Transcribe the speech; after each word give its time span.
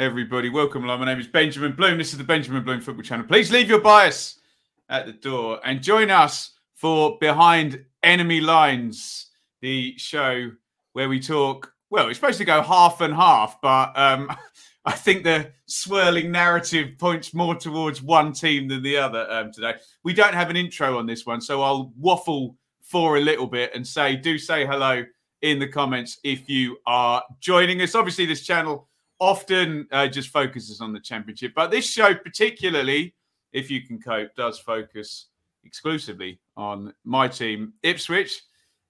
Everybody. 0.00 0.48
Welcome 0.48 0.84
along. 0.84 1.00
My 1.00 1.04
name 1.04 1.20
is 1.20 1.26
Benjamin 1.26 1.72
Bloom. 1.72 1.98
This 1.98 2.12
is 2.12 2.16
the 2.16 2.24
Benjamin 2.24 2.64
Bloom 2.64 2.80
Football 2.80 3.02
Channel. 3.02 3.26
Please 3.26 3.52
leave 3.52 3.68
your 3.68 3.82
bias 3.82 4.40
at 4.88 5.04
the 5.04 5.12
door 5.12 5.60
and 5.62 5.82
join 5.82 6.10
us 6.10 6.52
for 6.74 7.18
Behind 7.18 7.84
Enemy 8.02 8.40
Lines, 8.40 9.26
the 9.60 9.92
show 9.98 10.52
where 10.94 11.10
we 11.10 11.20
talk. 11.20 11.74
Well, 11.90 12.08
it's 12.08 12.18
supposed 12.18 12.38
to 12.38 12.46
go 12.46 12.62
half 12.62 13.02
and 13.02 13.12
half, 13.12 13.60
but 13.60 13.92
um, 13.94 14.34
I 14.86 14.92
think 14.92 15.22
the 15.22 15.52
swirling 15.66 16.32
narrative 16.32 16.96
points 16.96 17.34
more 17.34 17.54
towards 17.54 18.00
one 18.00 18.32
team 18.32 18.68
than 18.68 18.82
the 18.82 18.96
other 18.96 19.30
um, 19.30 19.52
today. 19.52 19.74
We 20.02 20.14
don't 20.14 20.32
have 20.32 20.48
an 20.48 20.56
intro 20.56 20.96
on 20.96 21.04
this 21.04 21.26
one, 21.26 21.42
so 21.42 21.60
I'll 21.60 21.92
waffle 21.98 22.56
for 22.80 23.18
a 23.18 23.20
little 23.20 23.46
bit 23.46 23.72
and 23.74 23.86
say, 23.86 24.16
do 24.16 24.38
say 24.38 24.64
hello 24.64 25.04
in 25.42 25.58
the 25.58 25.68
comments 25.68 26.18
if 26.24 26.48
you 26.48 26.78
are 26.86 27.22
joining 27.38 27.82
us. 27.82 27.94
Obviously, 27.94 28.24
this 28.24 28.46
channel 28.46 28.88
often 29.20 29.86
uh, 29.92 30.08
just 30.08 30.30
focuses 30.30 30.80
on 30.80 30.92
the 30.92 31.00
championship, 31.00 31.52
but 31.54 31.70
this 31.70 31.88
show, 31.90 32.14
particularly, 32.14 33.14
if 33.52 33.70
you 33.70 33.82
can 33.82 34.00
cope, 34.00 34.34
does 34.34 34.58
focus 34.58 35.26
exclusively 35.64 36.40
on 36.56 36.92
my 37.04 37.28
team, 37.28 37.74
Ipswich, 37.82 38.42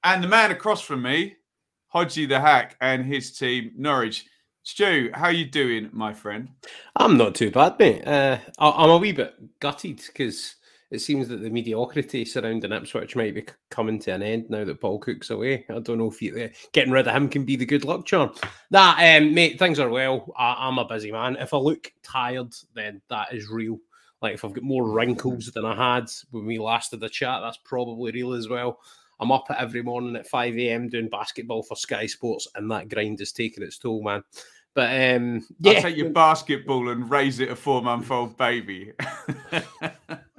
and 0.05 0.23
the 0.23 0.29
man 0.29 0.51
across 0.51 0.81
from 0.81 1.03
me, 1.03 1.37
Hodgie 1.93 2.29
the 2.29 2.41
Hack, 2.41 2.77
and 2.81 3.05
his 3.05 3.37
team, 3.37 3.73
Norwich. 3.77 4.25
Stu, 4.63 5.11
how 5.15 5.29
you 5.29 5.47
doing, 5.47 5.89
my 5.93 6.13
friend? 6.13 6.49
I'm 6.95 7.17
not 7.17 7.35
too 7.35 7.51
bad, 7.51 7.79
mate. 7.79 8.07
Uh, 8.07 8.39
I'm 8.59 8.91
a 8.91 8.99
wee 8.99 9.13
bit 9.13 9.35
gutted 9.59 10.03
because 10.07 10.57
it 10.91 11.01
seems 11.01 11.29
that 11.29 11.41
the 11.41 11.51
mediocrity 11.51 12.25
surrounding 12.25 12.73
Ipswich 12.73 13.15
might 13.15 13.35
be 13.35 13.47
coming 13.71 13.99
to 14.01 14.11
an 14.11 14.23
end 14.23 14.51
now 14.51 14.65
that 14.65 14.81
Paul 14.81 14.99
Cook's 14.99 15.31
away. 15.31 15.65
I 15.71 15.79
don't 15.79 15.99
know 15.99 16.11
if 16.11 16.21
you, 16.21 16.37
uh, 16.37 16.49
getting 16.73 16.93
rid 16.93 17.07
of 17.07 17.15
him 17.15 17.29
can 17.29 17.45
be 17.45 17.57
the 17.57 17.67
good 17.67 17.85
luck 17.85 18.07
charm. 18.07 18.33
Nah, 18.71 18.97
um, 18.99 19.33
mate, 19.33 19.59
things 19.59 19.79
are 19.79 19.89
well. 19.89 20.33
I, 20.37 20.69
am 20.69 20.79
a 20.79 20.85
busy 20.85 21.13
man. 21.13 21.37
If 21.37 21.55
I 21.55 21.59
look 21.59 21.93
tired, 22.03 22.55
then 22.75 23.01
that 23.09 23.33
is 23.33 23.49
real. 23.49 23.79
Like 24.21 24.35
if 24.35 24.45
I've 24.45 24.53
got 24.53 24.65
more 24.65 24.91
wrinkles 24.91 25.47
than 25.53 25.65
I 25.65 25.95
had 25.95 26.11
when 26.31 26.45
we 26.45 26.59
last 26.59 26.91
did 26.91 27.01
the 27.01 27.09
chat, 27.09 27.41
that's 27.41 27.59
probably 27.65 28.13
real 28.13 28.33
as 28.33 28.49
well. 28.49 28.81
I'm 29.21 29.33
up 29.33 29.47
every 29.57 29.83
morning 29.83 30.17
at 30.17 30.27
5 30.27 30.57
a.m. 30.57 30.89
doing 30.89 31.09
basketball 31.09 31.63
for 31.63 31.77
Sky 31.77 32.07
Sports, 32.07 32.49
and 32.55 32.71
that 32.71 32.89
grind 32.89 33.21
is 33.21 33.33
taking 33.33 33.63
its 33.63 33.79
toll, 33.79 34.03
man. 34.03 34.25
But 34.75 35.17
um, 35.17 35.47
yeah, 35.59 35.73
I'll 35.73 35.83
take 35.83 35.97
your 35.97 36.11
basketball 36.11 36.89
and 36.91 37.11
raise 37.11 37.41
it 37.41 37.51
a 37.51 37.57
four 37.57 37.83
month 37.83 38.11
old 38.11 38.37
baby. 38.37 38.93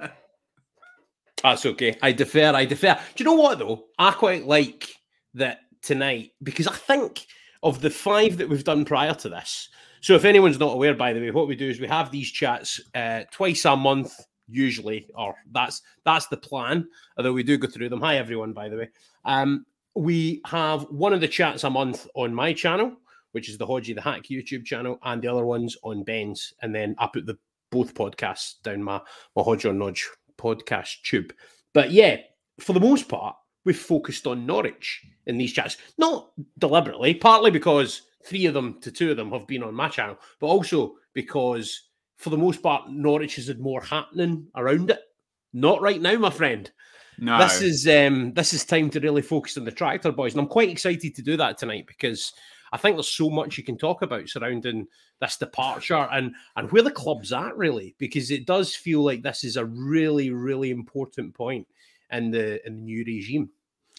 That's 1.42 1.66
okay. 1.66 1.96
I 2.02 2.12
defer. 2.12 2.54
I 2.54 2.64
defer. 2.64 2.98
Do 3.14 3.24
you 3.24 3.30
know 3.30 3.40
what 3.40 3.58
though? 3.58 3.84
I 3.98 4.12
quite 4.12 4.46
like 4.46 4.94
that 5.34 5.60
tonight 5.82 6.30
because 6.42 6.66
I 6.66 6.74
think 6.74 7.26
of 7.62 7.80
the 7.80 7.90
five 7.90 8.36
that 8.38 8.48
we've 8.48 8.64
done 8.64 8.84
prior 8.84 9.14
to 9.14 9.28
this. 9.28 9.68
So 10.00 10.14
if 10.14 10.24
anyone's 10.24 10.58
not 10.58 10.74
aware, 10.74 10.94
by 10.94 11.12
the 11.12 11.20
way, 11.20 11.30
what 11.30 11.48
we 11.48 11.56
do 11.56 11.68
is 11.68 11.80
we 11.80 11.86
have 11.86 12.10
these 12.10 12.30
chats 12.30 12.80
uh, 12.94 13.22
twice 13.30 13.64
a 13.64 13.76
month, 13.76 14.12
usually, 14.48 15.08
or 15.14 15.34
that's 15.52 15.82
that's 16.04 16.26
the 16.26 16.36
plan. 16.36 16.88
Although 17.16 17.32
we 17.32 17.42
do 17.42 17.58
go 17.58 17.68
through 17.68 17.88
them. 17.88 18.00
Hi 18.00 18.16
everyone, 18.16 18.52
by 18.52 18.68
the 18.68 18.76
way. 18.76 18.90
Um, 19.24 19.64
we 19.94 20.40
have 20.46 20.84
one 20.84 21.12
of 21.12 21.20
the 21.20 21.28
chats 21.28 21.64
a 21.64 21.70
month 21.70 22.06
on 22.14 22.34
my 22.34 22.52
channel, 22.52 22.96
which 23.32 23.48
is 23.48 23.58
the 23.58 23.66
Hodgie 23.66 23.94
the 23.94 24.00
Hack 24.00 24.24
YouTube 24.30 24.64
channel, 24.64 24.98
and 25.04 25.22
the 25.22 25.28
other 25.28 25.44
ones 25.44 25.76
on 25.82 26.02
Ben's, 26.02 26.52
and 26.62 26.74
then 26.74 26.94
I 26.98 27.08
put 27.12 27.26
the 27.26 27.38
both 27.70 27.94
podcasts 27.94 28.60
down 28.62 28.82
my 28.82 29.00
my 29.36 29.42
Hodge 29.42 29.64
or 29.64 29.72
Nodge 29.72 30.08
podcast 30.42 31.02
tube. 31.02 31.32
But 31.72 31.92
yeah, 31.92 32.16
for 32.60 32.72
the 32.72 32.80
most 32.80 33.08
part, 33.08 33.36
we've 33.64 33.78
focused 33.78 34.26
on 34.26 34.46
Norwich 34.46 35.04
in 35.26 35.38
these 35.38 35.52
chats. 35.52 35.76
Not 35.98 36.30
deliberately, 36.58 37.14
partly 37.14 37.50
because 37.50 38.02
three 38.24 38.46
of 38.46 38.54
them 38.54 38.80
to 38.80 38.90
two 38.90 39.10
of 39.10 39.16
them 39.16 39.32
have 39.32 39.46
been 39.46 39.62
on 39.62 39.74
my 39.74 39.88
channel, 39.88 40.18
but 40.40 40.46
also 40.46 40.94
because 41.14 41.88
for 42.16 42.30
the 42.30 42.38
most 42.38 42.62
part, 42.62 42.90
Norwich 42.90 43.36
has 43.36 43.48
had 43.48 43.60
more 43.60 43.82
happening 43.82 44.46
around 44.54 44.90
it. 44.90 45.00
Not 45.52 45.82
right 45.82 46.00
now, 46.00 46.16
my 46.16 46.30
friend. 46.30 46.70
No. 47.18 47.38
This 47.38 47.60
is 47.60 47.86
um 47.86 48.32
this 48.34 48.54
is 48.54 48.64
time 48.64 48.90
to 48.90 49.00
really 49.00 49.22
focus 49.22 49.56
on 49.58 49.64
the 49.64 49.70
tractor 49.70 50.12
boys. 50.12 50.32
And 50.32 50.40
I'm 50.40 50.48
quite 50.48 50.70
excited 50.70 51.14
to 51.14 51.22
do 51.22 51.36
that 51.36 51.58
tonight 51.58 51.86
because 51.86 52.32
I 52.72 52.78
think 52.78 52.96
there's 52.96 53.08
so 53.08 53.30
much 53.30 53.58
you 53.58 53.64
can 53.64 53.76
talk 53.76 54.02
about 54.02 54.28
surrounding 54.28 54.88
this 55.20 55.36
departure 55.36 56.08
and 56.10 56.34
and 56.56 56.70
where 56.72 56.82
the 56.82 56.90
club's 56.90 57.32
at 57.32 57.56
really, 57.56 57.94
because 57.98 58.30
it 58.30 58.46
does 58.46 58.74
feel 58.74 59.04
like 59.04 59.22
this 59.22 59.44
is 59.44 59.56
a 59.56 59.64
really 59.64 60.30
really 60.30 60.70
important 60.70 61.34
point 61.34 61.66
in 62.10 62.30
the 62.30 62.66
in 62.66 62.76
the 62.76 62.82
new 62.82 63.04
regime. 63.04 63.50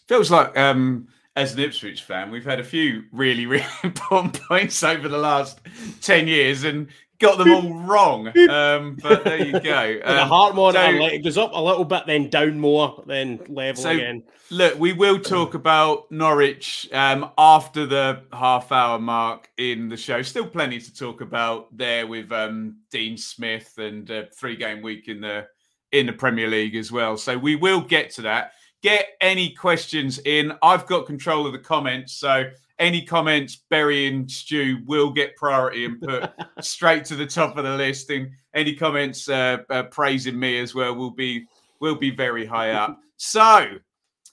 Feels 0.07 0.31
like 0.31 0.57
um 0.57 1.07
as 1.35 1.53
an 1.53 1.59
Ipswich 1.59 2.03
fan, 2.03 2.29
we've 2.29 2.45
had 2.45 2.59
a 2.59 2.63
few 2.63 3.05
really, 3.11 3.45
really 3.45 3.65
important 3.83 4.39
points 4.47 4.83
over 4.83 5.07
the 5.07 5.17
last 5.17 5.59
10 6.01 6.27
years 6.27 6.63
and 6.63 6.87
got 7.23 7.37
them 7.37 7.51
all 7.51 7.73
wrong. 7.85 8.27
Um, 8.49 8.97
but 9.01 9.23
there 9.23 9.43
you 9.43 9.59
go. 9.59 9.99
Um, 10.03 10.15
the 10.15 10.25
heart 10.25 10.55
monitor 10.55 10.97
so, 10.97 11.05
it 11.05 11.23
goes 11.23 11.37
up 11.37 11.51
a 11.53 11.61
little 11.61 11.85
bit, 11.85 12.03
then 12.05 12.29
down 12.29 12.59
more, 12.59 13.03
then 13.07 13.39
level 13.47 13.81
so, 13.81 13.89
again. 13.91 14.23
Look, 14.49 14.77
we 14.77 14.93
will 14.93 15.19
talk 15.19 15.53
about 15.53 16.11
Norwich 16.11 16.89
um, 16.91 17.31
after 17.37 17.85
the 17.85 18.23
half 18.33 18.71
hour 18.71 18.99
mark 18.99 19.49
in 19.57 19.87
the 19.87 19.97
show. 19.97 20.21
Still 20.21 20.45
plenty 20.45 20.79
to 20.79 20.93
talk 20.93 21.21
about 21.21 21.75
there 21.75 22.05
with 22.05 22.31
um, 22.31 22.77
Dean 22.91 23.17
Smith 23.17 23.77
and 23.77 24.09
a 24.09 24.27
three 24.27 24.55
game 24.55 24.81
week 24.81 25.07
in 25.07 25.21
the 25.21 25.47
in 25.91 26.05
the 26.05 26.13
Premier 26.13 26.47
League 26.47 26.75
as 26.75 26.91
well. 26.91 27.17
So 27.17 27.37
we 27.37 27.55
will 27.55 27.81
get 27.81 28.09
to 28.11 28.23
that 28.23 28.51
get 28.83 29.07
any 29.21 29.49
questions 29.49 30.19
in. 30.19 30.53
I've 30.61 30.85
got 30.85 31.07
control 31.07 31.47
of 31.47 31.53
the 31.53 31.59
comments, 31.59 32.13
so 32.13 32.43
any 32.79 33.03
comments 33.03 33.63
burying 33.69 34.27
Stu 34.27 34.79
will 34.85 35.11
get 35.11 35.35
priority 35.35 35.85
and 35.85 36.01
put 36.01 36.31
straight 36.61 37.05
to 37.05 37.15
the 37.15 37.25
top 37.25 37.57
of 37.57 37.63
the 37.63 37.75
list. 37.75 38.09
And 38.09 38.29
any 38.53 38.75
comments 38.75 39.29
uh, 39.29 39.57
uh, 39.69 39.83
praising 39.83 40.39
me 40.39 40.59
as 40.59 40.73
well 40.73 40.95
will 40.95 41.11
be 41.11 41.45
will 41.79 41.95
be 41.95 42.09
very 42.11 42.45
high 42.45 42.71
up. 42.71 42.99
So 43.15 43.67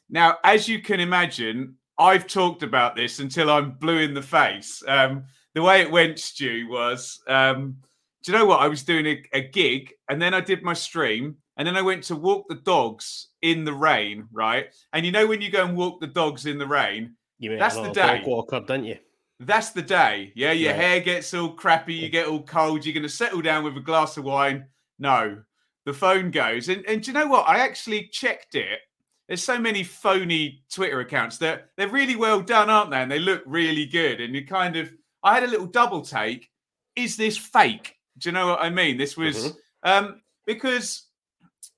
now, 0.08 0.38
as 0.42 0.66
you 0.66 0.82
can 0.82 0.98
imagine, 0.98 1.76
I've 1.96 2.26
talked 2.26 2.64
about 2.64 2.96
this 2.96 3.20
until 3.20 3.50
I'm 3.50 3.72
blue 3.72 3.98
in 3.98 4.14
the 4.14 4.22
face. 4.22 4.82
Um, 4.88 5.26
the 5.54 5.62
way 5.62 5.80
it 5.82 5.90
went, 5.90 6.18
Stu, 6.18 6.66
was 6.68 7.20
um, 7.28 7.76
do 8.22 8.32
you 8.32 8.38
know 8.38 8.46
what? 8.46 8.60
I 8.60 8.68
was 8.68 8.82
doing 8.82 9.06
a, 9.06 9.22
a 9.32 9.40
gig 9.42 9.92
and 10.08 10.20
then 10.20 10.34
I 10.34 10.40
did 10.40 10.62
my 10.62 10.74
stream 10.74 11.36
and 11.56 11.66
then 11.66 11.76
I 11.76 11.82
went 11.82 12.02
to 12.04 12.16
walk 12.16 12.46
the 12.48 12.56
dogs 12.56 13.28
in 13.42 13.64
the 13.64 13.72
rain, 13.72 14.26
right? 14.32 14.66
And 14.92 15.06
you 15.06 15.12
know 15.12 15.26
when 15.26 15.40
you 15.40 15.50
go 15.50 15.64
and 15.64 15.76
walk 15.76 16.00
the 16.00 16.06
dogs 16.06 16.46
in 16.46 16.58
the 16.58 16.66
rain, 16.66 17.14
that's 17.40 17.76
the 17.76 17.90
day. 17.90 18.22
Don't 18.66 18.84
you? 18.84 18.98
That's 19.40 19.70
the 19.70 19.82
day. 19.82 20.32
Yeah, 20.34 20.52
your 20.52 20.72
right. 20.72 20.80
hair 20.80 21.00
gets 21.00 21.32
all 21.32 21.50
crappy, 21.50 21.94
you 21.94 22.10
get 22.10 22.26
all 22.26 22.42
cold, 22.42 22.84
you're 22.84 22.92
going 22.92 23.02
to 23.02 23.08
settle 23.08 23.40
down 23.40 23.64
with 23.64 23.76
a 23.76 23.80
glass 23.80 24.18
of 24.18 24.24
wine. 24.24 24.66
No, 24.98 25.42
the 25.86 25.94
phone 25.94 26.30
goes. 26.30 26.68
And, 26.68 26.84
and 26.86 27.02
do 27.02 27.10
you 27.10 27.18
know 27.18 27.26
what? 27.26 27.48
I 27.48 27.60
actually 27.60 28.08
checked 28.12 28.54
it. 28.54 28.80
There's 29.28 29.42
so 29.42 29.58
many 29.58 29.82
phony 29.82 30.62
Twitter 30.70 31.00
accounts 31.00 31.38
that 31.38 31.68
they're 31.76 31.88
really 31.88 32.16
well 32.16 32.42
done, 32.42 32.68
aren't 32.68 32.90
they? 32.90 32.98
And 32.98 33.10
they 33.10 33.18
look 33.18 33.42
really 33.46 33.86
good. 33.86 34.20
And 34.20 34.34
you 34.34 34.44
kind 34.44 34.76
of, 34.76 34.92
I 35.22 35.34
had 35.34 35.44
a 35.44 35.46
little 35.46 35.66
double 35.66 36.02
take. 36.02 36.50
Is 36.96 37.16
this 37.16 37.36
fake? 37.36 37.96
Do 38.18 38.28
you 38.28 38.32
know 38.32 38.48
what 38.48 38.60
I 38.60 38.70
mean? 38.70 38.98
This 38.98 39.16
was 39.16 39.36
mm-hmm. 39.36 39.88
um, 39.88 40.20
because 40.46 41.06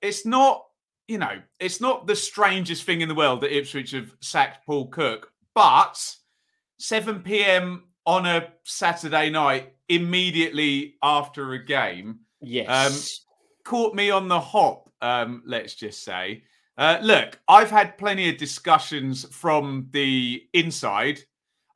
it's 0.00 0.26
not, 0.26 0.64
you 1.06 1.18
know, 1.18 1.40
it's 1.60 1.80
not 1.80 2.06
the 2.06 2.16
strangest 2.16 2.84
thing 2.84 3.02
in 3.02 3.08
the 3.08 3.14
world 3.14 3.40
that 3.42 3.56
Ipswich 3.56 3.92
have 3.92 4.12
sacked 4.20 4.66
Paul 4.66 4.88
Cook, 4.88 5.31
but 5.54 6.16
7 6.78 7.20
p.m. 7.20 7.84
on 8.06 8.26
a 8.26 8.48
Saturday 8.64 9.30
night, 9.30 9.74
immediately 9.88 10.94
after 11.02 11.52
a 11.52 11.64
game, 11.64 12.20
yes, 12.40 12.68
um, 12.68 13.62
caught 13.64 13.94
me 13.94 14.10
on 14.10 14.28
the 14.28 14.40
hop. 14.40 14.90
Um, 15.00 15.42
let's 15.46 15.74
just 15.74 16.04
say. 16.04 16.44
Uh, 16.78 16.98
look, 17.02 17.38
I've 17.48 17.70
had 17.70 17.98
plenty 17.98 18.30
of 18.30 18.38
discussions 18.38 19.26
from 19.34 19.88
the 19.90 20.42
inside. 20.54 21.20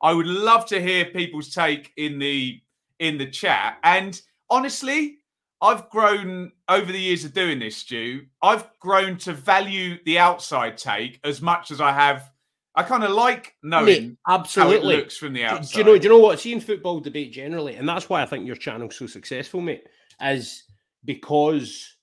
I 0.01 0.13
would 0.13 0.27
love 0.27 0.65
to 0.67 0.81
hear 0.81 1.05
people's 1.05 1.53
take 1.53 1.91
in 1.97 2.19
the 2.19 2.61
in 2.99 3.17
the 3.17 3.27
chat. 3.27 3.77
And 3.83 4.19
honestly, 4.49 5.19
I've 5.61 5.89
grown 5.89 6.51
over 6.69 6.91
the 6.91 6.99
years 6.99 7.25
of 7.25 7.33
doing 7.33 7.59
this, 7.59 7.77
Stu. 7.77 8.25
I've 8.41 8.67
grown 8.79 9.17
to 9.19 9.33
value 9.33 9.97
the 10.05 10.19
outside 10.19 10.77
take 10.77 11.19
as 11.23 11.41
much 11.41 11.71
as 11.71 11.81
I 11.81 11.91
have. 11.91 12.31
I 12.77 12.83
kind 12.83 13.03
of 13.03 13.09
like 13.09 13.55
knowing 13.63 13.85
Mate, 13.85 14.17
absolutely. 14.27 14.77
how 14.77 14.81
it 14.81 14.85
looks 14.85 15.17
from 15.17 15.33
the 15.33 15.43
outside. 15.43 15.73
Do 15.73 15.79
you 15.79 15.83
know? 15.83 15.97
Do 15.97 16.03
you 16.03 16.09
know 16.09 16.19
what? 16.19 16.39
Seeing 16.39 16.59
football 16.59 16.99
debate 16.99 17.33
generally, 17.33 17.75
and 17.75 17.89
that's 17.89 18.07
why 18.07 18.21
I 18.21 18.27
think 18.27 18.45
your 18.45 18.55
channel's 18.55 18.95
so 18.95 19.07
successful, 19.07 19.61
mate, 19.61 19.87
is 20.21 20.63
because 21.03 21.97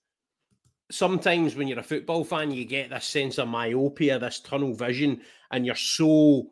sometimes 0.90 1.54
when 1.54 1.68
you're 1.68 1.78
a 1.78 1.82
football 1.82 2.24
fan, 2.24 2.50
you 2.50 2.64
get 2.64 2.90
this 2.90 3.06
sense 3.06 3.38
of 3.38 3.46
myopia, 3.46 4.18
this 4.18 4.40
tunnel 4.40 4.74
vision, 4.74 5.20
and 5.52 5.64
you're 5.64 5.76
so 5.76 6.50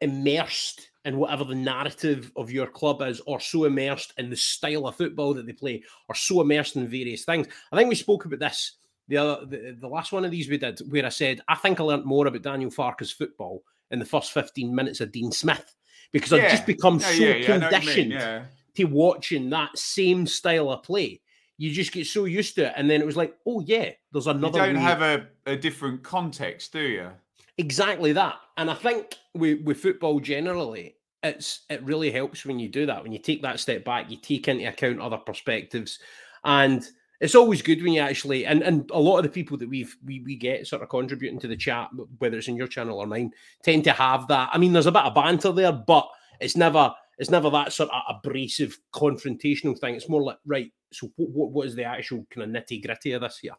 immersed 0.00 0.88
in 1.04 1.18
whatever 1.18 1.44
the 1.44 1.54
narrative 1.54 2.32
of 2.36 2.50
your 2.50 2.66
club 2.66 3.02
is, 3.02 3.20
or 3.26 3.40
so 3.40 3.66
immersed 3.66 4.14
in 4.16 4.30
the 4.30 4.36
style 4.36 4.86
of 4.86 4.96
football 4.96 5.34
that 5.34 5.44
they 5.44 5.52
play, 5.52 5.82
or 6.08 6.14
so 6.14 6.40
immersed 6.40 6.76
in 6.76 6.88
various 6.88 7.26
things. 7.26 7.46
I 7.70 7.76
think 7.76 7.90
we 7.90 7.94
spoke 7.94 8.24
about 8.24 8.40
this 8.40 8.76
the 9.10 9.18
other 9.18 9.44
the, 9.44 9.76
the 9.78 9.88
last 9.88 10.12
one 10.12 10.24
of 10.24 10.30
these 10.30 10.48
we 10.48 10.56
did, 10.56 10.80
where 10.90 11.04
I 11.04 11.10
said 11.10 11.42
I 11.48 11.56
think 11.56 11.78
I 11.78 11.82
learned 11.82 12.06
more 12.06 12.26
about 12.26 12.40
Daniel 12.42 12.70
Farke's 12.70 13.10
football 13.10 13.62
in 13.90 13.98
the 13.98 14.06
first 14.06 14.32
15 14.32 14.74
minutes 14.74 15.00
of 15.00 15.12
Dean 15.12 15.32
Smith 15.32 15.74
because 16.12 16.32
I've 16.32 16.50
just 16.50 16.64
become 16.64 16.98
Yeah, 17.00 17.06
so 17.06 17.12
yeah, 17.12 17.34
yeah, 17.34 17.54
I 17.54 17.56
know 17.58 17.66
what 17.66 17.72
you 17.72 17.78
mean, 17.78 17.80
conditioned 17.80 18.12
Yeah. 18.12 18.44
to 18.76 18.84
watching 18.84 19.50
that 19.50 19.76
same 19.76 20.26
style 20.26 20.70
of 20.70 20.82
play. 20.82 21.20
You 21.58 21.70
just 21.72 21.92
get 21.92 22.06
so 22.06 22.24
used 22.24 22.54
to 22.54 22.68
it, 22.68 22.72
and 22.76 22.88
then 22.88 23.02
it 23.02 23.06
was 23.06 23.18
like, 23.18 23.36
oh 23.46 23.60
yeah, 23.60 23.90
there's 24.12 24.26
another. 24.28 24.60
You 24.60 24.64
don't 24.66 24.76
way- 24.76 24.80
have 24.80 25.02
a, 25.02 25.26
a 25.44 25.56
different 25.56 26.02
context, 26.02 26.72
do 26.72 26.80
you? 26.80 27.10
exactly 27.58 28.12
that, 28.14 28.36
and 28.56 28.70
I 28.70 28.74
think 28.74 29.16
with 29.34 29.62
with 29.64 29.76
football 29.78 30.20
generally, 30.20 30.96
it's 31.22 31.66
it 31.68 31.82
really 31.82 32.10
helps 32.10 32.46
when 32.46 32.58
you 32.58 32.68
do 32.68 32.86
that. 32.86 33.02
When 33.02 33.12
you 33.12 33.18
take 33.18 33.42
that 33.42 33.60
step 33.60 33.84
back, 33.84 34.10
you 34.10 34.16
take 34.16 34.48
into 34.48 34.66
account 34.66 35.00
other 35.00 35.18
perspectives, 35.18 35.98
and 36.44 36.88
it's 37.20 37.34
always 37.34 37.62
good 37.62 37.82
when 37.82 37.92
you 37.92 38.00
actually 38.00 38.46
and 38.46 38.62
and 38.62 38.90
a 38.90 38.98
lot 38.98 39.18
of 39.18 39.24
the 39.24 39.28
people 39.28 39.56
that 39.58 39.68
we've 39.68 39.94
we 40.04 40.20
we 40.20 40.36
get 40.36 40.66
sort 40.66 40.82
of 40.82 40.88
contributing 40.88 41.38
to 41.40 41.48
the 41.48 41.56
chat, 41.56 41.88
whether 42.18 42.38
it's 42.38 42.48
in 42.48 42.56
your 42.56 42.66
channel 42.66 42.98
or 42.98 43.06
mine, 43.06 43.30
tend 43.62 43.84
to 43.84 43.92
have 43.92 44.26
that. 44.28 44.50
I 44.52 44.58
mean, 44.58 44.72
there's 44.72 44.86
a 44.86 44.92
bit 44.92 45.02
of 45.02 45.14
banter 45.14 45.52
there, 45.52 45.72
but 45.72 46.08
it's 46.40 46.56
never 46.56 46.94
it's 47.18 47.30
never 47.30 47.50
that 47.50 47.72
sort 47.72 47.90
of 47.90 48.02
abrasive 48.08 48.78
confrontational 48.94 49.78
thing. 49.78 49.94
It's 49.94 50.08
more 50.08 50.22
like 50.22 50.38
right. 50.46 50.72
So 50.92 51.12
what 51.16 51.30
what, 51.30 51.50
what 51.52 51.66
is 51.66 51.74
the 51.74 51.84
actual 51.84 52.26
kind 52.30 52.56
of 52.56 52.62
nitty 52.62 52.84
gritty 52.84 53.12
of 53.12 53.20
this 53.20 53.38
here? 53.38 53.52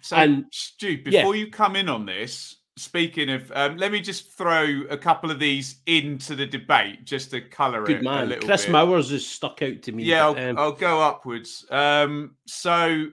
So, 0.00 0.16
And- 0.16 0.46
Stu, 0.50 0.92
yeah. 1.04 1.20
before 1.20 1.36
you 1.36 1.50
come 1.50 1.76
in 1.76 1.88
on 1.90 2.06
this, 2.06 2.56
speaking 2.76 3.30
of, 3.30 3.50
um, 3.54 3.76
let 3.76 3.92
me 3.92 4.00
just 4.00 4.32
throw 4.32 4.82
a 4.90 4.96
couple 4.96 5.30
of 5.30 5.38
these 5.38 5.76
into 5.86 6.34
the 6.34 6.46
debate 6.46 7.04
just 7.04 7.30
to 7.30 7.40
colour 7.40 7.84
Good 7.84 7.96
it 7.96 8.00
a 8.00 8.04
man, 8.04 8.28
little 8.28 8.46
Chris 8.46 8.64
bit. 8.64 8.72
Mowers 8.72 9.12
is 9.12 9.28
stuck 9.28 9.62
out 9.62 9.82
to 9.82 9.92
me. 9.92 10.04
Yeah, 10.04 10.26
I'll, 10.26 10.38
um, 10.38 10.58
I'll 10.58 10.72
go 10.72 11.00
upwards. 11.00 11.66
Um, 11.70 12.36
so, 12.46 13.06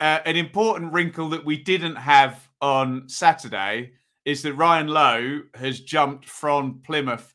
uh, 0.00 0.18
an 0.26 0.36
important 0.36 0.92
wrinkle 0.92 1.28
that 1.30 1.44
we 1.44 1.56
didn't 1.56 1.96
have 1.96 2.48
on 2.60 3.08
Saturday 3.08 3.92
is 4.24 4.42
that 4.42 4.54
Ryan 4.54 4.88
Lowe 4.88 5.42
has 5.54 5.80
jumped 5.80 6.28
from 6.28 6.80
Plymouth 6.84 7.32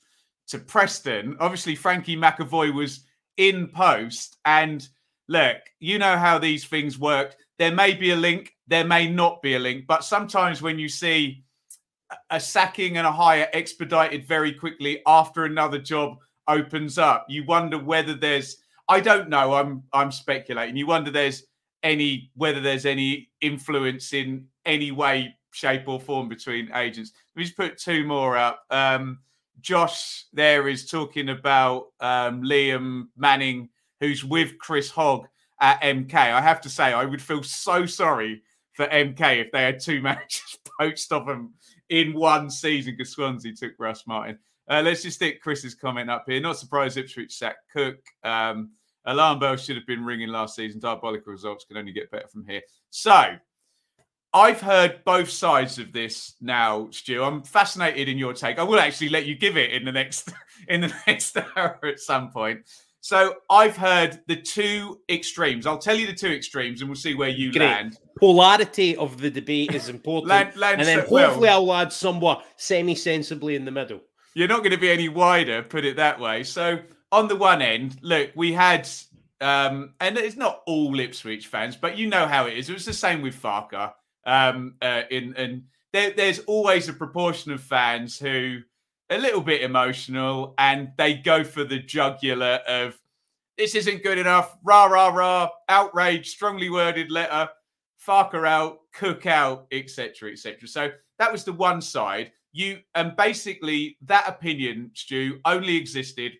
to 0.50 0.60
Preston. 0.60 1.38
Obviously, 1.40 1.76
Frankie 1.76 2.18
McAvoy 2.18 2.74
was 2.74 3.06
in 3.38 3.68
post. 3.68 4.38
And 4.46 4.88
look, 5.28 5.58
you 5.80 5.98
know 5.98 6.18
how 6.18 6.38
these 6.38 6.66
things 6.66 7.00
work. 7.00 7.36
There 7.58 7.74
may 7.74 7.94
be 7.94 8.12
a 8.12 8.16
link, 8.16 8.54
there 8.68 8.84
may 8.86 9.10
not 9.10 9.42
be 9.42 9.56
a 9.56 9.60
link. 9.60 9.86
But 9.88 10.04
sometimes 10.04 10.62
when 10.62 10.78
you 10.78 10.90
see 10.90 11.44
a 12.30 12.40
sacking 12.40 12.98
and 12.98 13.08
a 13.08 13.12
hire 13.12 13.50
expedited 13.54 14.28
very 14.28 14.54
quickly 14.54 15.02
after 15.06 15.46
another 15.46 15.80
job 15.80 16.18
opens 16.48 16.98
up, 16.98 17.26
you 17.30 17.46
wonder 17.46 17.78
whether 17.78 18.14
there's 18.14 18.58
I 18.88 19.00
don't 19.00 19.30
know, 19.30 19.54
I'm 19.54 19.84
I'm 19.94 20.12
speculating. 20.12 20.76
You 20.76 20.88
wonder 20.88 21.12
there's 21.12 21.44
any 21.84 22.32
whether 22.36 22.60
there's 22.60 22.86
any 22.86 23.30
influence 23.40 24.14
in 24.14 24.46
any 24.66 24.92
way, 24.92 25.36
shape, 25.52 25.88
or 25.88 26.00
form 26.00 26.28
between 26.28 26.72
agents. 26.74 27.12
Let 27.36 27.40
me 27.40 27.46
just 27.46 27.58
put 27.58 27.78
two 27.78 28.06
more 28.06 28.38
up. 28.38 28.64
Um, 28.70 29.20
Josh 29.62 30.26
there 30.34 30.68
is 30.68 30.90
talking 30.90 31.30
about 31.30 31.88
um, 32.00 32.42
Liam 32.42 33.08
Manning, 33.16 33.70
who's 34.00 34.26
with 34.26 34.58
Chris 34.58 34.90
Hogg 34.90 35.28
at 35.60 35.82
MK. 35.82 36.14
I 36.16 36.42
have 36.42 36.62
to 36.62 36.70
say, 36.70 36.94
I 36.94 37.06
would 37.06 37.22
feel 37.22 37.44
so 37.44 37.86
sorry 37.86 38.42
for 38.74 38.88
MK 38.88 39.46
if 39.46 39.52
they 39.52 39.64
had 39.64 39.80
two 39.80 40.02
managers 40.02 40.58
poached 40.80 41.12
off 41.12 41.28
them 41.28 41.54
in 41.92 42.14
one 42.14 42.50
season 42.50 42.96
because 42.98 43.12
Swansea 43.12 43.54
took 43.54 43.74
Russ 43.78 44.08
Martin. 44.08 44.40
Uh, 44.68 44.82
let's 44.84 45.04
just 45.04 45.18
stick 45.18 45.42
Chris's 45.42 45.76
comment 45.76 46.10
up 46.10 46.24
here. 46.26 46.40
Not 46.40 46.58
surprised 46.58 46.98
Ipswich 46.98 47.34
sacked 47.34 47.70
Cook. 47.72 47.98
Um, 48.24 48.72
alarm 49.06 49.40
bell 49.40 49.58
should 49.58 49.76
have 49.76 49.86
been 49.86 50.06
ringing 50.06 50.30
last 50.30 50.56
season. 50.56 50.80
Diabolical 50.80 51.34
results 51.34 51.66
can 51.66 51.78
only 51.78 51.92
get 51.92 52.10
better 52.10 52.28
from 52.28 52.46
here. 52.48 52.62
So, 52.90 53.36
I've 54.34 54.62
heard 54.62 55.04
both 55.04 55.30
sides 55.30 55.78
of 55.78 55.92
this 55.92 56.36
now, 56.40 56.90
Stu. 56.92 57.22
I'm 57.22 57.44
fascinated 57.44 58.08
in 58.08 58.18
your 58.18 58.34
take. 58.34 58.60
I 58.60 58.64
will 58.64 58.80
actually 58.80 59.10
let 59.10 59.26
you 59.26 59.36
give 59.36 59.58
it 59.58 59.72
in 59.72 59.84
the 59.84 59.92
next 59.92 60.32
in 60.70 60.82
the 60.82 60.94
next 61.06 61.38
hour 61.58 61.78
at 61.84 62.00
some 62.00 62.32
point. 62.32 62.62
So 63.02 63.36
I've 63.50 63.76
heard 63.76 64.22
the 64.28 64.36
two 64.36 65.00
extremes. 65.10 65.66
I'll 65.66 65.80
tell 65.80 65.96
you 65.96 66.06
the 66.06 66.14
two 66.14 66.30
extremes, 66.30 66.82
and 66.82 66.90
we'll 66.90 66.96
see 66.96 67.16
where 67.16 67.30
you 67.30 67.52
Great. 67.52 67.66
land. 67.66 67.98
polarity 68.20 68.96
of 68.98 69.20
the 69.20 69.32
debate 69.32 69.74
is 69.74 69.90
important. 69.90 70.30
Land, 70.30 70.56
land 70.56 70.80
and 70.80 70.88
then 70.88 71.06
so- 71.08 71.12
well, 71.12 71.26
hopefully 71.30 71.50
I'll 71.50 71.74
add 71.74 71.92
somewhat 71.92 72.46
semi-sensibly 72.58 73.56
in 73.56 73.66
the 73.66 73.72
middle. 73.72 74.02
you're 74.36 74.48
not 74.48 74.60
going 74.60 74.72
to 74.72 74.78
be 74.78 74.92
any 74.92 75.10
wider, 75.10 75.64
put 75.64 75.84
it 75.84 75.96
that 75.98 76.20
way. 76.20 76.44
So 76.44 76.80
on 77.12 77.28
the 77.28 77.36
one 77.36 77.62
end, 77.62 77.98
look, 78.02 78.30
we 78.36 78.54
had, 78.54 78.88
um, 79.42 79.94
and 80.00 80.18
it's 80.18 80.38
not 80.38 80.62
all 80.68 80.98
Ipswich 81.00 81.48
fans, 81.48 81.76
but 81.76 81.98
you 81.98 82.08
know 82.08 82.28
how 82.28 82.46
it 82.46 82.58
is. 82.58 82.70
It 82.70 82.74
was 82.74 82.86
the 82.86 82.94
same 82.94 83.22
with 83.24 83.36
Farke. 83.42 83.92
Um, 84.26 84.76
uh, 84.82 85.02
in 85.10 85.34
and 85.36 85.64
there, 85.92 86.12
there's 86.12 86.40
always 86.40 86.88
a 86.88 86.94
proportion 86.94 87.52
of 87.52 87.62
fans 87.62 88.20
who 88.20 88.60
a 89.12 89.18
little 89.18 89.42
bit 89.42 89.62
emotional 89.62 90.56
and 90.58 90.92
they 90.98 91.14
go 91.14 91.44
for 91.44 91.64
the 91.64 91.78
jugular 91.78 92.62
of 92.68 92.98
this 93.58 93.76
isn't 93.76 94.02
good 94.02 94.18
enough, 94.18 94.58
rah 94.64 94.86
rah 94.86 95.10
rah, 95.10 95.50
outrage, 95.70 96.30
strongly 96.30 96.70
worded 96.70 97.12
letter, 97.12 97.50
Farke 98.06 98.48
out, 98.48 98.80
Cook 98.94 99.26
out, 99.26 99.68
etc. 99.72 100.32
etc. 100.32 100.68
So 100.68 100.90
that 101.20 101.32
was 101.32 101.44
the 101.44 101.54
one 101.54 101.82
side. 101.82 102.32
You 102.54 102.80
and 102.96 103.16
basically 103.16 103.98
that 104.02 104.28
opinion, 104.28 104.92
Stu, 104.94 105.40
only 105.46 105.78
existed 105.78 106.34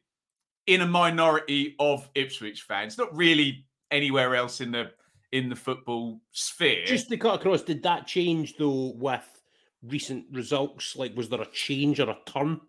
in 0.68 0.82
a 0.82 0.88
minority 0.88 1.76
of 1.80 2.10
Ipswich 2.16 2.64
fans, 2.64 2.98
not 2.98 3.16
really 3.16 3.66
anywhere 3.92 4.36
else 4.36 4.62
in 4.62 4.72
the 4.72 4.92
in 5.32 5.48
the 5.48 5.56
football 5.56 6.20
sphere. 6.32 6.86
Just 6.86 7.10
to 7.10 7.18
cut 7.18 7.36
across, 7.36 7.62
did 7.62 7.84
that 7.84 8.08
change 8.08 8.56
though 8.58 8.94
with 8.98 9.41
recent 9.84 10.26
results? 10.32 10.96
Like, 10.96 11.16
was 11.16 11.30
there 11.30 11.42
a 11.42 11.46
change 11.48 12.00
or 12.00 12.10
a 12.10 12.18
turn? 12.26 12.62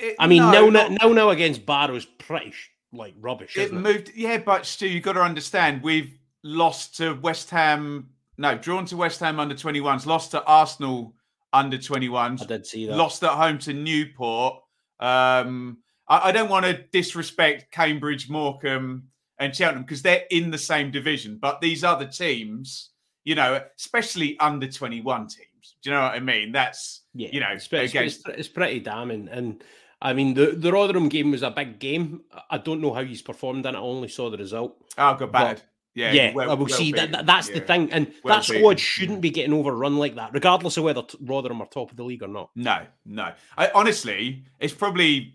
It- 0.00 0.16
I 0.18 0.26
mean, 0.26 0.42
no, 0.50 0.68
no, 0.70 0.88
no, 0.88 1.12
no, 1.12 1.30
against 1.30 1.64
Barrow's 1.66 2.04
pretty 2.06 2.52
like 2.92 3.14
rubbish. 3.20 3.56
it 3.56 3.64
Isn't 3.64 3.78
it? 3.78 3.80
moved. 3.80 4.12
Yeah, 4.14 4.38
but 4.38 4.66
Stu, 4.66 4.88
you've 4.88 5.04
got 5.04 5.12
to 5.12 5.22
understand, 5.22 5.82
we've 5.82 6.18
lost 6.42 6.96
to 6.96 7.14
West 7.14 7.50
Ham. 7.50 8.08
No, 8.38 8.56
drawn 8.56 8.84
to 8.86 8.96
West 8.96 9.20
Ham 9.20 9.38
under 9.38 9.54
21s, 9.54 10.06
lost 10.06 10.32
to 10.32 10.42
Arsenal 10.44 11.14
under 11.52 11.76
21s, 11.78 12.42
I 12.42 12.46
did 12.46 12.66
see 12.66 12.86
that. 12.86 12.96
lost 12.96 13.22
at 13.22 13.30
home 13.32 13.58
to 13.58 13.72
Newport. 13.74 14.56
Um, 14.98 15.78
I, 16.08 16.28
I 16.28 16.32
don't 16.32 16.48
want 16.48 16.64
to 16.66 16.82
disrespect 16.92 17.70
Cambridge, 17.70 18.28
Morecambe, 18.30 19.04
and 19.38 19.54
Cheltenham 19.54 19.82
because 19.84 20.02
they're 20.02 20.24
in 20.30 20.50
the 20.50 20.58
same 20.58 20.90
division. 20.90 21.38
But 21.40 21.60
these 21.60 21.84
other 21.84 22.06
teams, 22.06 22.90
you 23.24 23.34
know, 23.34 23.62
especially 23.78 24.38
under 24.40 24.66
21 24.66 25.28
teams, 25.28 25.46
do 25.82 25.90
you 25.90 25.96
know 25.96 26.02
what 26.02 26.12
I 26.14 26.20
mean? 26.20 26.52
That's, 26.52 27.02
Yeah, 27.14 27.28
you 27.32 27.40
know, 27.40 27.48
it's, 27.52 27.66
against- 27.66 28.28
it's, 28.28 28.38
it's 28.38 28.48
pretty 28.48 28.80
damning. 28.80 29.28
And 29.30 29.62
I 30.00 30.12
mean, 30.12 30.34
the 30.34 30.46
the 30.56 30.72
Rotherham 30.72 31.08
game 31.08 31.30
was 31.30 31.42
a 31.42 31.50
big 31.50 31.78
game. 31.78 32.22
I 32.50 32.58
don't 32.58 32.80
know 32.80 32.92
how 32.92 33.04
he's 33.04 33.22
performed 33.22 33.66
and. 33.66 33.76
I 33.76 33.80
only 33.80 34.08
saw 34.08 34.30
the 34.30 34.38
result. 34.38 34.76
oh, 34.98 35.14
God, 35.14 35.32
bad. 35.32 35.62
Yeah, 35.94 36.12
Yeah, 36.12 36.32
well- 36.32 36.50
I 36.50 36.54
will 36.54 36.64
well 36.66 36.74
see 36.78 36.90
that, 36.92 36.96
beaten, 37.08 37.12
that. 37.12 37.26
That's 37.26 37.48
the 37.50 37.60
thing, 37.60 37.92
and 37.92 38.12
Well 38.24 38.36
that 38.36 38.44
squad 38.44 38.78
yeah. 38.78 38.84
shouldn't 38.84 39.20
be 39.20 39.28
getting 39.30 39.52
overrun 39.52 39.98
like 39.98 40.14
that, 40.14 40.32
regardless 40.32 40.76
of 40.78 40.84
whether 40.84 41.02
Rotherham 41.20 41.60
are 41.60 41.66
top 41.68 41.90
of 41.90 41.96
the 41.98 42.04
league 42.04 42.22
or 42.22 42.28
not. 42.28 42.48
No, 42.56 42.86
no. 43.04 43.32
I 43.58 43.70
honestly, 43.74 44.44
it's 44.58 44.72
probably. 44.72 45.34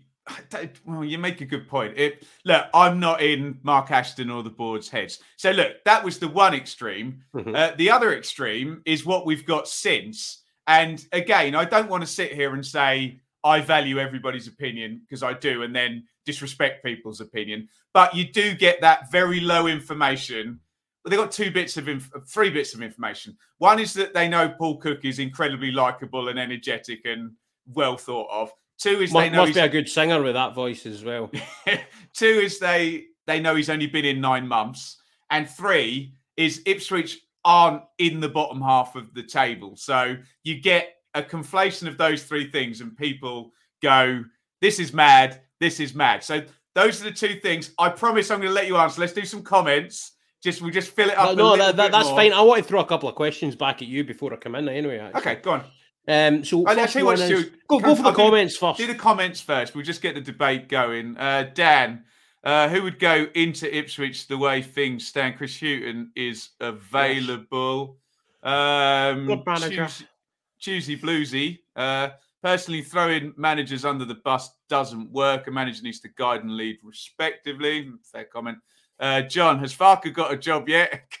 Well, 0.84 1.04
you 1.04 1.18
make 1.18 1.40
a 1.40 1.44
good 1.44 1.68
point. 1.68 1.94
It 1.96 2.26
look, 2.44 2.66
I'm 2.74 3.00
not 3.00 3.22
in 3.22 3.58
Mark 3.62 3.90
Ashton 3.90 4.30
or 4.30 4.42
the 4.42 4.50
board's 4.50 4.88
heads. 4.88 5.20
So 5.36 5.50
look, 5.50 5.82
that 5.84 6.04
was 6.04 6.18
the 6.18 6.28
one 6.28 6.54
extreme. 6.54 7.22
Mhm. 7.34 7.54
Uh, 7.54 7.74
the 7.76 7.90
other 7.90 8.16
extreme 8.16 8.82
is 8.84 9.04
what 9.06 9.26
we've 9.26 9.44
got 9.46 9.68
since. 9.68 10.42
And 10.66 11.04
again, 11.12 11.54
I 11.54 11.64
don't 11.64 11.88
want 11.88 12.02
to 12.02 12.06
sit 12.06 12.32
here 12.32 12.54
and 12.54 12.64
say 12.64 13.20
I 13.44 13.60
value 13.60 13.98
everybody's 13.98 14.48
opinion 14.48 15.00
because 15.00 15.22
I 15.22 15.32
do, 15.32 15.62
and 15.62 15.74
then 15.74 16.06
disrespect 16.26 16.84
people's 16.84 17.20
opinion. 17.20 17.68
But 17.94 18.14
you 18.14 18.30
do 18.30 18.54
get 18.54 18.80
that 18.82 19.10
very 19.10 19.40
low 19.40 19.66
information. 19.66 20.60
But 21.02 21.10
they've 21.10 21.18
got 21.18 21.32
two 21.32 21.50
bits 21.50 21.76
of 21.76 21.88
inf- 21.88 22.10
three 22.26 22.50
bits 22.50 22.74
of 22.74 22.82
information. 22.82 23.38
One 23.58 23.78
is 23.78 23.94
that 23.94 24.12
they 24.12 24.28
know 24.28 24.48
Paul 24.50 24.76
Cook 24.78 25.04
is 25.04 25.20
incredibly 25.20 25.70
likable 25.70 26.28
and 26.28 26.38
energetic 26.38 27.06
and 27.06 27.32
well 27.72 27.96
thought 27.96 28.28
of. 28.30 28.52
Two 28.78 29.00
is 29.00 29.10
they 29.10 29.14
Must, 29.14 29.32
know 29.32 29.38
must 29.38 29.48
he's 29.48 29.56
be 29.56 29.60
a 29.60 29.68
good 29.68 29.88
singer 29.88 30.22
with 30.22 30.34
that 30.34 30.54
voice 30.54 30.86
as 30.86 31.04
well. 31.04 31.30
Two 32.14 32.26
is 32.26 32.58
they 32.58 33.06
they 33.26 33.40
know 33.40 33.56
he's 33.56 33.70
only 33.70 33.88
been 33.88 34.04
in 34.04 34.20
nine 34.20 34.46
months, 34.46 34.98
and 35.30 35.48
three 35.48 36.14
is 36.36 36.62
Ipswich 36.64 37.18
aren't 37.44 37.82
in 37.98 38.20
the 38.20 38.28
bottom 38.28 38.60
half 38.60 38.94
of 38.94 39.12
the 39.14 39.22
table. 39.22 39.76
So 39.76 40.16
you 40.44 40.60
get 40.60 40.94
a 41.14 41.22
conflation 41.22 41.88
of 41.88 41.98
those 41.98 42.22
three 42.22 42.50
things, 42.50 42.80
and 42.80 42.96
people 42.96 43.52
go, 43.82 44.24
"This 44.60 44.78
is 44.78 44.92
mad. 44.92 45.42
This 45.58 45.80
is 45.80 45.94
mad." 45.94 46.22
So 46.22 46.42
those 46.76 47.00
are 47.00 47.04
the 47.04 47.12
two 47.12 47.40
things. 47.40 47.72
I 47.78 47.88
promise 47.88 48.30
I'm 48.30 48.38
going 48.38 48.50
to 48.50 48.54
let 48.54 48.68
you 48.68 48.76
answer. 48.76 49.00
Let's 49.00 49.12
do 49.12 49.24
some 49.24 49.42
comments. 49.42 50.12
Just 50.40 50.62
we'll 50.62 50.70
just 50.70 50.92
fill 50.92 51.10
it 51.10 51.18
up. 51.18 51.36
no, 51.36 51.56
no, 51.56 51.56
that, 51.56 51.76
that, 51.76 51.90
that's 51.90 52.06
more. 52.06 52.16
fine. 52.16 52.32
I 52.32 52.40
want 52.42 52.62
to 52.62 52.68
throw 52.68 52.80
a 52.80 52.86
couple 52.86 53.08
of 53.08 53.16
questions 53.16 53.56
back 53.56 53.82
at 53.82 53.88
you 53.88 54.04
before 54.04 54.32
I 54.32 54.36
come 54.36 54.54
in. 54.54 54.68
Anyway, 54.68 54.98
actually. 54.98 55.20
Okay, 55.20 55.40
go 55.42 55.50
on. 55.50 55.64
Um, 56.08 56.42
so 56.44 56.66
I'll 56.66 56.74
first 56.74 56.92
tell 56.94 57.00
you 57.02 57.06
what, 57.06 57.18
one 57.18 57.26
Stu, 57.28 57.50
go, 57.68 57.78
go 57.80 57.94
for 57.94 58.02
the 58.02 58.08
I'll 58.08 58.14
do- 58.14 58.22
comments 58.22 58.56
first. 58.56 58.78
Do 58.78 58.86
the 58.86 58.94
comments 58.94 59.40
first. 59.40 59.74
We'll 59.74 59.84
just 59.84 60.00
get 60.02 60.14
the 60.14 60.20
debate 60.22 60.68
going. 60.68 61.16
Uh, 61.18 61.50
Dan, 61.54 62.04
uh, 62.44 62.68
who 62.70 62.82
would 62.82 62.98
go 62.98 63.26
into 63.34 63.74
Ipswich 63.76 64.26
the 64.26 64.38
way 64.38 64.62
things 64.62 65.06
stand? 65.06 65.36
Chris 65.36 65.58
Hughton 65.60 66.10
is 66.16 66.50
available. 66.60 67.98
Um, 68.42 69.26
Good 69.26 69.44
manager. 69.46 69.86
Choose- 69.86 70.04
Choosy 70.58 70.96
Bluesy. 70.98 71.58
Uh, 71.76 72.08
Personally, 72.40 72.82
throwing 72.82 73.34
managers 73.36 73.84
under 73.84 74.04
the 74.04 74.14
bus 74.14 74.50
doesn't 74.68 75.10
work. 75.10 75.48
A 75.48 75.50
manager 75.50 75.82
needs 75.82 75.98
to 76.00 76.08
guide 76.16 76.44
and 76.44 76.56
lead 76.56 76.78
respectively. 76.84 77.90
Fair 78.12 78.26
comment. 78.26 78.58
Uh, 79.00 79.22
John, 79.22 79.58
has 79.58 79.74
Farke 79.74 80.12
got 80.14 80.32
a 80.32 80.36
job 80.36 80.68
yet? 80.68 81.02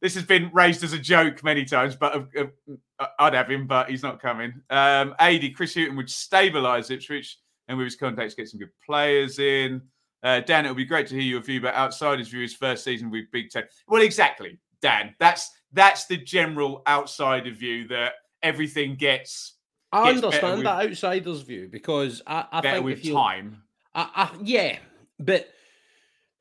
this 0.00 0.14
has 0.14 0.24
been 0.24 0.50
raised 0.52 0.84
as 0.84 0.92
a 0.92 0.98
joke 0.98 1.42
many 1.42 1.64
times, 1.64 1.96
but 1.96 2.28
uh, 2.36 3.06
I'd 3.18 3.34
have 3.34 3.50
him, 3.50 3.66
but 3.66 3.90
he's 3.90 4.02
not 4.02 4.20
coming. 4.20 4.52
Um, 4.70 5.14
AD, 5.18 5.54
Chris 5.54 5.74
Hughton 5.74 5.96
would 5.96 6.06
stabilise 6.06 6.90
Ipswich 6.90 7.38
and 7.68 7.76
with 7.78 7.86
his 7.86 7.96
contacts 7.96 8.34
get 8.34 8.48
some 8.48 8.60
good 8.60 8.70
players 8.84 9.38
in. 9.38 9.82
Uh, 10.22 10.40
Dan, 10.40 10.66
it 10.66 10.68
would 10.68 10.76
be 10.76 10.84
great 10.84 11.06
to 11.08 11.14
hear 11.14 11.22
your 11.22 11.40
view 11.40 11.60
about 11.60 11.74
outsiders' 11.74 12.28
view 12.28 12.40
his 12.40 12.54
first 12.54 12.82
season 12.82 13.10
with 13.10 13.30
Big 13.30 13.50
Ten. 13.50 13.64
Well, 13.86 14.02
exactly, 14.02 14.58
Dan. 14.82 15.14
That's 15.20 15.50
that's 15.72 16.06
the 16.06 16.16
general 16.16 16.82
outsider 16.88 17.52
view 17.52 17.86
that 17.88 18.14
everything 18.42 18.96
gets. 18.96 19.54
I 19.92 20.10
understand 20.10 20.66
that 20.66 20.78
with, 20.78 20.92
outsider's 20.92 21.42
view 21.42 21.68
because 21.70 22.20
I, 22.26 22.46
I 22.50 22.60
think 22.60 22.84
with 22.84 23.10
time. 23.10 23.62
I, 23.94 24.10
I, 24.14 24.30
yeah, 24.42 24.78
but 25.20 25.48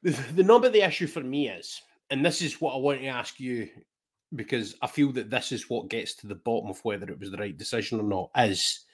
the, 0.02 0.12
the 0.34 0.44
number 0.44 0.70
the 0.70 0.82
issue 0.82 1.08
for 1.08 1.22
me 1.22 1.50
is, 1.50 1.82
and 2.10 2.26
this 2.26 2.42
is 2.42 2.62
what 2.62 2.74
I 2.74 2.78
want 2.78 3.02
to 3.02 3.08
ask 3.08 3.40
you 3.40 3.70
because 4.36 4.76
I 4.82 4.88
feel 4.88 5.12
that 5.14 5.30
this 5.30 5.52
is 5.52 5.70
what 5.70 5.90
gets 5.90 6.16
to 6.16 6.28
the 6.28 6.36
bottom 6.36 6.70
of 6.70 6.80
whether 6.84 7.10
it 7.10 7.20
was 7.20 7.32
the 7.32 7.38
right 7.38 7.58
decision 7.58 8.00
or 8.00 8.04
not. 8.04 8.30
Is 8.36 8.86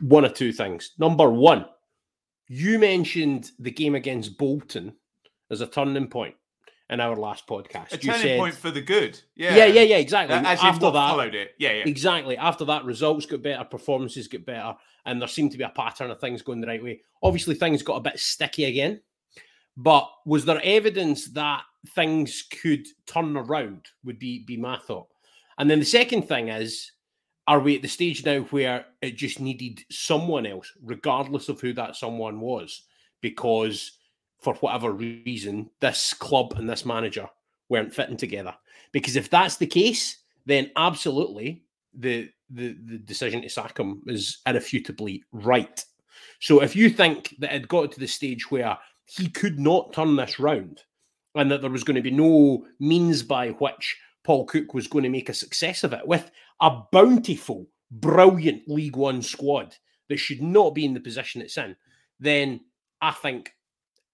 one 0.00 0.24
or 0.24 0.30
two 0.30 0.52
things. 0.52 0.92
Number 0.98 1.30
one, 1.30 1.66
you 2.48 2.78
mentioned 2.78 3.50
the 3.58 3.70
game 3.70 3.94
against 3.94 4.38
Bolton 4.38 4.94
as 5.50 5.60
a 5.60 5.66
turning 5.66 6.08
point 6.08 6.34
in 6.90 7.00
our 7.00 7.16
last 7.16 7.46
podcast. 7.46 7.92
A 7.92 7.98
turning 7.98 8.20
said, 8.20 8.38
point 8.38 8.54
for 8.54 8.70
the 8.70 8.80
good. 8.80 9.20
Yeah, 9.34 9.56
yeah, 9.56 9.66
yeah, 9.66 9.82
yeah 9.82 9.96
exactly. 9.96 10.36
As 10.36 10.60
After 10.60 10.90
that, 10.90 11.10
followed 11.10 11.34
it. 11.34 11.52
Yeah, 11.58 11.72
yeah, 11.72 11.84
exactly. 11.86 12.36
After 12.36 12.64
that, 12.66 12.84
results 12.84 13.26
got 13.26 13.42
better, 13.42 13.64
performances 13.64 14.28
get 14.28 14.46
better, 14.46 14.74
and 15.06 15.20
there 15.20 15.28
seemed 15.28 15.52
to 15.52 15.58
be 15.58 15.64
a 15.64 15.70
pattern 15.70 16.10
of 16.10 16.20
things 16.20 16.42
going 16.42 16.60
the 16.60 16.66
right 16.66 16.82
way. 16.82 17.00
Obviously, 17.22 17.54
things 17.54 17.82
got 17.82 17.96
a 17.96 18.00
bit 18.00 18.18
sticky 18.18 18.64
again. 18.64 19.00
But 19.76 20.08
was 20.24 20.44
there 20.44 20.60
evidence 20.62 21.26
that 21.32 21.62
things 21.88 22.42
could 22.42 22.86
turn 23.06 23.36
around? 23.36 23.86
Would 24.04 24.18
be 24.18 24.44
be 24.44 24.56
my 24.56 24.78
thought. 24.78 25.08
And 25.58 25.70
then 25.70 25.78
the 25.78 25.84
second 25.84 26.22
thing 26.22 26.48
is 26.48 26.90
are 27.46 27.60
we 27.60 27.76
at 27.76 27.82
the 27.82 27.88
stage 27.88 28.24
now 28.24 28.40
where 28.44 28.86
it 29.02 29.16
just 29.16 29.38
needed 29.38 29.84
someone 29.90 30.46
else, 30.46 30.72
regardless 30.82 31.48
of 31.48 31.60
who 31.60 31.74
that 31.74 31.94
someone 31.94 32.40
was, 32.40 32.84
because 33.20 33.98
for 34.40 34.54
whatever 34.54 34.92
reason, 34.92 35.68
this 35.80 36.14
club 36.14 36.54
and 36.56 36.68
this 36.68 36.86
manager 36.86 37.28
weren't 37.68 37.94
fitting 37.94 38.16
together? 38.16 38.54
Because 38.92 39.16
if 39.16 39.28
that's 39.28 39.56
the 39.56 39.66
case, 39.66 40.18
then 40.46 40.70
absolutely 40.76 41.64
the 41.92 42.30
the, 42.50 42.76
the 42.84 42.98
decision 42.98 43.42
to 43.42 43.48
sack 43.48 43.78
him 43.78 44.02
is 44.06 44.38
irrefutably 44.46 45.24
right. 45.32 45.84
So 46.40 46.62
if 46.62 46.76
you 46.76 46.90
think 46.90 47.34
that 47.38 47.54
it 47.54 47.68
got 47.68 47.90
to 47.92 48.00
the 48.00 48.06
stage 48.06 48.50
where 48.50 48.78
he 49.06 49.28
could 49.28 49.58
not 49.58 49.92
turn 49.92 50.14
this 50.14 50.38
round 50.38 50.82
and 51.34 51.50
that 51.50 51.60
there 51.60 51.70
was 51.70 51.84
going 51.84 51.96
to 51.96 52.02
be 52.02 52.10
no 52.10 52.66
means 52.78 53.22
by 53.22 53.50
which 53.50 53.96
Paul 54.22 54.46
Cook 54.46 54.74
was 54.74 54.86
going 54.86 55.04
to 55.04 55.10
make 55.10 55.28
a 55.28 55.34
success 55.34 55.84
of 55.84 55.92
it 55.92 56.06
with 56.06 56.30
a 56.60 56.82
bountiful, 56.92 57.66
brilliant 57.90 58.68
League 58.68 58.96
One 58.96 59.22
squad 59.22 59.76
that 60.08 60.18
should 60.18 60.42
not 60.42 60.74
be 60.74 60.84
in 60.84 60.94
the 60.94 61.00
position 61.00 61.42
it's 61.42 61.58
in, 61.58 61.76
then 62.20 62.60
I 63.00 63.10
think 63.10 63.52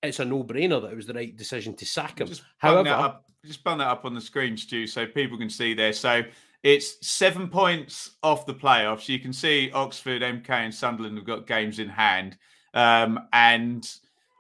it's 0.03 0.21
a 0.21 0.25
no-brainer 0.25 0.81
that 0.81 0.93
it 0.93 0.97
was 0.97 1.07
the 1.07 1.15
right 1.15 1.37
decision 1.37 1.75
to 1.77 1.87
sack 1.87 2.21
him. 2.21 2.27
Just 2.27 2.43
However, 2.59 2.89
up, 2.89 3.27
just 3.45 3.63
bung 3.63 3.79
that 3.79 3.89
up 3.89 4.05
on 4.05 4.15
the 4.15 4.21
screen, 4.21 4.57
Stu, 4.57 4.87
so 4.87 5.07
people 5.07 5.39
can 5.39 5.51
see 5.51 5.75
there. 5.75 5.93
So 5.93 6.23
it's 6.63 7.07
seven 7.07 7.49
points 7.49 8.13
off 8.23 8.47
the 8.47 8.55
playoffs. 8.55 9.09
You 9.09 9.19
can 9.19 9.33
see 9.33 9.71
Oxford, 9.73 10.23
MK, 10.23 10.49
and 10.51 10.75
Sunderland 10.75 11.17
have 11.17 11.27
got 11.27 11.47
games 11.47 11.79
in 11.79 11.89
hand, 11.89 12.37
um, 12.75 13.29
and 13.33 13.89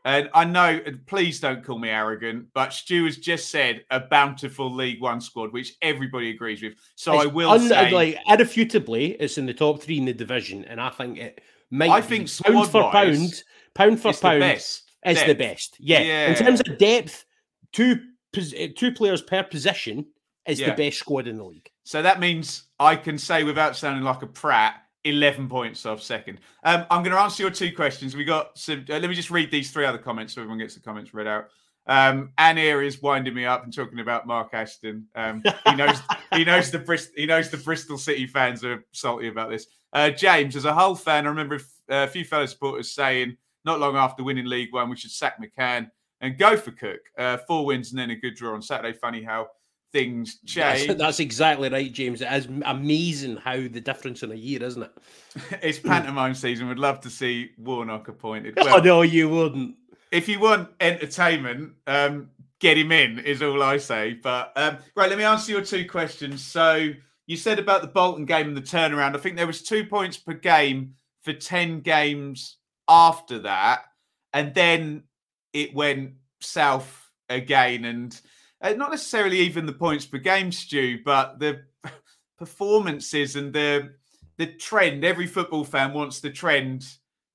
and 0.04 0.30
I 0.33 0.45
know, 0.45 0.80
please 1.07 1.40
don't 1.40 1.62
call 1.62 1.78
me 1.78 1.90
arrogant, 1.90 2.47
but 2.54 2.73
Stu 2.73 3.04
has 3.04 3.19
just 3.19 3.50
said 3.50 3.85
a 3.90 4.00
bountiful 4.00 4.73
League 4.73 5.00
One 5.00 5.21
squad, 5.21 5.52
which 5.52 5.75
everybody 5.83 6.30
agrees 6.30 6.62
with. 6.62 6.75
So 6.95 7.14
it's 7.14 7.25
I 7.25 7.26
will 7.26 7.50
un- 7.50 7.69
say, 7.69 7.90
like, 7.90 8.19
irrefutably, 8.26 9.16
it's 9.21 9.37
in 9.37 9.47
the 9.47 9.54
top 9.54 9.83
three 9.83 9.99
in 9.99 10.07
the 10.07 10.14
division, 10.14 10.64
and 10.64 10.80
I 10.80 10.90
think 10.90 11.19
it 11.19 11.40
might. 11.71 11.90
I 11.90 12.00
think 12.00 12.30
pound 12.42 12.71
for 12.71 12.90
pound, 12.90 13.42
pound 13.75 14.00
for 14.00 14.12
pound, 14.14 14.42
is 14.42 14.83
the, 15.04 15.25
the 15.26 15.35
best. 15.35 15.76
Yeah. 15.78 16.00
yeah. 16.00 16.28
in 16.28 16.35
terms 16.35 16.61
of 16.61 16.78
depth, 16.78 17.26
two 17.73 18.00
eh, 18.37 18.69
two 18.75 18.92
players 18.92 19.21
per 19.21 19.42
position 19.42 20.07
is 20.47 20.61
yeah. 20.61 20.71
the 20.71 20.76
best 20.76 20.99
squad 20.99 21.26
in 21.28 21.37
the 21.37 21.45
league. 21.45 21.71
So 21.85 22.00
that 22.02 22.21
means 22.21 22.64
I 22.78 22.97
can 22.97 23.19
say 23.19 23.45
without 23.45 23.76
sounding 23.76 24.04
like 24.04 24.23
a 24.23 24.26
prat 24.26 24.76
11 25.04 25.49
points 25.49 25.87
off 25.87 26.02
second. 26.02 26.40
Um, 26.64 26.85
I'm 26.90 27.02
going 27.02 27.14
to 27.14 27.21
answer 27.21 27.42
your 27.42 27.50
two 27.50 27.75
questions. 27.75 28.14
We 28.14 28.25
got 28.25 28.57
some. 28.59 28.85
Uh, 28.88 28.99
let 28.99 29.09
me 29.09 29.14
just 29.14 29.30
read 29.30 29.50
these 29.50 29.71
three 29.71 29.85
other 29.85 29.99
comments 29.99 30.35
so 30.35 30.40
everyone 30.40 30.59
gets 30.59 30.75
the 30.75 30.80
comments 30.80 31.14
read 31.14 31.26
out. 31.26 31.49
Um, 31.87 32.33
Anir 32.38 32.87
is 32.87 33.02
winding 33.02 33.35
me 33.35 33.47
up 33.47 33.64
and 33.64 33.75
talking 33.75 34.00
about 34.00 34.26
Mark 34.26 34.50
Ashton. 34.52 35.07
Um, 35.14 35.42
he 35.66 35.75
knows 35.75 35.99
he 36.35 36.45
knows 36.45 36.71
the 36.71 36.78
Brist- 36.78 37.14
he 37.16 37.26
knows 37.26 37.50
the 37.50 37.57
Bristol 37.57 37.99
City 37.99 38.26
fans 38.26 38.64
are 38.64 38.85
salty 38.92 39.28
about 39.28 39.50
this. 39.50 39.66
Uh, 39.92 40.11
James, 40.11 40.54
as 40.54 40.66
a 40.66 40.75
Hull 40.75 40.95
fan, 40.95 41.26
I 41.26 41.30
remember 41.30 41.61
a 41.88 42.07
few 42.07 42.25
fellow 42.25 42.47
supporters 42.47 42.92
saying 42.92 43.37
not 43.64 43.80
long 43.80 43.97
after 43.97 44.23
winning 44.23 44.47
League 44.47 44.73
One 44.73 44.88
we 44.88 44.97
should 44.97 45.11
sack 45.11 45.37
McCann 45.40 45.90
and 46.21 46.38
go 46.38 46.57
for 46.57 46.71
Cook. 46.71 47.00
Uh, 47.19 47.38
four 47.49 47.64
wins 47.64 47.90
and 47.90 47.99
then 47.99 48.11
a 48.11 48.16
good 48.16 48.35
draw 48.35 48.54
on 48.54 48.62
Saturday. 48.62 48.97
Funny 48.97 49.23
how 49.23 49.49
things 49.92 50.38
change. 50.47 50.87
That's, 50.87 50.99
that's, 50.99 51.20
exactly 51.20 51.68
right, 51.68 51.92
James. 51.92 52.20
It 52.23 52.32
is 52.32 52.49
amazing 52.64 53.37
how 53.37 53.56
the 53.56 53.80
difference 53.80 54.23
in 54.23 54.32
a 54.32 54.37
year, 54.37 54.62
isn't 54.62 54.82
it? 54.82 54.92
it's 55.62 55.78
pantomime 55.78 56.35
season. 56.35 56.68
We'd 56.68 56.78
love 56.78 57.00
to 57.00 57.11
see 57.11 57.50
Warnock 57.59 58.09
appointed. 58.09 58.56
Well, 58.61 58.76
oh, 58.76 58.80
no, 58.80 59.02
you 59.02 59.28
wouldn't. 59.28 59.76
If 60.12 60.28
you 60.28 60.40
want 60.40 60.70
entertainment, 60.80 61.73
um, 61.87 62.30
get 62.61 62.76
him 62.76 62.92
in, 62.92 63.18
is 63.20 63.42
all 63.42 63.62
I 63.62 63.78
say. 63.78 64.14
But 64.14 64.52
um, 64.56 64.78
right, 64.94 65.09
let 65.09 65.18
me 65.18 65.25
answer 65.25 65.52
your 65.52 65.64
two 65.64 65.88
questions. 65.88 66.44
So 66.44 66.90
you 67.26 67.37
said 67.37 67.59
about 67.59 67.82
the 67.82 67.88
Bolton 67.88 68.25
game 68.25 68.49
and 68.49 68.56
the 68.56 68.62
turnaround. 68.62 69.14
I 69.14 69.18
think 69.18 69.37
there 69.37 69.47
was 69.47 69.62
two 69.62 69.85
points 69.85 70.16
per 70.16 70.35
game 70.35 70.94
for 71.23 71.32
10 71.32 71.80
games 71.80 72.56
after 72.88 73.40
that. 73.40 73.85
And 74.32 74.54
then 74.54 75.04
it 75.52 75.75
went 75.75 76.12
south 76.40 77.11
again. 77.28 77.85
And 77.85 78.20
uh, 78.62 78.73
not 78.75 78.90
necessarily 78.90 79.38
even 79.38 79.67
the 79.67 79.73
points 79.73 80.07
per 80.07 80.19
game, 80.19 80.52
Stu, 80.52 81.00
but 81.05 81.38
the 81.38 81.62
performances 82.38 83.37
and 83.37 83.52
the 83.52 83.95
the 84.37 84.47
trend. 84.47 85.05
Every 85.05 85.26
football 85.26 85.64
fan 85.64 85.93
wants 85.93 86.21
the 86.21 86.31
trend 86.31 86.87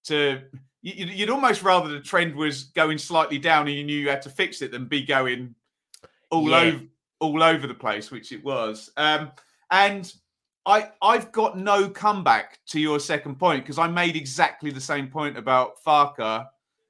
to. 0.06 0.42
You'd 0.82 1.32
almost 1.32 1.64
rather 1.64 1.90
the 1.90 2.00
trend 2.00 2.36
was 2.36 2.66
going 2.66 3.00
slightly 3.00 3.40
down 3.40 3.68
and 3.68 3.76
you 3.76 3.84
knew 3.84 4.00
you 4.00 4.10
had 4.10 4.22
to 4.22 4.30
fix 4.30 4.62
it 4.62 4.72
than 4.72 4.86
be 4.86 5.04
going 5.04 5.56
all 6.30 6.50
yeah. 6.50 6.60
over 6.60 6.84
all 7.20 7.44
over 7.44 7.66
the 7.66 7.74
place, 7.74 8.12
which 8.12 8.32
it 8.32 8.44
was. 8.44 8.92
Um, 8.98 9.32
and 9.72 10.14
I 10.68 10.90
I've 11.02 11.32
got 11.32 11.58
no 11.58 11.90
comeback 11.90 12.60
to 12.68 12.80
your 12.80 13.00
second 13.00 13.40
point 13.40 13.64
because 13.64 13.80
I 13.80 13.88
made 13.88 14.16
exactly 14.16 14.70
the 14.70 14.82
same 14.82 15.08
point 15.08 15.38
about 15.38 15.84
Farke 15.84 16.48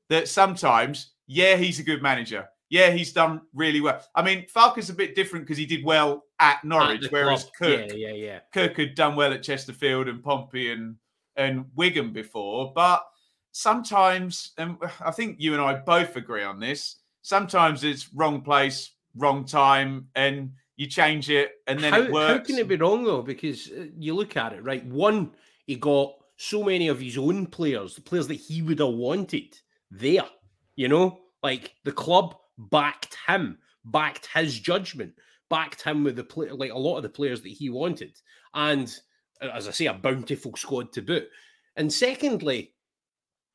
that 0.09 0.27
sometimes, 0.27 1.13
yeah, 1.25 1.55
he's 1.55 1.79
a 1.79 1.83
good 1.83 2.01
manager 2.01 2.49
yeah, 2.69 2.91
he's 2.91 3.13
done 3.13 3.41
really 3.53 3.81
well. 3.81 4.01
I 4.15 4.23
mean, 4.23 4.45
Farke's 4.47 4.89
a 4.89 4.93
bit 4.93 5.15
different 5.15 5.45
because 5.45 5.57
he 5.57 5.65
did 5.65 5.83
well 5.83 6.23
at 6.39 6.63
Norwich, 6.63 7.05
at 7.05 7.11
whereas 7.11 7.43
club. 7.43 7.53
Cook, 7.57 7.91
yeah, 7.91 8.09
yeah, 8.09 8.13
yeah, 8.13 8.39
Cook 8.53 8.77
had 8.77 8.95
done 8.95 9.15
well 9.15 9.33
at 9.33 9.43
Chesterfield 9.43 10.07
and 10.07 10.23
Pompey 10.23 10.71
and 10.71 10.95
and 11.35 11.65
Wigan 11.75 12.11
before. 12.11 12.71
But 12.73 13.05
sometimes, 13.51 14.51
and 14.57 14.77
I 14.99 15.11
think 15.11 15.37
you 15.39 15.53
and 15.53 15.61
I 15.61 15.75
both 15.75 16.15
agree 16.15 16.43
on 16.43 16.59
this. 16.59 16.97
Sometimes 17.21 17.83
it's 17.83 18.13
wrong 18.13 18.41
place, 18.41 18.91
wrong 19.15 19.45
time, 19.45 20.07
and 20.15 20.51
you 20.75 20.87
change 20.87 21.29
it, 21.29 21.51
and 21.67 21.79
then 21.79 21.93
how, 21.93 22.01
it 22.01 22.11
works. 22.11 22.31
How 22.31 22.43
can 22.43 22.57
it 22.57 22.67
be 22.67 22.77
wrong 22.77 23.03
though? 23.03 23.21
Because 23.21 23.69
uh, 23.71 23.85
you 23.97 24.15
look 24.15 24.37
at 24.37 24.53
it, 24.53 24.63
right? 24.63 24.85
One, 24.85 25.31
he 25.67 25.75
got 25.75 26.15
so 26.37 26.63
many 26.63 26.87
of 26.87 26.99
his 26.99 27.17
own 27.17 27.45
players, 27.45 27.95
the 27.95 28.01
players 28.01 28.27
that 28.27 28.35
he 28.35 28.61
would 28.61 28.79
have 28.79 28.89
wanted 28.89 29.57
there. 29.91 30.25
You 30.75 30.87
know, 30.87 31.19
like 31.43 31.75
the 31.85 31.91
club 31.91 32.35
backed 32.57 33.17
him, 33.27 33.57
backed 33.83 34.27
his 34.33 34.59
judgment, 34.59 35.13
backed 35.49 35.81
him 35.81 36.03
with 36.03 36.15
the 36.15 36.23
play, 36.23 36.49
like 36.49 36.71
a 36.71 36.77
lot 36.77 36.97
of 36.97 37.03
the 37.03 37.09
players 37.09 37.41
that 37.41 37.49
he 37.49 37.69
wanted, 37.69 38.17
and 38.53 38.93
as 39.41 39.67
I 39.67 39.71
say, 39.71 39.85
a 39.87 39.93
bountiful 39.93 40.55
squad 40.55 40.93
to 40.93 41.01
boot. 41.01 41.27
And 41.75 41.91
secondly, 41.91 42.73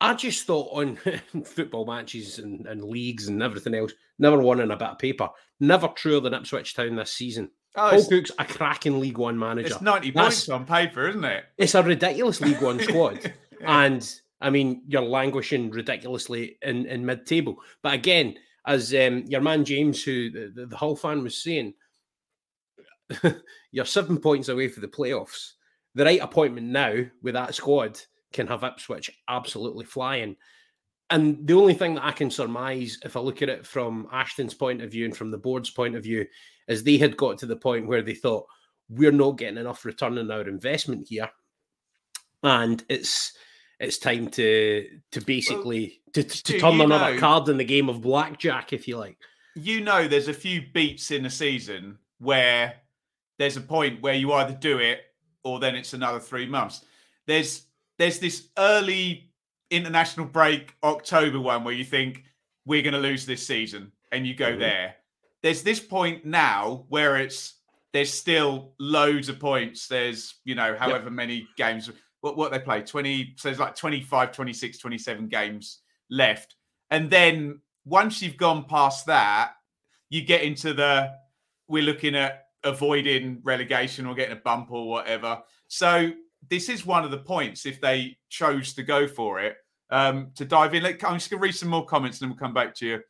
I 0.00 0.14
just 0.14 0.46
thought 0.46 0.68
on 0.72 0.96
football 1.44 1.86
matches 1.86 2.38
and, 2.38 2.66
and, 2.66 2.82
leagues 2.82 3.28
and 3.28 3.42
everything 3.42 3.74
else, 3.74 3.92
never 4.18 4.38
won 4.38 4.60
in 4.60 4.70
a 4.70 4.76
bit 4.76 4.88
of 4.88 4.98
paper. 4.98 5.28
Never 5.58 5.88
truer 5.88 6.20
than 6.20 6.34
Ipswich 6.34 6.74
Town 6.74 6.96
this 6.96 7.12
season. 7.12 7.50
Oh, 7.76 7.90
Paul 7.90 8.06
Cook's 8.06 8.32
a 8.38 8.44
cracking 8.44 8.98
League 8.98 9.18
One 9.18 9.38
manager. 9.38 9.68
It's 9.68 9.80
90 9.80 10.10
That's, 10.10 10.46
points 10.46 10.48
on 10.48 10.66
paper, 10.66 11.08
isn't 11.08 11.24
it? 11.24 11.44
It's 11.56 11.74
a 11.74 11.82
ridiculous 11.82 12.40
League 12.40 12.62
One 12.62 12.80
squad. 12.80 13.32
And 13.62 14.10
I 14.40 14.48
mean, 14.48 14.84
you're 14.88 15.02
languishing 15.02 15.70
ridiculously 15.70 16.56
in, 16.62 16.86
in 16.86 17.04
mid 17.04 17.26
table. 17.26 17.58
But 17.82 17.92
again, 17.92 18.36
as 18.66 18.94
um, 18.94 19.24
your 19.26 19.40
man 19.40 19.64
James, 19.64 20.02
who 20.02 20.30
the, 20.30 20.52
the, 20.54 20.66
the 20.66 20.76
Hull 20.76 20.96
fan 20.96 21.22
was 21.22 21.36
saying, 21.36 21.74
you're 23.72 23.84
seven 23.84 24.18
points 24.18 24.48
away 24.48 24.68
for 24.68 24.80
the 24.80 24.88
playoffs. 24.88 25.52
the 25.94 26.04
right 26.04 26.20
appointment 26.22 26.68
now 26.68 26.94
with 27.22 27.34
that 27.34 27.54
squad 27.54 27.98
can 28.32 28.46
have 28.46 28.62
Ipswich 28.62 29.10
absolutely 29.28 29.84
flying. 29.84 30.36
And 31.10 31.44
the 31.44 31.54
only 31.54 31.74
thing 31.74 31.94
that 31.96 32.04
I 32.04 32.12
can 32.12 32.30
surmise, 32.30 32.98
if 33.04 33.16
I 33.16 33.20
look 33.20 33.42
at 33.42 33.48
it 33.48 33.66
from 33.66 34.06
Ashton's 34.12 34.54
point 34.54 34.80
of 34.80 34.92
view 34.92 35.04
and 35.04 35.16
from 35.16 35.32
the 35.32 35.38
board's 35.38 35.70
point 35.70 35.96
of 35.96 36.04
view, 36.04 36.24
is 36.68 36.84
they 36.84 36.98
had 36.98 37.16
got 37.16 37.38
to 37.38 37.46
the 37.46 37.56
point 37.56 37.88
where 37.88 38.02
they 38.02 38.14
thought 38.14 38.46
we're 38.88 39.10
not 39.10 39.38
getting 39.38 39.58
enough 39.58 39.84
return 39.84 40.18
on 40.18 40.30
our 40.30 40.48
investment 40.48 41.08
here, 41.08 41.28
and 42.44 42.84
it's 42.88 43.32
it's 43.80 43.98
time 43.98 44.28
to 44.28 44.86
to 45.10 45.20
basically 45.22 46.00
well, 46.14 46.24
to, 46.24 46.42
to 46.42 46.60
turn 46.60 46.80
another 46.80 47.14
know, 47.14 47.18
card 47.18 47.48
in 47.48 47.56
the 47.56 47.64
game 47.64 47.88
of 47.88 48.02
blackjack, 48.02 48.72
if 48.72 48.86
you 48.86 48.98
like. 48.98 49.16
You 49.56 49.80
know, 49.80 50.06
there's 50.06 50.28
a 50.28 50.34
few 50.34 50.62
beats 50.72 51.10
in 51.10 51.24
the 51.24 51.30
season 51.30 51.98
where 52.18 52.74
there's 53.38 53.56
a 53.56 53.60
point 53.60 54.02
where 54.02 54.14
you 54.14 54.32
either 54.34 54.54
do 54.54 54.78
it 54.78 55.00
or 55.42 55.58
then 55.58 55.74
it's 55.74 55.94
another 55.94 56.20
three 56.20 56.46
months. 56.46 56.84
There's 57.26 57.62
there's 57.98 58.18
this 58.18 58.48
early 58.58 59.30
international 59.70 60.26
break 60.26 60.74
October 60.82 61.40
one 61.40 61.64
where 61.64 61.74
you 61.74 61.84
think 61.84 62.24
we're 62.66 62.82
going 62.82 62.94
to 62.94 63.00
lose 63.00 63.24
this 63.24 63.46
season, 63.46 63.90
and 64.12 64.26
you 64.26 64.34
go 64.34 64.50
mm-hmm. 64.50 64.60
there. 64.60 64.96
There's 65.42 65.62
this 65.62 65.80
point 65.80 66.26
now 66.26 66.84
where 66.88 67.16
it's 67.16 67.54
there's 67.94 68.12
still 68.12 68.74
loads 68.78 69.30
of 69.30 69.40
points. 69.40 69.88
There's 69.88 70.34
you 70.44 70.54
know 70.54 70.76
however 70.78 71.04
yep. 71.04 71.12
many 71.12 71.48
games 71.56 71.88
what 72.20 72.36
what 72.36 72.52
they 72.52 72.58
play 72.58 72.82
20 72.82 73.34
so 73.36 73.48
there's 73.48 73.58
like 73.58 73.74
25 73.74 74.32
26 74.32 74.78
27 74.78 75.28
games 75.28 75.80
left. 76.10 76.56
And 76.90 77.10
then 77.10 77.60
once 77.84 78.20
you've 78.20 78.36
gone 78.36 78.64
past 78.64 79.06
that 79.06 79.52
you 80.08 80.22
get 80.22 80.42
into 80.42 80.74
the 80.74 81.12
we're 81.68 81.82
looking 81.82 82.14
at 82.14 82.46
avoiding 82.64 83.40
relegation 83.42 84.06
or 84.06 84.14
getting 84.14 84.36
a 84.36 84.40
bump 84.40 84.70
or 84.70 84.88
whatever. 84.88 85.40
So 85.68 86.10
this 86.48 86.68
is 86.68 86.84
one 86.84 87.04
of 87.04 87.10
the 87.10 87.18
points 87.18 87.64
if 87.64 87.80
they 87.80 88.18
chose 88.28 88.74
to 88.74 88.82
go 88.82 89.06
for 89.06 89.40
it 89.40 89.56
um, 89.90 90.30
to 90.34 90.44
dive 90.44 90.74
in. 90.74 90.84
I'm 90.84 90.94
just 90.94 91.04
going 91.06 91.22
to 91.22 91.36
read 91.38 91.54
some 91.54 91.68
more 91.68 91.86
comments 91.86 92.20
and 92.20 92.28
then 92.28 92.36
we'll 92.36 92.46
come 92.46 92.54
back 92.54 92.74
to 92.76 92.86
you. 92.86 93.00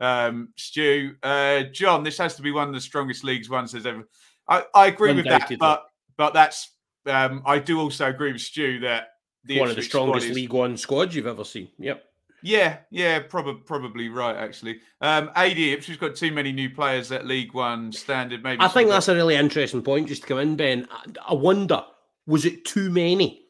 Um, 0.00 0.48
stu 0.56 1.14
uh, 1.22 1.64
john 1.72 2.02
this 2.02 2.16
has 2.16 2.34
to 2.36 2.42
be 2.42 2.50
one 2.50 2.68
of 2.68 2.72
the 2.72 2.80
strongest 2.80 3.22
leagues 3.22 3.50
one 3.50 3.68
says 3.68 3.84
ever 3.84 4.08
i, 4.48 4.64
I 4.74 4.86
agree 4.86 5.12
with 5.12 5.26
that 5.26 5.52
but 5.58 5.84
but 6.16 6.32
that's 6.32 6.70
um, 7.06 7.42
I 7.46 7.58
do 7.58 7.80
also 7.80 8.08
agree 8.08 8.32
with 8.32 8.42
Stu 8.42 8.80
that 8.80 9.08
the 9.44 9.60
one 9.60 9.70
of 9.70 9.76
the 9.76 9.82
strongest 9.82 10.26
is... 10.26 10.34
League 10.34 10.52
One 10.52 10.76
squads 10.76 11.14
you've 11.14 11.26
ever 11.26 11.44
seen. 11.44 11.68
Yep. 11.78 12.04
Yeah, 12.42 12.78
yeah, 12.90 13.20
probably 13.20 13.62
probably 13.64 14.08
right 14.08 14.36
actually. 14.36 14.80
Um, 15.00 15.30
AD 15.34 15.58
Ipswich 15.58 16.00
got 16.00 16.16
too 16.16 16.32
many 16.32 16.52
new 16.52 16.70
players 16.70 17.12
at 17.12 17.26
League 17.26 17.52
One 17.52 17.92
standard. 17.92 18.42
Maybe 18.42 18.62
I 18.62 18.68
think 18.68 18.88
that's 18.88 19.08
a 19.08 19.14
really 19.14 19.36
interesting 19.36 19.82
point. 19.82 20.08
Just 20.08 20.22
to 20.22 20.28
come 20.28 20.38
in, 20.38 20.56
Ben. 20.56 20.88
I, 21.26 21.34
wonder 21.34 21.84
was 22.26 22.46
it 22.46 22.64
too 22.64 22.88
many? 22.90 23.42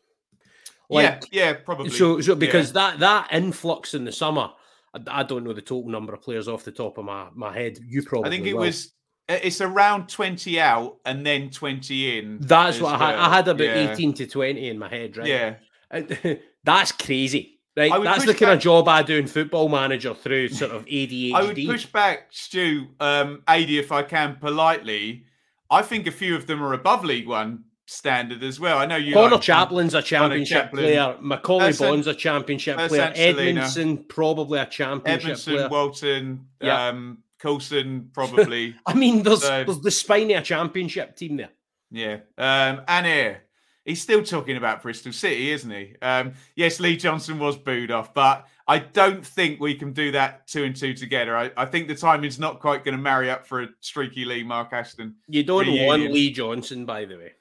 Like, 0.89 1.25
yeah, 1.31 1.45
yeah, 1.45 1.53
probably. 1.53 1.91
So, 1.91 2.21
so 2.21 2.35
because 2.35 2.69
yeah. 2.71 2.73
that 2.73 2.99
that 2.99 3.29
influx 3.33 3.95
in 3.95 4.05
the 4.05 4.13
summer, 4.13 4.51
I, 4.93 5.21
I, 5.21 5.23
don't 5.23 5.45
know 5.45 5.53
the 5.53 5.63
total 5.63 5.89
number 5.89 6.13
of 6.13 6.23
players 6.23 6.49
off 6.49 6.65
the 6.65 6.73
top 6.73 6.99
of 6.99 7.05
my 7.05 7.29
my 7.33 7.53
head. 7.53 7.79
You 7.87 8.03
probably. 8.03 8.29
I 8.29 8.31
think 8.31 8.47
it 8.47 8.55
will. 8.55 8.63
was 8.63 8.93
it's 9.31 9.61
around 9.61 10.09
20 10.09 10.61
out 10.61 10.99
and 11.05 11.25
then 11.25 11.51
20 11.51 12.19
in. 12.19 12.39
That's 12.41 12.81
what 12.81 13.01
I 13.01 13.07
had. 13.07 13.19
I 13.19 13.37
had 13.37 13.49
about 13.49 13.65
yeah. 13.65 13.93
18 13.93 14.15
to 14.15 14.27
20 14.27 14.69
in 14.69 14.79
my 14.79 14.89
head, 14.89 15.17
right? 15.17 15.27
Yeah. 15.27 16.35
That's 16.65 16.93
crazy. 16.93 17.61
Right, 17.77 18.03
that's 18.03 18.27
the 18.27 18.35
kind 18.35 18.41
back, 18.41 18.57
of 18.57 18.61
job 18.61 18.89
I 18.89 19.03
do 19.03 19.17
in 19.17 19.27
Football 19.27 19.69
Manager 19.69 20.13
through 20.13 20.49
sort 20.49 20.73
of 20.73 20.85
ADHD. 20.85 21.33
I 21.33 21.43
would 21.45 21.57
push 21.57 21.87
back, 21.87 22.27
Stu, 22.31 22.89
um, 22.99 23.43
AD, 23.47 23.71
if 23.71 23.91
I 23.91 24.03
can 24.03 24.37
politely. 24.37 25.25
I 25.71 25.83
think 25.83 26.07
a 26.07 26.11
few 26.11 26.35
of 26.35 26.47
them 26.47 26.63
are 26.63 26.75
above 26.75 27.05
League 27.05 27.29
One 27.29 27.65
standard 27.87 28.43
as 28.43 28.61
well. 28.61 28.79
I 28.79 28.87
know 28.87 28.97
you. 28.97 29.15
Conor 29.15 29.37
like, 29.37 29.43
Chaplin's 29.43 29.95
a 29.95 30.03
championship 30.03 30.65
Chaplin. 30.65 30.85
player. 30.85 31.17
Macauley 31.23 31.79
Bonne's 31.79 32.07
a 32.07 32.15
championship 32.15 32.77
player. 32.77 33.13
Edmundson 33.17 34.09
probably 34.09 34.59
a 34.59 34.67
championship 34.67 35.37
Edmundson, 35.37 35.45
player. 35.45 35.69
Walton, 35.69 36.47
yeah. 36.61 36.89
um, 36.89 37.19
Coulson 37.41 38.11
probably. 38.15 38.77
I 38.87 38.95
mean, 38.95 39.23
there's, 39.23 39.43
so, 39.43 39.65
there's 39.65 39.81
the 39.81 39.91
Spiny 39.91 40.41
championship 40.43 41.17
team 41.17 41.37
there. 41.37 41.51
Yeah. 41.91 42.19
Um, 42.39 42.83
and 42.87 43.07
here 43.07 43.43
he's 43.85 44.01
still 44.01 44.23
talking 44.23 44.57
about 44.57 44.83
Bristol 44.83 45.13
City, 45.13 45.51
isn't 45.51 45.71
he? 45.71 45.95
Um, 46.03 46.35
yes, 46.55 46.81
Lee 46.81 46.97
Johnson 46.97 47.39
was 47.39 47.57
booed 47.57 47.91
off, 47.91 48.15
but 48.15 48.47
I 48.67 48.79
don't 48.79 49.25
think 49.25 49.61
we 49.61 49.75
can 49.75 49.93
do 49.93 50.13
that 50.13 50.47
two 50.47 50.65
and 50.65 50.75
two 50.75 50.95
together. 50.95 51.37
I, 51.37 51.51
I 51.57 51.67
think 51.67 51.89
the 51.89 51.95
timing's 51.95 52.39
not 52.39 52.61
quite 52.61 52.85
going 52.85 52.97
to 52.97 53.03
marry 53.03 53.31
up 53.31 53.47
for 53.47 53.63
a 53.63 53.69
streaky 53.81 54.25
Lee 54.25 54.43
Mark 54.43 54.73
Ashton. 54.73 55.17
You 55.29 55.43
don't 55.43 55.67
reunion. 55.67 55.87
want 55.87 56.13
Lee 56.13 56.33
Johnson, 56.33 56.85
by 56.85 57.05
the 57.05 57.17
way. 57.17 57.33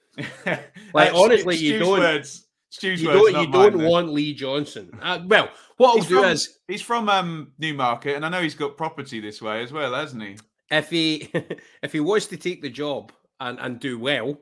like 0.94 1.14
honestly, 1.14 1.56
you 1.56 1.80
don't. 1.80 2.00
Words, 2.00 2.48
Stu's 2.72 3.02
you 3.02 3.08
don't, 3.08 3.42
you 3.42 3.52
don't 3.52 3.84
want 3.84 4.12
Lee 4.12 4.34
Johnson. 4.34 4.92
Uh, 5.02 5.20
well, 5.26 5.50
what 5.80 5.92
I'll 5.92 5.96
he's 5.96 6.08
do 6.08 6.22
from, 6.22 6.26
is 6.26 6.60
he's 6.68 6.82
from 6.82 7.08
um, 7.08 7.54
Newmarket, 7.58 8.18
and 8.18 8.26
I 8.26 8.30
know 8.30 8.42
he's 8.42 8.54
got 8.54 8.76
property 8.76 9.22
this 9.22 9.42
way 9.42 9.63
as 9.63 9.72
well, 9.72 9.94
hasn't 9.94 10.22
he? 10.22 10.38
If 10.70 10.89
he 10.89 11.32
if 11.82 11.94
he 11.94 12.02
was 12.02 12.28
to 12.28 12.38
take 12.38 12.62
the 12.62 12.70
job 12.70 13.13
and, 13.39 13.58
and 13.60 13.80
do 13.80 13.98
well, 13.98 14.38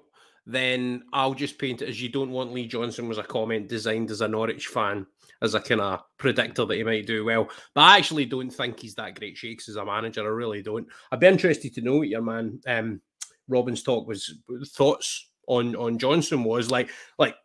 then 0.47 1.03
I'll 1.13 1.35
just 1.35 1.59
paint 1.59 1.83
it 1.83 1.89
as 1.89 2.01
you 2.01 2.09
don't 2.09 2.31
want 2.31 2.53
Lee 2.53 2.65
Johnson 2.65 3.07
was 3.07 3.19
a 3.19 3.23
comment 3.23 3.69
designed 3.69 4.09
as 4.09 4.21
a 4.21 4.27
Norwich 4.27 4.65
fan, 4.65 5.05
as 5.43 5.53
a 5.53 5.59
kind 5.59 5.79
of 5.79 6.01
predictor 6.17 6.65
that 6.65 6.75
he 6.75 6.83
might 6.83 7.05
do 7.05 7.23
well. 7.23 7.47
But 7.75 7.81
I 7.81 7.97
actually 7.97 8.25
don't 8.25 8.49
think 8.49 8.79
he's 8.79 8.95
that 8.95 9.19
great 9.19 9.37
shakes 9.37 9.69
as 9.69 9.75
a 9.75 9.85
manager. 9.85 10.23
I 10.23 10.29
really 10.29 10.63
don't. 10.63 10.87
I'd 11.11 11.19
be 11.19 11.27
interested 11.27 11.71
to 11.75 11.81
know 11.81 11.97
what 11.97 12.07
your 12.07 12.23
man 12.23 12.59
um, 12.65 12.99
Robin's 13.47 13.83
talk 13.83 14.07
was 14.07 14.39
thoughts 14.75 15.29
on 15.47 15.75
on 15.75 15.99
Johnson 15.99 16.43
was 16.43 16.71
like 16.71 16.89
like 17.19 17.35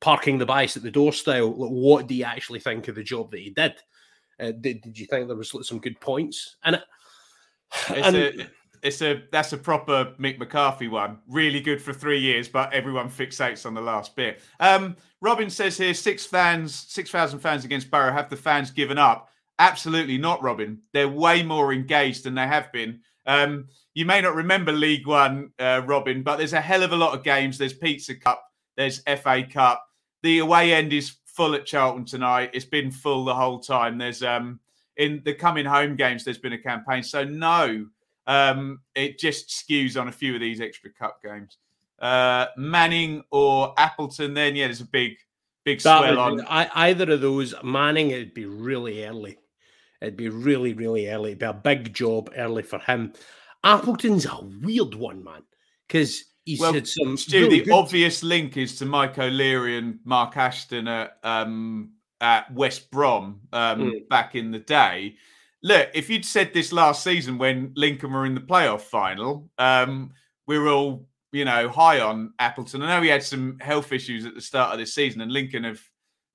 parking 0.00 0.38
the 0.38 0.46
bias 0.46 0.76
at 0.76 0.82
the 0.82 0.90
door 0.90 1.12
style. 1.12 1.50
What 1.50 2.06
do 2.06 2.14
you 2.14 2.24
actually 2.24 2.60
think 2.60 2.88
of 2.88 2.94
the 2.94 3.02
job 3.02 3.30
that 3.30 3.40
he 3.40 3.50
did? 3.50 3.74
Uh, 4.40 4.52
did, 4.52 4.80
did 4.82 4.98
you 4.98 5.06
think 5.06 5.26
there 5.26 5.36
was 5.36 5.52
some 5.66 5.80
good 5.80 6.00
points? 6.00 6.56
And, 6.64 6.76
it, 6.76 6.82
it's, 7.90 8.14
a, 8.14 8.46
it's 8.82 9.02
a 9.02 9.22
that's 9.32 9.52
a 9.52 9.58
proper 9.58 10.14
Mick 10.18 10.38
McCarthy 10.38 10.88
one. 10.88 11.18
Really 11.28 11.60
good 11.60 11.82
for 11.82 11.92
three 11.92 12.20
years, 12.20 12.48
but 12.48 12.72
everyone 12.72 13.08
fixates 13.08 13.66
on 13.66 13.74
the 13.74 13.80
last 13.80 14.14
bit. 14.14 14.40
Um, 14.60 14.96
Robin 15.20 15.50
says 15.50 15.76
here 15.76 15.94
six 15.94 16.24
fans, 16.24 16.74
six 16.74 17.10
thousand 17.10 17.40
fans 17.40 17.64
against 17.64 17.90
Barrow. 17.90 18.12
Have 18.12 18.30
the 18.30 18.36
fans 18.36 18.70
given 18.70 18.98
up? 18.98 19.30
Absolutely 19.58 20.18
not, 20.18 20.40
Robin. 20.40 20.80
They're 20.92 21.08
way 21.08 21.42
more 21.42 21.72
engaged 21.72 22.22
than 22.22 22.36
they 22.36 22.46
have 22.46 22.70
been. 22.70 23.00
Um, 23.26 23.66
you 23.92 24.06
may 24.06 24.20
not 24.20 24.36
remember 24.36 24.70
League 24.70 25.06
One, 25.06 25.50
uh, 25.58 25.82
Robin, 25.84 26.22
but 26.22 26.36
there's 26.36 26.52
a 26.52 26.60
hell 26.60 26.84
of 26.84 26.92
a 26.92 26.96
lot 26.96 27.18
of 27.18 27.24
games. 27.24 27.58
There's 27.58 27.74
Pizza 27.74 28.14
Cup, 28.14 28.42
there's 28.78 29.00
FA 29.00 29.42
Cup. 29.42 29.84
The 30.22 30.38
away 30.38 30.72
end 30.72 30.92
is 30.92 31.16
full 31.26 31.54
at 31.54 31.66
Charlton 31.66 32.06
tonight. 32.06 32.50
It's 32.54 32.64
been 32.64 32.90
full 32.90 33.24
the 33.24 33.34
whole 33.34 33.58
time. 33.58 33.98
There's 33.98 34.22
um 34.22 34.60
in 34.96 35.20
the 35.24 35.34
coming 35.34 35.66
home 35.66 35.96
games. 35.96 36.24
There's 36.24 36.38
been 36.38 36.54
a 36.54 36.58
campaign. 36.58 37.02
So 37.02 37.24
no, 37.24 37.86
um, 38.26 38.80
it 38.94 39.18
just 39.18 39.48
skews 39.48 40.00
on 40.00 40.08
a 40.08 40.12
few 40.12 40.34
of 40.34 40.40
these 40.40 40.60
extra 40.60 40.90
cup 40.90 41.22
games. 41.22 41.58
Uh, 41.98 42.46
Manning 42.56 43.22
or 43.30 43.74
Appleton. 43.76 44.32
Then 44.32 44.56
yeah, 44.56 44.66
there's 44.66 44.80
a 44.80 44.86
big 44.86 45.16
big 45.64 45.80
swell 45.80 46.18
on. 46.18 46.40
I, 46.48 46.70
either 46.88 47.12
of 47.12 47.20
those, 47.20 47.54
Manning, 47.64 48.10
it'd 48.12 48.34
be 48.34 48.46
really 48.46 49.04
early. 49.04 49.38
It'd 50.00 50.16
be 50.16 50.28
really, 50.28 50.72
really 50.72 51.08
early. 51.08 51.30
It'd 51.30 51.40
be 51.40 51.46
a 51.46 51.52
big 51.52 51.92
job 51.92 52.30
early 52.36 52.62
for 52.62 52.78
him. 52.78 53.12
Appleton's 53.64 54.26
a 54.26 54.38
weird 54.62 54.94
one, 54.94 55.24
man, 55.24 55.42
because 55.88 56.24
he's 56.48 56.60
well, 56.60 56.72
had 56.72 56.88
some. 56.88 57.16
Stu, 57.16 57.42
really 57.42 57.58
the 57.60 57.64
good... 57.66 57.74
obvious 57.74 58.22
link 58.22 58.56
is 58.56 58.76
to 58.78 58.86
Mike 58.86 59.18
O'Leary 59.18 59.76
and 59.76 59.98
Mark 60.04 60.36
Ashton 60.36 60.88
at 60.88 61.18
um, 61.22 61.90
at 62.20 62.52
West 62.52 62.90
Brom 62.90 63.40
um, 63.52 63.80
mm. 63.80 64.08
back 64.08 64.34
in 64.34 64.50
the 64.50 64.58
day. 64.58 65.16
Look, 65.62 65.90
if 65.92 66.08
you'd 66.08 66.24
said 66.24 66.54
this 66.54 66.72
last 66.72 67.04
season 67.04 67.36
when 67.36 67.72
Lincoln 67.76 68.12
were 68.12 68.24
in 68.24 68.34
the 68.34 68.40
playoff 68.40 68.82
final, 68.82 69.50
um, 69.58 70.12
we 70.46 70.58
were 70.58 70.68
all 70.68 71.06
you 71.32 71.44
know 71.44 71.68
high 71.68 72.00
on 72.00 72.32
Appleton. 72.38 72.82
I 72.82 72.96
know 72.96 73.02
he 73.02 73.10
had 73.10 73.22
some 73.22 73.58
health 73.60 73.92
issues 73.92 74.24
at 74.24 74.34
the 74.34 74.40
start 74.40 74.72
of 74.72 74.78
this 74.78 74.94
season, 74.94 75.20
and 75.20 75.30
Lincoln 75.30 75.64
have 75.64 75.82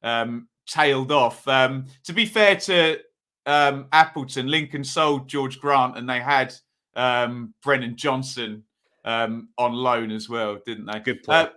um, 0.03 0.47
tailed 0.67 1.11
off. 1.11 1.47
Um, 1.47 1.87
to 2.03 2.13
be 2.13 2.27
fair 2.27 2.55
to 2.57 2.99
um, 3.47 3.87
Appleton, 3.91 4.47
Lincoln 4.47 4.83
sold 4.83 5.31
Jorge 5.31 5.57
Grant, 5.57 5.97
and 5.97 6.07
they 6.07 6.19
had 6.19 6.53
um, 6.95 7.55
Brennan 7.63 7.95
Johnson 7.95 8.63
um, 9.05 9.49
on 9.57 9.73
loan 9.73 10.11
as 10.11 10.29
well, 10.29 10.57
didn't 10.65 10.85
they? 10.85 10.99
Good 10.99 11.23
point. 11.23 11.49
Uh, 11.49 11.51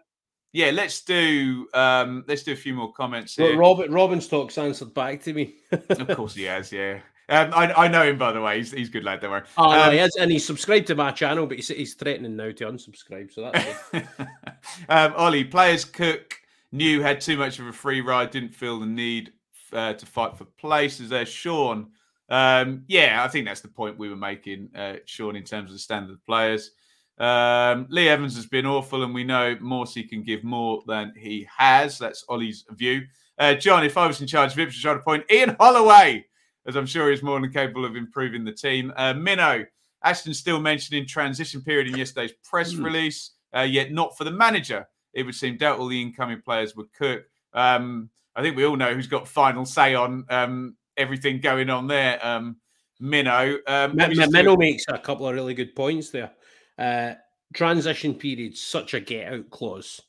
yeah, 0.52 0.70
let's 0.70 1.02
do 1.02 1.68
um, 1.74 2.24
let's 2.26 2.42
do 2.42 2.52
a 2.52 2.56
few 2.56 2.74
more 2.74 2.92
comments. 2.92 3.36
Here. 3.36 3.50
Well, 3.50 3.58
Robert 3.58 3.90
Robin's 3.90 4.26
talks 4.26 4.56
answered 4.56 4.94
back 4.94 5.22
to 5.24 5.34
me. 5.34 5.56
of 5.70 6.08
course 6.16 6.34
he 6.34 6.44
has, 6.44 6.72
yeah. 6.72 7.00
Um, 7.28 7.52
I, 7.52 7.72
I 7.72 7.88
know 7.88 8.04
him 8.04 8.18
by 8.18 8.32
the 8.32 8.40
way. 8.40 8.58
He's, 8.58 8.70
he's 8.72 8.88
good 8.88 9.04
lad. 9.04 9.20
Don't 9.20 9.32
worry. 9.32 9.42
Oh, 9.58 9.70
um, 9.70 9.78
no, 9.78 9.90
he 9.90 9.98
has, 9.98 10.16
and 10.16 10.30
he's 10.30 10.46
subscribed 10.46 10.86
to 10.86 10.94
my 10.94 11.10
channel, 11.10 11.46
but 11.46 11.56
he's, 11.56 11.68
he's 11.68 11.94
threatening 11.94 12.36
now 12.36 12.52
to 12.52 12.64
unsubscribe. 12.66 13.32
So 13.32 13.50
that's 13.52 14.08
um, 14.88 15.12
Ollie. 15.16 15.44
Players 15.44 15.84
Cook 15.84 16.40
knew 16.72 17.02
had 17.02 17.20
too 17.20 17.36
much 17.36 17.58
of 17.58 17.66
a 17.66 17.72
free 17.72 18.00
ride. 18.00 18.30
Didn't 18.30 18.54
feel 18.54 18.80
the 18.80 18.86
need 18.86 19.32
uh, 19.72 19.92
to 19.94 20.06
fight 20.06 20.36
for 20.36 20.44
places. 20.44 21.10
There, 21.10 21.26
Sean. 21.26 21.88
Um, 22.28 22.84
yeah, 22.88 23.22
I 23.22 23.28
think 23.28 23.46
that's 23.46 23.60
the 23.60 23.68
point 23.68 23.98
we 23.98 24.08
were 24.08 24.16
making, 24.16 24.70
uh, 24.74 24.94
Sean, 25.04 25.36
in 25.36 25.44
terms 25.44 25.70
of 25.70 25.74
the 25.74 25.80
standard 25.80 26.12
of 26.12 26.24
players. 26.24 26.70
Um, 27.18 27.86
Lee 27.88 28.08
Evans 28.08 28.36
has 28.36 28.46
been 28.46 28.66
awful, 28.66 29.02
and 29.02 29.14
we 29.14 29.24
know 29.24 29.56
Morsy 29.56 30.08
can 30.08 30.22
give 30.22 30.44
more 30.44 30.82
than 30.86 31.12
he 31.16 31.46
has. 31.56 31.98
That's 31.98 32.24
Ollie's 32.28 32.64
view. 32.70 33.02
Uh, 33.38 33.54
John, 33.54 33.84
if 33.84 33.96
I 33.96 34.06
was 34.06 34.20
in 34.20 34.26
charge 34.26 34.52
of 34.52 34.58
Ipswich, 34.58 34.84
I'd 34.86 34.96
appoint 34.96 35.30
Ian 35.30 35.56
Holloway, 35.58 36.26
as 36.66 36.76
I'm 36.76 36.86
sure 36.86 37.10
he's 37.10 37.22
more 37.22 37.40
than 37.40 37.52
capable 37.52 37.84
of 37.84 37.96
improving 37.96 38.44
the 38.44 38.52
team. 38.52 38.92
Uh, 38.96 39.14
Minnow, 39.14 39.64
Ashton 40.02 40.34
still 40.34 40.60
mentioned 40.60 40.98
in 40.98 41.06
transition 41.06 41.62
period 41.62 41.88
in 41.88 41.96
yesterday's 41.96 42.32
press 42.44 42.72
mm. 42.72 42.84
release, 42.84 43.32
uh, 43.54 43.62
yet 43.62 43.92
not 43.92 44.16
for 44.16 44.24
the 44.24 44.30
manager. 44.30 44.86
It 45.12 45.24
would 45.24 45.34
seem 45.34 45.56
doubtful 45.56 45.88
the 45.88 46.00
incoming 46.00 46.42
players 46.42 46.76
would 46.76 46.92
cook. 46.92 47.24
Um, 47.54 48.10
I 48.34 48.42
think 48.42 48.56
we 48.56 48.66
all 48.66 48.76
know 48.76 48.92
who's 48.92 49.06
got 49.06 49.26
final 49.26 49.64
say 49.64 49.94
on 49.94 50.26
um, 50.28 50.76
everything 50.96 51.40
going 51.40 51.70
on 51.70 51.86
there. 51.86 52.24
Um, 52.24 52.56
Minnow. 53.00 53.58
Um, 53.66 53.96
Minnow 53.96 54.56
makes 54.56 54.84
a 54.88 54.98
couple 54.98 55.26
of 55.26 55.34
really 55.34 55.54
good 55.54 55.74
points 55.74 56.10
there. 56.10 56.30
Uh, 56.78 57.14
transition 57.54 58.14
period, 58.14 58.56
such 58.56 58.94
a 58.94 59.00
get 59.00 59.32
out 59.32 59.50
clause 59.50 60.00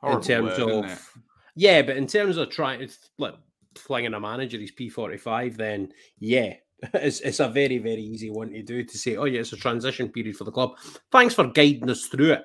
Horrible 0.00 0.20
in 0.20 0.26
terms 0.26 0.58
word, 0.58 0.84
of 0.84 1.12
yeah, 1.54 1.82
but 1.82 1.96
in 1.96 2.06
terms 2.06 2.36
of 2.36 2.50
trying 2.50 2.80
to 2.80 2.88
like 3.18 3.34
flinging 3.74 4.14
a 4.14 4.20
manager 4.20 4.58
his 4.58 4.70
P 4.70 4.88
forty 4.88 5.16
five, 5.16 5.56
then 5.56 5.92
yeah, 6.18 6.54
it's, 6.94 7.20
it's 7.20 7.40
a 7.40 7.48
very 7.48 7.78
very 7.78 8.02
easy 8.02 8.30
one 8.30 8.50
to 8.50 8.62
do 8.62 8.84
to 8.84 8.98
say, 8.98 9.16
oh 9.16 9.24
yeah, 9.24 9.40
it's 9.40 9.52
a 9.52 9.56
transition 9.56 10.08
period 10.08 10.36
for 10.36 10.44
the 10.44 10.52
club. 10.52 10.76
Thanks 11.10 11.34
for 11.34 11.46
guiding 11.46 11.90
us 11.90 12.06
through 12.06 12.32
it. 12.32 12.44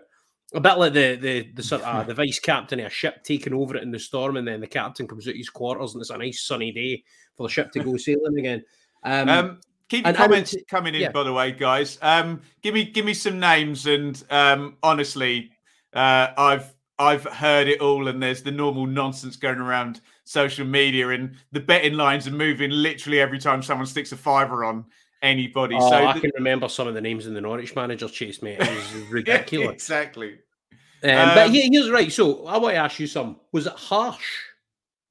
A 0.55 0.59
bit 0.59 0.77
like 0.77 0.93
the 0.93 1.15
the 1.15 1.51
the 1.53 1.63
sort 1.63 1.83
of 1.83 1.95
uh, 1.95 2.03
the 2.07 2.13
vice 2.13 2.39
captain 2.39 2.79
of 2.79 2.88
a 2.88 2.89
ship 2.89 3.23
taking 3.23 3.53
over 3.53 3.75
it 3.75 3.83
in 3.83 3.91
the 3.91 3.99
storm, 3.99 4.38
and 4.38 4.47
then 4.47 4.62
the 4.62 4.67
captain 4.67 5.07
comes 5.07 5.27
out 5.27 5.36
his 5.36 5.49
quarters, 5.49 5.93
and 5.93 6.01
it's 6.01 6.09
a 6.09 6.17
nice 6.17 6.43
sunny 6.43 6.71
day 6.71 7.03
for 7.36 7.47
the 7.47 7.53
ship 7.53 7.71
to 7.71 7.83
go 7.83 7.97
sailing 7.97 8.39
again. 8.39 8.63
Um, 9.03 9.29
um, 9.29 9.59
Keep 9.89 10.06
your 10.06 10.13
comments 10.13 10.54
and, 10.54 10.67
coming 10.67 10.96
in, 10.96 11.02
yeah. 11.02 11.12
by 11.12 11.24
the 11.24 11.34
way, 11.34 11.52
guys. 11.52 11.98
Um, 12.02 12.41
give 12.62 12.74
me 12.74 12.86
give 12.86 13.06
me 13.06 13.13
some 13.13 13.39
names, 13.39 13.86
and 13.86 14.22
um, 14.30 14.78
honestly, 14.82 15.52
uh, 15.93 16.30
I've 16.38 16.74
I've 16.98 17.24
heard 17.26 17.67
it 17.67 17.82
all, 17.82 18.08
and 18.08 18.22
there's 18.22 18.43
the 18.43 18.52
normal 18.52 18.86
nonsense 18.86 19.36
going 19.36 19.58
around 19.58 20.02
social 20.24 20.65
media, 20.65 21.10
and 21.10 21.36
the 21.52 21.60
betting 21.60 21.93
lines 21.93 22.28
are 22.28 22.32
moving 22.32 22.72
literally 22.72 23.19
every 23.19 23.39
time 23.39 23.62
someone 23.62 23.88
sticks 23.88 24.12
a 24.12 24.17
fiver 24.17 24.63
on 24.63 24.86
anybody. 25.22 25.76
Oh, 25.80 25.89
so 25.89 26.06
I 26.06 26.19
can 26.19 26.32
remember 26.36 26.69
some 26.69 26.88
of 26.88 26.93
the 26.93 27.02
names 27.02 27.26
in 27.26 27.34
the 27.34 27.41
Norwich 27.41 27.76
manager 27.76 28.08
chase 28.08 28.41
me. 28.41 28.52
It 28.52 28.60
was 28.60 28.93
ridiculous. 29.12 29.74
exactly. 29.74 30.39
Um, 31.04 31.10
um, 31.10 31.36
but 31.36 31.50
he, 31.50 31.69
here's 31.72 31.89
right. 31.89 32.12
So 32.12 32.46
I 32.46 32.58
want 32.58 32.76
to 32.76 32.80
ask 32.80 33.00
you 33.00 33.08
some. 33.08 33.39
Was 33.52 33.65
it 33.65 33.74
harsh? 33.74 34.43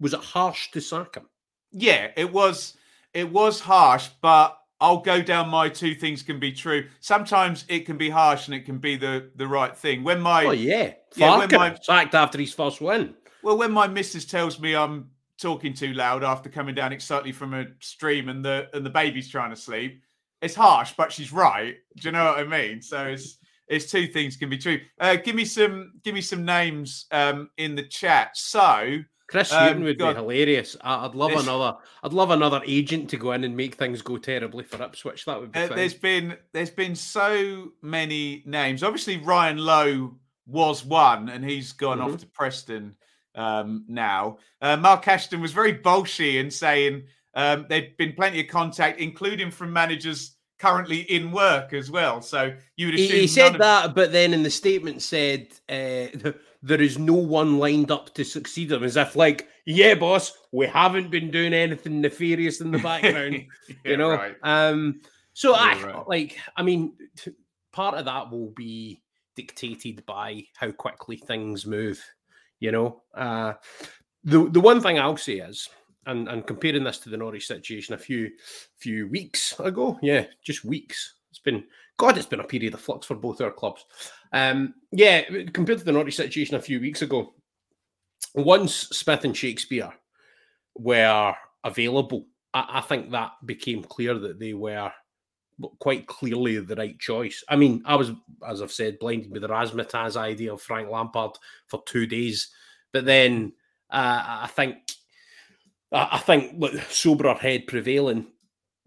Was 0.01 0.15
it 0.15 0.21
harsh 0.21 0.71
to 0.73 0.81
sack 0.81 1.17
him? 1.17 1.29
Yeah, 1.73 2.11
it 2.17 2.33
was. 2.33 2.77
It 3.13 3.31
was 3.31 3.61
harsh, 3.61 4.09
but 4.21 4.59
I'll 4.83 4.99
go 4.99 5.23
down 5.23 5.49
my 5.49 5.68
two 5.68 5.95
things 5.95 6.25
can 6.25 6.40
be 6.40 6.51
true. 6.51 6.88
Sometimes 6.99 7.64
it 7.68 7.87
can 7.87 7.97
be 7.97 8.11
harsh 8.11 8.49
and 8.49 8.55
it 8.57 8.66
can 8.66 8.79
be 8.79 8.97
the 8.97 9.31
the 9.37 9.47
right 9.47 9.77
thing. 9.77 10.03
When 10.03 10.21
my 10.21 10.45
oh 10.45 10.51
yeah, 10.51 10.95
yeah 11.14 11.38
when 11.38 11.51
my, 11.53 11.79
sacked 11.81 12.16
after 12.16 12.37
his 12.37 12.53
first 12.53 12.81
win. 12.81 13.14
Well, 13.45 13.57
when 13.57 13.71
my 13.71 13.87
missus 13.87 14.25
tells 14.25 14.59
me 14.59 14.75
I'm 14.75 15.09
talking 15.38 15.73
too 15.73 15.92
loud 15.92 16.25
after 16.25 16.51
coming 16.51 16.75
down 16.75 16.92
excitedly 16.92 17.31
from 17.31 17.55
a 17.55 17.66
stream 17.79 18.29
and 18.29 18.45
the 18.45 18.68
and 18.75 18.85
the 18.85 18.90
baby's 18.90 19.29
trying 19.29 19.51
to 19.51 19.57
sleep, 19.57 20.03
it's 20.40 20.57
harsh, 20.57 20.95
but 20.97 21.12
she's 21.12 21.33
right. 21.33 21.77
Do 21.97 22.09
you 22.09 22.12
know 22.12 22.25
what 22.25 22.40
I 22.40 22.45
mean? 22.45 22.83
So 22.83 23.05
it's 23.05 23.38
it's 23.68 23.88
two 23.88 24.09
things 24.09 24.37
can 24.37 24.51
be 24.51 24.59
true. 24.59 24.81
Uh, 24.99 25.14
give 25.14 25.37
me 25.37 25.45
some 25.45 25.92
give 26.03 26.12
me 26.14 26.21
some 26.21 26.45
names 26.45 27.07
um, 27.12 27.51
in 27.57 27.77
the 27.77 27.85
chat. 27.85 28.37
So 28.37 28.99
Chris 29.33 29.51
Hughton 29.51 29.79
um, 29.79 29.85
would 29.85 29.99
God. 29.99 30.12
be 30.12 30.21
hilarious. 30.21 30.77
I'd 30.83 31.14
love 31.14 31.33
another. 31.33 31.79
I'd 32.03 32.12
love 32.12 32.31
another 32.31 32.61
agent 32.66 33.09
to 33.11 33.16
go 33.16 33.33
in 33.33 33.45
and 33.45 33.57
make 33.57 33.77
things 33.77 34.03
go 34.03 34.18
terribly 34.18 34.62
for 34.62 34.83
Ipswich. 34.83 35.25
That 35.25 35.40
would 35.40 35.53
be. 35.53 35.59
Uh, 35.59 35.68
there's 35.68 35.95
been 35.95 36.37
there's 36.53 36.71
been 36.71 36.95
so 36.95 37.73
many 37.81 38.42
names. 38.45 38.83
Obviously, 38.83 39.16
Ryan 39.16 39.57
Lowe 39.57 40.16
was 40.47 40.85
one, 40.85 41.31
and 41.31 41.42
he's 41.42 41.73
gone 41.73 41.99
mm-hmm. 41.99 42.12
off 42.12 42.21
to 42.21 42.27
Preston 42.27 42.95
um, 43.35 43.87
now. 43.88 44.37
Uh, 44.61 44.77
Mark 44.77 45.09
Ashton 45.09 45.40
was 45.40 45.53
very 45.53 45.73
bolshy 45.79 46.38
in 46.38 46.51
saying 46.51 47.05
um, 47.33 47.64
there'd 47.71 47.97
been 47.97 48.12
plenty 48.12 48.38
of 48.38 48.49
contact, 48.49 49.01
including 49.01 49.51
from 49.51 49.73
managers 49.73 50.37
currently 50.59 51.11
in 51.11 51.33
work 51.33 51.73
as 51.73 51.90
well. 51.90 52.21
So 52.21 52.55
you 52.77 52.87
would 52.88 52.97
assume 52.97 53.12
he, 53.12 53.21
he 53.23 53.27
said 53.27 53.53
of... 53.53 53.59
that, 53.61 53.95
but 53.95 54.12
then 54.12 54.35
in 54.35 54.42
the 54.42 54.51
statement 54.51 55.01
said. 55.01 55.49
Uh, 55.71 56.33
there 56.62 56.81
is 56.81 56.98
no 56.98 57.14
one 57.14 57.59
lined 57.59 57.90
up 57.90 58.14
to 58.14 58.25
succeed 58.25 58.70
him. 58.70 58.85
As 58.85 58.96
if, 58.96 59.16
like, 59.16 59.48
yeah, 59.66 59.94
boss, 59.94 60.33
we 60.53 60.66
haven't 60.66 61.11
been 61.11 61.31
doing 61.31 61.53
anything 61.53 62.01
nefarious 62.01 62.61
in 62.61 62.70
the 62.70 62.79
background, 62.83 63.44
yeah, 63.68 63.75
you 63.85 63.96
know. 63.96 64.11
Right. 64.11 64.37
Um, 64.42 65.01
so 65.33 65.55
I 65.55 65.83
right. 65.83 66.09
like, 66.09 66.38
I 66.57 66.62
mean, 66.62 66.94
t- 67.16 67.33
part 67.72 67.96
of 67.96 68.05
that 68.05 68.31
will 68.31 68.51
be 68.51 69.03
dictated 69.35 70.05
by 70.07 70.44
how 70.57 70.70
quickly 70.70 71.16
things 71.16 71.66
move. 71.66 72.03
You 72.61 72.70
know, 72.70 73.03
uh, 73.14 73.55
the 74.22 74.48
the 74.48 74.61
one 74.61 74.81
thing 74.81 74.98
I'll 74.98 75.16
say 75.16 75.38
is, 75.38 75.68
and 76.07 76.29
and 76.29 76.46
comparing 76.46 76.85
this 76.85 76.98
to 76.98 77.11
the 77.11 77.16
Norwich 77.16 77.46
situation 77.46 77.94
a 77.94 77.98
few 77.98 78.31
few 78.79 79.09
weeks 79.09 79.59
ago, 79.59 79.98
yeah, 80.01 80.27
just 80.44 80.64
weeks. 80.64 81.14
It's 81.31 81.40
been 81.40 81.64
God, 81.98 82.16
it's 82.16 82.26
been 82.26 82.40
a 82.40 82.44
period 82.44 82.74
of 82.74 82.81
flux 82.81 83.07
for 83.07 83.14
both 83.14 83.40
our 83.40 83.52
clubs. 83.52 83.85
Um, 84.33 84.74
yeah, 84.90 85.22
compared 85.52 85.78
to 85.78 85.85
the 85.85 85.92
Norwich 85.92 86.16
situation 86.16 86.57
a 86.57 86.61
few 86.61 86.81
weeks 86.81 87.02
ago, 87.02 87.33
once 88.35 88.74
Smith 88.74 89.24
and 89.24 89.37
Shakespeare 89.37 89.92
were 90.76 91.35
available, 91.64 92.26
I, 92.55 92.66
I 92.74 92.81
think 92.81 93.11
that 93.11 93.33
became 93.44 93.85
clear 93.85 94.18
that 94.18 94.38
they 94.38 94.55
were 94.55 94.90
quite 95.78 96.07
clearly 96.07 96.59
the 96.59 96.74
right 96.74 96.98
choice. 96.98 97.44
I 97.48 97.57
mean, 97.57 97.83
I 97.85 97.94
was, 97.96 98.11
as 98.46 98.62
I've 98.62 98.72
said, 98.72 98.98
blinded 98.98 99.31
with 99.31 99.42
the 99.42 99.48
razzmatazz 99.48 100.16
idea 100.16 100.52
of 100.52 100.62
Frank 100.62 100.90
Lampard 100.90 101.33
for 101.68 101.83
two 101.87 102.07
days, 102.07 102.50
but 102.92 103.05
then 103.05 103.52
uh, 103.90 104.40
I 104.42 104.50
think 104.52 104.76
I 105.92 106.18
think 106.18 106.55
look, 106.59 106.74
head 107.38 107.66
prevailing. 107.66 108.26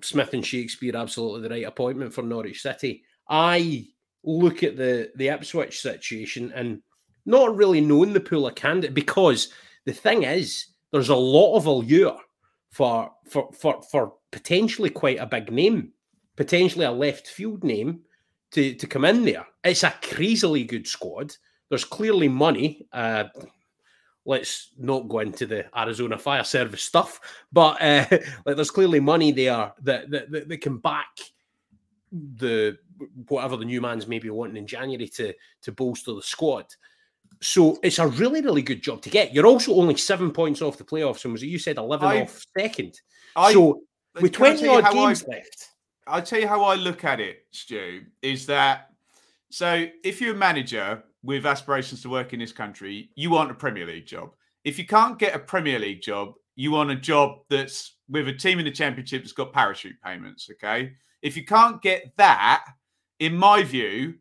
Smith 0.02 0.34
and 0.34 0.46
Shakespeare 0.46 0.96
absolutely 0.96 1.42
the 1.42 1.50
right 1.50 1.66
appointment 1.66 2.14
for 2.14 2.22
Norwich 2.22 2.62
City. 2.62 3.04
I 3.30 3.88
look 4.24 4.64
at 4.64 4.78
the 4.78 5.12
the 5.16 5.30
Ipswich 5.30 5.80
situation 5.80 6.52
and 6.56 6.82
not 7.26 7.56
really 7.56 7.82
knowing 7.82 8.14
the 8.14 8.20
pool 8.20 8.48
of 8.48 8.56
candidate 8.56 8.94
because 8.94 9.50
the 9.86 9.94
thing 9.94 10.24
is 10.24 10.68
there's 10.92 11.10
a 11.10 11.16
lot 11.16 11.56
of 11.56 11.66
allure 11.66 12.20
for 12.72 13.12
for 13.28 13.52
for 13.54 13.82
for 13.92 14.14
potentially 14.32 14.90
quite 14.90 15.20
a 15.20 15.26
big 15.26 15.52
name, 15.52 15.92
potentially 16.36 16.86
a 16.86 16.92
left 16.92 17.28
field 17.28 17.64
name 17.64 18.02
to 18.52 18.76
to 18.76 18.88
come 18.88 19.06
in 19.06 19.24
there. 19.26 19.46
It's 19.64 19.84
a 19.84 19.94
crazily 20.02 20.64
good 20.64 20.88
squad. 20.88 21.36
There's 21.70 21.86
clearly 21.86 22.28
money. 22.28 22.88
Uh, 22.94 23.26
let's 24.26 24.72
not 24.78 25.08
go 25.08 25.20
into 25.20 25.46
the 25.46 25.66
Arizona 25.78 26.18
Fire 26.18 26.44
Service 26.44 26.84
stuff, 26.84 27.20
but 27.52 27.82
uh, 27.82 28.06
like 28.46 28.56
there's 28.56 28.72
clearly 28.72 29.00
money 29.00 29.32
there 29.32 29.72
that, 29.84 30.10
that 30.10 30.32
that, 30.32 30.50
that 30.50 30.62
can 30.62 30.78
back 30.78 31.20
the 32.12 32.78
whatever 33.28 33.58
the 33.58 33.66
new 33.66 33.82
man's 33.82 34.08
maybe 34.08 34.30
wanting 34.30 34.58
in 34.58 34.68
January 34.68 35.08
to 35.08 35.34
to 35.62 35.72
bolster 35.72 36.14
the 36.14 36.22
squad. 36.22 36.66
So 37.42 37.78
it's 37.84 38.00
a 38.00 38.08
really, 38.08 38.42
really 38.42 38.62
good 38.62 38.82
job 38.82 39.02
to 39.04 39.10
get. 39.10 39.34
You're 39.34 39.46
also 39.46 39.76
only 39.76 39.98
seven 39.98 40.32
points 40.32 40.62
off 40.62 40.78
the 40.78 40.84
playoffs, 40.84 41.26
and 41.26 41.34
was 41.34 41.44
it 41.44 41.48
you 41.48 41.60
said 41.60 41.78
eleven 41.78 42.08
I, 42.08 42.22
off 42.24 42.44
second? 42.58 43.00
I, 43.36 43.54
so 43.54 43.82
with 44.20 44.32
twenty 44.32 44.68
odd 44.68 44.92
games 44.92 45.24
I, 45.24 45.36
left, 45.36 45.68
I'll 46.08 46.22
tell 46.22 46.40
you 46.40 46.48
how 46.48 46.64
I 46.64 46.76
look 46.76 47.04
at 47.04 47.20
it, 47.20 47.46
Stu. 47.52 48.04
Is 48.22 48.46
that 48.48 48.92
so? 49.50 49.88
If 50.04 50.22
you're 50.22 50.34
a 50.34 50.38
manager 50.38 51.04
with 51.26 51.46
aspirations 51.46 52.02
to 52.04 52.10
work 52.10 52.34
in 52.34 52.40
this 52.40 52.52
country, 52.52 53.10
you 53.16 53.30
want 53.32 53.52
a 53.52 53.56
Premier 53.56 53.86
League 53.86 54.06
job. 54.06 54.32
If 54.64 54.78
you 54.80 54.86
can't 54.86 55.20
get 55.20 55.36
a 55.36 55.40
Premier 55.40 55.80
League 55.80 56.02
job, 56.02 56.34
you 56.56 56.72
want 56.72 56.92
a 56.92 56.96
job 56.96 57.40
that's 57.50 57.98
with 58.10 58.28
a 58.28 58.34
team 58.34 58.60
in 58.60 58.66
the 58.66 58.72
Championship 58.72 59.24
that's 59.24 59.34
got 59.34 59.54
parachute 59.54 59.96
payments. 60.04 60.50
Okay, 60.52 60.94
if 61.22 61.36
you 61.36 61.46
can't 61.46 61.82
get 61.82 62.16
that, 62.18 62.66
in 63.20 63.36
my 63.36 63.64
view, 63.64 64.16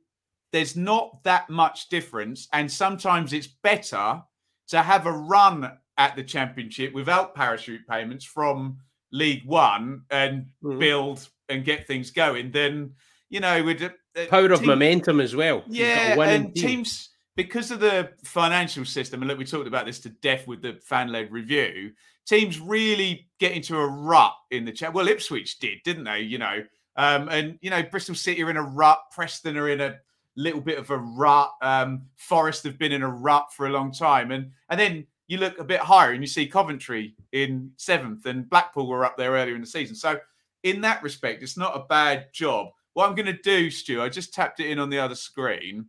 there's 0.52 0.76
not 0.76 1.22
that 1.24 1.50
much 1.50 1.88
difference. 1.88 2.48
And 2.52 2.70
sometimes 2.70 3.32
it's 3.32 3.48
better 3.62 4.22
to 4.68 4.82
have 4.82 5.06
a 5.06 5.12
run 5.12 5.70
at 5.98 6.16
the 6.16 6.22
championship 6.22 6.92
without 6.92 7.34
parachute 7.34 7.86
payments 7.88 8.24
from 8.24 8.78
League 9.12 9.44
One 9.46 10.02
and 10.10 10.46
mm-hmm. 10.62 10.78
build 10.78 11.28
and 11.48 11.64
get 11.64 11.86
things 11.86 12.10
going 12.10 12.50
than, 12.50 12.94
you 13.30 13.40
know, 13.40 13.62
with 13.62 13.82
uh, 13.82 13.90
power 14.28 14.52
of 14.52 14.64
momentum 14.64 15.20
as 15.20 15.34
well. 15.34 15.62
Yeah. 15.66 16.20
And 16.20 16.54
team. 16.54 16.68
teams, 16.68 17.10
because 17.36 17.70
of 17.70 17.80
the 17.80 18.10
financial 18.24 18.84
system, 18.84 19.22
and 19.22 19.28
look, 19.28 19.38
we 19.38 19.44
talked 19.44 19.66
about 19.66 19.86
this 19.86 19.98
to 20.00 20.08
death 20.08 20.46
with 20.46 20.62
the 20.62 20.74
fan 20.82 21.10
led 21.10 21.32
review, 21.32 21.92
teams 22.26 22.60
really 22.60 23.28
get 23.38 23.52
into 23.52 23.76
a 23.76 23.86
rut 23.86 24.34
in 24.50 24.64
the 24.64 24.72
chat. 24.72 24.92
Well, 24.92 25.08
Ipswich 25.08 25.58
did, 25.58 25.78
didn't 25.84 26.04
they? 26.04 26.20
You 26.20 26.38
know, 26.38 26.64
um, 26.96 27.28
and 27.28 27.58
you 27.60 27.70
know, 27.70 27.82
Bristol 27.82 28.14
City 28.14 28.42
are 28.42 28.50
in 28.50 28.56
a 28.56 28.62
rut. 28.62 29.00
Preston 29.10 29.56
are 29.56 29.68
in 29.68 29.80
a 29.80 29.96
little 30.36 30.60
bit 30.60 30.78
of 30.78 30.90
a 30.90 30.98
rut. 30.98 31.50
Um, 31.60 32.02
Forest 32.16 32.64
have 32.64 32.78
been 32.78 32.92
in 32.92 33.02
a 33.02 33.10
rut 33.10 33.52
for 33.52 33.66
a 33.66 33.70
long 33.70 33.92
time, 33.92 34.30
and 34.30 34.50
and 34.70 34.78
then 34.78 35.06
you 35.26 35.38
look 35.38 35.58
a 35.58 35.64
bit 35.64 35.80
higher 35.80 36.12
and 36.12 36.22
you 36.22 36.26
see 36.26 36.46
Coventry 36.46 37.14
in 37.32 37.72
seventh, 37.76 38.26
and 38.26 38.48
Blackpool 38.48 38.86
were 38.86 39.04
up 39.04 39.16
there 39.16 39.32
earlier 39.32 39.54
in 39.54 39.60
the 39.60 39.66
season. 39.66 39.96
So 39.96 40.18
in 40.62 40.80
that 40.82 41.02
respect, 41.02 41.42
it's 41.42 41.56
not 41.56 41.76
a 41.76 41.86
bad 41.88 42.32
job. 42.32 42.68
What 42.94 43.08
I'm 43.08 43.14
going 43.14 43.26
to 43.26 43.32
do, 43.42 43.70
Stu, 43.70 44.00
I 44.00 44.08
just 44.08 44.32
tapped 44.32 44.60
it 44.60 44.70
in 44.70 44.78
on 44.78 44.88
the 44.88 44.98
other 44.98 45.14
screen. 45.14 45.88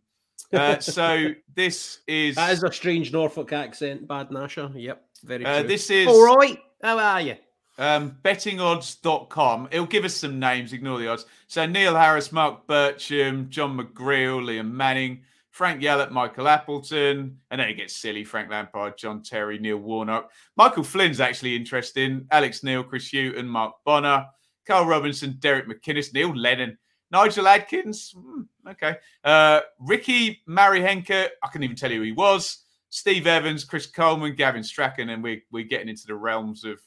Uh, 0.52 0.78
so 0.80 1.28
this 1.54 2.00
is 2.06 2.36
that 2.36 2.52
is 2.52 2.62
a 2.62 2.72
strange 2.72 3.12
Norfolk 3.12 3.52
accent, 3.52 4.06
Bad 4.06 4.30
Nasher. 4.30 4.70
Yep, 4.74 5.04
very 5.24 5.44
uh, 5.44 5.62
this 5.62 5.90
is 5.90 6.06
all 6.06 6.36
right. 6.36 6.58
How 6.82 6.98
are 6.98 7.20
you? 7.20 7.36
Um, 7.78 8.16
bettingodds.com. 8.22 9.68
It'll 9.70 9.86
give 9.86 10.04
us 10.04 10.14
some 10.14 10.38
names, 10.38 10.72
ignore 10.72 10.98
the 10.98 11.08
odds. 11.08 11.26
So 11.46 11.66
Neil 11.66 11.94
Harris, 11.94 12.32
Marc 12.32 12.66
Bircham, 12.66 13.48
John 13.50 13.76
McGreal, 13.78 14.42
Liam 14.42 14.70
Manning, 14.70 15.22
Frank 15.50 15.82
Yallop, 15.82 16.10
Michael 16.10 16.48
Appleton, 16.48 17.38
and 17.50 17.60
then 17.60 17.68
it 17.68 17.74
gets 17.74 17.96
silly. 17.96 18.24
Frank 18.24 18.50
Lampard, 18.50 18.96
John 18.96 19.22
Terry, 19.22 19.58
Neil 19.58 19.76
Warnock. 19.76 20.30
Michael 20.56 20.84
Flynn's 20.84 21.20
actually 21.20 21.54
interesting. 21.54 22.26
Alex 22.30 22.62
Neil, 22.62 22.82
Chris 22.82 23.10
Hughton, 23.10 23.46
Mark 23.46 23.74
Bonner, 23.84 24.26
Carl 24.66 24.86
Robinson, 24.86 25.36
Derek 25.38 25.68
McInnes, 25.68 26.12
Neil 26.14 26.34
Lennon, 26.34 26.78
Nigel 27.10 27.48
Adkins. 27.48 28.14
Hmm, 28.16 28.42
okay. 28.68 28.96
Uh, 29.24 29.60
Ricky 29.78 30.42
Marihenke, 30.48 31.28
I 31.42 31.48
couldn't 31.48 31.64
even 31.64 31.76
tell 31.76 31.90
you 31.90 31.98
who 31.98 32.04
he 32.04 32.12
was. 32.12 32.64
Steve 32.90 33.26
Evans, 33.26 33.64
Chris 33.64 33.86
Coleman, 33.86 34.34
Gavin 34.34 34.62
Strachan, 34.62 35.10
and 35.10 35.22
we're, 35.22 35.42
we're 35.50 35.64
getting 35.64 35.88
into 35.88 36.06
the 36.06 36.14
realms 36.14 36.64
of. 36.64 36.80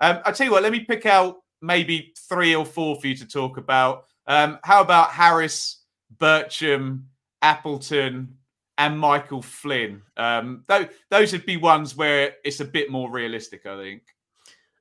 Um, 0.00 0.20
I 0.24 0.32
tell 0.32 0.46
you 0.46 0.52
what, 0.52 0.62
let 0.62 0.72
me 0.72 0.80
pick 0.80 1.06
out 1.06 1.36
maybe 1.60 2.14
three 2.28 2.54
or 2.54 2.64
four 2.64 2.98
for 3.00 3.06
you 3.06 3.16
to 3.16 3.28
talk 3.28 3.58
about. 3.58 4.04
Um, 4.26 4.58
how 4.64 4.80
about 4.80 5.10
Harris, 5.10 5.82
Bircham, 6.16 7.04
Appleton, 7.42 8.36
and 8.78 8.98
Michael 8.98 9.42
Flynn? 9.42 10.02
Um, 10.16 10.64
th- 10.68 10.90
those 11.10 11.32
would 11.32 11.44
be 11.44 11.58
ones 11.58 11.96
where 11.96 12.34
it's 12.44 12.60
a 12.60 12.64
bit 12.64 12.90
more 12.90 13.10
realistic, 13.10 13.66
I 13.66 13.76
think. 13.76 14.02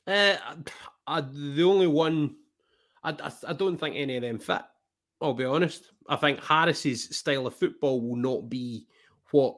Uh, 0.08 0.38
I, 1.06 1.22
the 1.22 1.64
only 1.64 1.88
one, 1.88 2.36
I, 3.04 3.16
I 3.48 3.54
don't 3.54 3.78
think 3.78 3.96
any 3.96 4.16
of 4.16 4.22
them 4.22 4.40
fit. 4.40 4.62
I'll 5.22 5.34
be 5.34 5.46
honest. 5.46 5.92
I 6.08 6.16
think 6.16 6.44
Harris's 6.44 7.16
style 7.16 7.48
of 7.48 7.56
football 7.56 8.02
will 8.02 8.16
not 8.16 8.50
be 8.50 8.88
what 9.32 9.58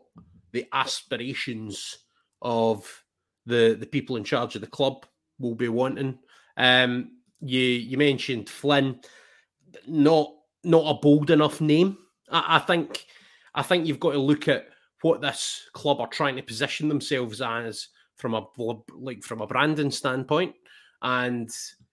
the 0.51 0.67
aspirations 0.73 1.99
of 2.41 3.03
the 3.45 3.77
the 3.79 3.85
people 3.85 4.15
in 4.15 4.23
charge 4.23 4.55
of 4.55 4.61
the 4.61 4.67
club 4.67 5.05
will 5.39 5.55
be 5.55 5.69
wanting. 5.69 6.19
Um, 6.57 7.11
you 7.41 7.61
you 7.61 7.97
mentioned 7.97 8.49
Flynn, 8.49 8.99
not 9.87 10.33
not 10.63 10.97
a 10.97 10.99
bold 10.99 11.31
enough 11.31 11.61
name. 11.61 11.97
I, 12.29 12.57
I 12.57 12.59
think 12.59 13.05
I 13.55 13.61
think 13.61 13.85
you've 13.85 13.99
got 13.99 14.11
to 14.11 14.19
look 14.19 14.47
at 14.47 14.67
what 15.01 15.21
this 15.21 15.67
club 15.73 15.99
are 15.99 16.07
trying 16.07 16.35
to 16.35 16.43
position 16.43 16.87
themselves 16.87 17.41
as 17.41 17.87
from 18.15 18.33
a 18.33 18.45
like 18.93 19.23
from 19.23 19.41
a 19.41 19.47
branding 19.47 19.91
standpoint, 19.91 20.53
and 21.01 21.49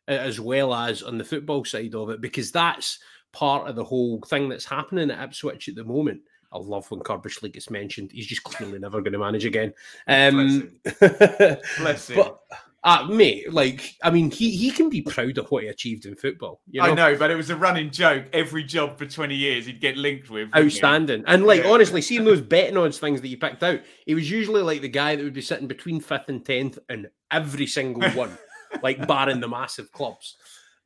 as 0.06 0.40
well 0.40 0.74
as 0.74 1.02
on 1.02 1.18
the 1.18 1.24
football 1.24 1.64
side 1.64 1.94
of 1.94 2.10
it, 2.10 2.20
because 2.20 2.50
that's 2.50 2.98
part 3.32 3.68
of 3.68 3.76
the 3.76 3.84
whole 3.84 4.20
thing 4.22 4.48
that's 4.48 4.64
happening 4.64 5.10
at 5.10 5.22
Ipswich 5.22 5.68
at 5.68 5.74
the 5.74 5.84
moment. 5.84 6.20
I 6.52 6.58
love 6.58 6.90
when 6.90 7.00
Curbishley 7.00 7.52
gets 7.52 7.68
mentioned. 7.68 8.10
He's 8.12 8.26
just 8.26 8.42
clearly 8.42 8.78
never 8.78 9.00
going 9.00 9.12
to 9.12 9.18
manage 9.18 9.44
again. 9.44 9.74
Um, 10.06 10.78
Bless 10.82 11.48
him. 11.48 11.58
Bless 11.78 12.10
but 12.10 12.40
uh, 12.84 13.04
mate, 13.06 13.52
like, 13.52 13.96
I 14.02 14.10
mean, 14.10 14.30
he 14.30 14.50
he 14.50 14.70
can 14.70 14.88
be 14.88 15.02
proud 15.02 15.36
of 15.36 15.50
what 15.50 15.64
he 15.64 15.68
achieved 15.68 16.06
in 16.06 16.14
football. 16.14 16.60
You 16.70 16.80
know? 16.80 16.88
I 16.88 16.94
know, 16.94 17.16
but 17.18 17.30
it 17.30 17.34
was 17.34 17.50
a 17.50 17.56
running 17.56 17.90
joke. 17.90 18.26
Every 18.32 18.62
job 18.62 18.98
for 18.98 19.04
20 19.04 19.34
years 19.34 19.66
he'd 19.66 19.80
get 19.80 19.96
linked 19.96 20.30
with. 20.30 20.48
he? 20.54 20.60
Outstanding. 20.60 21.24
And 21.26 21.44
like 21.44 21.64
Yeah. 21.64 21.70
honestly, 21.70 22.00
seeing 22.00 22.24
those 22.24 22.40
betting 22.40 22.76
odds 22.76 22.98
things 22.98 23.20
that 23.20 23.28
you 23.28 23.36
picked 23.36 23.62
out, 23.62 23.80
he 24.06 24.14
was 24.14 24.30
usually 24.30 24.62
like 24.62 24.80
the 24.80 24.88
guy 24.88 25.16
that 25.16 25.22
would 25.22 25.34
be 25.34 25.42
sitting 25.42 25.66
between 25.66 26.00
fifth 26.00 26.28
and 26.28 26.44
tenth 26.44 26.78
in 26.88 27.08
every 27.30 27.66
single 27.66 28.08
one, 28.10 28.38
like 28.82 29.06
barring 29.06 29.40
the 29.40 29.48
massive 29.48 29.90
clubs. 29.90 30.36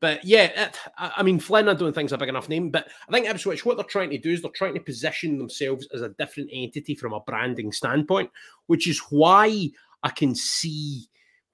But 0.03 0.25
yeah, 0.25 0.67
it, 0.67 0.79
I 0.99 1.23
mean 1.23 1.38
Flynn, 1.38 1.69
I 1.69 1.75
don't 1.75 1.95
think 1.95 2.07
is 2.07 2.12
a 2.12 2.19
big 2.19 2.29
enough 2.29 2.49
name. 2.49 2.71
But 2.71 2.88
I 3.09 3.12
think 3.12 3.29
Ipswich, 3.29 3.65
what 3.65 3.77
they're 3.77 3.85
trying 3.85 4.11
to 4.11 4.19
do 4.19 4.31
is 4.31 4.43
they're 4.43 4.51
trying 4.51 4.75
to 4.75 4.81
position 4.81 5.38
themselves 5.38 5.87
as 5.95 6.03
a 6.03 6.09
different 6.09 6.51
entity 6.53 6.97
from 6.97 7.12
a 7.12 7.21
branding 7.21 7.71
standpoint, 7.71 8.29
which 8.67 8.88
is 8.88 8.99
why 9.11 9.71
I 10.03 10.11
can 10.11 10.35
see 10.35 11.05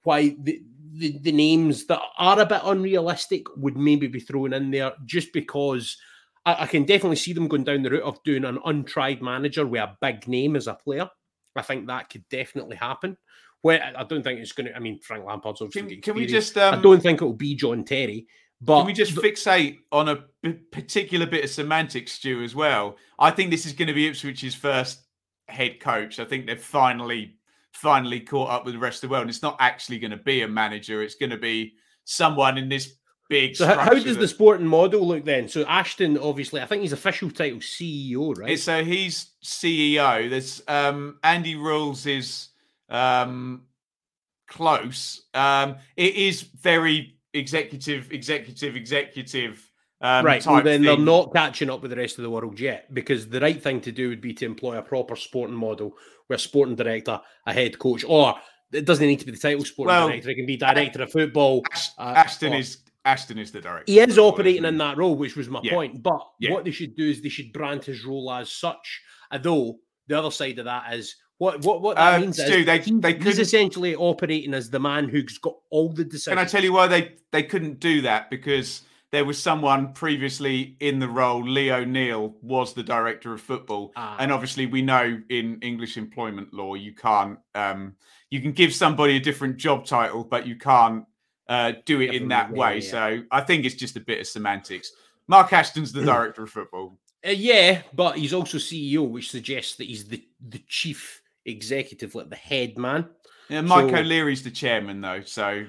why 0.01 0.35
the, 0.41 0.63
the, 0.93 1.19
the 1.19 1.31
names 1.31 1.85
that 1.85 2.01
are 2.17 2.39
a 2.39 2.45
bit 2.45 2.61
unrealistic 2.63 3.45
would 3.55 3.77
maybe 3.77 4.07
be 4.07 4.19
thrown 4.19 4.53
in 4.53 4.71
there 4.71 4.93
just 5.05 5.31
because 5.31 5.95
I, 6.43 6.63
I 6.63 6.65
can 6.65 6.85
definitely 6.85 7.17
see 7.17 7.33
them 7.33 7.47
going 7.47 7.65
down 7.65 7.83
the 7.83 7.91
route 7.91 8.01
of 8.01 8.23
doing 8.23 8.45
an 8.45 8.57
untried 8.65 9.21
manager 9.21 9.67
with 9.67 9.81
a 9.81 9.95
big 10.01 10.27
name 10.27 10.55
as 10.55 10.65
a 10.65 10.73
player. 10.73 11.07
I 11.55 11.61
think 11.61 11.85
that 11.85 12.09
could 12.09 12.27
definitely 12.29 12.77
happen. 12.77 13.15
Where 13.61 13.93
I 13.97 14.03
don't 14.03 14.23
think 14.23 14.39
it's 14.39 14.53
going 14.53 14.67
to. 14.67 14.75
I 14.75 14.79
mean, 14.79 14.99
Frank 14.99 15.25
Lampard's 15.25 15.61
obviously 15.61 15.95
Can, 15.95 16.01
can 16.01 16.15
we 16.15 16.25
just 16.25 16.57
um, 16.57 16.75
I 16.75 16.81
don't 16.81 17.01
think 17.01 17.21
it 17.21 17.25
will 17.25 17.33
be 17.33 17.55
John 17.55 17.83
Terry, 17.83 18.25
but 18.61 18.79
Can 18.79 18.87
we 18.87 18.93
just 18.93 19.15
fixate 19.15 19.79
on 19.91 20.09
a 20.09 20.17
p- 20.43 20.53
particular 20.71 21.25
bit 21.25 21.45
of 21.45 21.49
semantics, 21.49 22.13
Stu, 22.13 22.43
as 22.43 22.55
well? 22.55 22.97
I 23.17 23.31
think 23.31 23.51
this 23.51 23.65
is 23.65 23.73
going 23.73 23.87
to 23.87 23.93
be 23.93 24.09
Ipswich's 24.09 24.55
first 24.55 25.01
head 25.47 25.79
coach. 25.79 26.19
I 26.19 26.25
think 26.25 26.45
they've 26.45 26.61
finally, 26.61 27.37
finally 27.71 28.19
caught 28.19 28.49
up 28.49 28.65
with 28.65 28.73
the 28.73 28.79
rest 28.79 29.03
of 29.03 29.09
the 29.09 29.13
world. 29.13 29.21
And 29.21 29.29
it's 29.29 29.41
not 29.41 29.55
actually 29.59 29.99
going 29.99 30.11
to 30.11 30.17
be 30.17 30.41
a 30.41 30.47
manager. 30.47 31.01
It's 31.01 31.15
going 31.15 31.29
to 31.29 31.37
be 31.37 31.73
someone 32.03 32.57
in 32.57 32.67
this 32.67 32.95
big. 33.29 33.55
So 33.55 33.65
how, 33.65 33.93
does 33.93 34.17
the 34.17 34.27
sporting 34.27 34.67
model 34.67 35.07
look 35.07 35.23
then? 35.23 35.47
So 35.47 35.63
Ashton, 35.63 36.17
obviously, 36.17 36.61
I 36.61 36.65
think 36.65 36.81
his 36.81 36.91
official 36.91 37.31
title 37.31 37.59
CEO, 37.59 38.37
right? 38.37 38.59
So 38.59 38.83
he's 38.83 39.31
CEO. 39.41 40.29
There's 40.29 40.61
um, 40.67 41.17
Andy 41.23 41.55
Rules 41.55 42.05
is 42.05 42.49
um, 42.89 43.63
close. 44.47 45.23
Um, 45.33 45.75
it 45.95 46.15
is 46.15 46.41
very 46.41 47.17
executive, 47.33 48.11
executive, 48.11 48.75
executive. 48.75 49.65
Um, 50.01 50.25
right. 50.25 50.45
Well, 50.45 50.63
then 50.63 50.81
they're 50.81 50.97
not 50.97 51.33
catching 51.33 51.69
up 51.69 51.81
with 51.81 51.91
the 51.91 51.97
rest 51.97 52.17
of 52.17 52.23
the 52.23 52.29
world 52.29 52.59
yet, 52.59 52.93
because 52.93 53.27
the 53.27 53.41
right 53.41 53.61
thing 53.61 53.81
to 53.81 53.91
do 53.91 54.09
would 54.09 54.21
be 54.21 54.33
to 54.35 54.45
employ 54.45 54.77
a 54.77 54.81
proper 54.81 55.15
sporting 55.15 55.55
model 55.55 55.93
where 56.27 56.35
a 56.37 56.39
sporting 56.39 56.75
director, 56.75 57.19
a 57.45 57.53
head 57.53 57.77
coach, 57.79 58.05
or 58.07 58.35
it 58.71 58.85
doesn't 58.85 59.05
need 59.05 59.19
to 59.19 59.25
be 59.25 59.31
the 59.33 59.37
title 59.37 59.65
sporting 59.65 59.89
Well, 59.93 60.07
director. 60.07 60.29
It 60.29 60.35
can 60.35 60.45
be 60.45 60.55
director 60.57 61.03
of 61.03 61.11
football. 61.11 61.63
Ash- 61.73 61.89
uh, 61.97 62.13
Ashton 62.15 62.53
or- 62.53 62.57
is 62.57 62.77
Ashton 63.05 63.39
is 63.39 63.51
the 63.51 63.61
director. 63.61 63.91
He 63.91 63.99
is 63.99 64.17
operating 64.17 64.65
in 64.65 64.77
that 64.77 64.97
role, 64.97 65.15
which 65.15 65.35
was 65.35 65.49
my 65.49 65.61
Yeah. 65.63 65.73
point. 65.73 66.03
But 66.03 66.21
Yeah. 66.39 66.51
what 66.51 66.65
they 66.65 66.71
should 66.71 66.95
do 66.95 67.09
is 67.09 67.21
they 67.21 67.29
should 67.29 67.51
brand 67.51 67.83
his 67.83 68.05
role 68.05 68.31
as 68.31 68.51
such. 68.51 69.01
Although 69.31 69.79
the 70.07 70.17
other 70.19 70.31
side 70.31 70.59
of 70.59 70.65
that 70.65 70.93
is 70.93 71.15
what 71.39 71.65
what 71.65 71.81
what 71.81 71.95
that 71.97 72.15
Uh, 72.15 72.19
means 72.21 72.35
Stu, 72.39 72.53
is 72.53 72.65
they- 72.67 72.79
he- 72.79 72.91
they 72.99 73.13
he's 73.13 73.23
couldn't- 73.23 73.39
essentially 73.41 73.95
operating 73.95 74.53
as 74.53 74.69
the 74.69 74.79
man 74.79 75.09
who's 75.09 75.37
got 75.39 75.55
all 75.71 75.89
the 75.89 76.03
decisions. 76.05 76.35
Can 76.37 76.37
I 76.37 76.45
tell 76.45 76.63
you 76.63 76.71
why 76.73 76.85
they 76.87 77.15
they 77.31 77.41
couldn't 77.43 77.79
do 77.79 78.01
that? 78.01 78.29
Because 78.29 78.83
there 79.11 79.25
was 79.25 79.41
someone 79.41 79.91
previously 79.93 80.75
in 80.79 80.99
the 80.99 81.07
role. 81.07 81.41
Lee 81.43 81.71
O'Neill 81.71 82.35
was 82.43 82.73
the 82.75 82.83
director 82.83 83.33
of 83.33 83.41
football, 83.41 83.91
Ah. 83.95 84.17
and 84.19 84.31
obviously 84.31 84.67
we 84.67 84.81
know 84.83 85.19
in 85.29 85.57
English 85.63 85.97
employment 85.97 86.53
law 86.53 86.75
you 86.75 86.93
can't 86.93 87.39
um, 87.55 87.95
you 88.29 88.39
can 88.41 88.51
give 88.51 88.71
somebody 88.73 89.15
a 89.15 89.19
different 89.19 89.57
job 89.57 89.85
title, 89.85 90.23
but 90.23 90.45
you 90.45 90.55
can't 90.55 91.05
uh, 91.47 91.71
do 91.85 91.99
it 92.01 92.13
in 92.13 92.27
that 92.27 92.49
yeah, 92.51 92.55
way. 92.55 92.75
yeah. 92.79 92.91
So 92.91 93.23
I 93.31 93.41
think 93.41 93.65
it's 93.65 93.73
just 93.73 93.95
a 93.95 93.99
bit 93.99 94.19
of 94.19 94.27
semantics. 94.27 94.91
Mark 95.27 95.51
Ashton's 95.51 95.91
the 95.91 96.03
director 96.13 96.43
of 96.43 96.51
football. 96.51 96.99
Uh, 97.25 97.31
yeah, 97.31 97.81
but 97.93 98.17
he's 98.19 98.33
also 98.35 98.57
CEO, 98.59 99.09
which 99.09 99.31
suggests 99.31 99.75
that 99.77 99.87
he's 99.87 100.05
the, 100.07 100.23
the 100.47 100.61
chief 100.67 101.21
executive, 101.45 102.15
like 102.15 102.29
the 102.29 102.35
head 102.35 102.77
man. 102.77 103.07
Yeah, 103.49 103.61
Mike 103.61 103.89
So- 103.89 103.95
O'Leary's 103.97 104.43
the 104.43 104.51
chairman, 104.51 105.01
though. 105.01 105.21
So 105.25 105.65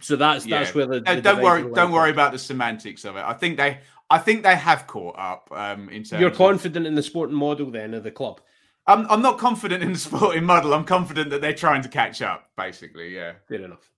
So 0.00 0.16
that's 0.16 0.46
Yeah. 0.46 0.60
that's 0.60 0.74
where 0.74 0.86
the, 0.86 1.00
the 1.00 1.20
don't 1.20 1.42
worry, 1.42 1.62
don't 1.74 1.92
worry 1.92 2.10
about 2.10 2.32
the 2.32 2.38
semantics 2.38 3.04
of 3.04 3.16
it. 3.16 3.24
I 3.24 3.34
think 3.34 3.56
they, 3.58 3.78
I 4.10 4.18
think 4.18 4.42
they 4.42 4.56
have 4.56 4.86
caught 4.86 5.16
up. 5.18 5.48
Um, 5.50 5.88
in 5.90 6.02
terms 6.02 6.20
You're 6.20 6.30
of- 6.30 6.36
confident 6.36 6.86
in 6.86 6.94
the 6.94 7.02
sporting 7.02 7.36
model 7.36 7.70
then 7.70 7.94
of 7.94 8.02
the 8.02 8.10
club. 8.10 8.40
I'm, 8.86 9.06
I'm 9.10 9.22
not 9.22 9.38
confident 9.38 9.82
in 9.82 9.92
the 9.92 9.98
sporting 10.08 10.44
model. 10.44 10.74
I'm 10.74 10.84
confident 10.84 11.30
that 11.30 11.40
they're 11.40 11.54
trying 11.54 11.82
to 11.82 11.88
catch 11.88 12.20
up. 12.22 12.50
Basically, 12.56 13.14
yeah. 13.14 13.34
Fair 13.48 13.64
enough. 13.64 13.90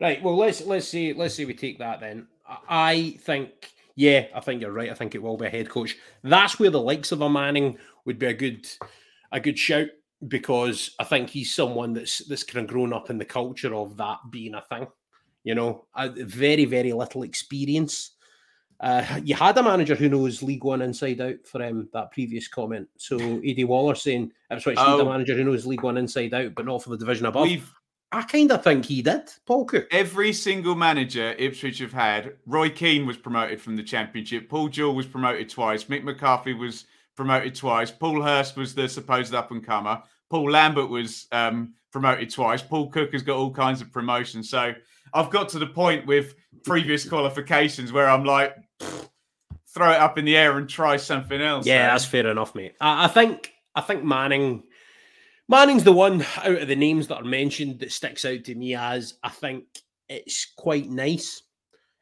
Right. 0.00 0.22
Well, 0.22 0.36
let's 0.36 0.62
let's 0.62 0.88
see 0.88 1.12
let's 1.12 1.34
see 1.34 1.44
we 1.44 1.54
take 1.54 1.78
that 1.78 2.00
then. 2.00 2.26
I- 2.48 2.58
I 2.68 3.10
think 3.20 3.50
yeah, 3.96 4.26
I 4.34 4.40
think 4.40 4.62
you're 4.62 4.72
right. 4.72 4.90
I 4.90 4.94
think 4.94 5.14
it 5.14 5.22
will 5.22 5.36
be 5.36 5.46
a 5.46 5.50
head 5.50 5.68
coach. 5.68 5.96
That's 6.22 6.58
where 6.58 6.70
the 6.70 6.80
likes 6.80 7.12
of 7.12 7.20
a 7.20 7.28
Manning 7.28 7.76
would 8.06 8.18
be 8.18 8.26
a 8.26 8.32
good 8.34 8.66
a 9.32 9.40
good 9.40 9.58
shout 9.58 9.88
because 10.28 10.94
I 10.98 11.04
think 11.04 11.30
he's 11.30 11.54
someone 11.54 11.92
that's 11.94 12.18
that's 12.26 12.44
kind 12.44 12.64
of 12.64 12.70
grown 12.70 12.92
up 12.92 13.10
in 13.10 13.18
the 13.18 13.24
culture 13.24 13.74
of 13.74 13.96
that 13.96 14.18
being 14.30 14.54
a 14.54 14.62
thing. 14.62 14.86
You 15.44 15.54
know, 15.54 15.86
very 16.16 16.64
very 16.66 16.92
little 16.92 17.22
experience. 17.22 18.12
Uh, 18.80 19.04
you 19.24 19.34
had 19.34 19.58
a 19.58 19.62
manager 19.62 19.94
who 19.94 20.08
knows 20.08 20.42
League 20.42 20.64
One 20.64 20.80
inside 20.82 21.20
out 21.20 21.36
for 21.44 21.62
um, 21.62 21.88
that 21.92 22.12
previous 22.12 22.48
comment. 22.48 22.88
So 22.96 23.16
Eddie 23.18 23.64
Waller 23.64 23.94
saying 23.94 24.32
Ipswich 24.50 24.76
need 24.78 24.82
a 24.82 24.86
Oh. 24.86 25.04
manager 25.04 25.34
who 25.34 25.44
knows 25.44 25.66
League 25.66 25.82
One 25.82 25.98
inside 25.98 26.32
out, 26.32 26.54
but 26.54 26.64
not 26.64 26.82
for 26.82 26.90
the 26.90 26.96
division 26.96 27.26
above. 27.26 27.42
We've 27.46 27.70
I 28.12 28.22
kind 28.22 28.50
of 28.50 28.64
think 28.64 28.86
he 28.86 29.02
did, 29.02 29.30
Paul 29.46 29.66
Cook. 29.66 29.86
every 29.92 30.32
single 30.32 30.74
manager 30.74 31.34
Ipswich 31.38 31.78
have 31.78 31.92
had. 31.92 32.32
Roy 32.46 32.68
Keane 32.68 33.06
was 33.06 33.16
promoted 33.16 33.60
from 33.60 33.76
the 33.76 33.84
Championship. 33.84 34.48
Paul 34.48 34.68
Jewell 34.68 34.96
was 34.96 35.06
promoted 35.06 35.48
twice. 35.48 35.84
Mick 35.84 36.02
McCarthy 36.02 36.52
was 36.54 36.86
promoted 37.20 37.54
twice. 37.54 37.90
Paul 37.90 38.22
Hurst 38.22 38.56
was 38.56 38.74
the 38.74 38.88
supposed 38.88 39.34
up 39.34 39.50
and 39.50 39.62
comer. 39.62 40.02
Paul 40.30 40.50
Lambert 40.50 40.88
was 40.88 41.26
um, 41.32 41.74
promoted 41.92 42.30
twice. 42.30 42.62
Paul 42.62 42.88
Cook 42.88 43.12
has 43.12 43.20
got 43.20 43.36
all 43.36 43.52
kinds 43.52 43.82
of 43.82 43.92
promotions. 43.92 44.48
So 44.48 44.72
I've 45.12 45.28
got 45.28 45.50
to 45.50 45.58
the 45.58 45.66
point 45.66 46.06
with 46.06 46.34
previous 46.64 47.06
qualifications 47.06 47.92
where 47.92 48.08
I'm 48.08 48.24
like, 48.24 48.56
throw 49.68 49.90
it 49.90 49.98
up 49.98 50.16
in 50.16 50.24
the 50.24 50.34
air 50.34 50.56
and 50.56 50.66
try 50.66 50.96
something 50.96 51.42
else. 51.42 51.66
Yeah, 51.66 51.88
that's 51.88 52.06
fair 52.06 52.26
enough, 52.26 52.54
mate. 52.54 52.72
I, 52.80 53.04
I 53.04 53.08
think 53.08 53.52
I 53.74 53.82
think 53.82 54.02
Manning 54.02 54.62
Manning's 55.46 55.84
the 55.84 55.92
one 55.92 56.24
out 56.38 56.62
of 56.62 56.68
the 56.68 56.74
names 56.74 57.08
that 57.08 57.18
are 57.18 57.24
mentioned 57.24 57.80
that 57.80 57.92
sticks 57.92 58.24
out 58.24 58.44
to 58.44 58.54
me 58.54 58.74
as 58.74 59.18
I 59.22 59.28
think 59.28 59.64
it's 60.08 60.54
quite 60.56 60.88
nice. 60.88 61.42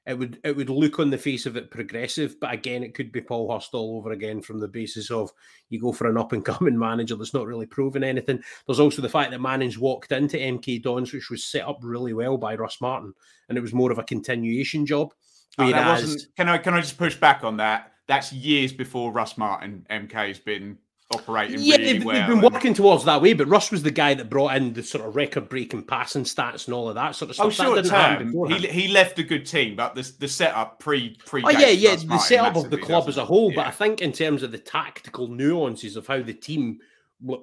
It 0.08 0.18
would 0.18 0.40
it 0.42 0.56
would 0.56 0.70
look 0.70 0.98
on 0.98 1.10
the 1.10 1.18
face 1.18 1.44
of 1.44 1.58
it 1.58 1.70
progressive, 1.70 2.40
but 2.40 2.54
again, 2.54 2.82
it 2.82 2.94
could 2.94 3.12
be 3.12 3.20
Paul 3.20 3.52
Hurst 3.52 3.74
all 3.74 3.98
over 3.98 4.12
again 4.12 4.40
from 4.40 4.58
the 4.58 4.66
basis 4.66 5.10
of 5.10 5.30
you 5.68 5.78
go 5.78 5.92
for 5.92 6.08
an 6.08 6.16
up 6.16 6.32
and 6.32 6.42
coming 6.42 6.78
manager 6.78 7.14
that's 7.14 7.34
not 7.34 7.46
really 7.46 7.66
proven 7.66 8.02
anything. 8.02 8.40
There's 8.66 8.80
also 8.80 9.02
the 9.02 9.10
fact 9.10 9.32
that 9.32 9.40
Manning's 9.42 9.78
walked 9.78 10.10
into 10.10 10.38
MK 10.38 10.82
Dons, 10.82 11.12
which 11.12 11.28
was 11.28 11.44
set 11.44 11.68
up 11.68 11.80
really 11.82 12.14
well 12.14 12.38
by 12.38 12.54
Russ 12.54 12.80
Martin, 12.80 13.12
and 13.50 13.58
it 13.58 13.60
was 13.60 13.74
more 13.74 13.92
of 13.92 13.98
a 13.98 14.02
continuation 14.02 14.86
job. 14.86 15.12
Oh, 15.58 15.66
Whereas, 15.66 16.28
can 16.38 16.48
I 16.48 16.56
can 16.56 16.72
I 16.72 16.80
just 16.80 16.96
push 16.96 17.16
back 17.16 17.44
on 17.44 17.58
that? 17.58 17.92
That's 18.06 18.32
years 18.32 18.72
before 18.72 19.12
Russ 19.12 19.36
Martin 19.36 19.86
MK's 19.90 20.38
been 20.38 20.78
operating 21.10 21.60
yeah, 21.60 21.76
really 21.76 21.92
they've, 21.92 22.04
well. 22.04 22.14
They've 22.14 22.26
been 22.26 22.44
and... 22.44 22.54
working 22.54 22.74
towards 22.74 23.04
that 23.04 23.22
way, 23.22 23.32
but 23.32 23.48
Russ 23.48 23.70
was 23.70 23.82
the 23.82 23.90
guy 23.90 24.14
that 24.14 24.28
brought 24.28 24.56
in 24.56 24.74
the 24.74 24.82
sort 24.82 25.06
of 25.06 25.16
record-breaking 25.16 25.84
passing 25.84 26.24
stats 26.24 26.66
and 26.66 26.74
all 26.74 26.88
of 26.88 26.94
that 26.96 27.14
sort 27.14 27.30
of 27.30 27.40
oh, 27.40 27.50
stuff. 27.50 27.66
Oh, 27.66 27.74
short 27.74 27.86
term, 27.86 28.32
he, 28.48 28.66
he 28.66 28.88
left 28.88 29.18
a 29.18 29.22
good 29.22 29.46
team, 29.46 29.76
but 29.76 29.94
the, 29.94 30.12
the 30.18 30.28
setup 30.28 30.78
pre 30.80 31.16
pre. 31.24 31.42
Oh 31.44 31.50
yeah, 31.50 31.68
yeah, 31.68 31.96
the 31.96 32.18
setup 32.18 32.56
of 32.56 32.70
the 32.70 32.78
club 32.78 33.08
as 33.08 33.16
a 33.16 33.24
whole. 33.24 33.50
Yeah. 33.50 33.56
But 33.56 33.66
I 33.68 33.70
think 33.70 34.02
in 34.02 34.12
terms 34.12 34.42
of 34.42 34.52
the 34.52 34.58
tactical 34.58 35.28
nuances 35.28 35.96
of 35.96 36.06
how 36.06 36.22
the 36.22 36.34
team 36.34 36.78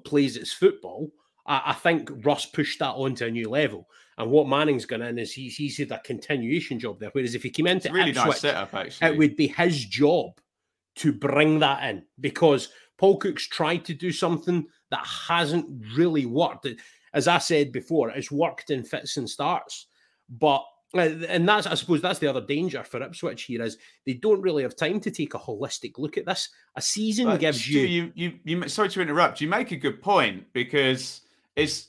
plays 0.04 0.38
its 0.38 0.54
football, 0.54 1.12
I, 1.46 1.64
I 1.68 1.74
think 1.74 2.10
Russ 2.24 2.46
pushed 2.46 2.80
that 2.80 2.94
onto 2.94 3.26
a 3.26 3.32
new 3.32 3.50
level. 3.50 3.88
And 4.18 4.32
what 4.32 4.48
Manning's 4.48 4.86
gone 4.86 5.02
in 5.02 5.20
is 5.20 5.34
he's 5.34 5.58
he's 5.58 5.78
had 5.78 5.92
a 5.92 6.00
continuation 6.00 6.80
job 6.80 7.00
there. 7.00 7.10
Whereas 7.12 7.36
if 7.36 7.44
he 7.44 7.50
came 7.50 7.68
into 7.68 7.92
really 7.92 8.12
Ipswich, 8.12 8.26
nice 8.28 8.40
setup, 8.40 8.74
actually, 8.74 9.10
it 9.10 9.18
would 9.18 9.36
be 9.36 9.48
his 9.48 9.84
job 9.84 10.40
to 10.96 11.12
bring 11.12 11.60
that 11.60 11.84
in 11.90 12.04
because 12.22 12.70
Paul 12.98 13.18
Cook's 13.18 13.48
tried 13.48 13.86
to 13.86 13.94
do 13.94 14.12
something 14.12 14.68
that 14.92 15.06
hasn't 15.06 15.68
really 15.96 16.26
worked. 16.26 16.68
As 17.14 17.28
I 17.28 17.38
said 17.38 17.72
before, 17.72 18.10
it's 18.10 18.32
worked 18.32 18.70
in 18.70 18.84
fits 18.84 19.18
and 19.18 19.30
starts, 19.30 19.88
but 20.30 20.64
uh, 20.94 21.10
and 21.28 21.48
that's 21.48 21.68
I 21.68 21.74
suppose 21.76 22.02
that's 22.02 22.20
the 22.20 22.28
other 22.28 22.46
danger 22.46 22.84
for 22.84 23.02
Ipswich 23.02 23.44
here 23.44 23.62
is 23.64 23.78
they 24.06 24.14
don't 24.14 24.42
really 24.42 24.64
have 24.64 24.76
time 24.76 25.00
to 25.02 25.12
take 25.12 25.34
a 25.34 25.40
holistic 25.40 25.98
look 25.98 26.18
at 26.18 26.26
this. 26.26 26.50
A 26.76 26.82
season 26.82 27.26
but 27.26 27.40
gives 27.40 27.68
you... 27.68 27.82
you 27.82 28.12
you 28.16 28.34
you 28.44 28.70
sorry 28.70 28.90
to 28.90 29.02
interrupt. 29.02 29.42
You 29.42 29.50
make 29.50 29.72
a 29.72 29.78
good 29.78 30.02
point 30.02 30.46
because 30.54 31.22
it's 31.56 31.88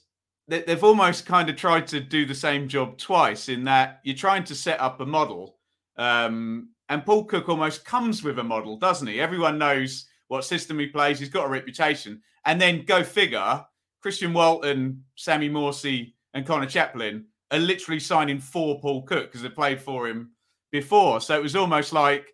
they've 0.48 0.82
almost 0.82 1.26
kind 1.26 1.48
of 1.48 1.56
tried 1.56 1.86
to 1.88 2.00
do 2.00 2.24
the 2.24 2.34
same 2.34 2.68
job 2.68 2.98
twice 2.98 3.48
in 3.48 3.64
that 3.64 4.00
you're 4.04 4.16
trying 4.16 4.44
to 4.44 4.54
set 4.54 4.80
up 4.80 5.00
a 5.00 5.06
model 5.06 5.56
um, 5.96 6.70
and 6.88 7.04
Paul 7.04 7.24
Cook 7.24 7.48
almost 7.48 7.84
comes 7.84 8.22
with 8.22 8.38
a 8.38 8.44
model, 8.44 8.76
doesn't 8.76 9.08
he? 9.08 9.20
Everyone 9.20 9.58
knows 9.58 10.06
what 10.28 10.44
system 10.44 10.78
he 10.78 10.86
plays. 10.86 11.18
He's 11.18 11.28
got 11.28 11.46
a 11.46 11.50
reputation. 11.50 12.22
And 12.44 12.60
then 12.60 12.84
go 12.84 13.02
figure, 13.02 13.64
Christian 14.00 14.32
Walton, 14.32 15.04
Sammy 15.16 15.50
Morsy, 15.50 16.14
and 16.34 16.46
Conor 16.46 16.66
Chaplin 16.66 17.26
are 17.50 17.58
literally 17.58 18.00
signing 18.00 18.40
for 18.40 18.80
Paul 18.80 19.02
Cook 19.02 19.26
because 19.26 19.42
they 19.42 19.48
played 19.48 19.80
for 19.80 20.08
him 20.08 20.32
before. 20.70 21.20
So 21.20 21.36
it 21.36 21.42
was 21.42 21.56
almost 21.56 21.92
like, 21.92 22.26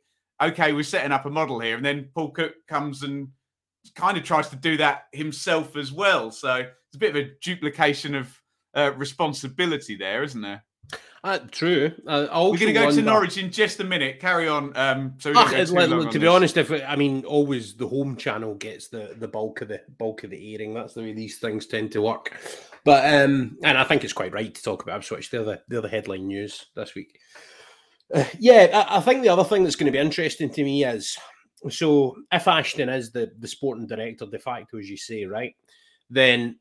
okay, 0.43 0.73
we're 0.73 0.83
setting 0.83 1.13
up 1.13 1.27
a 1.27 1.31
model 1.31 1.61
here. 1.61 1.77
And 1.77 1.85
then 1.85 2.09
Paul 2.15 2.31
Cook 2.31 2.55
comes 2.69 3.03
and 3.03 3.29
kind 3.95 4.17
of 4.17 4.25
tries 4.25 4.49
to 4.49 4.57
do 4.57 4.77
that 4.79 5.05
himself 5.13 5.77
as 5.77 5.93
well. 5.93 6.31
So 6.31 6.55
it's 6.57 6.97
a 6.97 6.99
bit 6.99 7.17
of 7.17 7.25
a 7.25 7.31
duplication 7.43 8.15
of 8.15 8.41
uh, 8.75 8.93
responsibility 8.97 9.97
there, 9.97 10.23
isn't 10.23 10.41
there? 10.41 10.65
Uh, 11.25 11.39
true. 11.53 11.93
Uh, 12.05 12.27
We're 12.33 12.59
going 12.59 12.59
to 12.59 12.73
go 12.73 12.85
wonder... 12.87 13.01
to 13.01 13.07
Norwich 13.07 13.39
in 13.39 13.53
just 13.53 13.79
a 13.79 13.85
minute. 13.85 14.19
Carry 14.19 14.49
on. 14.49 14.77
Um, 14.77 15.15
so 15.19 15.33
ah, 15.37 15.65
look, 15.71 16.11
to 16.11 16.19
be 16.19 16.27
honest, 16.27 16.57
if 16.57 16.73
it, 16.73 16.85
I 16.87 16.97
mean, 16.97 17.25
always 17.25 17.75
the 17.75 17.87
home 17.87 18.17
channel 18.17 18.57
gets 18.57 18.89
the 18.89 19.15
the 19.17 19.29
bulk 19.29 19.61
of 19.63 19.69
the 19.69 19.81
bulk 19.99 20.25
of 20.25 20.31
the 20.31 20.55
airing. 20.55 20.75
That's 20.75 20.95
the 20.95 21.03
way 21.03 21.13
these 21.13 21.39
things 21.39 21.67
tend 21.67 21.93
to 21.93 22.03
work. 22.03 22.37
But 22.85 23.15
um, 23.15 23.57
and 23.63 23.79
I 23.79 23.85
think 23.85 24.03
it's 24.03 24.13
quite 24.13 24.33
right 24.33 24.53
to 24.53 24.63
talk 24.63 24.83
about 24.83 24.99
Ipswich. 24.99 25.31
They're 25.31 25.45
the 25.45 25.63
they're 25.69 25.81
the 25.81 25.89
headline 25.89 26.27
news 26.27 26.67
this 26.75 26.97
week. 26.97 27.21
Uh, 28.13 28.25
yeah, 28.41 28.87
I, 28.91 28.97
I 28.97 29.01
think 29.01 29.23
the 29.23 29.29
other 29.29 29.45
thing 29.45 29.63
that's 29.63 29.77
going 29.77 29.87
to 29.87 29.97
be 29.97 30.05
interesting 30.05 30.51
to 30.51 30.65
me 30.65 30.85
is 30.85 31.17
so 31.71 32.17
if 32.33 32.49
Ashton 32.49 32.89
is 32.89 33.13
the 33.13 33.31
the 33.39 33.47
sporting 33.47 33.87
director 33.87 34.27
de 34.27 34.41
facto, 34.41 34.79
as 34.79 34.91
you 34.91 34.97
say, 34.97 35.25
right, 35.25 35.55
then 36.11 36.59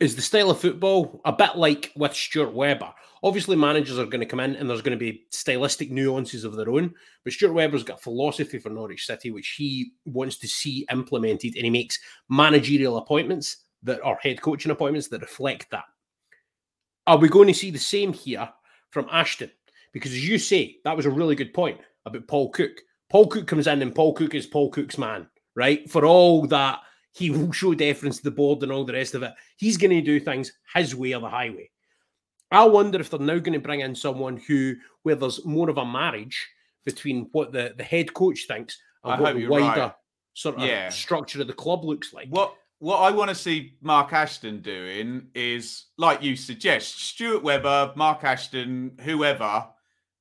is 0.00 0.16
the 0.16 0.22
style 0.22 0.50
of 0.50 0.60
football 0.60 1.20
a 1.24 1.32
bit 1.32 1.56
like 1.56 1.92
with 1.94 2.14
Stuart 2.14 2.52
Webber? 2.52 2.92
Obviously, 3.22 3.56
managers 3.56 3.98
are 3.98 4.06
going 4.06 4.20
to 4.20 4.26
come 4.26 4.40
in 4.40 4.56
and 4.56 4.68
there's 4.68 4.80
going 4.80 4.98
to 4.98 5.04
be 5.04 5.26
stylistic 5.30 5.90
nuances 5.90 6.44
of 6.44 6.56
their 6.56 6.70
own. 6.70 6.94
But 7.22 7.34
Stuart 7.34 7.52
Webber's 7.52 7.82
got 7.82 7.98
a 7.98 8.02
philosophy 8.02 8.58
for 8.58 8.70
Norwich 8.70 9.04
City, 9.06 9.30
which 9.30 9.54
he 9.58 9.92
wants 10.06 10.38
to 10.38 10.48
see 10.48 10.86
implemented, 10.90 11.54
and 11.54 11.64
he 11.64 11.70
makes 11.70 11.98
managerial 12.30 12.96
appointments 12.96 13.64
that 13.82 14.00
are 14.02 14.18
head 14.22 14.40
coaching 14.40 14.70
appointments 14.70 15.08
that 15.08 15.20
reflect 15.20 15.70
that. 15.70 15.84
Are 17.06 17.18
we 17.18 17.28
going 17.28 17.48
to 17.48 17.54
see 17.54 17.70
the 17.70 17.78
same 17.78 18.12
here 18.12 18.48
from 18.90 19.06
Ashton? 19.10 19.50
Because 19.92 20.12
as 20.12 20.26
you 20.26 20.38
say, 20.38 20.76
that 20.84 20.96
was 20.96 21.06
a 21.06 21.10
really 21.10 21.34
good 21.34 21.52
point 21.52 21.80
about 22.06 22.26
Paul 22.28 22.50
Cook. 22.50 22.72
Paul 23.10 23.26
Cook 23.26 23.46
comes 23.46 23.66
in 23.66 23.82
and 23.82 23.94
Paul 23.94 24.14
Cook 24.14 24.34
is 24.34 24.46
Paul 24.46 24.70
Cook's 24.70 24.96
man, 24.96 25.28
right? 25.56 25.90
For 25.90 26.06
all 26.06 26.46
that 26.46 26.80
he 27.12 27.30
will 27.30 27.52
show 27.52 27.74
deference 27.74 28.18
to 28.18 28.24
the 28.24 28.30
board 28.30 28.62
and 28.62 28.70
all 28.70 28.84
the 28.84 28.92
rest 28.92 29.14
of 29.14 29.22
it. 29.22 29.32
He's 29.56 29.76
going 29.76 29.90
to 29.90 30.00
do 30.00 30.20
things 30.20 30.52
his 30.74 30.94
way 30.94 31.12
or 31.14 31.20
the 31.20 31.28
highway. 31.28 31.70
I 32.50 32.64
wonder 32.64 33.00
if 33.00 33.10
they're 33.10 33.20
now 33.20 33.38
going 33.38 33.52
to 33.52 33.60
bring 33.60 33.80
in 33.80 33.94
someone 33.94 34.36
who, 34.36 34.74
where 35.02 35.14
there's 35.14 35.44
more 35.44 35.70
of 35.70 35.78
a 35.78 35.84
marriage 35.84 36.48
between 36.84 37.28
what 37.32 37.52
the, 37.52 37.74
the 37.76 37.84
head 37.84 38.12
coach 38.14 38.46
thinks 38.48 38.78
and 39.04 39.14
I 39.14 39.20
what 39.20 39.34
the 39.36 39.46
wider 39.46 39.80
right. 39.80 39.92
sort 40.34 40.56
of 40.56 40.62
yeah. 40.62 40.88
structure 40.88 41.40
of 41.40 41.46
the 41.46 41.52
club 41.52 41.84
looks 41.84 42.12
like. 42.12 42.28
What 42.28 42.54
what 42.78 42.98
I 43.00 43.10
want 43.10 43.28
to 43.28 43.34
see 43.34 43.74
Mark 43.82 44.14
Ashton 44.14 44.62
doing 44.62 45.26
is, 45.34 45.84
like 45.98 46.22
you 46.22 46.34
suggest, 46.34 46.98
Stuart 46.98 47.42
Webber, 47.42 47.92
Mark 47.94 48.24
Ashton, 48.24 48.92
whoever, 49.02 49.66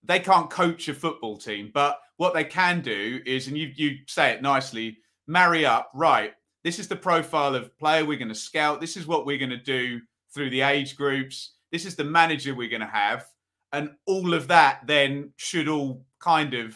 they 0.03 0.19
can't 0.19 0.49
coach 0.49 0.89
a 0.89 0.93
football 0.93 1.37
team, 1.37 1.71
but 1.73 2.01
what 2.17 2.33
they 2.33 2.43
can 2.43 2.81
do 2.81 3.21
is, 3.25 3.47
and 3.47 3.57
you 3.57 3.71
you 3.75 3.97
say 4.07 4.31
it 4.31 4.41
nicely, 4.41 4.97
marry 5.25 5.65
up. 5.65 5.89
Right, 5.95 6.33
this 6.65 6.79
is 6.79 6.89
the 6.89 6.97
profile 6.97 7.55
of 7.55 7.75
player 7.77 8.05
we're 8.05 8.17
going 8.17 8.27
to 8.27 8.35
scout. 8.35 8.81
This 8.81 8.97
is 8.97 9.07
what 9.07 9.25
we're 9.25 9.37
going 9.37 9.49
to 9.51 9.57
do 9.57 10.01
through 10.33 10.49
the 10.49 10.61
age 10.61 10.97
groups 10.97 11.53
this 11.71 11.85
is 11.85 11.95
the 11.95 12.03
manager 12.03 12.55
we're 12.55 12.69
going 12.69 12.81
to 12.81 12.87
have. 12.87 13.25
And 13.71 13.91
all 14.07 14.33
of 14.33 14.47
that 14.47 14.81
then 14.87 15.33
should 15.37 15.67
all 15.67 16.03
kind 16.19 16.53
of 16.53 16.75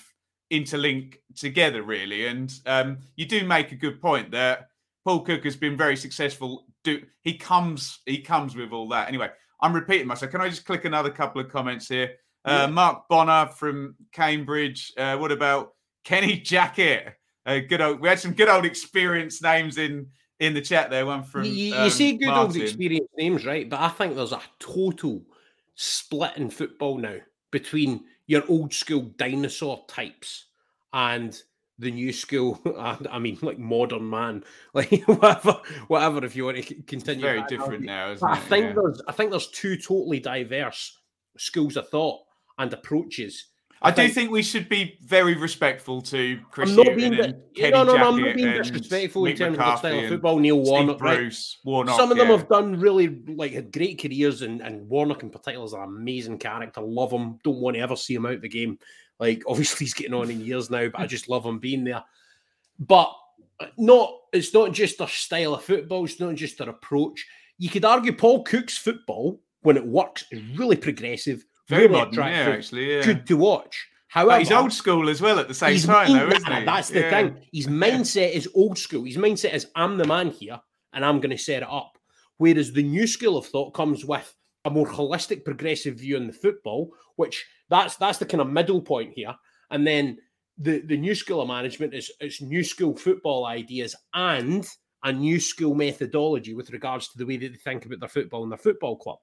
interlink 0.51 1.15
together, 1.35 1.81
really. 1.81 2.27
And 2.27 2.53
um, 2.65 2.99
you 3.15 3.25
do 3.25 3.45
make 3.45 3.71
a 3.71 3.75
good 3.75 3.99
point 3.99 4.31
that 4.31 4.67
Paul 5.03 5.21
Cook 5.21 5.43
has 5.43 5.55
been 5.55 5.75
very 5.75 5.95
successful. 5.95 6.65
Do 6.83 7.01
he 7.21 7.37
comes 7.37 7.99
he 8.05 8.19
comes 8.21 8.55
with 8.55 8.71
all 8.71 8.89
that 8.89 9.07
anyway? 9.07 9.29
I'm 9.61 9.73
repeating 9.73 10.07
myself. 10.07 10.31
Can 10.31 10.41
I 10.41 10.49
just 10.49 10.65
click 10.65 10.85
another 10.85 11.09
couple 11.09 11.41
of 11.41 11.49
comments 11.49 11.87
here? 11.87 12.15
Uh, 12.45 12.67
Mark 12.67 13.07
Bonner 13.09 13.49
from 13.51 13.95
Cambridge. 14.11 14.91
Uh, 14.97 15.17
what 15.17 15.31
about 15.31 15.71
Kenny 16.03 16.39
Jackett? 16.39 17.13
Uh, 17.45 17.59
good 17.59 17.81
old. 17.81 18.01
We 18.01 18.09
had 18.09 18.19
some 18.19 18.33
good 18.33 18.49
old 18.49 18.65
experienced 18.65 19.41
names 19.41 19.77
in 19.77 20.07
in 20.39 20.53
the 20.53 20.61
chat 20.61 20.89
there. 20.89 21.05
One 21.05 21.23
from 21.23 21.43
you, 21.45 21.75
um, 21.75 21.89
see 21.89 22.17
good 22.17 22.27
Martin. 22.27 22.45
old 22.45 22.55
experienced 22.55 23.11
names, 23.17 23.45
right? 23.45 23.69
But 23.69 23.81
I 23.81 23.89
think 23.89 24.15
there's 24.15 24.31
a 24.31 24.41
total 24.59 25.21
split 25.75 26.37
in 26.37 26.49
football 26.49 26.97
now 26.97 27.17
between 27.51 28.03
your 28.27 28.43
old 28.47 28.73
school 28.73 29.11
dinosaur 29.17 29.85
types 29.87 30.45
and 30.91 31.39
the 31.79 31.91
new 31.91 32.11
school. 32.13 32.59
I 33.09 33.19
mean, 33.19 33.37
like 33.41 33.59
modern 33.59 34.09
man, 34.09 34.43
like 34.73 35.03
whatever, 35.05 35.61
whatever. 35.87 36.25
If 36.25 36.35
you 36.35 36.45
want 36.45 36.57
to 36.57 36.75
continue, 36.83 37.25
it's 37.25 37.33
very 37.33 37.43
different 37.47 37.83
now. 37.83 38.15
I 38.23 38.37
think 38.37 38.67
yeah. 38.67 38.73
there's, 38.75 39.01
I 39.07 39.11
think 39.11 39.31
there's 39.31 39.49
two 39.49 39.77
totally 39.77 40.19
diverse 40.19 40.97
schools 41.37 41.77
of 41.77 41.89
thought 41.89 42.21
and 42.57 42.71
approaches 42.71 43.47
I, 43.83 43.91
do 43.91 44.07
think 44.07 44.31
we 44.31 44.43
should 44.43 44.69
be 44.69 44.97
very 45.03 45.35
respectful 45.35 46.01
to 46.03 46.39
Chris 46.51 46.69
I'm 46.69 46.77
not 46.77 46.95
being, 46.95 47.19
and 47.19 47.35
Kenny 47.53 47.71
no, 47.71 47.83
no, 47.83 47.97
no, 47.97 48.09
I'm 48.09 48.21
not 48.21 48.35
being 48.35 48.53
disrespectful 48.53 49.25
in 49.25 49.35
terms 49.35 49.57
McCarthy 49.57 49.73
of 49.75 49.81
the 49.81 49.89
style 49.89 50.03
of 50.05 50.09
football. 50.09 50.39
Neil 50.39 50.59
Warnock, 50.59 50.99
Bruce, 50.99 51.57
right? 51.59 51.69
Warnock, 51.69 51.97
Some 51.97 52.11
of 52.11 52.17
them 52.17 52.29
yeah. 52.29 52.37
have 52.37 52.47
done 52.47 52.79
really 52.79 53.21
like 53.27 53.51
had 53.51 53.73
great 53.73 54.01
careers, 54.01 54.41
and, 54.41 54.61
and 54.61 54.87
Warnock 54.87 55.23
in 55.23 55.29
particular 55.29 55.65
is 55.65 55.73
an 55.73 55.81
amazing 55.81 56.37
character. 56.37 56.79
Love 56.81 57.11
him. 57.11 57.39
Don't 57.43 57.59
want 57.59 57.75
to 57.75 57.81
ever 57.81 57.97
see 57.97 58.15
him 58.15 58.25
out 58.25 58.35
of 58.35 58.41
the 58.41 58.49
game. 58.49 58.79
Like 59.19 59.43
obviously 59.47 59.85
he's 59.85 59.93
getting 59.93 60.13
on 60.13 60.31
in 60.31 60.39
years 60.39 60.69
now, 60.69 60.87
but 60.87 61.01
I 61.01 61.05
just 61.05 61.27
love 61.27 61.45
him 61.45 61.59
being 61.59 61.83
there. 61.83 62.03
But 62.79 63.13
uh, 63.59 63.67
not 63.77 64.13
it's 64.31 64.53
not 64.53 64.71
just 64.71 64.97
their 64.97 65.07
style 65.07 65.55
of 65.55 65.63
football. 65.63 66.05
It's 66.05 66.21
not 66.21 66.35
just 66.35 66.57
their 66.57 66.69
approach. 66.69 67.25
You 67.57 67.69
could 67.69 67.85
argue 67.85 68.13
Paul 68.13 68.43
Cook's 68.43 68.77
football 68.77 69.41
when 69.61 69.77
it 69.77 69.85
works 69.85 70.25
is 70.31 70.41
really 70.57 70.75
progressive, 70.75 71.43
very 71.67 71.87
really 71.87 71.99
modern, 71.99 72.13
attractive, 72.13 72.47
yeah, 72.47 72.53
actually, 72.53 72.95
yeah. 72.95 73.03
good 73.03 73.27
to 73.27 73.37
watch 73.37 73.87
However, 74.13 74.29
but 74.29 74.39
he's 74.41 74.51
old 74.51 74.71
school 74.71 75.09
as 75.09 75.21
well 75.21 75.39
at 75.39 75.47
the 75.47 75.55
same 75.55 75.79
time, 75.79 76.13
though, 76.13 76.27
isn't 76.27 76.53
he? 76.53 76.65
That's 76.65 76.89
the 76.89 76.99
yeah. 76.99 77.09
thing. 77.09 77.37
His 77.51 77.65
mindset 77.65 78.31
is 78.33 78.47
old 78.53 78.77
school. 78.77 79.05
His 79.05 79.17
mindset 79.17 79.55
is 79.55 79.65
I'm 79.73 79.97
the 79.97 80.05
man 80.05 80.29
here 80.29 80.59
and 80.93 81.03
I'm 81.03 81.19
going 81.19 81.35
to 81.35 81.37
set 81.43 81.63
it 81.63 81.67
up. 81.67 81.97
Whereas 82.37 82.71
the 82.71 82.83
new 82.83 83.07
school 83.07 83.37
of 83.37 83.47
thought 83.47 83.73
comes 83.73 84.05
with 84.05 84.31
a 84.65 84.69
more 84.69 84.85
holistic, 84.85 85.43
progressive 85.43 85.95
view 85.95 86.17
on 86.17 86.27
the 86.27 86.33
football, 86.33 86.91
which 87.15 87.43
that's 87.71 87.95
that's 87.95 88.19
the 88.19 88.27
kind 88.27 88.41
of 88.41 88.51
middle 88.51 88.83
point 88.83 89.13
here. 89.15 89.33
And 89.71 89.85
then 89.87 90.19
the, 90.59 90.81
the 90.81 90.97
new 90.97 91.15
school 91.15 91.41
of 91.41 91.47
management 91.47 91.95
is 91.95 92.11
it's 92.19 92.39
new 92.39 92.63
school 92.63 92.95
football 92.95 93.47
ideas 93.47 93.95
and 94.13 94.67
a 95.03 95.11
new 95.11 95.39
school 95.39 95.73
methodology 95.73 96.53
with 96.53 96.69
regards 96.69 97.07
to 97.07 97.17
the 97.17 97.25
way 97.25 97.37
that 97.37 97.49
they 97.49 97.57
think 97.57 97.87
about 97.87 97.99
their 97.99 98.09
football 98.09 98.43
and 98.43 98.51
their 98.51 98.59
football 98.59 98.95
club. 98.95 99.17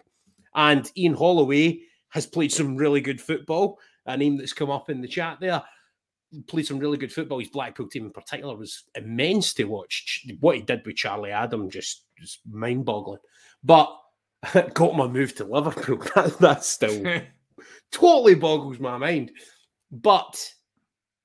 And 0.56 0.90
Ian 0.96 1.14
Holloway 1.14 1.82
has 2.10 2.26
played 2.26 2.52
some 2.52 2.76
really 2.76 3.00
good 3.00 3.20
football. 3.20 3.78
A 4.06 4.16
name 4.16 4.36
that's 4.36 4.52
come 4.52 4.70
up 4.70 4.90
in 4.90 5.00
the 5.00 5.08
chat 5.08 5.38
there 5.40 5.62
played 6.46 6.66
some 6.66 6.78
really 6.78 6.98
good 6.98 7.12
football. 7.12 7.38
His 7.38 7.48
Blackpool 7.48 7.88
team 7.88 8.06
in 8.06 8.12
particular 8.12 8.56
was 8.56 8.84
immense 8.94 9.52
to 9.54 9.64
watch. 9.64 10.26
What 10.40 10.56
he 10.56 10.62
did 10.62 10.84
with 10.86 10.96
Charlie 10.96 11.32
Adam 11.32 11.70
just, 11.70 12.04
just 12.18 12.40
mind 12.50 12.84
boggling. 12.84 13.20
But 13.64 13.94
got 14.74 14.96
my 14.96 15.06
move 15.06 15.34
to 15.36 15.44
Liverpool. 15.44 15.98
That, 16.14 16.38
that's 16.38 16.68
still 16.68 17.22
totally 17.92 18.34
boggles 18.34 18.78
my 18.78 18.96
mind. 18.96 19.32
But 19.90 20.52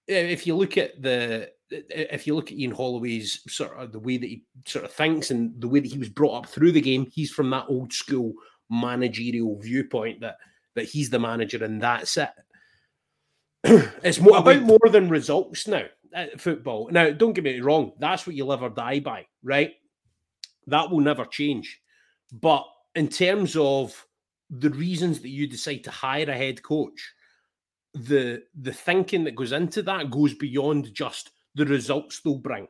if 0.08 0.46
you 0.46 0.56
look 0.56 0.78
at 0.78 1.02
the 1.02 1.52
if 1.72 2.28
you 2.28 2.36
look 2.36 2.52
at 2.52 2.58
Ian 2.58 2.72
Holloway's 2.72 3.42
sort 3.48 3.76
of 3.76 3.92
the 3.92 4.00
way 4.00 4.18
that 4.18 4.28
he 4.28 4.46
sort 4.68 4.86
of 4.86 4.92
thinks 4.92 5.32
and 5.32 5.60
the 5.60 5.68
way 5.68 5.80
that 5.80 5.92
he 5.92 5.98
was 5.98 6.10
brought 6.10 6.44
up 6.44 6.50
through 6.50 6.72
the 6.72 6.82
game, 6.82 7.08
he's 7.12 7.32
from 7.32 7.50
that 7.50 7.66
old 7.70 7.92
school 7.92 8.34
managerial 8.70 9.60
viewpoint 9.60 10.22
that 10.22 10.38
that 10.76 10.86
he's 10.86 11.10
the 11.10 11.20
manager 11.20 11.64
and 11.64 11.82
that's 11.82 12.18
it. 12.18 12.30
it's 14.04 14.20
more 14.20 14.38
about 14.38 14.62
more 14.62 14.90
than 14.92 15.10
results 15.10 15.68
now 15.68 15.86
football. 16.38 16.90
Now, 16.92 17.12
don't 17.12 17.34
get 17.34 17.44
me 17.44 17.60
wrong, 17.60 17.94
that's 18.00 18.26
what 18.26 18.36
you 18.36 18.46
live 18.46 18.64
or 18.64 18.70
die 18.70 19.00
by, 19.00 19.28
right? 19.44 19.74
That 20.68 20.90
will 20.90 21.02
never 21.02 21.26
change. 21.26 21.82
But 22.32 22.66
in 22.96 23.08
terms 23.08 23.56
of 23.56 24.06
the 24.50 24.70
reasons 24.70 25.20
that 25.22 25.30
you 25.30 25.48
decide 25.48 25.84
to 25.84 25.92
hire 25.92 26.30
a 26.30 26.34
head 26.34 26.64
coach, 26.64 27.14
the 27.94 28.44
the 28.60 28.74
thinking 28.74 29.24
that 29.24 29.36
goes 29.36 29.54
into 29.54 29.82
that 29.84 30.12
goes 30.12 30.34
beyond 30.34 30.94
just 30.94 31.32
the 31.56 31.66
results 31.66 32.20
they'll 32.20 32.38
bring. 32.38 32.68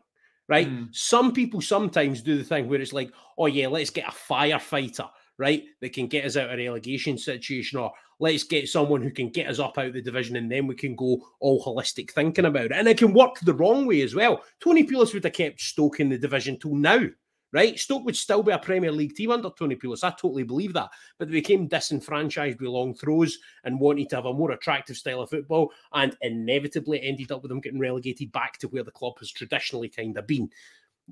Right? 0.48 0.70
Mm. 0.70 0.96
Some 0.96 1.34
people 1.34 1.62
sometimes 1.62 2.22
do 2.22 2.38
the 2.38 2.44
thing 2.44 2.70
where 2.70 2.80
it's 2.80 2.94
like, 2.94 3.12
oh 3.38 3.48
yeah, 3.48 3.68
let's 3.68 3.90
get 3.90 4.08
a 4.08 4.12
firefighter, 4.12 5.10
right? 5.38 5.64
That 5.82 5.94
can 5.94 6.08
get 6.08 6.26
us 6.26 6.38
out 6.38 6.50
of 6.50 6.60
a 6.60 6.66
relegation 6.68 7.18
situation, 7.18 7.80
or 7.80 7.92
let's 8.20 8.44
get 8.44 8.70
someone 8.70 9.02
who 9.02 9.12
can 9.12 9.30
get 9.30 9.48
us 9.48 9.60
up 9.60 9.78
out 9.78 9.88
of 9.88 9.94
the 9.94 10.02
division, 10.02 10.36
and 10.36 10.52
then 10.52 10.68
we 10.68 10.76
can 10.76 10.96
go 10.96 11.22
all 11.40 11.64
holistic 11.64 12.12
thinking 12.12 12.46
about 12.46 12.66
it. 12.66 12.72
And 12.72 12.88
it 12.88 12.98
can 12.98 13.14
work 13.14 13.40
the 13.42 13.54
wrong 13.54 13.86
way 13.86 14.02
as 14.02 14.16
well. 14.16 14.42
Tony 14.60 14.86
Pulis 14.86 15.14
would 15.14 15.24
have 15.24 15.34
kept 15.34 15.60
Stoke 15.60 16.00
in 16.00 16.10
the 16.10 16.18
division 16.18 16.58
till 16.58 16.76
now, 16.76 17.02
right? 17.52 17.78
Stoke 17.78 18.06
would 18.06 18.16
still 18.16 18.44
be 18.44 18.54
a 18.54 18.60
Premier 18.60 18.92
League 18.92 19.16
team 19.16 19.32
under 19.32 19.50
Tony 19.50 19.76
Pulis. 19.76 20.04
I 20.04 20.12
totally 20.12 20.44
believe 20.44 20.74
that. 20.74 20.90
But 21.18 21.28
they 21.28 21.34
became 21.34 21.68
disenfranchised 21.68 22.60
with 22.60 22.70
long 22.70 22.94
throws 22.94 23.38
and 23.64 23.80
wanted 23.80 24.10
to 24.10 24.16
have 24.18 24.26
a 24.26 24.34
more 24.34 24.52
attractive 24.52 24.96
style 24.96 25.22
of 25.22 25.30
football, 25.30 25.72
and 25.94 26.16
inevitably 26.22 27.02
ended 27.02 27.32
up 27.32 27.42
with 27.42 27.50
them 27.50 27.62
getting 27.62 27.80
relegated 27.80 28.32
back 28.32 28.58
to 28.60 28.68
where 28.70 28.84
the 28.84 28.92
club 28.92 29.20
has 29.20 29.32
traditionally 29.32 29.90
kind 29.90 30.18
of 30.18 30.26
been 30.26 30.50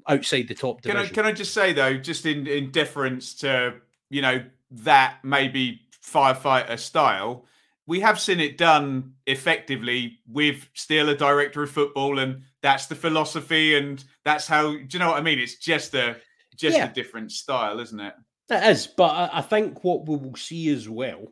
outside 0.07 0.47
the 0.47 0.55
top 0.55 0.81
division. 0.81 1.01
Can 1.03 1.11
I, 1.11 1.13
can 1.13 1.25
I 1.25 1.31
just 1.33 1.53
say 1.53 1.71
though, 1.71 1.97
just 1.97 2.25
in 2.25 2.47
in 2.47 2.71
deference 2.71 3.35
to 3.35 3.75
you 4.13 4.21
know 4.21 4.43
that 4.71 5.17
maybe 5.23 5.81
firefighter 6.03 6.77
style, 6.77 7.45
we 7.85 7.99
have 7.99 8.19
seen 8.19 8.39
it 8.39 8.57
done 8.57 9.13
effectively 9.25 10.19
with 10.27 10.67
still 10.73 11.09
a 11.09 11.15
director 11.15 11.63
of 11.63 11.71
football, 11.71 12.19
and 12.19 12.43
that's 12.61 12.87
the 12.87 12.95
philosophy, 12.95 13.75
and 13.75 14.03
that's 14.23 14.47
how. 14.47 14.71
Do 14.71 14.87
you 14.89 14.99
know 14.99 15.09
what 15.09 15.17
I 15.17 15.21
mean? 15.21 15.39
It's 15.39 15.55
just 15.55 15.93
a 15.95 16.17
just 16.55 16.77
yeah. 16.77 16.89
a 16.89 16.93
different 16.93 17.31
style, 17.31 17.79
isn't 17.79 17.99
it? 17.99 18.13
It 18.49 18.63
is, 18.63 18.87
but 18.87 19.31
I 19.33 19.41
think 19.41 19.83
what 19.83 20.07
we 20.07 20.15
will 20.15 20.35
see 20.35 20.69
as 20.69 20.87
well 20.87 21.31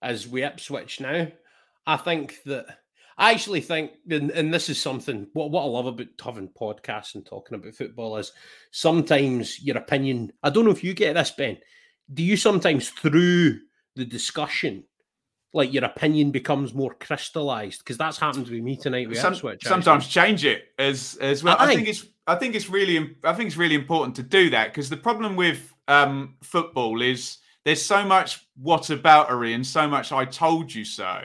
as 0.00 0.26
we 0.26 0.42
Ipswich 0.42 1.00
now, 1.00 1.28
I 1.86 1.96
think 1.96 2.36
that 2.46 2.66
I 3.18 3.32
actually 3.32 3.60
think, 3.60 3.92
and, 4.08 4.30
and 4.30 4.52
this 4.52 4.68
is 4.68 4.80
something 4.80 5.28
what, 5.32 5.50
what 5.50 5.62
I 5.62 5.66
love 5.66 5.86
about 5.86 6.08
having 6.24 6.48
podcasts 6.48 7.14
and 7.14 7.24
talking 7.24 7.56
about 7.56 7.74
football 7.74 8.16
is 8.16 8.32
sometimes 8.70 9.62
your 9.62 9.76
opinion. 9.76 10.32
I 10.42 10.50
don't 10.50 10.64
know 10.64 10.70
if 10.70 10.84
you 10.84 10.94
get 10.94 11.14
this, 11.14 11.30
Ben. 11.30 11.58
Do 12.12 12.22
you 12.22 12.36
sometimes 12.36 12.90
through 12.90 13.60
the 13.96 14.04
discussion 14.04 14.84
like 15.54 15.72
your 15.72 15.84
opinion 15.84 16.30
becomes 16.30 16.72
more 16.72 16.94
crystallized 16.94 17.80
because 17.80 17.98
that's 17.98 18.18
happened 18.18 18.48
with 18.48 18.62
me 18.62 18.76
tonight 18.76 19.08
with 19.08 19.18
Some, 19.18 19.34
Ipswich, 19.34 19.64
sometimes 19.64 20.08
change 20.08 20.44
it 20.44 20.68
as 20.78 21.18
as 21.20 21.44
well. 21.44 21.56
I, 21.58 21.64
I 21.66 21.74
think 21.74 21.88
it's 21.88 22.06
I 22.26 22.36
think 22.36 22.54
it's 22.54 22.70
really 22.70 23.16
I 23.24 23.32
think 23.34 23.48
it's 23.48 23.56
really 23.56 23.74
important 23.74 24.16
to 24.16 24.22
do 24.22 24.50
that 24.50 24.68
because 24.68 24.88
the 24.88 24.96
problem 24.96 25.36
with 25.36 25.74
um, 25.88 26.36
football 26.42 27.02
is 27.02 27.38
there's 27.64 27.84
so 27.84 28.04
much 28.04 28.46
what 28.56 28.82
aboutery 28.82 29.54
and 29.54 29.66
so 29.66 29.86
much 29.86 30.10
I 30.12 30.24
told 30.24 30.72
you 30.72 30.84
so 30.84 31.22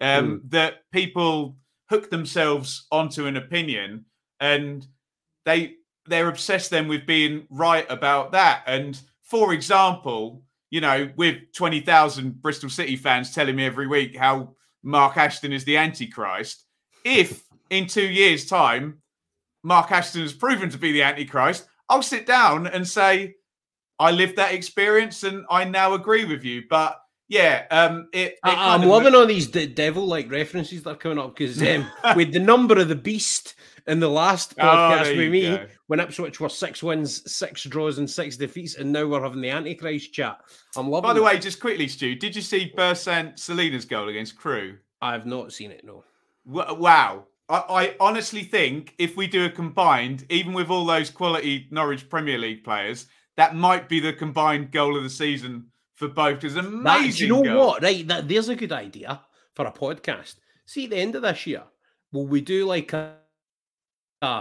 um, 0.00 0.40
mm. 0.40 0.50
that 0.50 0.90
people 0.92 1.56
hook 1.88 2.10
themselves 2.10 2.86
onto 2.90 3.26
an 3.26 3.36
opinion 3.36 4.04
and 4.40 4.86
they 5.44 5.76
they're 6.06 6.28
obsessed 6.28 6.70
then 6.70 6.88
with 6.88 7.06
being 7.06 7.46
right 7.50 7.86
about 7.88 8.32
that. 8.32 8.62
And 8.66 9.00
for 9.34 9.52
example, 9.52 10.44
you 10.70 10.80
know, 10.80 11.10
with 11.16 11.52
20,000 11.56 12.40
Bristol 12.40 12.70
City 12.70 12.94
fans 12.94 13.34
telling 13.34 13.56
me 13.56 13.66
every 13.66 13.88
week 13.88 14.16
how 14.16 14.54
Mark 14.84 15.16
Ashton 15.16 15.52
is 15.52 15.64
the 15.64 15.76
Antichrist, 15.76 16.66
if 17.04 17.42
in 17.70 17.88
two 17.88 18.06
years' 18.06 18.46
time 18.46 18.98
Mark 19.64 19.90
Ashton 19.90 20.22
has 20.22 20.32
proven 20.32 20.70
to 20.70 20.78
be 20.78 20.92
the 20.92 21.02
Antichrist, 21.02 21.66
I'll 21.88 22.00
sit 22.00 22.26
down 22.26 22.68
and 22.68 22.86
say, 22.86 23.34
I 23.98 24.12
lived 24.12 24.36
that 24.36 24.54
experience 24.54 25.24
and 25.24 25.44
I 25.50 25.64
now 25.64 25.94
agree 25.94 26.24
with 26.24 26.44
you. 26.44 26.62
But 26.70 26.96
yeah, 27.26 27.64
um, 27.72 28.10
it, 28.12 28.34
it 28.34 28.38
I, 28.44 28.76
am 28.76 28.82
loving 28.82 29.16
all 29.16 29.26
these 29.26 29.48
de- 29.48 29.66
devil-like 29.66 30.30
references 30.30 30.84
that 30.84 30.90
are 30.90 30.94
coming 30.94 31.18
up 31.18 31.34
because 31.34 31.60
um, 31.60 31.90
with 32.14 32.32
the 32.32 32.38
number 32.38 32.78
of 32.78 32.86
the 32.86 32.94
beast 32.94 33.56
in 33.86 34.00
the 34.00 34.08
last 34.08 34.54
oh, 34.58 34.62
podcast 34.62 35.12
oh, 35.12 35.16
with 35.16 35.30
me, 35.30 35.42
go. 35.42 35.66
when 35.88 36.00
Ipswich 36.00 36.40
were 36.40 36.48
six 36.48 36.82
wins, 36.82 37.30
six 37.30 37.64
draws, 37.64 37.98
and 37.98 38.08
six 38.08 38.36
defeats, 38.36 38.76
and 38.76 38.92
now 38.92 39.06
we're 39.06 39.22
having 39.22 39.40
the 39.40 39.50
Antichrist 39.50 40.12
chat. 40.12 40.40
I'm 40.76 40.88
loving. 40.88 41.08
By 41.08 41.12
the 41.12 41.20
that. 41.20 41.26
way, 41.26 41.38
just 41.38 41.60
quickly, 41.60 41.88
Stu, 41.88 42.14
did 42.14 42.34
you 42.34 42.42
see 42.42 42.72
Bersant 42.76 43.38
Celina's 43.38 43.84
goal 43.84 44.08
against 44.08 44.36
Crewe? 44.36 44.78
I 45.02 45.12
have 45.12 45.26
not 45.26 45.52
seen 45.52 45.70
it. 45.70 45.84
No. 45.84 46.04
Wow. 46.46 47.24
I, 47.48 47.56
I, 47.68 47.96
honestly 48.00 48.42
think 48.42 48.94
if 48.96 49.18
we 49.18 49.26
do 49.26 49.44
a 49.44 49.50
combined, 49.50 50.24
even 50.30 50.54
with 50.54 50.70
all 50.70 50.86
those 50.86 51.10
quality 51.10 51.68
Norwich 51.70 52.08
Premier 52.08 52.38
League 52.38 52.64
players, 52.64 53.06
that 53.36 53.54
might 53.54 53.86
be 53.86 54.00
the 54.00 54.14
combined 54.14 54.70
goal 54.70 54.96
of 54.96 55.02
the 55.02 55.10
season 55.10 55.66
for 55.94 56.08
both. 56.08 56.42
It's 56.42 56.54
amazing. 56.54 56.82
That, 56.82 57.20
you 57.20 57.28
know 57.28 57.42
goal. 57.42 57.66
what? 57.66 57.82
Right, 57.82 58.06
that, 58.08 58.28
there's 58.28 58.48
a 58.48 58.56
good 58.56 58.72
idea 58.72 59.20
for 59.52 59.66
a 59.66 59.72
podcast. 59.72 60.36
See, 60.64 60.84
at 60.84 60.90
the 60.90 60.96
end 60.96 61.16
of 61.16 61.22
this 61.22 61.46
year, 61.46 61.64
will 62.12 62.26
we 62.26 62.40
do 62.40 62.64
like 62.64 62.94
a 62.94 63.16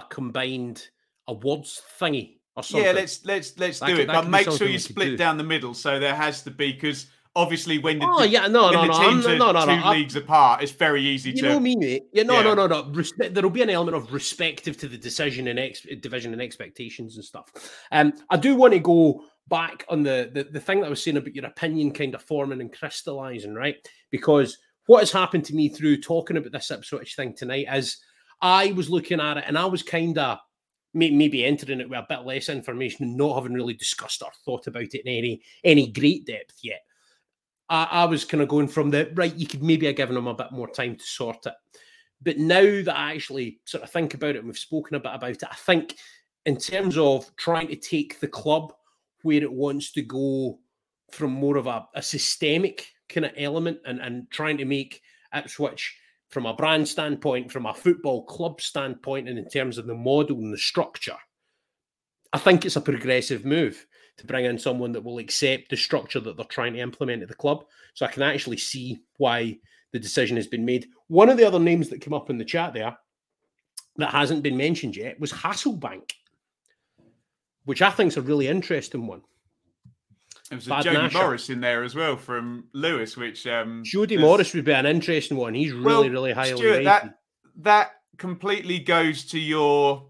combined 0.09 0.87
awards 1.27 1.81
thingy 1.99 2.37
or 2.55 2.63
something. 2.63 2.85
Yeah, 2.85 2.93
let's 2.93 3.25
let's 3.25 3.57
let's 3.57 3.79
that 3.79 3.87
do 3.87 3.95
could, 3.95 4.01
it, 4.01 4.07
but 4.07 4.27
make 4.29 4.49
sure 4.49 4.67
you 4.67 4.79
split 4.79 5.17
down 5.17 5.37
the 5.37 5.43
middle. 5.43 5.73
So 5.73 5.99
there 5.99 6.15
has 6.15 6.43
to 6.43 6.51
be 6.51 6.73
because 6.73 7.07
obviously 7.35 7.79
when 7.79 7.99
the, 7.99 8.05
oh 8.07 8.23
yeah 8.23 8.47
no 8.47 8.69
no 8.69 8.85
no, 8.85 8.99
teams 8.99 9.25
no, 9.25 9.37
no, 9.37 9.51
no, 9.51 9.65
no, 9.65 9.81
two 9.81 9.89
leagues 9.89 10.15
apart, 10.15 10.61
it's 10.61 10.71
very 10.71 11.01
easy 11.01 11.31
you 11.31 11.37
to. 11.37 11.49
know 11.49 11.59
me, 11.59 11.75
mate. 11.75 12.03
Yeah, 12.13 12.23
no, 12.23 12.35
yeah. 12.35 12.43
no, 12.43 12.53
no, 12.53 12.67
no. 12.67 12.83
Respe- 12.91 13.33
there'll 13.33 13.49
be 13.49 13.63
an 13.63 13.69
element 13.69 13.97
of 13.97 14.13
respective 14.13 14.77
to 14.77 14.87
the 14.87 14.97
decision 14.97 15.47
and 15.47 15.59
ex- 15.59 15.85
division 15.99 16.33
and 16.33 16.41
expectations 16.41 17.15
and 17.15 17.25
stuff. 17.25 17.51
Um, 17.91 18.13
I 18.29 18.37
do 18.37 18.55
want 18.55 18.73
to 18.73 18.79
go 18.79 19.23
back 19.47 19.85
on 19.89 20.03
the, 20.03 20.29
the 20.33 20.43
the 20.43 20.59
thing 20.59 20.81
that 20.81 20.87
I 20.87 20.89
was 20.89 21.03
saying 21.03 21.17
about 21.17 21.35
your 21.35 21.45
opinion 21.45 21.91
kind 21.91 22.13
of 22.15 22.21
forming 22.21 22.61
and 22.61 22.71
crystallizing, 22.71 23.55
right? 23.55 23.75
Because 24.11 24.57
what 24.85 24.99
has 24.99 25.11
happened 25.11 25.45
to 25.45 25.55
me 25.55 25.69
through 25.69 26.01
talking 26.01 26.37
about 26.37 26.51
this 26.51 26.71
Ipswich 26.71 27.15
thing 27.15 27.33
tonight 27.33 27.67
is 27.71 27.97
I 28.43 28.73
was 28.73 28.89
looking 28.89 29.21
at 29.21 29.37
it 29.37 29.45
and 29.47 29.57
I 29.57 29.65
was 29.65 29.81
kind 29.81 30.17
of 30.17 30.37
maybe 30.93 31.45
entering 31.45 31.79
it 31.79 31.89
with 31.89 31.97
a 31.97 32.05
bit 32.07 32.25
less 32.25 32.49
information 32.49 33.05
and 33.05 33.17
not 33.17 33.35
having 33.35 33.53
really 33.53 33.73
discussed 33.73 34.21
or 34.21 34.29
thought 34.45 34.67
about 34.67 34.83
it 34.83 35.01
in 35.05 35.07
any 35.07 35.41
any 35.63 35.87
great 35.87 36.25
depth 36.25 36.59
yet. 36.61 36.81
I, 37.69 37.87
I 37.89 38.05
was 38.05 38.25
kind 38.25 38.43
of 38.43 38.49
going 38.49 38.67
from 38.67 38.91
the 38.91 39.09
right. 39.15 39.33
You 39.33 39.47
could 39.47 39.63
maybe 39.63 39.87
have 39.87 39.95
given 39.95 40.13
them 40.13 40.27
a 40.27 40.35
bit 40.35 40.51
more 40.51 40.69
time 40.69 40.97
to 40.97 41.03
sort 41.03 41.45
it, 41.45 41.53
but 42.21 42.37
now 42.37 42.61
that 42.83 42.95
I 42.95 43.13
actually 43.13 43.61
sort 43.65 43.83
of 43.83 43.89
think 43.89 44.13
about 44.13 44.35
it 44.35 44.39
and 44.39 44.47
we've 44.47 44.57
spoken 44.57 44.95
a 44.95 44.99
bit 44.99 45.15
about 45.15 45.31
it, 45.31 45.43
I 45.49 45.55
think 45.55 45.95
in 46.45 46.57
terms 46.57 46.97
of 46.97 47.33
trying 47.37 47.69
to 47.69 47.77
take 47.77 48.19
the 48.19 48.27
club 48.27 48.73
where 49.21 49.41
it 49.41 49.51
wants 49.51 49.93
to 49.93 50.01
go 50.01 50.59
from 51.11 51.31
more 51.31 51.55
of 51.55 51.67
a, 51.67 51.87
a 51.95 52.01
systemic 52.01 52.87
kind 53.07 53.25
of 53.25 53.31
element 53.37 53.79
and, 53.85 54.01
and 54.01 54.29
trying 54.31 54.57
to 54.57 54.65
make 54.65 55.01
Ipswich 55.33 55.95
from 56.33 56.47
a 56.47 56.53
brand 56.53 56.87
standpoint, 56.87 57.51
from 57.51 57.67
a 57.67 57.73
football 57.73 58.25
club 58.25 58.59
standpoint, 58.59 59.29
and 59.29 59.37
in 59.37 59.47
terms 59.47 59.77
of 59.77 59.85
the 59.85 59.93
model 59.93 60.37
and 60.37 60.51
the 60.51 60.57
structure, 60.57 61.15
I 62.33 62.39
think 62.39 62.65
it's 62.65 62.75
a 62.75 62.81
progressive 62.81 63.45
move 63.45 63.85
to 64.17 64.25
bring 64.25 64.45
in 64.45 64.57
someone 64.57 64.91
that 64.93 65.03
will 65.03 65.19
accept 65.19 65.69
the 65.69 65.77
structure 65.77 66.19
that 66.19 66.35
they're 66.35 66.45
trying 66.45 66.73
to 66.73 66.79
implement 66.79 67.21
at 67.21 67.27
the 67.27 67.35
club. 67.35 67.65
So 67.93 68.05
I 68.05 68.09
can 68.09 68.23
actually 68.23 68.57
see 68.57 69.03
why 69.17 69.57
the 69.91 69.99
decision 69.99 70.35
has 70.37 70.47
been 70.47 70.65
made. 70.65 70.87
One 71.07 71.29
of 71.29 71.37
the 71.37 71.45
other 71.45 71.59
names 71.59 71.89
that 71.89 72.01
came 72.01 72.13
up 72.13 72.31
in 72.31 72.39
the 72.39 72.45
chat 72.45 72.73
there 72.73 72.97
that 73.97 74.09
hasn't 74.09 74.41
been 74.41 74.57
mentioned 74.57 74.95
yet 74.95 75.19
was 75.19 75.31
Hasselbaink, 75.31 76.13
which 77.65 77.83
I 77.83 77.91
think 77.91 78.09
is 78.09 78.17
a 78.17 78.21
really 78.21 78.47
interesting 78.47 79.05
one. 79.05 79.21
There 80.59 80.75
was 80.75 80.85
a 80.87 80.89
Jody 80.89 81.07
Nasher. 81.07 81.13
Morris 81.13 81.49
in 81.49 81.59
there 81.61 81.83
as 81.83 81.95
well 81.95 82.15
from 82.15 82.65
Lewis, 82.73 83.17
which 83.17 83.47
um, 83.47 83.81
Jody 83.83 84.17
Morris 84.17 84.53
would 84.53 84.65
be 84.65 84.73
an 84.73 84.85
interesting 84.85 85.37
one. 85.37 85.53
He's 85.53 85.71
really, 85.71 85.83
well, 85.83 86.09
really 86.09 86.33
highly 86.33 86.57
Stuart, 86.57 86.69
rated. 86.71 86.87
That 86.87 87.19
that 87.57 87.91
completely 88.17 88.79
goes 88.79 89.25
to 89.25 89.39
your 89.39 90.09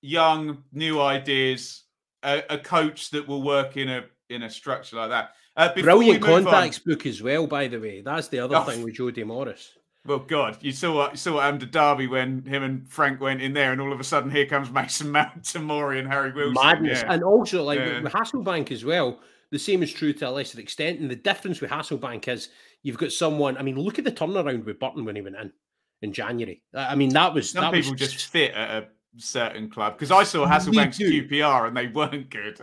young, 0.00 0.64
new 0.72 1.00
ideas. 1.00 1.84
A, 2.24 2.42
a 2.50 2.58
coach 2.58 3.10
that 3.10 3.26
will 3.26 3.42
work 3.42 3.76
in 3.76 3.88
a 3.88 4.04
in 4.30 4.44
a 4.44 4.50
structure 4.50 4.96
like 4.96 5.10
that. 5.10 5.32
Uh, 5.56 5.72
Brilliant 5.74 6.22
contacts 6.22 6.78
on, 6.78 6.92
book 6.92 7.04
as 7.04 7.22
well, 7.22 7.46
by 7.46 7.68
the 7.68 7.78
way. 7.78 8.00
That's 8.00 8.28
the 8.28 8.38
other 8.38 8.56
oh, 8.56 8.62
thing 8.62 8.82
with 8.82 8.94
Jody 8.94 9.24
Morris. 9.24 9.72
Well, 10.04 10.18
God, 10.18 10.56
you 10.60 10.72
saw 10.72 10.94
what 10.96 11.12
you 11.12 11.16
saw 11.16 11.34
what 11.34 11.44
happened 11.44 11.60
to 11.60 11.66
Derby 11.66 12.08
when 12.08 12.44
him 12.44 12.62
and 12.62 12.90
Frank 12.90 13.20
went 13.20 13.40
in 13.40 13.52
there, 13.52 13.72
and 13.72 13.80
all 13.80 13.92
of 13.92 14.00
a 14.00 14.04
sudden 14.04 14.30
here 14.30 14.46
comes 14.46 14.70
Mason 14.72 15.12
Mount, 15.12 15.42
Tomori, 15.42 15.98
and 15.98 16.08
Harry 16.08 16.32
Wilson. 16.32 16.54
Madness, 16.54 17.02
yeah. 17.02 17.12
and 17.12 17.22
also 17.22 17.62
like 17.62 17.78
yeah. 17.78 18.00
with 18.00 18.12
Hasselbaink 18.12 18.72
as 18.72 18.84
well. 18.84 19.20
The 19.52 19.58
same 19.58 19.82
is 19.82 19.92
true 19.92 20.14
to 20.14 20.28
a 20.28 20.30
lesser 20.30 20.58
extent, 20.58 20.98
and 20.98 21.10
the 21.10 21.14
difference 21.14 21.60
with 21.60 21.70
Hasselbaink 21.70 22.26
is 22.26 22.48
you've 22.82 22.96
got 22.96 23.12
someone. 23.12 23.58
I 23.58 23.62
mean, 23.62 23.76
look 23.76 23.98
at 23.98 24.04
the 24.04 24.10
turnaround 24.10 24.64
with 24.64 24.80
Burton 24.80 25.04
when 25.04 25.14
he 25.14 25.20
went 25.20 25.36
in 25.36 25.52
in 26.00 26.12
January. 26.14 26.62
I 26.74 26.94
mean, 26.94 27.10
that 27.10 27.34
was 27.34 27.50
some 27.50 27.64
that 27.64 27.72
people 27.74 27.92
was... 27.92 28.00
just 28.00 28.26
fit 28.26 28.54
at 28.54 28.70
a 28.70 28.86
certain 29.18 29.68
club 29.70 29.92
because 29.92 30.10
I 30.10 30.24
saw 30.24 30.46
Hasselbaink's 30.46 30.98
QPR 30.98 31.68
and 31.68 31.76
they 31.76 31.88
weren't 31.88 32.30
good. 32.30 32.60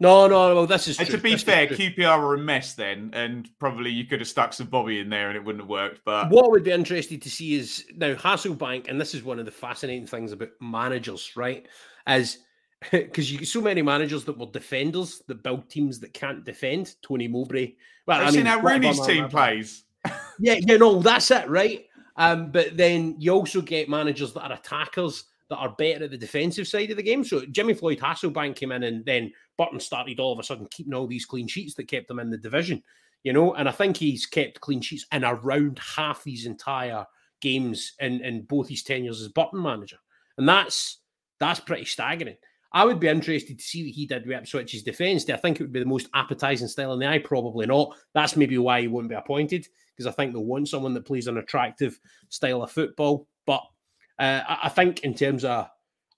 No, 0.00 0.26
no, 0.26 0.54
well, 0.54 0.66
this 0.66 0.88
is 0.88 0.96
true. 0.96 1.06
to 1.06 1.18
be 1.18 1.32
this 1.32 1.44
fair, 1.44 1.68
QPR 1.68 2.20
were 2.20 2.34
a 2.34 2.38
mess 2.38 2.74
then, 2.74 3.10
and 3.12 3.48
probably 3.60 3.90
you 3.90 4.04
could 4.06 4.18
have 4.18 4.26
stuck 4.26 4.52
some 4.52 4.66
Bobby 4.66 4.98
in 4.98 5.10
there 5.10 5.28
and 5.28 5.36
it 5.36 5.44
wouldn't 5.44 5.62
have 5.62 5.70
worked. 5.70 6.00
But 6.04 6.30
what 6.30 6.50
would 6.50 6.64
be 6.64 6.72
interesting 6.72 7.20
to 7.20 7.30
see 7.30 7.54
is 7.54 7.84
now 7.94 8.14
Hasselbaink, 8.14 8.88
and 8.88 9.00
this 9.00 9.14
is 9.14 9.22
one 9.22 9.38
of 9.38 9.44
the 9.44 9.52
fascinating 9.52 10.06
things 10.06 10.32
about 10.32 10.48
managers, 10.60 11.36
right? 11.36 11.68
As 12.06 12.38
because 12.90 13.30
you 13.30 13.38
get 13.38 13.48
so 13.48 13.60
many 13.60 13.82
managers 13.82 14.24
that 14.24 14.38
were 14.38 14.46
defenders 14.46 15.22
that 15.26 15.42
build 15.42 15.68
teams 15.68 16.00
that 16.00 16.14
can't 16.14 16.44
defend. 16.44 16.96
Tony 17.02 17.28
Mowbray. 17.28 17.74
Well, 18.06 18.18
I've 18.18 18.22
I 18.22 18.26
mean, 18.26 18.34
seen 18.34 18.46
how 18.46 18.60
Rooney's 18.60 19.06
team 19.06 19.28
plays. 19.28 19.84
yeah, 20.40 20.58
yeah, 20.60 20.76
no, 20.76 21.00
that's 21.00 21.30
it, 21.30 21.48
right? 21.48 21.86
Um, 22.16 22.50
but 22.50 22.76
then 22.76 23.16
you 23.18 23.32
also 23.32 23.60
get 23.60 23.88
managers 23.88 24.32
that 24.34 24.50
are 24.50 24.52
attackers 24.52 25.24
that 25.48 25.56
are 25.56 25.74
better 25.76 26.04
at 26.04 26.10
the 26.10 26.16
defensive 26.16 26.66
side 26.66 26.90
of 26.90 26.96
the 26.96 27.02
game. 27.02 27.24
So 27.24 27.44
Jimmy 27.46 27.74
Floyd 27.74 27.98
Hasselbaink 27.98 28.56
came 28.56 28.72
in 28.72 28.82
and 28.82 29.04
then 29.04 29.32
Burton 29.58 29.80
started 29.80 30.18
all 30.18 30.32
of 30.32 30.38
a 30.38 30.42
sudden 30.42 30.66
keeping 30.70 30.94
all 30.94 31.06
these 31.06 31.26
clean 31.26 31.46
sheets 31.46 31.74
that 31.74 31.88
kept 31.88 32.08
them 32.08 32.18
in 32.18 32.30
the 32.30 32.38
division, 32.38 32.82
you 33.22 33.32
know. 33.32 33.54
And 33.54 33.68
I 33.68 33.72
think 33.72 33.96
he's 33.96 34.26
kept 34.26 34.60
clean 34.60 34.80
sheets 34.80 35.06
in 35.12 35.24
around 35.24 35.78
half 35.78 36.24
these 36.24 36.46
entire 36.46 37.06
games 37.40 37.92
in, 38.00 38.20
in 38.22 38.42
both 38.42 38.68
his 38.68 38.82
tenures 38.82 39.20
as 39.20 39.28
Burton 39.28 39.62
manager. 39.62 39.98
And 40.38 40.48
that's 40.48 40.98
that's 41.38 41.60
pretty 41.60 41.84
staggering. 41.84 42.36
I 42.72 42.84
would 42.84 43.00
be 43.00 43.08
interested 43.08 43.58
to 43.58 43.64
see 43.64 43.84
what 43.84 43.92
he 43.92 44.06
did 44.06 44.26
with 44.26 44.36
Ipswich's 44.42 44.82
defence. 44.82 45.28
I 45.28 45.36
think 45.36 45.60
it 45.60 45.64
would 45.64 45.72
be 45.72 45.80
the 45.80 45.86
most 45.86 46.08
appetising 46.14 46.68
style 46.68 46.94
in 46.94 46.98
the 46.98 47.08
eye? 47.08 47.18
Probably 47.18 47.66
not. 47.66 47.94
That's 48.14 48.36
maybe 48.36 48.56
why 48.58 48.80
he 48.80 48.88
won't 48.88 49.08
be 49.08 49.14
appointed 49.14 49.66
because 49.94 50.06
I 50.06 50.12
think 50.12 50.32
they'll 50.32 50.44
want 50.44 50.68
someone 50.68 50.94
that 50.94 51.04
plays 51.04 51.26
an 51.26 51.36
attractive 51.36 51.98
style 52.30 52.62
of 52.62 52.70
football. 52.70 53.28
But 53.46 53.62
uh, 54.18 54.40
I 54.48 54.68
think 54.70 55.00
in 55.00 55.14
terms 55.14 55.44
of, 55.44 55.68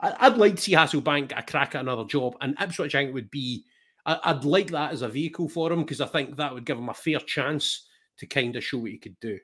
I'd 0.01 0.37
like 0.37 0.57
to 0.57 0.63
see 0.63 0.73
Hasselbaink 0.73 1.33
a 1.37 1.43
crack 1.43 1.75
at 1.75 1.81
another 1.81 2.05
job, 2.05 2.37
and 2.41 2.57
Ipswich 2.61 2.95
I 2.95 3.05
think 3.05 3.15
would 3.15 3.31
be. 3.31 3.65
I'd 4.07 4.45
like 4.45 4.71
that 4.73 4.93
as 4.93 5.01
a 5.01 5.09
vehicle 5.09 5.49
for 5.49 5.73
him 5.73 5.81
because 5.81 6.03
I 6.03 6.07
think 6.07 6.37
that 6.37 6.53
would 6.53 6.67
give 6.67 6.77
him 6.77 6.91
a 6.91 6.95
fair 6.95 7.21
chance 7.21 7.87
to 8.19 8.27
kind 8.27 8.55
of 8.55 8.63
show 8.63 8.77
what 8.77 8.91
he 8.91 8.99
could 8.99 9.19
do. 9.19 9.39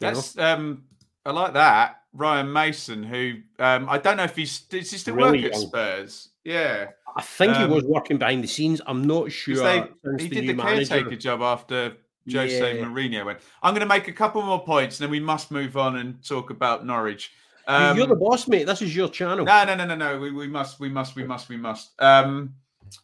That's 0.00 0.36
know? 0.36 0.54
um, 0.54 0.84
I 1.24 1.30
like 1.32 1.54
that. 1.54 2.02
Ryan 2.14 2.52
Mason, 2.52 3.02
who 3.02 3.34
um, 3.58 3.88
I 3.88 3.98
don't 3.98 4.16
know 4.16 4.24
if 4.24 4.36
he's 4.36 4.60
does 4.60 4.90
he 4.90 4.98
still 4.98 5.14
really 5.14 5.44
work 5.44 5.52
at 5.52 5.58
young. 5.58 5.68
Spurs? 5.68 6.28
Yeah, 6.44 6.88
I 7.16 7.22
think 7.22 7.54
um, 7.56 7.68
he 7.68 7.74
was 7.74 7.84
working 7.84 8.18
behind 8.18 8.44
the 8.44 8.48
scenes. 8.48 8.80
I'm 8.86 9.06
not 9.06 9.32
sure. 9.32 9.56
They, 9.56 9.84
he 10.18 10.28
the 10.28 10.40
did 10.40 10.48
the 10.48 10.62
caretaker 10.62 11.04
manager. 11.04 11.16
job 11.16 11.40
after 11.40 11.96
Jose 12.30 12.78
yeah. 12.78 12.84
Mourinho 12.84 13.24
went. 13.24 13.38
I'm 13.62 13.72
going 13.72 13.80
to 13.80 13.86
make 13.86 14.08
a 14.08 14.12
couple 14.12 14.42
more 14.42 14.62
points, 14.62 14.98
and 14.98 15.04
then 15.04 15.10
we 15.10 15.20
must 15.20 15.50
move 15.50 15.76
on 15.76 15.96
and 15.96 16.22
talk 16.22 16.50
about 16.50 16.84
Norwich. 16.84 17.32
Um, 17.66 17.96
You're 17.96 18.06
the 18.08 18.16
boss, 18.16 18.48
mate. 18.48 18.66
This 18.66 18.82
is 18.82 18.94
your 18.94 19.08
channel. 19.08 19.44
No, 19.44 19.64
no, 19.64 19.74
no, 19.74 19.86
no, 19.86 19.94
no. 19.94 20.18
We, 20.18 20.32
we 20.32 20.48
must, 20.48 20.80
we 20.80 20.88
must, 20.88 21.16
we 21.16 21.24
must, 21.24 21.48
we 21.48 21.56
must. 21.56 21.92
Um, 22.00 22.54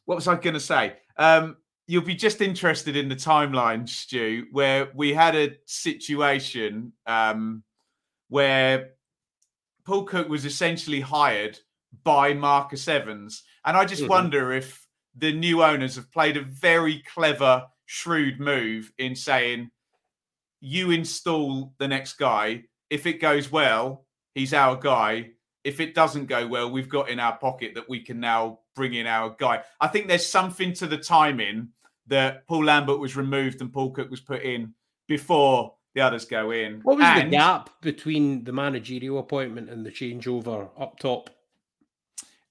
what 0.05 0.17
was 0.17 0.29
I 0.29 0.35
going 0.35 0.55
to 0.55 0.61
say? 0.61 0.95
Um, 1.17 1.57
you'll 1.87 2.03
be 2.03 2.15
just 2.15 2.41
interested 2.41 2.97
in 2.97 3.09
the 3.09 3.17
timeline, 3.17 3.89
Stu, 3.89 4.47
where 4.53 4.89
we 4.95 5.15
had 5.15 5.35
a 5.35 5.57
situation 5.65 6.93
um, 7.07 7.63
where 8.29 8.91
Paul 9.85 10.05
Cook 10.05 10.29
was 10.29 10.45
essentially 10.45 11.01
hired 11.01 11.59
by 12.05 12.35
Marcus 12.35 12.87
Evans, 12.89 13.43
and 13.65 13.77
I 13.77 13.85
just 13.85 14.03
mm-hmm. 14.03 14.11
wonder 14.11 14.53
if 14.53 14.87
the 15.17 15.33
new 15.33 15.63
owners 15.63 15.97
have 15.97 16.13
played 16.13 16.37
a 16.37 16.43
very 16.43 17.03
clever, 17.15 17.67
shrewd 17.87 18.39
move 18.39 18.93
in 18.99 19.15
saying, 19.15 19.71
"You 20.61 20.91
install 20.91 21.75
the 21.79 21.89
next 21.89 22.15
guy. 22.15 22.65
If 22.91 23.07
it 23.07 23.21
goes 23.21 23.51
well, 23.51 24.07
he's 24.35 24.55
our 24.55 24.77
guy. 24.77 25.31
If 25.65 25.81
it 25.81 25.95
doesn't 25.95 26.27
go 26.27 26.47
well, 26.47 26.71
we've 26.71 26.89
got 26.89 27.11
in 27.11 27.19
our 27.21 27.37
pocket 27.37 27.75
that 27.75 27.89
we 27.89 28.01
can 28.01 28.21
now 28.21 28.61
bring 28.75 28.95
in 28.95 29.07
our 29.07 29.35
guy. 29.39 29.63
I 29.81 29.89
think 29.89 30.07
there's 30.07 30.27
something 30.27 30.73
to 30.75 30.87
the 30.87 30.97
timing 30.97 31.71
that 32.07 32.47
Paul 32.47 32.65
Lambert 32.65 33.01
was 33.01 33.17
removed 33.17 33.61
and 33.61 33.73
Paul 33.73 33.91
Cook 33.91 34.11
was 34.11 34.21
put 34.21 34.43
in 34.43 34.75
before 35.09 35.75
the 35.99 36.05
others 36.05 36.25
go 36.25 36.53
in. 36.53 36.81
What 36.83 36.99
was 36.99 37.07
and, 37.07 37.33
the 37.33 37.37
gap 37.37 37.71
between 37.81 38.45
the 38.45 38.53
managerial 38.53 39.19
appointment 39.19 39.69
and 39.69 39.85
the 39.85 39.91
changeover 39.91 40.71
up 40.79 41.01
top? 41.01 41.29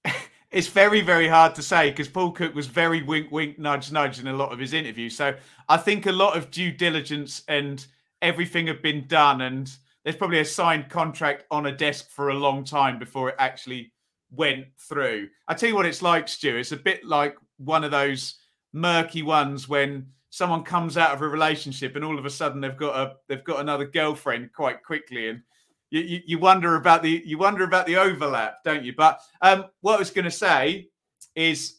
it's 0.52 0.68
very, 0.68 1.00
very 1.00 1.30
hard 1.30 1.56
to 1.56 1.62
say 1.62 1.90
because 1.90 2.10
Paul 2.10 2.32
Cook 2.32 2.54
was 2.54 2.68
very 2.68 3.02
wink, 3.04 3.32
wink, 3.32 3.58
nudge, 3.58 3.90
nudge 3.90 4.20
in 4.20 4.28
a 4.28 4.34
lot 4.34 4.52
of 4.52 4.60
his 4.60 4.74
interviews. 4.74 5.16
So 5.16 5.34
I 5.70 5.78
think 5.78 6.08
a 6.08 6.12
lot 6.12 6.36
of 6.36 6.52
due 6.52 6.72
diligence 6.72 7.44
and 7.48 7.86
everything 8.22 8.68
had 8.68 8.82
been 8.82 9.08
done 9.08 9.40
and 9.42 9.74
there's 10.04 10.18
probably 10.18 10.40
a 10.40 10.46
signed 10.46 10.90
contract 10.90 11.46
on 11.50 11.68
a 11.68 11.72
desk 11.72 12.10
for 12.10 12.30
a 12.30 12.34
long 12.34 12.66
time 12.66 13.00
before 13.00 13.30
it 13.30 13.36
actually 13.40 13.94
went 14.30 14.66
through. 14.78 15.30
I 15.48 15.54
tell 15.54 15.70
you 15.70 15.76
what 15.76 15.86
it's 15.86 16.02
like, 16.02 16.28
Stu. 16.28 16.58
It's 16.58 16.74
a 16.74 16.78
bit 16.78 17.06
like 17.06 17.38
one 17.58 17.86
of 17.86 17.92
those 17.92 18.40
murky 18.74 19.22
ones 19.22 19.70
when 19.70 20.08
someone 20.38 20.64
comes 20.64 20.98
out 20.98 21.16
of 21.16 21.24
a 21.24 21.28
relationship 21.28 21.96
and 21.96 22.06
all 22.06 22.20
of 22.20 22.26
a 22.26 22.30
sudden 22.30 22.62
they've 22.62 22.78
got 22.78 22.96
a 22.96 23.16
they've 23.28 23.44
got 23.44 23.60
another 23.60 23.86
girlfriend 23.86 24.54
quite 24.54 24.84
quickly 24.84 25.30
and 25.30 25.42
you, 25.90 26.02
you, 26.02 26.22
you 26.28 26.38
wonder 26.38 26.76
about 26.76 27.02
the 27.02 27.24
you 27.26 27.40
wonder 27.40 27.64
about 27.64 27.88
the 27.88 27.96
overlap, 27.96 28.64
don't 28.64 28.84
you? 28.84 28.94
But 28.96 29.20
um, 29.42 29.66
what 29.82 29.96
I 29.96 30.00
was 30.00 30.12
going 30.12 30.26
to 30.26 30.32
say 30.32 30.90
is 31.36 31.78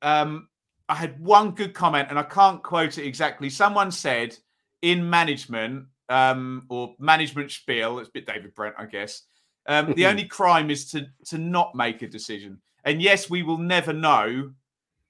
um, 0.00 0.48
I 0.88 0.94
had 0.94 1.20
one 1.20 1.50
good 1.50 1.74
comment 1.74 2.08
and 2.08 2.18
I 2.18 2.22
can't 2.22 2.62
quote 2.62 2.96
it 2.96 3.06
exactly. 3.06 3.50
Someone 3.50 3.90
said 3.90 4.36
in 4.80 5.08
management 5.10 5.86
um, 6.08 6.64
or 6.70 6.94
management 6.98 7.50
spiel. 7.50 7.98
It's 7.98 8.08
a 8.08 8.12
bit 8.12 8.26
David 8.26 8.54
Brent, 8.54 8.76
I 8.78 8.86
guess. 8.86 9.22
Um, 9.66 9.92
the 9.94 10.06
only 10.10 10.24
crime 10.24 10.70
is 10.70 10.90
to 10.92 11.06
to 11.26 11.36
not 11.36 11.74
make 11.74 12.00
a 12.00 12.08
decision. 12.08 12.58
And 12.84 13.02
yes, 13.02 13.28
we 13.28 13.42
will 13.42 13.58
never 13.58 13.92
know 13.92 14.52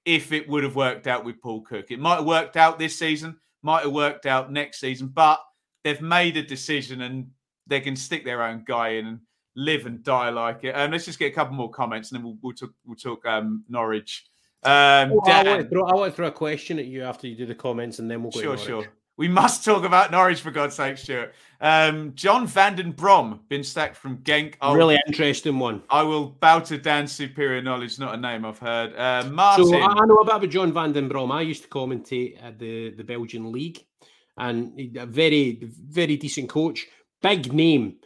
if 0.09 0.31
it 0.31 0.49
would 0.49 0.63
have 0.63 0.75
worked 0.75 1.05
out 1.05 1.23
with 1.23 1.39
Paul 1.39 1.61
Cook. 1.61 1.91
It 1.91 1.99
might 1.99 2.15
have 2.15 2.25
worked 2.25 2.57
out 2.57 2.79
this 2.79 2.97
season, 2.97 3.37
might 3.61 3.83
have 3.83 3.91
worked 3.91 4.25
out 4.25 4.51
next 4.51 4.79
season, 4.79 5.09
but 5.09 5.39
they've 5.83 6.01
made 6.01 6.35
a 6.35 6.41
decision 6.41 7.01
and 7.01 7.27
they 7.67 7.79
can 7.79 7.95
stick 7.95 8.25
their 8.25 8.41
own 8.41 8.63
guy 8.65 8.89
in 8.89 9.05
and 9.05 9.19
live 9.55 9.85
and 9.85 10.03
die 10.03 10.29
like 10.29 10.63
it. 10.63 10.69
And 10.69 10.85
um, 10.85 10.91
let's 10.91 11.05
just 11.05 11.19
get 11.19 11.31
a 11.31 11.35
couple 11.35 11.53
more 11.53 11.69
comments 11.69 12.11
and 12.11 12.17
then 12.17 12.25
we'll, 12.25 12.37
we'll 12.41 12.55
talk, 12.55 12.71
we'll 12.87 12.95
talk 12.95 13.23
um, 13.27 13.63
Norwich. 13.69 14.25
Um, 14.63 15.11
oh, 15.13 15.21
I, 15.25 15.43
want 15.43 15.69
throw, 15.69 15.85
I, 15.85 15.93
want 15.93 16.11
to 16.11 16.15
throw, 16.15 16.27
a 16.27 16.31
question 16.31 16.79
at 16.79 16.85
you 16.85 17.03
after 17.03 17.27
you 17.27 17.35
do 17.35 17.45
the 17.45 17.53
comments 17.53 17.99
and 17.99 18.09
then 18.09 18.23
we'll 18.23 18.31
go. 18.31 18.41
Sure, 18.41 18.57
sure. 18.57 18.87
We 19.19 19.27
must 19.27 19.65
talk 19.65 19.83
about 19.83 20.11
Norwich 20.11 20.39
for 20.39 20.49
God's 20.49 20.75
sake, 20.75 20.97
Stuart. 20.97 21.33
Um, 21.59 22.13
John 22.15 22.47
van 22.47 22.77
den 22.77 22.93
Brom 22.93 23.41
been 23.49 23.65
sacked 23.65 23.97
from 23.97 24.19
Genk. 24.19 24.53
I'll, 24.61 24.73
really 24.73 24.97
interesting 25.07 25.59
one. 25.59 25.83
I 25.89 26.03
will 26.03 26.27
bow 26.27 26.59
to 26.59 26.77
Dan's 26.77 27.11
superior 27.11 27.61
knowledge, 27.61 27.99
not 27.99 28.15
a 28.15 28.17
name 28.17 28.45
I've 28.45 28.59
heard. 28.59 28.95
Uh, 28.95 29.29
Martin. 29.29 29.67
So 29.67 29.77
I 29.77 30.05
know 30.05 30.15
about 30.19 30.47
John 30.47 30.71
van 30.71 30.93
den 30.93 31.09
Brom. 31.09 31.33
I 31.33 31.41
used 31.41 31.63
to 31.63 31.67
commentate 31.67 32.41
at 32.41 32.59
the, 32.59 32.91
the 32.91 33.03
Belgian 33.03 33.51
league, 33.51 33.85
and 34.37 34.97
a 34.97 35.05
very 35.05 35.59
very 35.89 36.15
decent 36.15 36.47
coach, 36.47 36.87
big 37.21 37.51
name. 37.51 37.97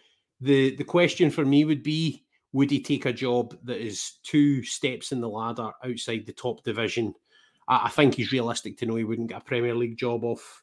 The 0.41 0.75
the 0.77 0.83
question 0.83 1.29
for 1.29 1.45
me 1.45 1.63
would 1.63 1.83
be: 1.83 2.25
Would 2.53 2.71
he 2.71 2.81
take 2.81 3.05
a 3.05 3.13
job 3.13 3.55
that 3.65 3.77
is 3.77 4.13
two 4.23 4.63
steps 4.63 5.11
in 5.11 5.21
the 5.21 5.29
ladder 5.29 5.69
outside 5.85 6.25
the 6.25 6.33
top 6.33 6.63
division? 6.63 7.13
I, 7.67 7.81
I 7.85 7.89
think 7.89 8.15
he's 8.15 8.31
realistic 8.31 8.79
to 8.79 8.87
know 8.87 8.95
he 8.95 9.03
wouldn't 9.03 9.29
get 9.29 9.41
a 9.43 9.45
Premier 9.45 9.75
League 9.75 9.99
job 9.99 10.23
off 10.23 10.62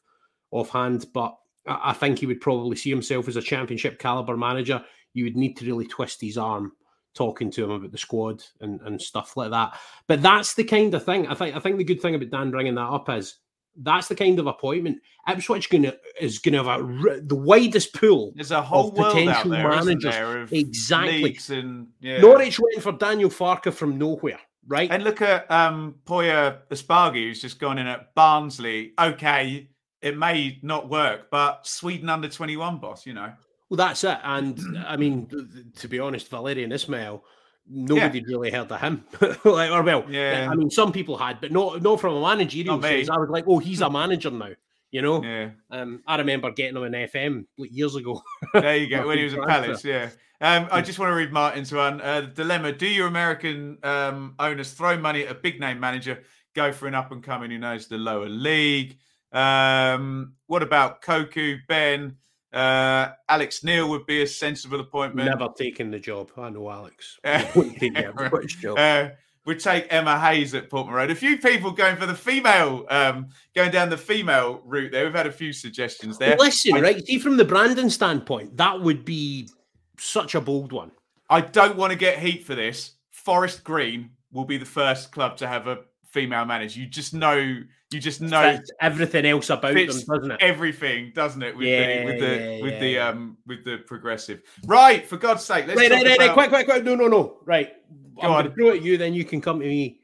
offhand, 0.51 1.07
but 1.13 1.37
I 1.65 1.93
think 1.93 2.19
he 2.19 2.25
would 2.25 2.41
probably 2.41 2.75
see 2.75 2.89
himself 2.89 3.27
as 3.27 3.35
a 3.35 3.41
championship 3.41 3.99
caliber 3.99 4.37
manager. 4.37 4.83
You 5.13 5.25
would 5.25 5.37
need 5.37 5.57
to 5.57 5.65
really 5.65 5.87
twist 5.87 6.21
his 6.21 6.37
arm 6.37 6.73
talking 7.13 7.51
to 7.51 7.63
him 7.65 7.71
about 7.71 7.91
the 7.91 7.97
squad 7.97 8.43
and, 8.61 8.79
and 8.81 9.01
stuff 9.01 9.35
like 9.35 9.51
that. 9.51 9.77
But 10.07 10.21
that's 10.21 10.53
the 10.53 10.63
kind 10.63 10.93
of 10.93 11.03
thing. 11.03 11.27
I 11.27 11.33
think 11.33 11.55
I 11.55 11.59
think 11.59 11.77
the 11.77 11.83
good 11.83 12.01
thing 12.01 12.15
about 12.15 12.29
Dan 12.29 12.51
bringing 12.51 12.75
that 12.75 12.81
up 12.81 13.09
is 13.09 13.37
that's 13.77 14.07
the 14.07 14.15
kind 14.15 14.37
of 14.37 14.47
appointment 14.47 14.97
Ipswich 15.27 15.69
gonna 15.69 15.93
is 16.19 16.39
gonna 16.39 16.63
have 16.63 16.81
a, 16.81 17.21
the 17.21 17.35
widest 17.35 17.93
pool. 17.93 18.33
There's 18.35 18.51
a 18.51 18.61
whole 18.61 18.91
potential 18.91 19.51
there, 19.51 19.69
managers. 19.69 20.51
exactly. 20.51 21.37
And, 21.49 21.87
yeah. 21.99 22.19
Norwich 22.19 22.59
went 22.59 22.81
for 22.81 22.91
Daniel 22.91 23.29
Farke 23.29 23.73
from 23.73 23.97
nowhere. 23.97 24.39
Right. 24.67 24.91
And 24.91 25.03
look 25.03 25.21
at 25.21 25.49
um 25.49 25.95
Poya 26.05 26.59
Asbaghi, 26.69 27.27
who's 27.27 27.41
just 27.41 27.59
gone 27.59 27.77
in 27.77 27.87
at 27.87 28.13
Barnsley. 28.15 28.93
Okay, 28.99 29.69
it 30.01 30.17
may 30.17 30.59
not 30.61 30.89
work, 30.89 31.29
but 31.29 31.65
Sweden 31.67 32.09
under 32.09 32.27
21 32.27 32.79
boss, 32.79 33.05
you 33.05 33.13
know. 33.13 33.31
Well, 33.69 33.77
that's 33.77 34.03
it. 34.03 34.17
And 34.23 34.77
I 34.85 34.97
mean, 34.97 35.29
to 35.77 35.87
be 35.87 35.99
honest, 35.99 36.29
Valérien 36.29 36.73
Ismaël, 36.73 37.21
nobody 37.69 38.19
yeah. 38.19 38.25
really 38.27 38.51
heard 38.51 38.71
of 38.71 38.81
him. 38.81 39.05
like, 39.45 39.71
or 39.71 39.81
well, 39.81 40.05
yeah. 40.09 40.49
I 40.51 40.55
mean, 40.55 40.69
some 40.69 40.91
people 40.91 41.17
had, 41.17 41.39
but 41.39 41.51
not 41.51 41.81
not 41.81 42.01
from 42.01 42.15
a 42.15 42.21
managerial 42.21 42.81
sense. 42.81 43.09
I 43.09 43.17
was 43.17 43.29
like, 43.29 43.45
oh, 43.47 43.59
he's 43.59 43.81
a 43.81 43.89
manager 44.01 44.31
now. 44.31 44.49
You 44.91 45.01
know, 45.01 45.23
yeah. 45.23 45.51
Um, 45.69 46.03
I 46.05 46.17
remember 46.17 46.51
getting 46.51 46.75
him 46.75 46.83
in 46.83 46.91
FM 46.91 47.45
like 47.57 47.71
years 47.71 47.95
ago. 47.95 48.21
there 48.53 48.75
you 48.75 48.89
go, 48.89 49.07
when 49.07 49.19
he 49.19 49.23
was 49.23 49.33
at 49.35 49.47
Palace. 49.47 49.85
Yeah. 49.85 50.09
Um, 50.41 50.67
I 50.69 50.81
just 50.81 50.99
want 50.99 51.11
to 51.11 51.15
read 51.15 51.31
Martin's 51.31 51.71
one. 51.71 52.01
Uh, 52.01 52.21
dilemma: 52.21 52.73
Do 52.73 52.87
your 52.87 53.07
American 53.07 53.77
um, 53.83 54.35
owners 54.37 54.73
throw 54.73 54.97
money 54.97 55.23
at 55.23 55.31
a 55.31 55.35
big 55.35 55.61
name 55.61 55.79
manager? 55.79 56.23
Go 56.55 56.73
for 56.73 56.87
an 56.87 56.95
up 56.95 57.13
and 57.13 57.23
coming 57.23 57.51
who 57.51 57.57
knows 57.57 57.87
the 57.87 57.97
lower 57.97 58.27
league. 58.27 58.97
Um, 59.31 60.33
what 60.47 60.63
about 60.63 61.01
Koku, 61.01 61.57
Ben? 61.67 62.17
Uh, 62.53 63.11
Alex 63.29 63.63
Neil 63.63 63.89
would 63.89 64.05
be 64.05 64.21
a 64.23 64.27
sensible 64.27 64.79
appointment. 64.79 65.29
Never 65.29 65.49
taking 65.57 65.89
the 65.89 65.99
job. 65.99 66.31
I 66.37 66.49
know 66.49 66.69
Alex. 66.69 67.19
wouldn't 67.55 67.79
take 67.79 68.15
British 68.29 68.57
job. 68.57 68.77
Uh, 68.77 69.09
would 69.45 69.59
take 69.59 69.87
Emma 69.89 70.19
Hayes 70.19 70.53
at 70.53 70.69
Portman 70.69 70.93
Road. 70.93 71.09
A 71.09 71.15
few 71.15 71.37
people 71.37 71.71
going 71.71 71.95
for 71.95 72.05
the 72.05 72.13
female, 72.13 72.85
um, 72.89 73.29
going 73.55 73.71
down 73.71 73.89
the 73.89 73.97
female 73.97 74.61
route 74.65 74.91
there. 74.91 75.05
We've 75.05 75.15
had 75.15 75.27
a 75.27 75.31
few 75.31 75.51
suggestions 75.53 76.17
there. 76.17 76.35
Listen, 76.37 76.75
I, 76.75 76.81
right? 76.81 77.05
See, 77.05 77.17
from 77.17 77.37
the 77.37 77.45
Brandon 77.45 77.89
standpoint, 77.89 78.57
that 78.57 78.79
would 78.79 79.03
be 79.03 79.49
such 79.97 80.35
a 80.35 80.41
bold 80.41 80.71
one. 80.71 80.91
I 81.29 81.41
don't 81.41 81.77
want 81.77 81.91
to 81.91 81.97
get 81.97 82.19
heat 82.19 82.45
for 82.45 82.55
this. 82.55 82.95
Forest 83.11 83.63
Green 83.63 84.11
will 84.31 84.45
be 84.45 84.57
the 84.57 84.65
first 84.65 85.11
club 85.11 85.37
to 85.37 85.47
have 85.47 85.67
a 85.67 85.79
female 86.11 86.45
manager. 86.45 86.79
You 86.79 86.87
just 86.87 87.13
know, 87.13 87.35
you 87.35 87.99
just 87.99 88.21
know 88.21 88.59
everything 88.79 89.25
else 89.25 89.49
about 89.49 89.73
them, 89.73 89.87
doesn't 89.87 90.31
it? 90.31 90.37
Everything, 90.41 91.11
doesn't 91.15 91.41
it? 91.41 91.55
With 91.55 91.67
yeah, 91.67 91.99
the 91.99 92.05
with 92.05 92.19
the 92.19 92.27
yeah, 92.27 92.61
with 92.61 92.73
yeah, 92.73 92.79
the 92.79 92.99
um 92.99 93.37
with 93.47 93.63
the 93.63 93.77
progressive. 93.87 94.41
Right, 94.65 95.07
for 95.07 95.17
God's 95.17 95.43
sake, 95.43 95.67
let's 95.67 95.79
right, 95.79 95.91
right, 95.91 96.05
right, 96.05 96.15
about... 96.15 96.33
quick, 96.33 96.49
quick, 96.49 96.65
quick. 96.65 96.83
No, 96.83 96.95
no, 96.95 97.07
no. 97.07 97.37
Right, 97.45 97.73
Go 98.15 98.21
I'm 98.21 98.31
going 98.31 98.45
to 98.45 98.53
throw 98.53 98.67
it 98.69 98.77
at 98.77 98.83
you. 98.83 98.97
Then 98.97 99.13
you 99.13 99.25
can 99.25 99.41
come 99.41 99.59
to 99.59 99.65
me. 99.65 99.99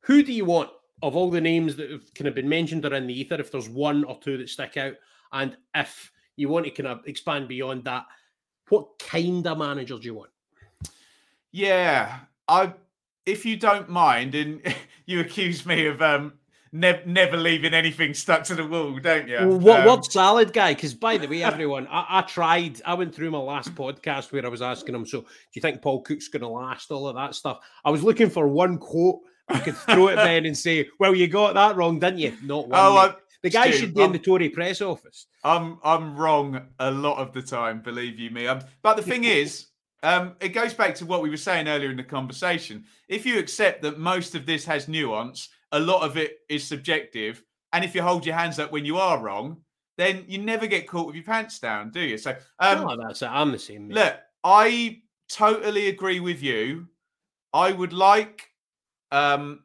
Who 0.00 0.22
do 0.22 0.32
you 0.32 0.44
want 0.44 0.70
of 1.02 1.16
all 1.16 1.30
the 1.30 1.40
names 1.40 1.76
that 1.76 1.90
have 1.90 2.12
kind 2.14 2.28
of 2.28 2.34
been 2.34 2.48
mentioned 2.48 2.84
or 2.84 2.94
in 2.94 3.06
the 3.06 3.18
ether? 3.18 3.36
If 3.36 3.50
there's 3.52 3.68
one 3.68 4.04
or 4.04 4.18
two 4.20 4.36
that 4.38 4.48
stick 4.48 4.76
out, 4.76 4.94
and 5.32 5.56
if 5.74 6.10
you 6.36 6.48
want 6.48 6.66
to 6.66 6.70
kind 6.70 6.88
of 6.88 7.06
expand 7.06 7.48
beyond 7.48 7.84
that, 7.84 8.04
what 8.68 8.98
kind 8.98 9.46
of 9.46 9.58
manager 9.58 9.98
do 9.98 10.04
you 10.04 10.14
want? 10.14 10.30
Yeah, 11.52 12.20
I 12.48 12.72
if 13.26 13.44
you 13.44 13.56
don't 13.56 13.88
mind, 13.88 14.34
and 14.34 14.60
you 15.06 15.20
accuse 15.20 15.64
me 15.66 15.86
of 15.86 16.02
um, 16.02 16.34
ne- 16.72 17.02
never 17.06 17.36
leaving 17.36 17.74
anything 17.74 18.14
stuck 18.14 18.44
to 18.44 18.54
the 18.54 18.66
wall, 18.66 18.98
don't 18.98 19.28
you? 19.28 19.38
what 19.46 19.80
um, 19.80 19.86
what 19.86 20.04
salad 20.10 20.52
guy? 20.52 20.74
Because 20.74 20.94
by 20.94 21.16
the 21.16 21.28
way, 21.28 21.42
everyone, 21.42 21.86
I, 21.88 22.06
I, 22.08 22.22
tried. 22.22 22.80
I 22.84 22.94
went 22.94 23.14
through 23.14 23.30
my 23.30 23.38
last 23.38 23.74
podcast 23.74 24.32
where 24.32 24.44
I 24.44 24.48
was 24.48 24.62
asking 24.62 24.94
him, 24.94 25.06
so 25.06 25.20
do 25.20 25.26
you 25.54 25.62
think 25.62 25.82
Paul 25.82 26.02
Cook's 26.02 26.28
going 26.28 26.42
to 26.42 26.48
last? 26.48 26.90
All 26.90 27.08
of 27.08 27.16
that 27.16 27.34
stuff. 27.34 27.60
I 27.84 27.90
was 27.90 28.02
looking 28.02 28.30
for 28.30 28.48
one 28.48 28.78
quote 28.78 29.20
I 29.48 29.58
could 29.58 29.76
throw 29.76 30.08
at 30.08 30.16
Ben 30.16 30.46
and 30.46 30.56
say, 30.56 30.88
"Well, 30.98 31.14
you 31.14 31.28
got 31.28 31.54
that 31.54 31.76
wrong, 31.76 31.98
didn't 31.98 32.18
you?" 32.18 32.36
Not 32.42 32.68
one. 32.68 32.80
Oh, 32.80 33.14
the 33.42 33.50
guy 33.50 33.70
Stu, 33.70 33.78
should 33.78 33.94
be 33.94 34.02
I'm, 34.02 34.06
in 34.06 34.12
the 34.12 34.18
Tory 34.18 34.48
press 34.48 34.80
office. 34.80 35.26
I'm 35.44 35.78
I'm 35.82 36.16
wrong 36.16 36.68
a 36.78 36.90
lot 36.90 37.18
of 37.18 37.32
the 37.32 37.42
time, 37.42 37.82
believe 37.82 38.18
you 38.18 38.30
me. 38.30 38.46
Um, 38.46 38.60
but 38.82 38.96
the 38.96 39.02
thing 39.02 39.24
is. 39.24 39.66
Um, 40.02 40.34
it 40.40 40.48
goes 40.48 40.74
back 40.74 40.94
to 40.96 41.06
what 41.06 41.22
we 41.22 41.30
were 41.30 41.36
saying 41.36 41.68
earlier 41.68 41.90
in 41.90 41.96
the 41.96 42.02
conversation. 42.02 42.84
If 43.08 43.24
you 43.24 43.38
accept 43.38 43.82
that 43.82 43.98
most 43.98 44.34
of 44.34 44.46
this 44.46 44.64
has 44.64 44.88
nuance, 44.88 45.48
a 45.70 45.78
lot 45.78 46.02
of 46.02 46.16
it 46.16 46.38
is 46.48 46.66
subjective, 46.66 47.42
and 47.72 47.84
if 47.84 47.94
you 47.94 48.02
hold 48.02 48.26
your 48.26 48.34
hands 48.34 48.58
up 48.58 48.72
when 48.72 48.84
you 48.84 48.98
are 48.98 49.22
wrong, 49.22 49.58
then 49.96 50.24
you 50.26 50.38
never 50.38 50.66
get 50.66 50.88
caught 50.88 51.06
with 51.06 51.14
your 51.14 51.24
pants 51.24 51.58
down, 51.58 51.90
do 51.90 52.00
you? 52.00 52.18
So, 52.18 52.32
um, 52.58 52.86
oh, 52.88 52.96
that's. 52.96 53.22
I'm 53.22 53.52
the 53.52 53.58
same. 53.58 53.88
Look, 53.88 54.14
I 54.42 55.02
totally 55.28 55.88
agree 55.88 56.20
with 56.20 56.42
you. 56.42 56.88
I 57.52 57.72
would 57.72 57.92
like. 57.92 58.48
Um, 59.10 59.60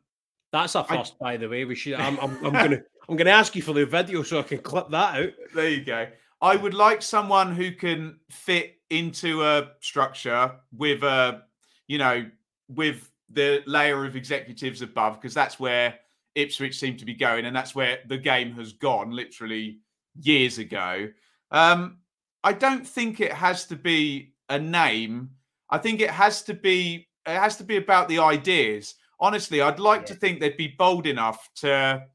that's 0.51 0.75
a 0.75 0.83
first, 0.83 1.15
I, 1.21 1.23
by 1.23 1.37
the 1.37 1.49
way. 1.49 1.65
We 1.65 1.75
should. 1.75 1.95
I'm, 1.95 2.19
I'm, 2.19 2.45
I'm 2.45 2.53
gonna. 2.53 2.81
I'm 3.09 3.15
going 3.15 3.27
to 3.27 3.31
ask 3.31 3.55
you 3.55 3.61
for 3.61 3.73
the 3.73 3.85
video 3.85 4.21
so 4.23 4.39
I 4.39 4.43
can 4.43 4.57
clip 4.59 4.89
that 4.89 5.15
out. 5.15 5.29
There 5.55 5.69
you 5.69 5.83
go. 5.83 6.07
I 6.41 6.55
would 6.55 6.73
like 6.73 7.01
someone 7.01 7.55
who 7.55 7.71
can 7.71 8.19
fit 8.29 8.75
into 8.89 9.43
a 9.43 9.71
structure 9.79 10.51
with 10.75 11.03
a, 11.03 11.43
you 11.87 11.97
know, 11.97 12.25
with 12.69 13.09
the 13.29 13.63
layer 13.65 14.05
of 14.05 14.15
executives 14.15 14.81
above, 14.81 15.19
because 15.19 15.33
that's 15.33 15.59
where 15.59 15.95
Ipswich 16.35 16.77
seem 16.77 16.97
to 16.97 17.05
be 17.05 17.13
going, 17.13 17.45
and 17.45 17.55
that's 17.55 17.73
where 17.73 17.99
the 18.07 18.17
game 18.17 18.53
has 18.53 18.73
gone 18.73 19.11
literally 19.11 19.79
years 20.21 20.59
ago. 20.59 21.09
Um, 21.51 21.97
I 22.43 22.53
don't 22.53 22.87
think 22.87 23.19
it 23.19 23.33
has 23.33 23.65
to 23.65 23.75
be 23.75 24.33
a 24.49 24.59
name. 24.59 25.31
I 25.69 25.79
think 25.79 25.99
it 25.99 26.11
has 26.11 26.43
to 26.43 26.53
be 26.53 27.07
it 27.25 27.37
has 27.37 27.57
to 27.57 27.63
be 27.63 27.77
about 27.77 28.07
the 28.07 28.19
ideas. 28.19 28.95
Honestly, 29.19 29.61
I'd 29.61 29.79
like 29.79 30.01
yeah. 30.01 30.07
to 30.07 30.13
think 30.15 30.39
they'd 30.39 30.55
be 30.55 30.75
bold 30.77 31.07
enough 31.07 31.49
to 31.55 32.05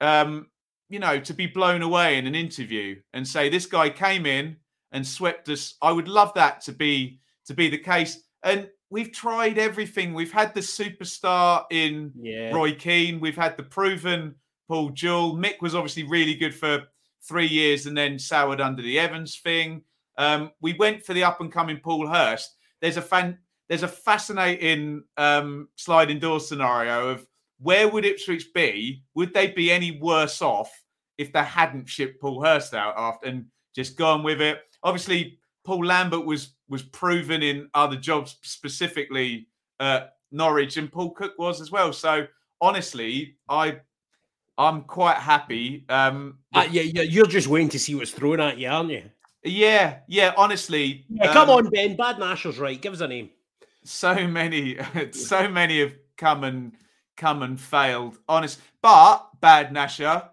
um, 0.00 0.46
you 0.88 0.98
know, 0.98 1.20
to 1.20 1.34
be 1.34 1.46
blown 1.46 1.82
away 1.82 2.18
in 2.18 2.26
an 2.26 2.34
interview 2.34 2.96
and 3.12 3.26
say 3.26 3.48
this 3.48 3.66
guy 3.66 3.90
came 3.90 4.26
in 4.26 4.56
and 4.92 5.06
swept 5.06 5.48
us. 5.48 5.74
I 5.82 5.92
would 5.92 6.08
love 6.08 6.32
that 6.34 6.62
to 6.62 6.72
be 6.72 7.20
to 7.46 7.54
be 7.54 7.68
the 7.68 7.78
case. 7.78 8.22
And 8.42 8.68
we've 8.90 9.12
tried 9.12 9.58
everything. 9.58 10.14
We've 10.14 10.32
had 10.32 10.54
the 10.54 10.60
superstar 10.60 11.64
in 11.70 12.12
yeah. 12.16 12.52
Roy 12.54 12.72
Keane. 12.72 13.20
We've 13.20 13.36
had 13.36 13.56
the 13.56 13.62
proven 13.62 14.34
Paul 14.68 14.90
Jewell. 14.90 15.36
Mick 15.36 15.60
was 15.60 15.74
obviously 15.74 16.04
really 16.04 16.34
good 16.34 16.54
for 16.54 16.84
three 17.26 17.46
years 17.46 17.86
and 17.86 17.96
then 17.96 18.18
soured 18.18 18.60
under 18.60 18.82
the 18.82 18.98
Evans 18.98 19.38
thing. 19.38 19.82
Um, 20.16 20.52
we 20.60 20.74
went 20.74 21.04
for 21.04 21.14
the 21.14 21.24
up 21.24 21.40
and 21.40 21.52
coming 21.52 21.78
Paul 21.78 22.06
Hurst. 22.06 22.56
There's 22.80 22.96
a 22.96 23.02
fan. 23.02 23.38
There's 23.68 23.82
a 23.82 23.88
fascinating 23.88 25.04
um, 25.16 25.68
sliding 25.76 26.18
door 26.18 26.40
scenario 26.40 27.10
of 27.10 27.26
where 27.60 27.88
would 27.88 28.04
Ipswich 28.04 28.52
be? 28.54 29.02
Would 29.14 29.34
they 29.34 29.48
be 29.48 29.70
any 29.70 29.98
worse 30.00 30.40
off 30.42 30.70
if 31.16 31.32
they 31.32 31.42
hadn't 31.42 31.88
shipped 31.88 32.20
Paul 32.20 32.42
Hurst 32.42 32.74
out 32.74 32.94
after 32.96 33.28
and 33.28 33.46
just 33.74 33.96
gone 33.96 34.22
with 34.22 34.40
it? 34.40 34.60
Obviously, 34.82 35.38
Paul 35.64 35.84
Lambert 35.84 36.24
was 36.24 36.54
was 36.68 36.82
proven 36.82 37.42
in 37.42 37.68
other 37.74 37.96
jobs, 37.96 38.36
specifically 38.42 39.48
uh, 39.80 40.06
Norwich, 40.30 40.76
and 40.76 40.90
Paul 40.90 41.10
Cook 41.10 41.34
was 41.38 41.60
as 41.60 41.70
well. 41.70 41.92
So 41.92 42.26
honestly, 42.60 43.36
I 43.48 43.80
I'm 44.56 44.82
quite 44.82 45.16
happy. 45.16 45.84
Um, 45.88 46.38
uh, 46.54 46.66
yeah, 46.70 46.82
yeah, 46.82 47.02
you're 47.02 47.26
just 47.26 47.48
waiting 47.48 47.68
to 47.70 47.78
see 47.78 47.94
what's 47.94 48.10
thrown 48.10 48.40
at 48.40 48.58
you, 48.58 48.68
aren't 48.68 48.90
you? 48.90 49.04
Yeah, 49.44 49.98
yeah. 50.08 50.34
Honestly, 50.36 51.06
yeah, 51.08 51.32
come 51.32 51.48
um, 51.50 51.66
on, 51.66 51.70
Ben. 51.70 51.96
Bad 51.96 52.18
Nasher's 52.18 52.58
right. 52.58 52.80
Give 52.80 52.92
us 52.92 53.00
a 53.00 53.08
name. 53.08 53.30
So 53.84 54.26
many, 54.26 54.76
so 55.12 55.48
many 55.48 55.80
have 55.80 55.94
come 56.16 56.44
and 56.44 56.72
come 57.18 57.42
and 57.42 57.60
failed. 57.60 58.16
Honest, 58.28 58.60
but 58.80 59.28
bad 59.40 59.70
Nasher. 59.74 60.26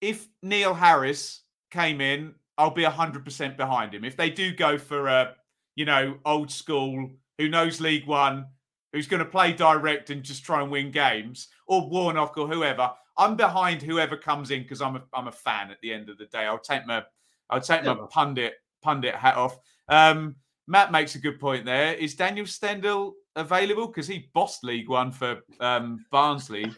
If 0.00 0.26
Neil 0.42 0.74
Harris 0.74 1.42
came 1.70 2.00
in, 2.00 2.34
I'll 2.58 2.70
be 2.70 2.82
hundred 2.84 3.24
percent 3.24 3.56
behind 3.56 3.94
him. 3.94 4.04
If 4.04 4.16
they 4.16 4.30
do 4.30 4.52
go 4.52 4.76
for 4.78 5.06
a, 5.06 5.36
you 5.76 5.84
know, 5.84 6.18
old 6.24 6.50
school 6.50 7.10
who 7.38 7.48
knows 7.48 7.80
League 7.80 8.06
One, 8.06 8.46
who's 8.92 9.06
going 9.06 9.22
to 9.22 9.30
play 9.30 9.52
direct 9.52 10.10
and 10.10 10.22
just 10.22 10.44
try 10.44 10.60
and 10.62 10.70
win 10.70 10.90
games, 10.90 11.48
or 11.68 11.88
Warnock 11.88 12.36
or 12.36 12.48
whoever, 12.48 12.90
I'm 13.16 13.36
behind 13.36 13.82
whoever 13.82 14.16
comes 14.16 14.50
in 14.50 14.62
because 14.62 14.82
I'm 14.82 14.96
a 14.96 15.02
I'm 15.12 15.28
a 15.28 15.32
fan. 15.32 15.70
At 15.70 15.80
the 15.82 15.92
end 15.92 16.08
of 16.08 16.18
the 16.18 16.26
day, 16.26 16.44
I'll 16.44 16.58
take 16.58 16.86
my 16.86 17.04
I'll 17.50 17.60
take 17.60 17.84
my 17.84 17.94
pundit 18.10 18.54
pundit 18.82 19.14
hat 19.14 19.36
off. 19.36 19.58
Um, 19.88 20.36
Matt 20.70 20.92
makes 20.92 21.16
a 21.16 21.18
good 21.18 21.40
point 21.40 21.64
there. 21.64 21.94
Is 21.94 22.14
Daniel 22.14 22.46
Stendel 22.46 23.14
available? 23.34 23.88
Because 23.88 24.06
he 24.06 24.30
bossed 24.32 24.62
League 24.62 24.88
One 24.88 25.10
for 25.10 25.40
um, 25.58 26.06
Barnsley. 26.12 26.72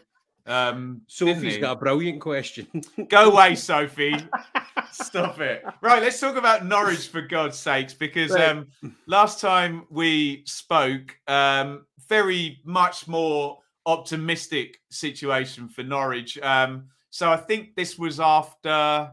Um, 0.47 1.03
Sophie's 1.05 1.59
got 1.59 1.73
a 1.73 1.79
brilliant 1.79 2.19
question. 2.19 2.67
Go 3.07 3.29
away, 3.29 3.53
Sophie. 3.69 4.15
Stop 4.91 5.39
it. 5.41 5.63
Right, 5.81 6.01
let's 6.01 6.19
talk 6.19 6.37
about 6.37 6.65
Norwich 6.65 7.07
for 7.09 7.21
God's 7.21 7.59
sakes, 7.59 7.93
because 7.93 8.35
um, 8.35 8.67
last 9.05 9.39
time 9.39 9.85
we 9.91 10.41
spoke, 10.47 11.15
um, 11.27 11.85
very 12.09 12.61
much 12.65 13.07
more 13.07 13.59
optimistic 13.85 14.79
situation 14.89 15.69
for 15.69 15.83
Norwich. 15.83 16.39
Um, 16.39 16.87
so 17.11 17.31
I 17.31 17.37
think 17.37 17.75
this 17.75 17.99
was 17.99 18.19
after, 18.19 19.11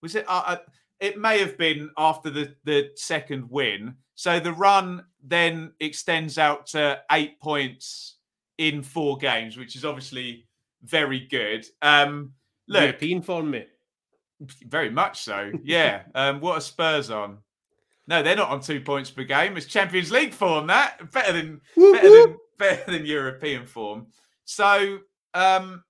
was 0.00 0.14
it? 0.14 0.24
Uh, 0.26 0.42
uh 0.46 0.56
it 1.00 1.18
may 1.18 1.38
have 1.40 1.58
been 1.58 1.90
after 1.98 2.30
the 2.30 2.54
the 2.64 2.90
second 2.96 3.50
win. 3.50 3.96
So 4.14 4.40
the 4.40 4.52
run 4.52 5.04
then 5.22 5.72
extends 5.80 6.38
out 6.38 6.66
to 6.68 7.00
eight 7.10 7.40
points 7.40 8.16
in 8.58 8.82
four 8.82 9.16
games, 9.16 9.56
which 9.56 9.76
is 9.76 9.84
obviously 9.84 10.46
very 10.82 11.20
good. 11.20 11.66
Um, 11.82 12.32
look, 12.68 12.82
European 12.82 13.22
form, 13.22 13.50
mate. 13.50 13.68
Very 14.66 14.90
much 14.90 15.22
so. 15.22 15.52
Yeah. 15.62 16.02
um, 16.14 16.40
what 16.40 16.58
are 16.58 16.60
Spurs 16.60 17.10
on? 17.10 17.38
No, 18.06 18.22
they're 18.22 18.36
not 18.36 18.50
on 18.50 18.60
two 18.60 18.80
points 18.80 19.10
per 19.10 19.24
game. 19.24 19.56
It's 19.56 19.66
Champions 19.66 20.10
League 20.12 20.34
form. 20.34 20.66
That 20.66 21.10
better 21.10 21.32
than 21.32 21.60
better 21.74 22.10
than 22.10 22.36
better 22.58 22.90
than 22.90 23.06
European 23.06 23.66
form. 23.66 24.08
So 24.44 24.98
um, 25.32 25.82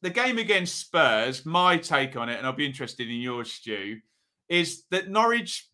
the 0.00 0.10
game 0.10 0.38
against 0.38 0.78
Spurs, 0.78 1.44
my 1.44 1.76
take 1.76 2.16
on 2.16 2.30
it, 2.30 2.38
and 2.38 2.46
I'll 2.46 2.54
be 2.54 2.66
interested 2.66 3.08
in 3.08 3.16
yours, 3.16 3.52
Stu, 3.52 4.00
is 4.48 4.84
that 4.90 5.10
Norwich 5.10 5.68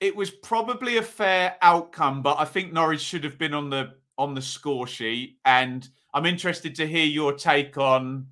it 0.00 0.14
was 0.14 0.30
probably 0.30 0.98
a 0.98 1.02
fair 1.02 1.56
outcome, 1.62 2.22
but 2.22 2.38
I 2.38 2.44
think 2.44 2.72
Norwich 2.72 3.00
should 3.00 3.24
have 3.24 3.38
been 3.38 3.54
on 3.54 3.70
the 3.70 3.94
on 4.18 4.34
the 4.34 4.42
score 4.42 4.86
sheet. 4.86 5.38
And 5.44 5.88
I'm 6.14 6.26
interested 6.26 6.74
to 6.76 6.86
hear 6.86 7.04
your 7.04 7.32
take 7.32 7.76
on, 7.78 8.26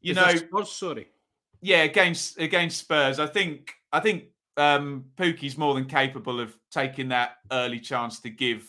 you 0.00 0.12
Is 0.12 0.16
know, 0.16 0.34
Spurs? 0.36 0.70
sorry. 0.70 1.08
yeah, 1.60 1.82
against 1.82 2.38
against 2.38 2.78
Spurs. 2.78 3.18
I 3.18 3.26
think 3.26 3.74
I 3.92 4.00
think 4.00 4.24
um 4.56 5.04
Pukki's 5.16 5.56
more 5.56 5.74
than 5.74 5.84
capable 5.86 6.40
of 6.40 6.56
taking 6.70 7.08
that 7.08 7.36
early 7.52 7.80
chance 7.80 8.20
to 8.20 8.30
give 8.30 8.68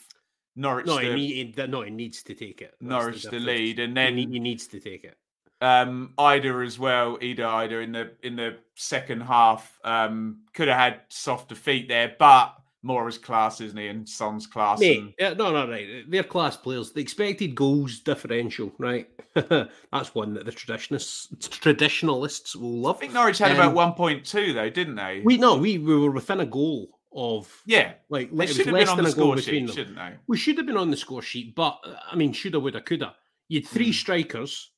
Norwich 0.56 0.86
No, 0.88 0.98
the, 0.98 1.04
he, 1.16 1.44
need, 1.44 1.70
no, 1.70 1.82
he 1.82 1.90
needs 1.92 2.22
to 2.24 2.34
take 2.36 2.62
it. 2.62 2.76
That's 2.82 2.90
Norwich 2.90 3.24
the 3.24 3.30
difference. 3.32 3.46
lead, 3.46 3.80
and 3.80 3.96
then 3.98 4.16
ne- 4.16 4.28
he 4.28 4.40
needs 4.40 4.68
to 4.68 4.80
take 4.80 5.04
it. 5.04 5.18
Um 5.62 6.14
Idah 6.18 6.66
as 6.66 6.80
well, 6.80 7.18
Idah 7.18 7.68
Idah 7.70 7.84
in 7.84 7.92
the 7.92 8.12
in 8.24 8.36
the 8.36 8.58
second 8.76 9.22
half 9.22 9.80
um 9.84 10.40
could 10.54 10.68
have 10.70 10.78
had 10.78 11.02
softer 11.10 11.56
feet 11.56 11.88
there, 11.88 12.16
but 12.18 12.56
Moura's 12.82 13.18
class, 13.18 13.60
isn't 13.60 13.78
he? 13.78 13.88
And 13.88 14.08
Son's 14.08 14.48
class. 14.48 14.80
Mate, 14.80 15.00
and- 15.00 15.14
yeah, 15.20 15.34
no, 15.34 15.52
no, 15.52 15.68
right. 15.70 16.06
They're 16.10 16.24
class 16.24 16.56
players. 16.56 16.94
The 16.94 17.02
expected 17.02 17.54
goals 17.54 18.00
differential, 18.00 18.72
right? 18.78 19.10
That's 19.34 20.16
one 20.16 20.34
that 20.36 20.46
the 20.46 20.52
traditionalists 20.54 21.28
traditionalists 21.50 22.56
will 22.56 22.88
I 22.88 22.94
think 22.94 23.14
Norwich 23.14 23.40
had 23.40 23.52
Um, 23.60 23.72
about 23.74 23.98
1.2 23.98 24.54
though, 24.54 24.70
didn't 24.70 24.96
they? 24.96 25.22
We 25.26 25.38
no, 25.38 25.58
we, 25.58 25.78
we 25.78 25.96
were 25.98 26.12
within 26.12 26.40
a 26.40 26.46
goal 26.46 26.90
of 27.14 27.52
yeah, 27.66 27.94
like 28.10 28.28
it 28.28 28.34
was 28.34 28.56
should 28.56 28.68
have 28.68 28.74
less 28.76 28.84
been 28.84 28.90
on 28.92 28.98
than 28.98 29.06
the 29.06 29.12
a 29.12 29.16
goal 29.16 29.36
between 29.36 29.68
sheet, 29.68 29.68
them. 29.68 29.76
shouldn't 29.76 29.96
they? 29.98 30.12
We 30.28 30.38
should 30.38 30.58
have 30.58 30.66
been 30.68 30.78
on 30.78 30.90
the 30.92 30.98
score 30.98 31.22
sheet, 31.22 31.56
but 31.56 31.80
I 32.10 32.16
mean, 32.16 32.32
shoulda, 32.34 32.60
woulda, 32.62 32.82
coulda. 32.82 33.16
You 33.50 33.60
had 33.62 33.68
three 33.68 33.90
Mm. 33.90 33.94
strikers 33.96 34.70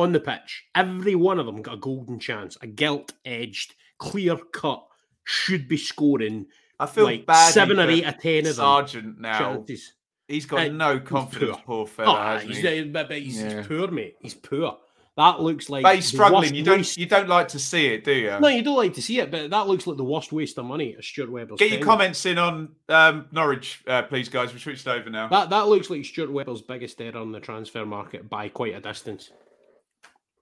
on 0.00 0.12
the 0.12 0.20
pitch. 0.20 0.64
Every 0.74 1.14
one 1.14 1.38
of 1.38 1.46
them 1.46 1.62
got 1.62 1.74
a 1.74 1.78
golden 1.78 2.18
chance, 2.18 2.56
a 2.62 2.66
gilt 2.66 3.12
edged, 3.24 3.74
clear 3.98 4.36
cut, 4.36 4.84
should 5.24 5.68
be 5.68 5.76
scoring 5.76 6.46
I 6.78 6.86
feel 6.86 7.04
like 7.04 7.26
bad. 7.26 7.52
seven 7.52 7.78
or 7.78 7.88
eight 7.90 8.06
or 8.06 8.12
ten 8.12 8.38
of 8.40 8.44
them. 8.44 8.54
Sargent 8.54 9.20
now. 9.20 9.38
chances. 9.38 9.92
He's 10.26 10.46
got 10.46 10.60
Uh, 10.60 10.68
no 10.72 11.00
confidence, 11.00 11.56
poor. 11.66 11.84
poor 11.84 11.86
fella, 11.86 12.38
Oh, 12.42 12.46
he's, 12.46 12.58
he? 12.58 12.84
but, 12.84 13.08
but 13.08 13.18
he's, 13.18 13.40
he's 13.40 13.66
poor, 13.66 13.88
mate. 13.88 14.16
He's 14.20 14.34
poor. 14.34 14.78
That 15.16 15.40
looks 15.40 15.68
like 15.68 15.82
But 15.82 15.96
he's 15.96 16.06
struggling. 16.06 16.54
You 16.54 16.62
don't 16.62 16.78
waste- 16.78 16.96
you 16.96 17.04
don't 17.04 17.28
like 17.28 17.48
to 17.48 17.58
see 17.58 17.88
it, 17.88 18.04
do 18.04 18.12
you? 18.12 18.38
No, 18.40 18.46
you 18.48 18.62
don't 18.62 18.76
like 18.76 18.94
to 18.94 19.02
see 19.02 19.18
it, 19.18 19.30
but 19.30 19.50
that 19.50 19.66
looks 19.66 19.86
like 19.86 19.96
the 19.98 20.04
worst 20.04 20.32
waste 20.32 20.56
of 20.56 20.64
money 20.64 20.94
at 20.96 21.04
Stuart 21.04 21.30
Webber's. 21.30 21.58
Get 21.58 21.72
your 21.72 21.82
comments 21.84 22.24
in 22.24 22.38
on 22.38 22.70
um, 22.88 23.26
Norwich, 23.32 23.82
uh, 23.88 24.02
please, 24.02 24.28
guys. 24.30 24.54
We 24.54 24.60
switched 24.60 24.86
over 24.86 25.10
now. 25.10 25.28
That 25.28 25.50
that 25.50 25.66
looks 25.66 25.90
like 25.90 26.04
Stuart 26.06 26.30
Webber's 26.30 26.62
biggest 26.62 27.00
error 27.02 27.18
on 27.18 27.32
the 27.32 27.40
transfer 27.40 27.84
market 27.84 28.30
by 28.30 28.48
quite 28.48 28.74
a 28.76 28.80
distance. 28.80 29.30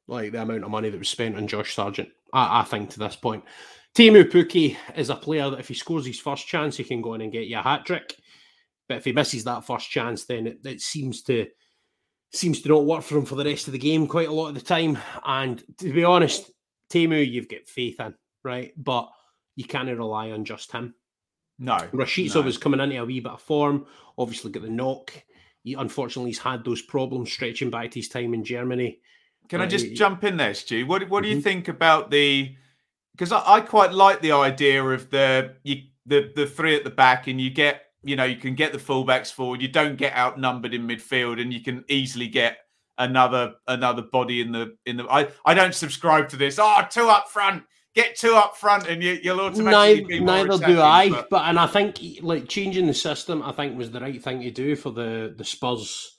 Like 0.09 0.33
the 0.33 0.43
amount 0.43 0.65
of 0.65 0.71
money 0.71 0.91
that 0.91 0.99
was 0.99 1.09
spent 1.09 1.37
on 1.37 1.47
Josh 1.47 1.75
Sargent, 1.75 2.09
I, 2.33 2.61
I 2.61 2.65
think 2.65 2.91
to 2.91 2.99
this 2.99 3.15
point. 3.15 3.45
Teemu 3.95 4.25
Pukki 4.25 4.77
is 4.97 5.11
a 5.11 5.17
player 5.17 5.51
that 5.51 5.61
if 5.61 5.69
he 5.69 5.75
scores 5.75 6.07
his 6.07 6.21
first 6.21 6.47
chance, 6.47 6.77
he 6.77 6.85
can 6.85 7.03
go 7.03 7.15
in 7.15 7.21
and 7.21 7.33
get 7.33 7.47
you 7.47 7.59
a 7.59 7.63
hat 7.63 7.85
trick. 7.85 8.17
But 8.89 8.99
if 8.99 9.05
he 9.05 9.13
misses 9.13 9.45
that 9.45 9.67
first 9.67 9.91
chance, 9.91 10.25
then 10.25 10.47
it, 10.47 10.61
it 10.65 10.81
seems 10.81 11.23
to 11.25 11.47
seems 12.33 12.61
to 12.63 12.69
not 12.69 12.85
work 12.85 13.03
for 13.03 13.17
him 13.17 13.25
for 13.25 13.37
the 13.37 13.45
rest 13.45 13.69
of 13.69 13.73
the 13.73 13.79
game 13.79 14.07
quite 14.07 14.29
a 14.29 14.33
lot 14.33 14.49
of 14.49 14.55
the 14.55 14.61
time. 14.61 14.99
And 15.25 15.63
to 15.79 15.93
be 15.93 16.05
honest, 16.05 16.51
Timu, 16.91 17.31
you've 17.31 17.49
got 17.49 17.67
faith 17.67 18.01
in, 18.01 18.15
right? 18.45 18.73
But 18.77 19.09
you 19.57 19.65
can't 19.65 19.89
rely 19.89 20.31
on 20.31 20.45
just 20.45 20.73
him. 20.73 20.95
No, 21.59 21.77
Rashitsov 21.93 22.37
no. 22.37 22.43
was 22.43 22.59
coming 22.59 22.81
into 22.81 23.03
a 23.03 23.05
wee 23.05 23.21
bit 23.21 23.33
of 23.33 23.41
form. 23.41 23.87
Obviously, 24.17 24.53
got 24.53 24.63
the 24.63 24.71
knock. 24.71 25.13
He 25.65 25.75
unfortunately 25.75 26.31
he's 26.31 26.39
had 26.39 26.65
those 26.65 26.83
problems 26.83 27.33
stretching 27.33 27.71
back 27.71 27.91
to 27.91 27.99
his 27.99 28.09
time 28.09 28.33
in 28.33 28.45
Germany. 28.45 29.01
Can 29.49 29.61
I 29.61 29.67
just 29.67 29.87
y- 29.89 29.95
jump 29.95 30.25
in 30.25 30.37
there, 30.37 30.55
Stu? 30.55 30.87
What 30.87 31.09
What 31.09 31.23
do 31.23 31.29
you 31.29 31.37
Mhm. 31.39 31.43
think 31.43 31.69
about 31.69 32.11
the? 32.11 32.55
Because 33.13 33.33
I, 33.33 33.43
I 33.47 33.61
quite 33.61 33.93
like 33.93 34.21
the 34.21 34.33
idea 34.33 34.85
of 34.85 35.11
the 35.11 35.55
you, 35.63 35.83
the 36.07 36.33
the 36.35 36.47
three 36.47 36.77
at 36.77 36.85
the 36.85 36.91
back, 36.91 37.27
and 37.27 37.41
you 37.41 37.51
get 37.51 37.83
you 38.05 38.15
know 38.17 38.25
you 38.25 38.37
can 38.37 38.55
get 38.55 38.73
the 38.73 38.79
fullbacks 38.79 39.33
forward. 39.33 39.61
You 39.63 39.69
don't 39.69 39.97
get 39.97 40.15
outnumbered 40.17 40.75
in 40.75 40.87
midfield, 40.87 41.41
and 41.41 41.53
you 41.53 41.61
can 41.63 41.85
easily 41.89 42.29
get 42.29 42.59
another 42.99 43.55
another 43.67 44.03
body 44.03 44.41
in 44.41 44.53
the 44.53 44.77
in 44.87 44.97
the. 44.99 45.05
I 45.11 45.29
I 45.45 45.55
don't 45.55 45.75
subscribe 45.75 46.29
to 46.31 46.37
this. 46.37 46.59
Oh, 46.61 46.83
two 46.91 47.09
up 47.09 47.29
front. 47.29 47.65
Get 47.95 48.15
two 48.17 48.35
up 48.37 48.57
front, 48.57 48.87
and 48.87 49.03
you, 49.03 49.19
you'll 49.23 49.41
automatically 49.41 50.05
be 50.05 50.21
Neither, 50.21 50.47
more 50.49 50.59
neither 50.59 50.67
do 50.75 50.81
I. 50.81 51.09
but- 51.09 51.31
But 51.31 51.47
and 51.49 51.59
I 51.59 51.67
think 51.67 51.99
like 52.23 52.47
changing 52.47 52.87
the 52.87 52.95
system, 52.95 53.43
I 53.43 53.51
think 53.51 53.77
was 53.77 53.91
the 53.91 53.99
right 53.99 54.23
thing 54.23 54.41
to 54.43 54.51
do 54.53 54.77
for 54.77 54.91
the 54.93 55.35
the 55.37 55.45
Spurs 55.45 56.18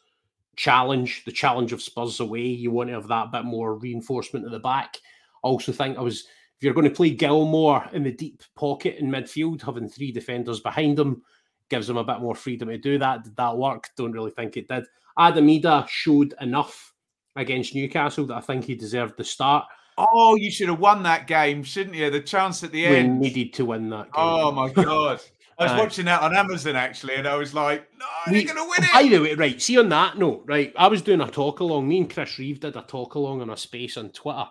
challenge, 0.59 1.23
the 1.23 1.31
challenge 1.31 1.71
of 1.71 1.81
Spurs 1.81 2.19
away. 2.19 2.41
You 2.41 2.69
want 2.69 2.89
to 2.89 2.93
have 2.95 3.07
that 3.07 3.31
bit 3.31 3.45
more 3.45 3.75
reinforcement 3.75 4.45
at 4.45 4.51
the 4.51 4.59
back. 4.59 4.97
I 5.41 5.47
also 5.47 5.71
think 5.71 5.97
I 5.97 6.01
was 6.01 6.25
if 6.57 6.63
you're 6.63 6.73
going 6.73 6.89
to 6.89 6.93
play 6.93 7.15
Gilmour 7.15 7.89
in 7.93 8.03
the 8.03 8.11
deep 8.11 8.43
pocket 8.55 8.97
in 8.99 9.09
midfield, 9.09 9.61
having 9.61 9.87
three 9.87 10.11
defenders 10.11 10.59
behind 10.59 10.99
him 10.99 11.21
gives 11.69 11.89
him 11.89 11.95
a 11.95 12.03
bit 12.03 12.19
more 12.19 12.35
freedom 12.35 12.67
to 12.67 12.77
do 12.77 12.99
that. 12.99 13.23
Did 13.23 13.37
that 13.37 13.55
work? 13.57 13.87
Don't 13.95 14.11
really 14.11 14.31
think 14.31 14.57
it 14.57 14.67
did. 14.67 14.83
Adam 15.17 15.47
Idah 15.47 15.87
showed 15.87 16.33
enough 16.41 16.93
against 17.37 17.73
Newcastle 17.75 18.25
that 18.25 18.35
I 18.35 18.41
think 18.41 18.65
he 18.65 18.75
deserved 18.75 19.15
the 19.15 19.23
start. 19.23 19.65
Oh, 19.97 20.35
you 20.35 20.51
should 20.51 20.67
have 20.67 20.79
won 20.79 21.03
that 21.03 21.27
game, 21.27 21.63
shouldn't 21.63 21.95
you? 21.95 22.09
The 22.09 22.19
chance 22.19 22.63
at 22.65 22.71
the 22.71 22.81
We 22.89 22.95
end. 22.97 23.21
needed 23.21 23.53
to 23.53 23.65
win 23.65 23.89
that 23.91 24.05
game. 24.05 24.11
Oh 24.17 24.51
my 24.51 24.69
god! 24.71 25.21
I 25.59 25.63
was 25.63 25.71
Uh, 25.73 25.77
watching 25.77 26.05
that 26.05 26.21
on 26.21 26.35
Amazon 26.35 26.75
actually, 26.75 27.15
and 27.15 27.27
I 27.27 27.35
was 27.35 27.53
like, 27.53 27.87
"No, 27.97 28.05
We- 28.31 28.43
they're 28.45 28.53
gonna 28.55 28.69
win 28.69 28.83
it." 28.83 28.93
By 28.93 29.03
the 29.03 29.19
way, 29.19 29.33
right, 29.35 29.61
see 29.61 29.77
on 29.77 29.89
that 29.89 30.17
note, 30.17 30.43
right, 30.47 30.71
I 30.77 30.87
was 30.87 31.01
doing 31.01 31.21
a 31.21 31.27
talk 31.29 31.59
along. 31.59 31.87
Me 31.87 31.97
and 31.97 32.09
Chris 32.13 32.39
Reeve 32.39 32.59
did 32.61 32.75
a 32.77 32.81
talk 32.81 33.15
along 33.15 33.41
on 33.41 33.49
a 33.49 33.57
space 33.57 33.97
on 33.97 34.09
Twitter, 34.11 34.45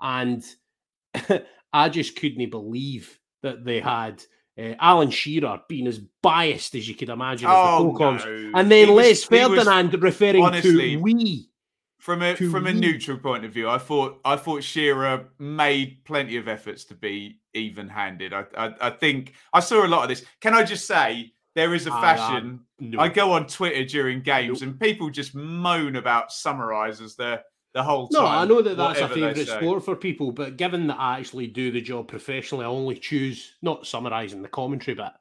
and 0.00 0.42
I 1.72 1.88
just 1.88 2.16
couldn't 2.16 2.50
believe 2.50 3.18
that 3.42 3.64
they 3.64 3.80
had 3.80 4.22
uh, 4.58 4.74
Alan 4.80 5.10
Shearer 5.10 5.60
being 5.68 5.86
as 5.86 5.98
biased 6.22 6.74
as 6.76 6.88
you 6.88 6.94
could 6.94 7.08
imagine 7.08 7.48
oh, 7.50 7.92
the 7.98 7.98
no. 8.24 8.50
and 8.54 8.70
then 8.70 8.88
He 8.88 8.94
Les 8.94 9.08
was- 9.10 9.24
Ferdinand 9.24 10.00
referring 10.02 10.44
honestly, 10.44 10.96
to 10.96 11.02
we. 11.02 11.48
From 12.04 12.20
a 12.20 12.34
to 12.36 12.50
from 12.50 12.66
a 12.66 12.72
neutral 12.72 13.16
point 13.16 13.46
of 13.46 13.52
view, 13.52 13.66
I 13.66 13.78
thought 13.78 14.20
I 14.26 14.36
thought 14.36 14.62
Shearer 14.62 15.30
made 15.38 16.04
plenty 16.04 16.36
of 16.36 16.48
efforts 16.48 16.84
to 16.84 16.94
be 16.94 17.40
even-handed. 17.54 18.34
I 18.34 18.44
I, 18.54 18.74
I 18.78 18.90
think 18.90 19.32
I 19.54 19.60
saw 19.60 19.86
a 19.86 19.88
lot 19.88 20.02
of 20.02 20.10
this. 20.10 20.22
Can 20.42 20.52
I 20.52 20.64
just 20.64 20.86
say 20.86 21.32
there 21.54 21.74
is 21.74 21.86
a 21.86 21.92
uh, 21.94 22.00
fashion. 22.02 22.60
No. 22.78 23.00
I 23.00 23.08
go 23.08 23.32
on 23.32 23.46
Twitter 23.46 23.86
during 23.86 24.20
games, 24.20 24.60
and 24.60 24.78
people 24.78 25.08
just 25.08 25.34
moan 25.34 25.96
about 25.96 26.28
summarizers 26.28 27.16
the 27.16 27.42
the 27.72 27.82
whole 27.82 28.08
time. 28.08 28.22
No, 28.22 28.28
I 28.28 28.44
know 28.44 28.60
that 28.60 28.76
that's 28.76 29.00
a 29.00 29.08
favourite 29.08 29.48
sport 29.48 29.82
for 29.82 29.96
people, 29.96 30.30
but 30.30 30.58
given 30.58 30.86
that 30.88 31.00
I 31.00 31.18
actually 31.18 31.46
do 31.46 31.70
the 31.70 31.80
job 31.80 32.08
professionally, 32.08 32.66
I 32.66 32.68
only 32.68 32.96
choose 32.96 33.54
not 33.62 33.86
summarising 33.86 34.42
the 34.42 34.48
commentary, 34.48 34.94
but 34.94 35.14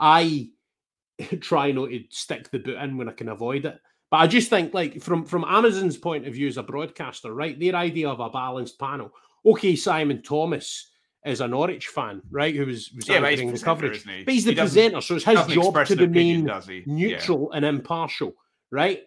I 0.00 0.48
try 1.40 1.70
not 1.70 1.90
to 1.90 2.02
stick 2.10 2.50
the 2.50 2.58
boot 2.58 2.76
in 2.76 2.96
when 2.96 3.08
I 3.08 3.12
can 3.12 3.28
avoid 3.28 3.66
it. 3.66 3.78
But 4.14 4.20
I 4.20 4.26
just 4.28 4.48
think, 4.48 4.72
like 4.72 5.02
from 5.02 5.24
from 5.24 5.44
Amazon's 5.44 5.96
point 5.96 6.24
of 6.24 6.34
view 6.34 6.46
as 6.46 6.56
a 6.56 6.62
broadcaster, 6.62 7.34
right, 7.34 7.58
their 7.58 7.74
idea 7.74 8.08
of 8.08 8.20
a 8.20 8.30
balanced 8.30 8.78
panel. 8.78 9.12
Okay, 9.44 9.74
Simon 9.74 10.22
Thomas 10.22 10.92
is 11.26 11.40
a 11.40 11.48
Norwich 11.48 11.88
fan, 11.88 12.22
right, 12.30 12.54
who 12.54 12.64
was 12.64 12.92
was 12.92 13.08
Yeah, 13.08 13.16
anchoring 13.16 13.50
the 13.52 13.58
coverage, 13.58 14.04
he? 14.04 14.22
but 14.22 14.32
he's 14.32 14.44
the 14.44 14.52
He 14.52 14.56
presenter, 14.56 15.00
so 15.00 15.16
it's 15.16 15.24
his 15.24 15.46
job 15.48 15.74
to 15.86 15.92
an 15.94 15.98
opinion, 15.98 16.44
remain? 16.44 16.84
Yeah. 16.86 16.94
neutral 16.94 17.50
and 17.50 17.64
impartial, 17.64 18.34
right? 18.70 19.02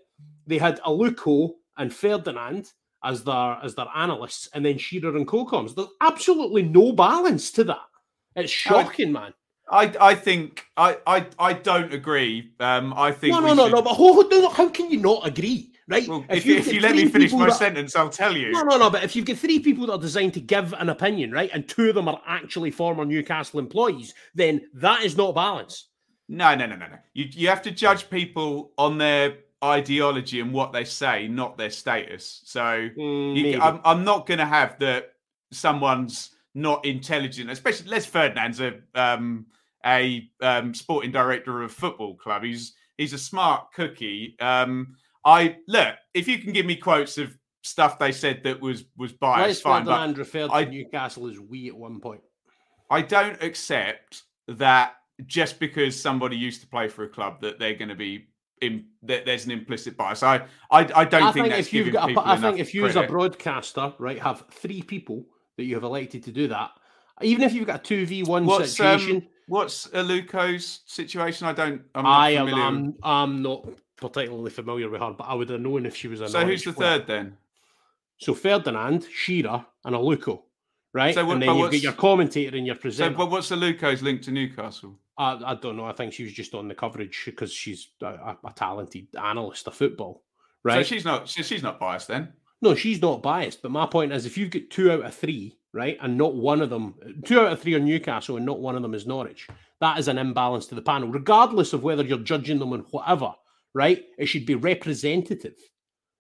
They 0.45 0.57
had 0.57 0.81
Aluko 0.81 1.53
and 1.77 1.93
Ferdinand 1.93 2.73
as 3.01 3.23
their 3.23 3.59
as 3.63 3.75
their 3.75 3.87
analysts, 3.95 4.49
and 4.53 4.65
then 4.65 4.77
Shearer 4.77 5.15
and 5.15 5.25
Colcoms. 5.25 5.73
There's 5.73 5.87
absolutely 6.01 6.63
no 6.63 6.91
balance 6.91 7.49
to 7.53 7.63
that. 7.63 7.87
It's 8.35 8.51
shocking, 8.51 9.13
man. 9.13 9.33
I 9.69 9.93
I 9.99 10.15
think 10.15 10.65
I 10.77 10.97
I 11.05 11.27
I 11.39 11.53
don't 11.53 11.93
agree. 11.93 12.51
Um, 12.59 12.93
I 12.95 13.11
think 13.11 13.33
No, 13.33 13.39
no, 13.41 13.53
no, 13.53 13.65
should- 13.65 13.75
no. 13.75 13.81
But 13.81 13.93
hold, 13.95 14.29
no, 14.31 14.41
no, 14.41 14.49
how 14.49 14.69
can 14.69 14.89
you 14.89 14.99
not 14.99 15.27
agree, 15.27 15.71
right? 15.87 16.07
Well, 16.07 16.25
if, 16.29 16.45
you've 16.45 16.65
if 16.67 16.73
you 16.73 16.79
let 16.79 16.95
me 16.95 17.07
finish 17.09 17.33
my 17.33 17.47
that- 17.47 17.55
sentence, 17.57 17.95
I'll 17.95 18.09
tell 18.09 18.35
you. 18.37 18.51
No, 18.51 18.61
no, 18.61 18.77
no. 18.77 18.89
But 18.89 19.03
if 19.03 19.15
you've 19.15 19.25
got 19.25 19.37
three 19.37 19.59
people 19.59 19.87
that 19.87 19.93
are 19.93 19.99
designed 19.99 20.33
to 20.35 20.39
give 20.41 20.73
an 20.73 20.89
opinion, 20.89 21.31
right, 21.31 21.49
and 21.53 21.67
two 21.67 21.89
of 21.89 21.95
them 21.95 22.07
are 22.07 22.21
actually 22.25 22.71
former 22.71 23.03
Newcastle 23.05 23.59
employees, 23.59 24.13
then 24.35 24.61
that 24.75 25.03
is 25.03 25.17
not 25.17 25.35
balance. 25.35 25.89
No, 26.29 26.55
no, 26.55 26.65
no, 26.65 26.75
no, 26.75 26.87
no. 26.87 26.97
You 27.13 27.25
you 27.31 27.47
have 27.49 27.61
to 27.63 27.71
judge 27.71 28.09
people 28.09 28.71
on 28.77 28.97
their 28.97 29.37
ideology 29.63 30.39
and 30.39 30.53
what 30.53 30.71
they 30.71 30.83
say, 30.85 31.27
not 31.27 31.57
their 31.57 31.71
status. 31.71 32.41
So 32.45 32.89
Mm, 32.97 33.35
you. 33.35 33.59
I'm 33.59 33.81
I'm 33.83 34.03
not 34.05 34.27
going 34.27 34.39
to 34.39 34.45
have 34.45 34.77
that 34.79 35.13
someone's 35.51 36.31
not 36.53 36.85
intelligent, 36.85 37.49
especially 37.49 37.89
Les 37.89 38.05
Ferdinand's 38.05 38.61
a 38.61 38.75
um 38.95 39.45
a 39.87 40.29
um, 40.41 40.73
sporting 40.73 41.11
director 41.11 41.63
of 41.63 41.71
a 41.71 41.73
football 41.73 42.15
club. 42.15 42.43
He's 42.43 42.73
he's 42.97 43.13
a 43.13 43.17
smart 43.17 43.71
cookie. 43.73 44.35
Um, 44.39 44.95
I 45.25 45.57
look 45.67 45.95
if 46.13 46.27
you 46.27 46.39
can 46.39 46.53
give 46.53 46.65
me 46.65 46.75
quotes 46.75 47.17
of 47.17 47.35
stuff 47.63 47.97
they 47.97 48.11
said 48.11 48.41
that 48.43 48.61
was 48.61 48.83
was 48.97 49.13
biased, 49.13 49.63
fine, 49.63 49.85
but 49.85 50.17
referred 50.17 50.51
I- 50.51 50.65
to 50.65 50.71
Newcastle 50.71 51.27
as 51.29 51.39
we 51.39 51.67
at 51.67 51.75
one 51.75 51.99
point. 51.99 52.21
I 52.89 53.01
don't 53.01 53.41
accept 53.43 54.23
that 54.47 54.93
just 55.25 55.59
because 55.59 55.99
somebody 55.99 56.37
used 56.37 56.61
to 56.61 56.67
play 56.67 56.87
for 56.87 57.03
a 57.03 57.09
club 57.09 57.41
that 57.41 57.59
they're 57.59 57.75
going 57.75 57.89
to 57.89 57.95
be 57.95 58.27
in 58.61 58.85
that 59.03 59.25
there's 59.25 59.45
an 59.45 59.51
implicit 59.51 59.97
bias. 59.97 60.23
I 60.23 60.37
I, 60.71 60.79
I 60.95 61.05
don't 61.05 61.23
I 61.23 61.31
think, 61.31 61.45
think 61.45 61.49
that's 61.49 61.67
if 61.67 61.73
you've 61.73 61.93
got, 61.93 62.11
a, 62.11 62.19
I 62.19 62.37
think 62.37 62.59
if 62.59 62.73
you 62.73 62.85
as 62.85 62.95
a 62.95 63.03
broadcaster, 63.03 63.93
right, 63.99 64.19
have 64.19 64.45
three 64.51 64.81
people 64.81 65.25
that 65.57 65.65
you 65.65 65.75
have 65.75 65.83
elected 65.83 66.23
to 66.23 66.31
do 66.31 66.47
that, 66.47 66.71
Even 67.21 67.43
if 67.43 67.53
you've 67.53 67.67
got 67.67 67.79
a 67.79 67.83
two 67.83 68.05
v 68.05 68.23
one 68.23 68.47
situation, 68.47 69.17
um, 69.17 69.27
what's 69.47 69.87
Aluko's 69.87 70.81
situation? 70.85 71.47
I 71.47 71.53
don't. 71.53 71.81
I'm 71.95 72.03
not 72.03 72.19
I 72.19 72.29
am. 72.31 72.53
I'm, 72.53 72.95
I'm 73.03 73.41
not 73.41 73.67
particularly 73.95 74.51
familiar 74.51 74.89
with 74.89 75.01
her, 75.01 75.11
but 75.11 75.23
I 75.25 75.33
would 75.33 75.49
have 75.49 75.61
known 75.61 75.85
if 75.85 75.95
she 75.95 76.07
was 76.07 76.21
a. 76.21 76.29
so 76.29 76.45
who's 76.45 76.63
the 76.63 76.73
player. 76.73 76.99
third 76.99 77.07
then? 77.07 77.37
So 78.19 78.33
Ferdinand, 78.33 79.07
Shearer, 79.13 79.65
and 79.85 79.95
Aluko, 79.95 80.41
right? 80.93 81.13
So 81.13 81.25
what- 81.25 81.33
and 81.33 81.41
then 81.43 81.55
you've 81.55 81.71
got 81.71 81.81
your 81.81 81.93
commentator 81.93 82.55
and 82.57 82.65
your 82.65 82.75
So, 82.75 82.81
presenter. 82.81 83.17
but 83.17 83.29
what's 83.29 83.49
Aluko's 83.51 84.01
link 84.01 84.21
to 84.23 84.31
Newcastle? 84.31 84.99
I, 85.19 85.39
I 85.45 85.55
don't 85.55 85.77
know. 85.77 85.85
I 85.85 85.93
think 85.93 86.13
she 86.13 86.23
was 86.23 86.33
just 86.33 86.53
on 86.53 86.67
the 86.67 86.75
coverage 86.75 87.23
because 87.25 87.51
she's 87.51 87.89
a, 88.01 88.05
a, 88.05 88.37
a 88.45 88.53
talented 88.55 89.07
analyst 89.21 89.67
of 89.67 89.73
football, 89.75 90.23
right? 90.63 90.75
So 90.75 90.83
she's 90.95 91.05
not. 91.05 91.29
So 91.29 91.41
she's 91.41 91.63
not 91.63 91.79
biased 91.79 92.07
then. 92.07 92.33
No, 92.61 92.73
she's 92.75 93.01
not 93.01 93.21
biased. 93.21 93.61
But 93.61 93.71
my 93.71 93.85
point 93.85 94.11
is, 94.11 94.25
if 94.25 94.35
you've 94.37 94.49
got 94.49 94.63
two 94.71 94.91
out 94.91 95.05
of 95.05 95.13
three, 95.13 95.57
right, 95.77 95.97
and 96.01 96.17
not 96.17 96.35
one 96.35 96.61
of 96.61 96.69
them, 96.69 96.95
two 97.25 97.39
out 97.39 97.51
of 97.53 97.61
three 97.61 97.75
are 97.75 97.79
Newcastle, 97.79 98.35
and 98.37 98.45
not 98.45 98.59
one 98.59 98.75
of 98.75 98.81
them 98.81 98.93
is 98.95 99.05
Norwich, 99.05 99.47
that 99.79 99.99
is 99.99 100.07
an 100.07 100.17
imbalance 100.17 100.65
to 100.67 100.75
the 100.75 100.81
panel, 100.81 101.07
regardless 101.09 101.71
of 101.73 101.83
whether 101.83 102.03
you're 102.03 102.17
judging 102.17 102.57
them 102.59 102.73
on 102.73 102.79
whatever, 102.91 103.33
right? 103.73 104.03
It 104.17 104.25
should 104.25 104.45
be 104.45 104.55
representative, 104.55 105.55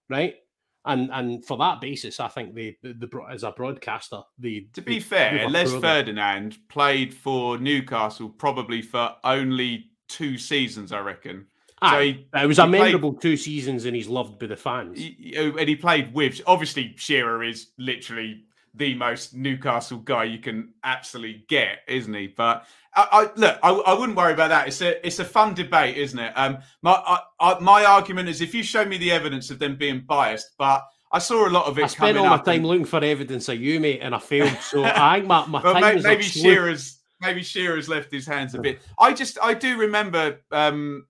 right? 0.09 0.35
And 0.85 1.09
and 1.11 1.43
for 1.43 1.57
that 1.57 1.81
basis, 1.81 2.19
I 2.21 2.29
think 2.29 2.53
the 2.53 2.75
the, 2.83 2.93
the 2.93 3.07
bro- 3.07 3.25
as 3.25 3.43
a 3.43 3.51
broadcaster, 3.51 4.21
the 4.39 4.67
To 4.73 4.81
be 4.81 4.99
fair, 5.01 5.49
Les 5.49 5.73
Ferdinand 5.81 6.57
played 6.69 7.13
for 7.13 7.57
Newcastle 7.57 8.29
probably 8.29 8.81
for 8.81 9.15
only 9.25 9.85
two 10.07 10.37
seasons, 10.37 10.91
I 10.93 10.99
reckon. 10.99 11.47
So 11.83 11.99
he, 12.01 12.27
it 12.33 12.47
was 12.47 12.57
a 12.59 12.65
played- 12.67 13.21
two 13.21 13.35
seasons, 13.37 13.85
and 13.85 13.95
he's 13.95 14.07
loved 14.07 14.39
by 14.39 14.47
the 14.47 14.55
fans. 14.55 14.97
he- 14.97 15.35
and 15.35 15.67
he 15.67 15.75
played 15.75 16.13
with. 16.13 16.39
Obviously, 16.47 16.93
Shearer 16.95 17.43
is 17.43 17.71
literally 17.77 18.45
the 18.77 18.93
most 18.95 19.33
Newcastle 19.35 19.97
guy 19.99 20.25
you 20.25 20.39
can 20.39 20.73
absolutely 20.83 21.43
get, 21.47 21.79
isn't 21.87 22.13
he? 22.13 22.27
But 22.27 22.65
I, 22.95 23.07
I 23.11 23.21
look, 23.35 23.59
I, 23.61 23.69
I 23.69 23.93
wouldn't 23.93 24.17
worry 24.17 24.33
about 24.33 24.49
that. 24.49 24.67
It's 24.67 24.81
a 24.81 25.05
it's 25.05 25.19
a 25.19 25.25
fun 25.25 25.53
debate, 25.53 25.97
isn't 25.97 26.17
it? 26.17 26.33
Um, 26.35 26.59
my 26.81 26.91
I, 26.91 27.19
I, 27.39 27.59
my 27.59 27.85
argument 27.85 28.29
is 28.29 28.41
if 28.41 28.53
you 28.53 28.63
show 28.63 28.85
me 28.85 28.97
the 28.97 29.11
evidence 29.11 29.49
of 29.51 29.59
them 29.59 29.75
being 29.75 30.03
biased, 30.07 30.51
but 30.57 30.85
I 31.11 31.19
saw 31.19 31.47
a 31.47 31.49
lot 31.49 31.65
of 31.65 31.79
it 31.79 31.85
I 31.85 31.87
spent 31.87 32.17
all 32.17 32.25
my 32.29 32.37
time 32.37 32.55
and- 32.55 32.67
looking 32.67 32.85
for 32.85 33.03
evidence 33.03 33.49
of 33.49 33.59
you, 33.59 33.79
mate, 33.79 33.99
and 34.01 34.13
I 34.13 34.19
failed. 34.19 34.57
So 34.61 34.83
I 34.85 35.15
think 35.15 35.27
my, 35.27 35.45
my 35.47 35.61
Well, 35.61 35.73
time 35.73 36.01
maybe 36.01 36.23
sleuth. 36.23 36.43
Shearer's 36.43 36.99
maybe 37.21 37.43
Shearer's 37.43 37.89
left 37.89 38.11
his 38.11 38.27
hands 38.27 38.55
a 38.55 38.59
bit. 38.59 38.79
I 38.99 39.13
just 39.13 39.37
I 39.41 39.53
do 39.53 39.77
remember 39.77 40.39
um, 40.51 41.07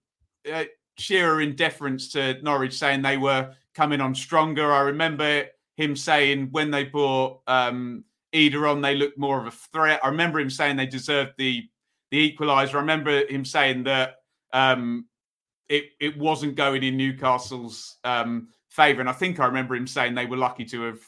uh, 0.51 0.65
Shearer 0.97 1.41
in 1.41 1.55
deference 1.55 2.09
to 2.09 2.41
Norwich 2.41 2.77
saying 2.77 3.01
they 3.01 3.17
were 3.17 3.53
coming 3.75 4.01
on 4.01 4.15
stronger. 4.15 4.71
I 4.71 4.81
remember 4.81 5.45
him 5.77 5.95
saying 5.95 6.49
when 6.51 6.71
they 6.71 6.83
brought 6.83 7.39
um, 7.47 8.03
Idah 8.33 8.71
on, 8.71 8.81
they 8.81 8.95
looked 8.95 9.17
more 9.17 9.39
of 9.39 9.45
a 9.47 9.51
threat. 9.51 10.01
I 10.03 10.09
remember 10.09 10.39
him 10.39 10.49
saying 10.49 10.75
they 10.75 10.87
deserved 10.87 11.33
the 11.37 11.63
the 12.11 12.31
equaliser. 12.31 12.75
I 12.75 12.79
remember 12.79 13.25
him 13.27 13.45
saying 13.45 13.83
that 13.83 14.15
um, 14.51 15.05
it 15.69 15.85
it 16.01 16.17
wasn't 16.17 16.55
going 16.55 16.83
in 16.83 16.97
Newcastle's 16.97 17.97
um, 18.03 18.49
favour, 18.69 19.01
and 19.01 19.09
I 19.09 19.13
think 19.13 19.39
I 19.39 19.45
remember 19.45 19.75
him 19.75 19.87
saying 19.87 20.15
they 20.15 20.25
were 20.25 20.37
lucky 20.37 20.65
to 20.65 20.81
have 20.81 20.99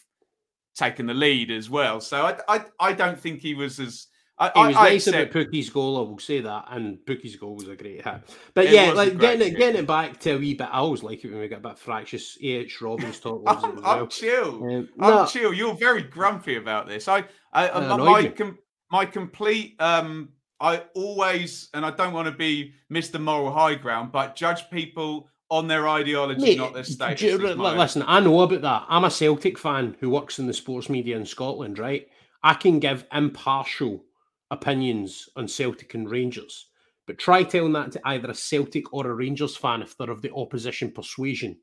taken 0.76 1.08
the 1.08 1.14
lead 1.14 1.52
as 1.52 1.70
well. 1.70 2.00
So 2.00 2.26
I 2.26 2.38
I, 2.48 2.66
I 2.80 2.94
don't 2.94 3.20
think 3.20 3.42
he 3.42 3.56
was 3.56 3.80
as 3.80 4.08
I, 4.40 4.52
He 4.56 4.68
was 4.68 4.76
I, 4.76 4.80
I 4.80 4.90
nice 4.90 5.08
accept- 5.08 5.32
about 5.36 5.48
Pukki's 5.52 5.70
goal, 5.70 5.98
I 5.98 6.02
will 6.10 6.18
say 6.20 6.40
that, 6.40 6.66
and 6.70 6.98
Pukki's 7.06 7.36
goal 7.36 7.56
was 7.56 7.68
a 7.68 7.76
great 7.76 8.04
hit. 8.06 8.22
But 8.54 8.66
It 8.66 8.72
yeah, 8.74 8.92
like 8.94 9.18
getting 9.18 9.46
it, 9.48 9.58
getting 9.58 9.82
it 9.82 9.88
back 9.88 10.20
to 10.22 10.32
a 10.36 10.38
wee 10.38 10.54
bit. 10.54 10.68
I 10.72 10.78
always 10.78 11.04
like 11.04 11.24
it 11.26 11.32
when 11.32 11.42
we 11.42 11.48
get 11.50 11.58
a 11.60 11.68
bit 11.68 11.78
fractious. 11.78 12.38
A.H. 12.42 12.82
Robbins 12.82 13.20
talk 13.20 13.44
I'm, 13.48 13.78
as 13.80 13.84
I'm 13.84 14.08
chill. 14.08 14.64
Um, 14.64 14.90
I'm 15.00 15.10
no, 15.16 15.26
chill. 15.26 15.54
You're 15.54 15.76
very 15.76 16.04
grumpy 16.04 16.56
about 16.56 16.88
this. 16.88 17.08
I, 17.10 17.26
I, 17.52 17.68
Uh, 17.70 17.98
my, 17.98 18.06
my, 18.22 18.28
com- 18.30 18.58
my 18.92 19.06
complete. 19.06 19.76
Um, 19.82 20.30
I 20.62 20.84
always, 20.96 21.70
and 21.74 21.86
I 21.86 21.92
don't 21.92 22.14
want 22.14 22.28
to 22.28 22.34
be 22.34 22.74
Mr. 22.92 23.20
Moral 23.20 23.52
High 23.52 23.76
Ground, 23.76 24.12
but 24.12 24.36
judge 24.36 24.70
people 24.70 25.28
on 25.52 25.68
their 25.68 25.88
ideology, 25.90 26.42
Mate, 26.42 26.58
not 26.58 26.74
their 26.74 26.84
do 26.84 26.92
status. 26.92 27.22
you- 27.22 27.30
is 27.36 27.40
li- 27.40 27.56
my- 27.56 27.78
listen, 27.78 28.04
I 28.08 28.20
know 28.20 28.40
about 28.42 28.62
that. 28.62 28.86
I'm 28.88 29.04
a 29.04 29.10
Celtic 29.12 29.58
fan 29.58 29.98
who 30.00 30.10
works 30.10 30.38
in 30.40 30.48
the 30.48 30.54
sports 30.54 30.90
media 30.90 31.18
in 31.18 31.26
Scotland, 31.26 31.78
right? 31.80 32.08
I 32.44 32.54
can 32.54 32.80
give 32.80 33.06
impartial 33.12 34.04
opinions 34.52 35.30
on 35.36 35.48
Celtic 35.48 35.94
and 35.94 36.10
Rangers, 36.10 36.68
but 37.08 37.18
try 37.18 37.44
telling 37.44 37.74
that 37.74 37.92
to 37.94 38.02
either 38.06 38.30
a 38.30 38.36
Celtic 38.36 38.94
or 38.94 39.08
a 39.08 39.14
Rangers 39.14 39.56
fan 39.56 39.82
if 39.82 39.98
they're 39.98 40.12
of 40.12 40.22
the 40.22 40.34
opposition 40.34 40.92
persuasion, 40.92 41.58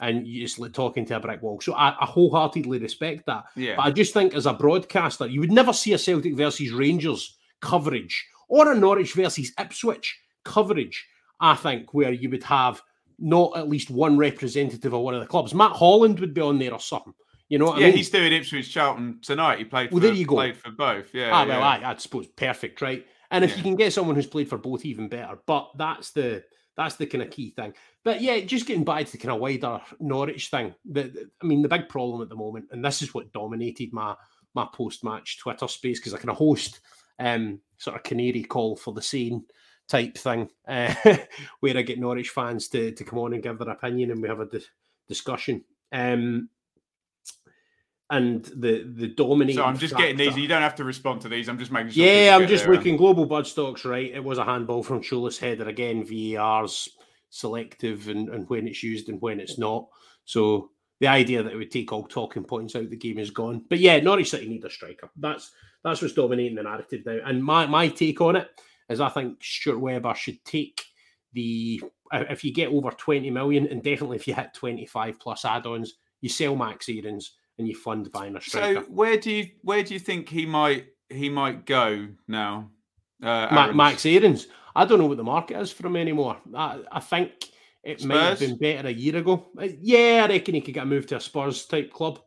and 0.00 0.26
you 0.26 0.42
just 0.42 0.58
like 0.58 0.72
talking 0.72 1.04
to 1.06 1.16
a 1.16 1.20
brick 1.20 1.42
wall. 1.42 1.60
So 1.60 1.74
I, 1.74 1.96
I 2.00 2.04
wholeheartedly 2.06 2.78
respect 2.78 3.26
that. 3.26 3.44
yeah. 3.56 3.76
But 3.76 3.86
I 3.86 3.90
just 3.90 4.12
think 4.12 4.34
as 4.34 4.46
a 4.46 4.52
broadcaster, 4.52 5.26
you 5.26 5.40
would 5.40 5.52
never 5.52 5.72
see 5.72 5.94
a 5.94 5.98
Celtic 5.98 6.34
versus 6.34 6.72
Rangers 6.72 7.38
coverage 7.60 8.26
or 8.48 8.70
a 8.70 8.74
Norwich 8.74 9.14
versus 9.14 9.52
Ipswich 9.58 10.18
coverage, 10.44 11.06
I 11.40 11.54
think, 11.54 11.94
where 11.94 12.12
you 12.12 12.30
would 12.30 12.44
have 12.44 12.82
not 13.18 13.56
at 13.56 13.68
least 13.68 13.90
one 13.90 14.18
representative 14.18 14.92
of 14.92 15.00
one 15.00 15.14
of 15.14 15.20
the 15.20 15.26
clubs. 15.26 15.54
Matt 15.54 15.72
Holland 15.72 16.20
would 16.20 16.34
be 16.34 16.40
on 16.40 16.58
there 16.58 16.72
or 16.72 16.80
something. 16.80 17.14
You 17.48 17.58
know 17.58 17.66
what 17.66 17.78
yeah, 17.78 17.86
I 17.86 17.88
mean? 17.90 17.96
he's 17.98 18.10
doing 18.10 18.32
Ipswich 18.32 18.72
Charlton 18.72 19.20
tonight. 19.22 19.58
He 19.58 19.64
played. 19.64 19.92
Well, 19.92 20.00
for, 20.00 20.06
there 20.06 20.14
you 20.16 20.26
go. 20.26 20.34
Played 20.36 20.56
for 20.56 20.70
both. 20.70 21.14
Yeah. 21.14 21.30
ah, 21.32 21.46
well, 21.46 21.60
yeah. 21.60 21.88
I, 21.88 21.92
I 21.92 21.96
suppose 21.96 22.26
perfect, 22.26 22.82
right? 22.82 23.06
And 23.30 23.44
if 23.44 23.50
Yeah. 23.50 23.56
you 23.58 23.62
can 23.62 23.76
get 23.76 23.92
someone 23.92 24.16
who's 24.16 24.26
played 24.26 24.48
for 24.48 24.58
both, 24.58 24.84
even 24.84 25.08
better. 25.08 25.38
But 25.46 25.70
that's 25.76 26.10
the 26.10 26.42
that's 26.76 26.96
the 26.96 27.06
kind 27.06 27.22
of 27.22 27.30
key 27.30 27.50
thing. 27.50 27.72
But 28.04 28.20
yeah, 28.20 28.40
just 28.40 28.66
getting 28.66 28.84
back 28.84 29.06
to 29.06 29.12
the 29.12 29.18
kind 29.18 29.32
of 29.34 29.40
wider 29.40 29.80
Norwich 30.00 30.48
thing. 30.48 30.74
The, 30.84 31.28
I 31.42 31.46
mean, 31.46 31.62
the 31.62 31.68
big 31.68 31.88
problem 31.88 32.20
at 32.22 32.28
the 32.28 32.36
moment, 32.36 32.66
and 32.70 32.84
this 32.84 33.00
is 33.02 33.14
what 33.14 33.32
dominated 33.32 33.92
my 33.92 34.14
my 34.54 34.66
post 34.72 35.04
match 35.04 35.38
Twitter 35.38 35.68
space 35.68 36.00
because 36.00 36.14
I 36.14 36.18
kind 36.18 36.30
of 36.30 36.36
host 36.36 36.80
um 37.18 37.60
sort 37.78 37.96
of 37.96 38.02
canary 38.02 38.42
call 38.42 38.74
for 38.76 38.92
the 38.92 39.02
scene 39.02 39.44
type 39.88 40.18
thing, 40.18 40.48
uh, 40.66 40.92
where 41.60 41.76
I 41.78 41.82
get 41.82 42.00
Norwich 42.00 42.30
fans 42.30 42.66
to 42.68 42.90
to 42.90 43.04
come 43.04 43.20
on 43.20 43.34
and 43.34 43.42
give 43.42 43.58
their 43.58 43.70
opinion, 43.70 44.10
and 44.10 44.20
we 44.20 44.28
have 44.28 44.40
a 44.40 44.46
dis- 44.46 44.68
discussion. 45.08 45.62
Um, 45.92 46.48
and 48.10 48.44
the 48.44 48.84
the 48.94 49.08
dominating. 49.08 49.56
So 49.56 49.64
I'm 49.64 49.78
just 49.78 49.96
getting 49.96 50.16
these. 50.16 50.36
You 50.36 50.48
don't 50.48 50.62
have 50.62 50.76
to 50.76 50.84
respond 50.84 51.20
to 51.22 51.28
these. 51.28 51.48
I'm 51.48 51.58
just 51.58 51.72
making 51.72 51.92
sure. 51.92 52.04
yeah, 52.04 52.36
I'm 52.36 52.46
just 52.46 52.66
looking. 52.66 52.96
Global 52.96 53.26
Bud 53.26 53.46
Stocks, 53.46 53.84
right? 53.84 54.12
It 54.12 54.22
was 54.22 54.38
a 54.38 54.44
handball 54.44 54.82
from 54.82 55.02
Shoeless 55.02 55.38
Header 55.38 55.68
again. 55.68 56.04
VAR's 56.04 56.88
selective 57.30 58.08
and, 58.08 58.28
and 58.28 58.48
when 58.48 58.68
it's 58.68 58.82
used 58.82 59.08
and 59.08 59.20
when 59.20 59.40
it's 59.40 59.58
not. 59.58 59.88
So 60.24 60.70
the 61.00 61.08
idea 61.08 61.42
that 61.42 61.52
it 61.52 61.56
would 61.56 61.70
take 61.70 61.92
all 61.92 62.04
talking 62.04 62.44
points 62.44 62.76
out 62.76 62.84
of 62.84 62.90
the 62.90 62.96
game 62.96 63.18
is 63.18 63.30
gone. 63.30 63.64
But 63.68 63.80
yeah, 63.80 63.98
Norwich 64.00 64.30
City 64.30 64.48
need 64.48 64.64
a 64.64 64.70
striker. 64.70 65.10
That's 65.16 65.50
that's 65.82 66.00
what's 66.00 66.14
dominating 66.14 66.56
the 66.56 66.62
narrative 66.62 67.02
now. 67.04 67.18
And 67.24 67.42
my 67.42 67.66
my 67.66 67.88
take 67.88 68.20
on 68.20 68.36
it 68.36 68.48
is 68.88 69.00
I 69.00 69.08
think 69.08 69.42
Stuart 69.42 69.80
Webber 69.80 70.14
should 70.14 70.44
take 70.44 70.82
the 71.32 71.82
if 72.12 72.44
you 72.44 72.54
get 72.54 72.68
over 72.68 72.90
20 72.90 73.30
million 73.30 73.66
and 73.66 73.82
definitely 73.82 74.16
if 74.16 74.28
you 74.28 74.34
hit 74.34 74.54
25 74.54 75.18
plus 75.18 75.44
add-ons, 75.44 75.94
you 76.20 76.28
sell 76.28 76.54
Max 76.54 76.88
Aarons 76.88 77.32
and 77.58 77.66
you 77.66 77.74
fund 77.74 78.10
buying 78.12 78.36
a 78.36 78.40
striker. 78.40 78.80
So 78.80 78.86
where 78.90 79.16
do 79.16 79.30
you 79.30 79.48
where 79.62 79.82
do 79.82 79.94
you 79.94 80.00
think 80.00 80.28
he 80.28 80.46
might 80.46 80.86
he 81.08 81.28
might 81.28 81.66
go 81.66 82.08
now? 82.28 82.70
Uh, 83.22 83.48
Ma- 83.50 83.62
Aaron's? 83.62 83.76
Max 83.76 84.06
Aarons. 84.06 84.46
I 84.74 84.84
don't 84.84 84.98
know 84.98 85.06
what 85.06 85.16
the 85.16 85.24
market 85.24 85.58
is 85.58 85.72
for 85.72 85.86
him 85.86 85.96
anymore. 85.96 86.36
I, 86.54 86.80
I 86.92 87.00
think 87.00 87.32
it 87.82 88.04
might 88.04 88.20
have 88.20 88.38
been 88.40 88.58
better 88.58 88.88
a 88.88 88.92
year 88.92 89.16
ago. 89.16 89.46
Uh, 89.58 89.68
Yeah, 89.80 90.24
I 90.24 90.28
reckon 90.28 90.54
he 90.54 90.60
could 90.60 90.74
get 90.74 90.82
a 90.82 90.86
move 90.86 91.06
to 91.06 91.16
a 91.16 91.20
Spurs 91.20 91.64
type 91.66 91.92
club. 91.92 92.20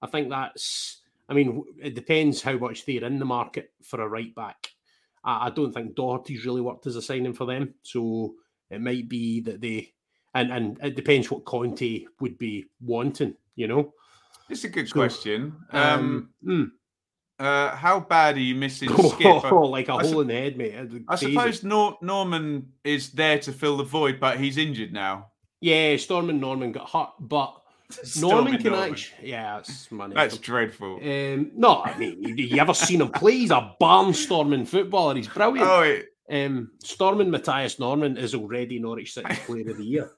I 0.00 0.06
think 0.08 0.28
that's. 0.30 1.02
I 1.28 1.34
mean, 1.34 1.64
it 1.80 1.94
depends 1.94 2.42
how 2.42 2.58
much 2.58 2.84
they're 2.84 3.04
in 3.04 3.18
the 3.20 3.24
market 3.24 3.70
for 3.82 4.00
a 4.00 4.08
right 4.08 4.34
back. 4.34 4.68
I, 5.24 5.46
I 5.46 5.50
don't 5.50 5.72
think 5.72 5.94
Doherty's 5.94 6.44
really 6.44 6.60
worked 6.60 6.86
as 6.88 6.96
a 6.96 7.02
signing 7.02 7.34
for 7.34 7.46
them, 7.46 7.74
so 7.82 8.34
it 8.70 8.80
might 8.80 9.08
be 9.08 9.40
that 9.42 9.60
they. 9.60 9.92
And 10.34 10.50
and 10.50 10.78
it 10.82 10.96
depends 10.96 11.30
what 11.30 11.44
Conte 11.44 12.04
would 12.20 12.36
be 12.36 12.66
wanting. 12.80 13.36
You 13.54 13.68
know. 13.68 13.92
It's 14.52 14.64
a 14.64 14.68
good 14.68 14.88
So, 14.88 14.92
question. 14.94 15.56
Um, 15.72 16.28
Um, 16.46 16.72
uh, 17.38 17.74
how 17.74 17.98
bad 18.00 18.36
are 18.36 18.40
you 18.40 18.54
missing 18.54 18.88
mm. 18.90 19.10
Skipp? 19.10 19.70
like 19.70 19.88
a 19.88 19.94
I 19.94 20.02
hole 20.06 20.20
in 20.20 20.28
the 20.28 20.34
head, 20.34 20.56
mate. 20.56 20.74
I 21.08 21.16
suppose 21.16 21.64
Nor- 21.64 21.98
Normann 22.02 22.68
is 22.84 23.10
there 23.12 23.38
to 23.40 23.52
fill 23.52 23.78
the 23.78 23.84
void, 23.84 24.20
but 24.20 24.38
he's 24.38 24.58
injured 24.58 24.92
now. 24.92 25.28
Yeah, 25.60 25.96
Storm 25.96 26.28
and 26.30 26.40
Normann 26.40 26.72
got 26.72 26.90
hurt, 26.90 27.10
but 27.20 27.54
Normann 28.20 28.58
can 28.58 28.72
Normann. 28.72 28.92
actually. 28.92 29.30
Yeah, 29.30 29.58
it's 29.58 29.90
money. 29.90 30.14
That's 30.14 30.36
dreadful. 30.38 30.96
um, 31.02 31.50
no, 31.54 31.82
I 31.82 31.96
mean, 31.98 32.22
you, 32.22 32.34
you 32.34 32.60
ever 32.60 32.74
seen 32.74 33.00
him 33.00 33.10
play? 33.10 33.32
He's 33.38 33.50
a 33.50 33.74
barnstorming 33.80 34.66
footballer. 34.68 35.14
He's 35.16 35.28
brilliant. 35.28 35.68
Oh, 35.68 35.82
it, 35.82 36.08
Um, 36.30 36.70
Storming 36.82 37.30
Mathias 37.30 37.78
Normann 37.78 38.16
is 38.16 38.34
already 38.34 38.78
Norwich 38.78 39.12
City 39.14 39.34
Player 39.46 39.70
of 39.70 39.76
the 39.78 39.84
Year. 39.84 40.10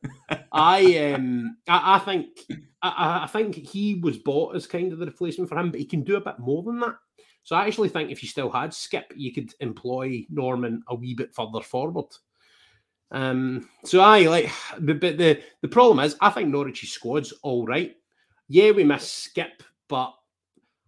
I 0.53 1.13
um, 1.15 1.57
I, 1.69 1.97
I 1.97 1.99
think 2.01 2.29
I- 2.89 3.25
I, 3.25 3.27
think 3.27 3.55
he 3.55 3.95
was 3.95 4.19
bought 4.19 4.55
as 4.57 4.67
kind 4.67 4.93
of 4.93 4.99
the 4.99 5.07
replacement 5.07 5.49
for 5.49 5.59
him, 5.59 5.71
but 5.71 5.81
he 5.81 5.87
can 5.87 6.03
do 6.03 6.17
a 6.17 6.21
bit 6.21 6.39
more 6.39 6.63
than 6.63 6.81
that. 6.81 6.97
So 7.43 7.57
I 7.57 7.67
actually 7.67 7.91
think 7.91 8.11
if 8.11 8.23
you 8.23 8.29
still 8.29 8.51
had 8.51 8.71
Skipp, 8.71 9.05
you 9.15 9.33
could 9.33 9.53
employ 9.61 10.27
Normann 10.31 10.83
a 10.89 10.95
wee 10.95 11.15
bit 11.15 11.35
further 11.35 11.61
forward. 11.61 12.07
Um, 13.11 13.69
so 13.85 14.01
I 14.01 14.23
like 14.27 14.51
the 14.79 14.95
but 14.95 15.19
the 15.19 15.41
the 15.61 15.69
problem 15.69 16.05
is 16.05 16.17
I 16.21 16.31
think 16.31 16.49
Norwich's 16.49 16.91
squad's 16.91 17.33
all 17.43 17.67
right. 17.67 17.95
Yeah, 18.49 18.71
we 18.73 18.83
miss 18.83 19.29
Skipp, 19.29 19.61
but 19.89 20.15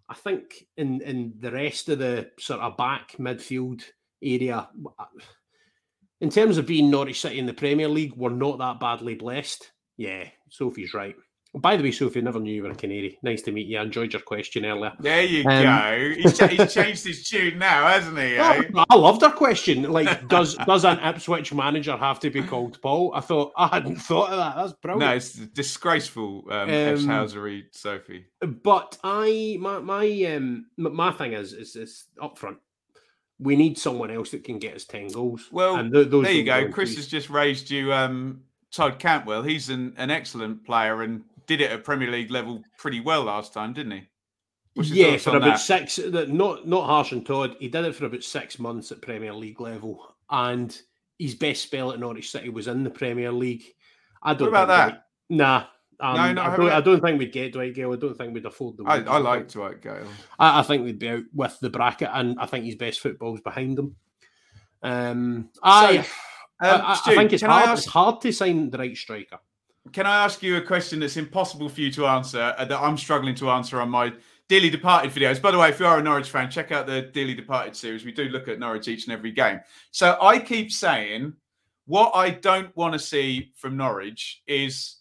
I 0.09 0.15
think 0.15 0.67
in 0.77 1.03
in 1.03 1.35
the 1.41 1.53
rest 1.53 1.89
of 1.89 1.99
the 1.99 2.31
sort 2.39 2.61
of 2.61 2.77
back 2.77 3.13
midfield 3.19 3.83
area, 4.23 4.69
in 6.21 6.31
terms 6.31 6.59
of 6.59 6.67
being 6.67 6.91
Norwich 6.91 7.21
City 7.21 7.39
in 7.39 7.47
the 7.47 7.55
Premier 7.55 7.89
League, 7.89 8.15
we're 8.17 8.31
not 8.31 8.59
that 8.59 8.81
badly 8.81 9.15
blessed. 9.15 9.71
Yeah, 9.99 10.25
Sophie's 10.49 10.95
right. 10.95 11.17
By 11.59 11.77
the 11.77 11.83
way, 11.83 11.91
Sophie, 11.91 12.21
never 12.21 12.39
knew 12.39 12.53
you 12.53 12.63
were 12.63 12.71
a 12.71 12.75
Canary. 12.75 13.19
Nice 13.23 13.41
to 13.43 13.53
meet 13.53 13.67
you. 13.67 13.79
I 13.79 13.83
enjoyed 13.83 14.13
your 14.13 14.21
question 14.21 14.67
earlier. 14.67 14.93
There 15.01 15.23
you 15.23 15.49
um, 15.49 15.63
go. 15.63 16.15
He's, 16.15 16.39
he's, 16.39 16.75
changed 16.75 17.07
his 17.07 17.27
tune 17.27 17.59
now, 17.59 17.87
hasn't 17.87 18.19
he? 18.19 18.37
Eh? 18.37 18.85
I 18.91 18.95
loved 18.95 19.23
her 19.23 19.31
question. 19.31 19.91
Like, 19.91 20.29
does 20.29 20.55
does 20.55 20.85
an 20.85 20.99
Ipswich 20.99 21.55
manager 21.55 21.97
have 21.97 22.21
to 22.21 22.31
be 22.31 22.43
called 22.43 22.81
Paul? 22.83 23.13
I 23.15 23.21
thought 23.21 23.53
I 23.57 23.69
hadn't 23.69 23.97
thought 23.97 24.31
of 24.31 24.37
that. 24.37 24.57
That's 24.57 24.73
brilliant. 24.75 25.11
No, 25.11 25.17
it's 25.17 25.33
disgraceful, 25.33 26.45
um, 26.51 26.69
um 26.69 27.65
Sophie. 27.71 28.27
But 28.41 28.99
I, 29.03 29.57
my 29.59 29.79
my 29.79 30.35
um 30.35 30.67
my 30.77 31.11
thing 31.13 31.33
is 31.33 31.55
is, 31.55 31.75
is 31.75 32.05
up 32.21 32.37
front. 32.37 32.59
We 33.39 33.57
need 33.57 33.79
someone 33.79 34.11
else 34.11 34.31
that 34.31 34.45
can 34.45 34.59
get 34.59 34.75
us 34.75 34.85
ten 34.85 35.09
goals. 35.09 35.49
Well, 35.51 35.77
and 35.77 35.93
th- 35.93 36.09
there 36.11 36.33
you 36.33 36.45
go. 36.45 36.69
Chris 36.69 36.97
has 36.97 37.07
just 37.07 37.31
raised 37.31 37.71
you. 37.71 37.95
Um, 37.95 38.43
Todd 38.73 38.99
Cantwell. 38.99 39.43
He's 39.43 39.71
an, 39.71 39.95
an 39.97 40.11
excellent 40.11 40.65
player 40.65 41.03
and 41.03 41.23
did 41.47 41.61
it 41.61 41.71
at 41.71 41.85
Premier 41.85 42.11
League 42.11 42.31
level 42.31 42.63
pretty 42.79 43.01
well 43.01 43.25
last 43.25 43.53
time, 43.53 43.73
didn't 43.73 43.93
he? 43.93 44.09
Yeah, 44.83 45.17
for 45.17 45.31
about 45.31 45.45
that? 45.45 45.61
six. 45.61 45.99
Not 45.99 46.69
not 46.69 46.87
harsh 46.87 47.13
on 47.13 47.25
Todd. 47.25 47.57
He 47.59 47.69
did 47.69 47.85
it 47.85 47.95
for 47.95 48.07
about 48.07 48.23
six 48.23 48.59
months 48.59 48.93
at 48.93 49.01
Premier 49.01 49.33
League 49.33 49.61
level, 49.61 50.15
and 50.31 50.79
his 51.19 51.35
best 51.35 51.63
spell 51.63 51.93
at 51.93 52.01
Norwich 52.01 52.31
City 52.31 52.51
was 52.51 52.69
in 52.69 52.85
the 52.85 52.91
Premier 52.91 53.33
League. 53.33 53.65
I 54.23 54.35
don't. 54.35 54.53
What 54.53 54.65
about 54.65 54.69
that? 54.69 55.07
nah. 55.31 55.65
Um, 55.99 56.15
no, 56.15 56.33
no, 56.35 56.43
I 56.43 56.57
don't, 56.57 56.71
I 56.73 56.81
don't, 56.83 57.01
think 57.01 57.19
we'd 57.19 57.33
get 57.33 57.55
Dwight 57.55 57.75
Gayle. 57.75 57.95
I 57.95 57.97
don't 57.97 58.19
think 58.19 58.35
we'd 58.35 58.45
afford 58.45 58.77
the. 58.77 58.85
I, 58.85 58.97
I 58.99 59.17
like 59.17 59.51
Dwight 59.51 59.81
Gayle. 59.81 60.07
I, 60.39 60.61
I, 60.61 60.63
think 60.63 60.85
we'd 60.85 60.99
be 60.99 61.09
out 61.09 61.23
with 61.33 61.59
the 61.61 61.71
bracket, 61.71 62.11
and 62.13 62.39
I 62.39 62.45
think 62.45 62.67
his 62.67 62.75
best 62.75 63.01
football's 63.01 63.41
behind 63.41 63.79
him. 63.79 63.97
Um, 64.83 65.49
I, 65.63 66.03
so, 66.03 66.69
um, 66.69 66.83
I, 66.85 66.95
Stu, 66.97 67.11
I, 67.13 67.15
think 67.15 67.33
it's 67.33 67.43
hard, 67.43 67.69
ask... 67.71 67.85
it's 67.85 67.91
hard 67.91 68.21
to 68.21 68.31
sign 68.31 68.69
the 68.69 68.77
right 68.77 68.95
striker 68.95 69.39
can 69.93 70.07
I 70.07 70.25
ask 70.25 70.43
you 70.43 70.57
a 70.57 70.63
question 70.63 71.01
that's 71.01 71.17
impossible 71.17 71.69
for 71.69 71.81
you 71.81 71.91
to 71.93 72.07
answer 72.07 72.55
uh, 72.57 72.65
that 72.65 72.81
I'm 72.81 72.97
struggling 72.97 73.35
to 73.37 73.51
answer 73.51 73.81
on 73.81 73.91
my 73.91 74.13
Dearly 74.49 74.71
Departed 74.71 75.11
videos? 75.13 75.41
By 75.41 75.51
the 75.51 75.59
way, 75.59 75.69
if 75.69 75.81
you 75.81 75.87
are 75.87 75.99
a 75.99 76.03
Norwich 76.03 76.31
fan, 76.31 76.51
check 76.51 76.73
out 76.73 76.87
the 76.87 77.03
Dearly 77.03 77.35
Departed 77.35 77.77
series. 77.77 78.05
We 78.05 78.13
do 78.13 78.25
look 78.25 78.49
at 78.49 78.59
Norwich 78.59 78.89
each 78.89 79.05
and 79.05 79.13
every 79.13 79.33
game. 79.33 79.61
So 79.91 80.17
I 80.21 80.39
keep 80.39 80.73
saying 80.73 81.35
what 81.87 82.13
I 82.15 82.31
don't 82.31 82.75
want 82.77 82.93
to 82.93 82.99
see 82.99 83.53
from 83.55 83.77
Norwich 83.77 84.43
is 84.47 84.97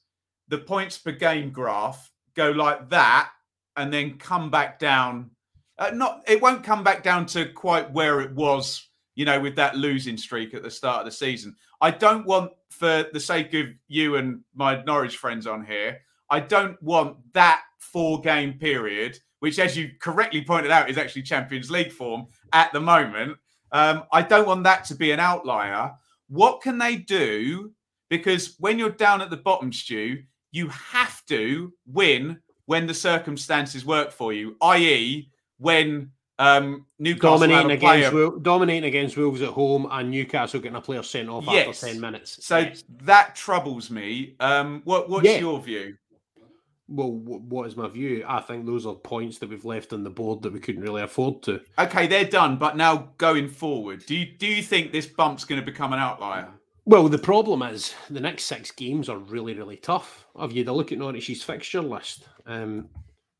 the 0.47 0.59
points 0.59 0.97
per 0.97 1.11
game 1.11 1.49
graph 1.51 2.11
go 2.35 2.51
like 2.51 2.89
that 2.89 3.31
and 3.75 3.91
then 3.91 4.17
come 4.17 4.49
back 4.49 4.79
down. 4.79 5.31
Uh, 5.77 5.91
not 5.93 6.23
it 6.27 6.41
won't 6.41 6.63
come 6.63 6.83
back 6.83 7.03
down 7.03 7.25
to 7.25 7.45
quite 7.51 7.91
where 7.91 8.21
it 8.21 8.31
was, 8.33 8.89
you 9.15 9.25
know, 9.25 9.39
with 9.39 9.55
that 9.55 9.75
losing 9.75 10.17
streak 10.17 10.53
at 10.53 10.63
the 10.63 10.71
start 10.71 10.99
of 10.99 11.05
the 11.05 11.11
season. 11.11 11.55
I 11.81 11.91
don't 11.91 12.25
want, 12.25 12.51
for 12.75 13.05
the 13.13 13.19
sake 13.19 13.53
of 13.53 13.67
you 13.87 14.17
and 14.17 14.41
my 14.53 14.83
Norwich 14.83 15.17
friends 15.17 15.47
on 15.47 15.65
here, 15.65 15.99
I 16.29 16.39
don't 16.39 16.81
want 16.81 17.17
that 17.33 17.61
four 17.79 18.21
game 18.21 18.53
period, 18.53 19.17
which, 19.39 19.59
as 19.59 19.77
you 19.77 19.91
correctly 19.99 20.43
pointed 20.43 20.71
out, 20.71 20.89
is 20.89 20.97
actually 20.97 21.23
Champions 21.23 21.71
League 21.71 21.91
form 21.91 22.27
at 22.53 22.71
the 22.73 22.81
moment. 22.81 23.37
Um, 23.71 24.03
I 24.11 24.21
don't 24.21 24.47
want 24.47 24.63
that 24.63 24.85
to 24.85 24.95
be 24.95 25.11
an 25.11 25.19
outlier. 25.19 25.91
What 26.27 26.61
can 26.61 26.77
they 26.77 26.95
do? 26.97 27.71
Because 28.09 28.55
when 28.59 28.79
you're 28.79 28.89
down 28.89 29.21
at 29.21 29.29
the 29.29 29.37
bottom, 29.37 29.71
Stu, 29.71 30.23
you 30.51 30.67
have 30.69 31.25
to 31.25 31.73
win 31.85 32.39
when 32.65 32.87
the 32.87 32.93
circumstances 32.93 33.85
work 33.85 34.11
for 34.11 34.33
you, 34.33 34.55
i.e., 34.61 35.29
when 35.57 36.11
um, 36.37 36.85
Newcastle 36.99 37.39
dominating 37.39 37.71
against 37.71 38.13
Wolves, 38.13 38.41
dominating 38.41 38.83
against 38.85 39.17
Wolves 39.17 39.41
at 39.41 39.49
home, 39.49 39.87
and 39.89 40.11
Newcastle 40.11 40.59
getting 40.59 40.75
a 40.75 40.81
player 40.81 41.03
sent 41.03 41.29
off 41.29 41.45
yes. 41.47 41.67
after 41.67 41.87
ten 41.87 42.01
minutes. 42.01 42.45
So 42.45 42.57
yes. 42.59 42.83
that 43.03 43.35
troubles 43.35 43.89
me. 43.89 44.35
Um, 44.39 44.81
what 44.83 45.09
what's 45.09 45.25
yeah. 45.25 45.37
your 45.37 45.61
view? 45.61 45.97
Well, 46.87 47.11
what 47.11 47.65
is 47.65 47.75
my 47.75 47.87
view? 47.87 48.23
I 48.27 48.41
think 48.41 48.65
those 48.67 48.85
are 48.85 48.93
points 48.93 49.39
that 49.39 49.49
we've 49.49 49.65
left 49.65 49.91
on 49.91 50.03
the 50.03 50.11
board 50.11 50.43
that 50.43 50.53
we 50.53 50.59
couldn't 50.59 50.83
really 50.83 51.01
afford 51.01 51.41
to. 51.43 51.61
Okay, 51.79 52.05
they're 52.05 52.25
done. 52.25 52.57
But 52.57 52.77
now 52.77 53.09
going 53.17 53.47
forward, 53.47 54.05
do 54.05 54.15
you 54.15 54.25
do 54.25 54.45
you 54.45 54.61
think 54.61 54.91
this 54.91 55.07
bump's 55.07 55.45
going 55.45 55.59
to 55.59 55.65
become 55.65 55.93
an 55.93 55.99
outlier? 55.99 56.49
Well, 56.87 57.09
the 57.09 57.17
problem 57.17 57.63
is 57.63 57.95
the 58.11 58.19
next 58.19 58.43
six 58.43 58.69
games 58.69 59.09
are 59.09 59.17
really, 59.17 59.55
really 59.55 59.77
tough. 59.77 60.27
Have 60.39 60.51
you 60.51 60.59
had 60.59 60.67
a 60.67 60.73
look 60.73 60.91
at 60.91 60.99
Norwich's 60.99 61.41
fixture 61.41 61.81
list? 61.81 62.27
Um, 62.45 62.89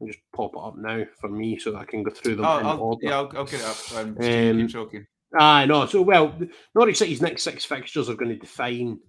I'll 0.01 0.07
just 0.07 0.19
pop 0.35 0.51
it 0.53 0.59
up 0.59 0.77
now 0.77 1.05
for 1.19 1.29
me 1.29 1.57
so 1.57 1.75
I 1.75 1.85
can 1.85 2.03
go 2.03 2.11
through 2.11 2.35
them. 2.35 2.45
Oh, 2.45 2.49
I'll, 2.49 2.99
yeah, 3.01 3.17
I'll, 3.17 3.31
I'll, 3.35 3.45
get 3.45 3.61
it 3.61 3.65
up. 3.65 3.77
Um, 3.95 4.17
um, 4.19 4.67
talking. 4.67 5.07
I 5.37 5.65
know. 5.65 5.85
So, 5.85 6.01
well, 6.01 6.35
Norwich 6.73 6.97
City's 6.97 7.21
next 7.21 7.43
six 7.43 7.65
fixtures 7.65 8.09
are 8.09 8.15
going 8.15 8.31
to 8.31 8.37
define. 8.37 8.99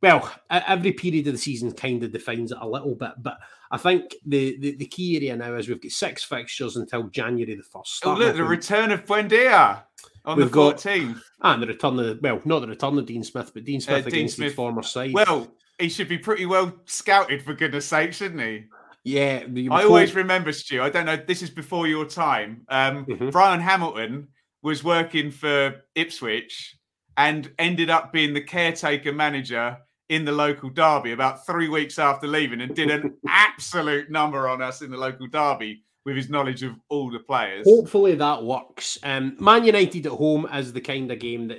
Well, 0.00 0.32
every 0.50 0.92
period 0.92 1.28
of 1.28 1.34
the 1.34 1.38
season 1.38 1.72
kind 1.72 2.02
of 2.02 2.12
defines 2.12 2.50
it 2.50 2.58
a 2.60 2.68
little 2.68 2.96
bit, 2.96 3.12
but 3.18 3.38
I 3.70 3.78
think 3.78 4.16
the, 4.26 4.58
the, 4.58 4.76
the 4.76 4.86
key 4.86 5.16
area 5.16 5.36
now 5.36 5.54
is 5.54 5.68
we've 5.68 5.80
got 5.80 5.92
six 5.92 6.24
fixtures 6.24 6.76
until 6.76 7.04
January 7.04 7.54
the 7.54 7.62
first. 7.62 8.04
Oh, 8.04 8.14
look, 8.14 8.34
the 8.34 8.42
return 8.42 8.90
of 8.90 9.06
Buendia 9.06 9.84
on 10.24 10.38
we've 10.38 10.50
the 10.50 10.58
14th. 10.58 11.14
Got, 11.14 11.54
and 11.54 11.62
the 11.62 11.66
return 11.68 11.98
of 12.00 12.18
well, 12.20 12.40
not 12.44 12.60
the 12.60 12.66
return 12.66 12.98
of 12.98 13.06
Dean 13.06 13.22
Smith, 13.22 13.52
but 13.54 13.64
Dean 13.64 13.78
uh, 13.78 13.84
Smith 13.84 14.04
uh, 14.04 14.08
against 14.08 14.14
Dean 14.14 14.28
Smith, 14.28 14.46
his 14.46 14.54
former 14.54 14.82
side. 14.82 15.14
Well, 15.14 15.48
he 15.78 15.88
should 15.88 16.08
be 16.08 16.18
pretty 16.18 16.46
well 16.46 16.72
scouted 16.84 17.42
for 17.42 17.54
goodness 17.54 17.86
sake, 17.86 18.12
shouldn't 18.12 18.40
he? 18.40 18.64
Yeah, 19.04 19.44
I 19.70 19.84
always 19.84 20.14
remember 20.14 20.52
Stu. 20.52 20.80
I 20.80 20.88
don't 20.88 21.06
know. 21.06 21.16
This 21.16 21.42
is 21.42 21.50
before 21.50 21.88
your 21.88 22.04
time. 22.04 22.64
Um, 22.68 23.04
mm-hmm. 23.04 23.30
Bryan 23.30 23.60
Hamilton 23.60 24.28
was 24.62 24.84
working 24.84 25.32
for 25.32 25.82
Ipswich 25.96 26.76
and 27.16 27.50
ended 27.58 27.90
up 27.90 28.12
being 28.12 28.32
the 28.32 28.40
caretaker 28.40 29.12
manager 29.12 29.76
in 30.08 30.24
the 30.24 30.32
local 30.32 30.70
derby 30.70 31.12
about 31.12 31.46
three 31.46 31.68
weeks 31.68 31.98
after 31.98 32.26
leaving, 32.26 32.60
and 32.60 32.76
did 32.76 32.90
an 32.90 33.14
absolute 33.28 34.10
number 34.10 34.48
on 34.48 34.62
us 34.62 34.82
in 34.82 34.90
the 34.90 34.96
local 34.96 35.26
derby 35.26 35.82
with 36.04 36.16
his 36.16 36.28
knowledge 36.28 36.62
of 36.62 36.74
all 36.88 37.10
the 37.10 37.18
players. 37.18 37.66
Hopefully 37.66 38.14
that 38.16 38.42
works. 38.42 38.98
Um, 39.02 39.36
Man 39.40 39.64
United 39.64 40.06
at 40.06 40.12
home 40.12 40.46
is 40.52 40.72
the 40.72 40.80
kind 40.80 41.10
of 41.10 41.18
game 41.18 41.48
that 41.48 41.58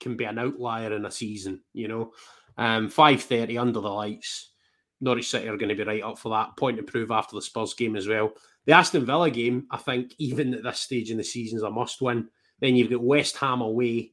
can 0.00 0.16
be 0.16 0.24
an 0.24 0.38
outlier 0.38 0.92
in 0.92 1.06
a 1.06 1.10
season. 1.10 1.62
You 1.72 1.88
know, 1.88 2.12
um, 2.56 2.88
five 2.88 3.22
thirty 3.22 3.56
under 3.58 3.80
the 3.80 3.90
lights. 3.90 4.52
Norwich 5.00 5.30
City 5.30 5.48
are 5.48 5.56
going 5.56 5.68
to 5.68 5.74
be 5.74 5.84
right 5.84 6.02
up 6.02 6.18
for 6.18 6.30
that. 6.30 6.56
Point 6.56 6.76
to 6.76 6.82
prove 6.82 7.10
after 7.10 7.36
the 7.36 7.42
Spurs 7.42 7.74
game 7.74 7.96
as 7.96 8.08
well. 8.08 8.32
The 8.66 8.72
Aston 8.72 9.06
Villa 9.06 9.30
game, 9.30 9.66
I 9.70 9.76
think, 9.76 10.14
even 10.18 10.54
at 10.54 10.62
this 10.62 10.80
stage 10.80 11.10
in 11.10 11.16
the 11.16 11.24
season, 11.24 11.56
is 11.56 11.62
a 11.62 11.70
must 11.70 12.02
win. 12.02 12.28
Then 12.60 12.76
you've 12.76 12.90
got 12.90 13.02
West 13.02 13.36
Ham 13.36 13.60
away. 13.60 14.12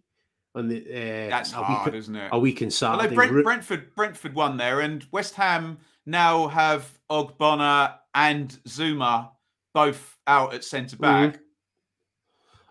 On 0.54 0.70
the, 0.70 0.86
uh, 0.86 1.30
That's 1.30 1.52
hard, 1.52 1.92
week, 1.92 1.96
isn't 1.96 2.16
it? 2.16 2.30
A 2.32 2.40
week 2.40 2.62
in 2.62 2.72
Saturday. 2.72 3.14
Brent, 3.14 3.44
Brentford, 3.44 3.94
Brentford 3.94 4.34
won 4.34 4.56
there, 4.56 4.80
and 4.80 5.06
West 5.12 5.34
Ham 5.36 5.78
now 6.06 6.48
have 6.48 6.98
Ogbonna 7.12 7.96
and 8.14 8.58
Zouma 8.66 9.32
both 9.74 10.18
out 10.28 10.54
at 10.54 10.64
centre 10.64 10.96
back. 10.96 11.34
Mm-hmm. 11.34 11.42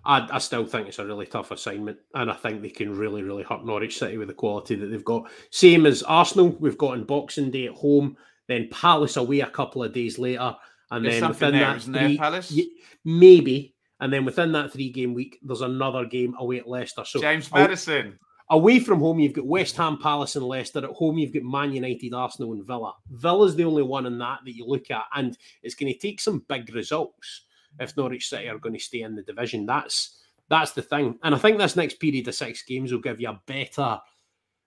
I, 0.06 0.28
I, 0.32 0.38
still 0.38 0.66
think 0.66 0.88
it's 0.88 0.98
a 0.98 1.06
really 1.06 1.26
tough 1.26 1.50
assignment, 1.50 1.98
and 2.14 2.30
I 2.30 2.34
think 2.34 2.60
they 2.60 2.70
can 2.70 2.96
really, 2.96 3.22
really 3.22 3.42
hurt 3.42 3.64
Norwich 3.64 3.98
City 3.98 4.18
with 4.18 4.28
the 4.28 4.34
quality 4.34 4.74
that 4.74 4.86
they've 4.86 5.04
got. 5.04 5.30
Same 5.50 5.86
as 5.86 6.02
Arsenal, 6.02 6.50
we've 6.60 6.78
got 6.78 6.98
in 6.98 7.04
Boxing 7.04 7.50
Day 7.50 7.66
at 7.66 7.74
home, 7.74 8.16
then 8.46 8.68
Palace 8.70 9.16
away 9.16 9.40
a 9.40 9.46
couple 9.46 9.82
of 9.82 9.92
days 9.92 10.18
later, 10.18 10.54
and 10.90 11.04
there's 11.04 11.20
then 11.20 11.28
within 11.30 11.52
there, 11.52 11.74
that 11.74 11.82
three, 11.82 12.18
Palace? 12.18 12.58
maybe, 13.04 13.74
and 14.00 14.12
then 14.12 14.24
within 14.24 14.52
that 14.52 14.72
three 14.72 14.90
game 14.90 15.14
week, 15.14 15.38
there's 15.42 15.62
another 15.62 16.04
game 16.04 16.34
away 16.38 16.58
at 16.58 16.68
Leicester. 16.68 17.04
So 17.04 17.20
James 17.20 17.50
Maddison. 17.50 18.18
Away 18.50 18.78
from 18.78 19.00
home, 19.00 19.20
you've 19.20 19.32
got 19.32 19.46
West 19.46 19.74
Ham, 19.78 19.96
Palace, 19.96 20.36
and 20.36 20.44
Leicester. 20.44 20.84
At 20.84 20.90
home, 20.90 21.16
you've 21.16 21.32
got 21.32 21.44
Man 21.44 21.72
United, 21.72 22.12
Arsenal, 22.12 22.52
and 22.52 22.66
Villa. 22.66 22.92
Villa's 23.10 23.56
the 23.56 23.64
only 23.64 23.82
one 23.82 24.04
in 24.04 24.18
that 24.18 24.40
that 24.44 24.54
you 24.54 24.66
look 24.66 24.90
at, 24.90 25.04
and 25.14 25.38
it's 25.62 25.74
going 25.74 25.90
to 25.90 25.98
take 25.98 26.20
some 26.20 26.44
big 26.46 26.74
results 26.74 27.46
if 27.78 27.96
Norwich 27.96 28.28
City 28.28 28.48
are 28.48 28.58
going 28.58 28.74
to 28.74 28.80
stay 28.80 29.02
in 29.02 29.14
the 29.14 29.22
division. 29.22 29.66
That's 29.66 30.20
that's 30.48 30.72
the 30.72 30.82
thing. 30.82 31.18
And 31.22 31.34
I 31.34 31.38
think 31.38 31.58
this 31.58 31.76
next 31.76 32.00
period 32.00 32.28
of 32.28 32.34
six 32.34 32.62
games 32.62 32.92
will 32.92 33.00
give 33.00 33.20
you 33.20 33.30
a 33.30 33.40
better. 33.46 33.98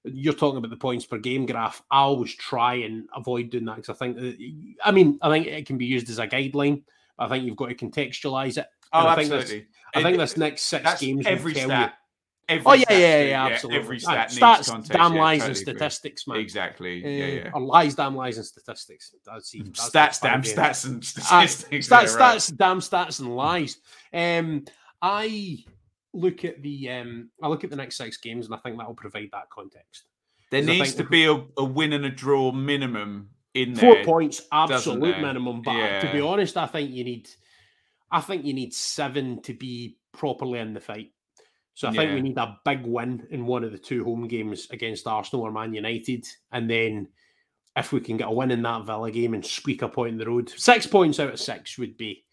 You're 0.03 0.33
talking 0.33 0.57
about 0.57 0.69
the 0.69 0.77
points 0.77 1.05
per 1.05 1.17
game 1.17 1.45
graph. 1.45 1.83
I 1.91 1.99
always 1.99 2.33
try 2.33 2.75
and 2.75 3.07
avoid 3.15 3.49
doing 3.49 3.65
that 3.65 3.75
because 3.75 3.89
I 3.89 3.93
think, 3.93 4.17
that, 4.17 4.37
I 4.83 4.91
mean, 4.91 5.19
I 5.21 5.29
think 5.29 5.47
it 5.47 5.65
can 5.65 5.77
be 5.77 5.85
used 5.85 6.09
as 6.09 6.19
a 6.19 6.27
guideline. 6.27 6.83
I 7.19 7.27
think 7.27 7.45
you've 7.45 7.57
got 7.57 7.67
to 7.67 7.75
contextualize 7.75 8.57
it. 8.57 8.67
Oh, 8.93 8.99
I 8.99 9.13
absolutely. 9.13 9.45
Think 9.45 9.49
this, 9.49 9.67
I 9.95 10.03
think 10.03 10.17
this 10.17 10.37
next 10.37 10.61
six 10.63 10.99
games 11.01 11.25
every 11.25 11.53
will 11.53 11.61
stat. 11.61 11.93
Every 12.49 12.63
oh 12.65 12.73
yeah, 12.73 12.85
yeah, 12.89 12.97
yeah, 12.97 13.23
yeah, 13.23 13.45
absolutely. 13.47 13.79
Every 13.79 13.99
stat 13.99 14.29
stats, 14.29 14.69
context, 14.69 14.91
damn 14.93 15.13
yeah, 15.13 15.21
lies 15.21 15.39
totally 15.39 15.49
and 15.49 15.57
statistics, 15.57 16.21
agree. 16.23 16.33
man. 16.33 16.41
Exactly. 16.41 17.05
Uh, 17.05 17.09
yeah, 17.09 17.25
yeah. 17.25 17.49
Or 17.53 17.61
lies, 17.61 17.95
damn 17.95 18.15
lies 18.15 18.37
and 18.37 18.45
statistics. 18.45 19.13
That's, 19.25 19.51
that's 19.51 19.89
stats, 19.89 20.21
damn 20.21 20.41
stats 20.43 20.85
and 20.85 21.03
statistics. 21.03 21.91
Uh, 21.91 21.95
stats, 21.95 22.17
right. 22.17 22.37
stats, 22.37 22.55
damn 22.55 22.79
stats 22.79 23.19
and 23.19 23.35
lies. 23.35 23.77
Um, 24.13 24.63
I 25.01 25.57
look 26.13 26.45
at 26.45 26.61
the 26.61 26.89
um, 26.89 27.29
I 27.43 27.49
look 27.49 27.65
at 27.65 27.69
the 27.69 27.75
next 27.75 27.97
six 27.97 28.15
games, 28.15 28.45
and 28.45 28.55
I 28.55 28.59
think 28.59 28.77
that 28.77 28.87
will 28.87 28.95
provide 28.95 29.29
that 29.33 29.49
context. 29.49 30.03
There 30.49 30.63
needs 30.63 30.93
to 30.95 31.03
be 31.03 31.25
a, 31.25 31.43
a, 31.57 31.63
win 31.65 31.91
and 31.91 32.05
a 32.05 32.09
draw 32.09 32.53
minimum 32.53 33.29
in 33.53 33.73
there. 33.73 33.95
Four 33.95 34.03
points, 34.05 34.41
absolute 34.53 35.19
minimum. 35.19 35.61
But 35.61 35.75
yeah. 35.75 35.99
to 35.99 36.11
be 36.13 36.21
honest, 36.21 36.55
I 36.55 36.67
think 36.67 36.91
you 36.91 37.03
need. 37.03 37.29
I 38.09 38.21
think 38.21 38.45
you 38.45 38.53
need 38.53 38.73
seven 38.73 39.41
to 39.41 39.53
be 39.53 39.97
properly 40.13 40.59
in 40.59 40.73
the 40.73 40.79
fight. 40.79 41.11
So 41.77 41.87
I 41.87 41.91
think 41.91 42.11
we 42.11 42.21
need 42.21 42.39
a 42.39 42.57
big 42.65 42.87
win 42.87 43.27
in 43.29 43.45
one 43.45 43.63
of 43.63 43.71
the 43.71 43.77
two 43.77 44.03
home 44.03 44.27
games 44.27 44.67
against 44.71 45.05
Arsenal 45.05 45.45
or 45.45 45.51
Man 45.51 45.75
United, 45.75 46.25
and 46.51 46.67
then 46.67 47.07
if 47.75 47.91
we 47.91 47.99
can 47.99 48.17
get 48.17 48.29
a 48.29 48.31
win 48.31 48.49
in 48.49 48.63
that 48.63 48.85
Villa 48.85 49.11
game 49.11 49.35
and 49.35 49.45
squeak 49.45 49.83
a 49.83 49.87
point 49.87 50.13
in 50.13 50.17
the 50.17 50.25
road, 50.25 50.49
six 50.49 50.87
points 50.87 51.19
out 51.19 51.31
of 51.31 51.39
six 51.39 51.77
would 51.77 51.95
be 51.95 52.25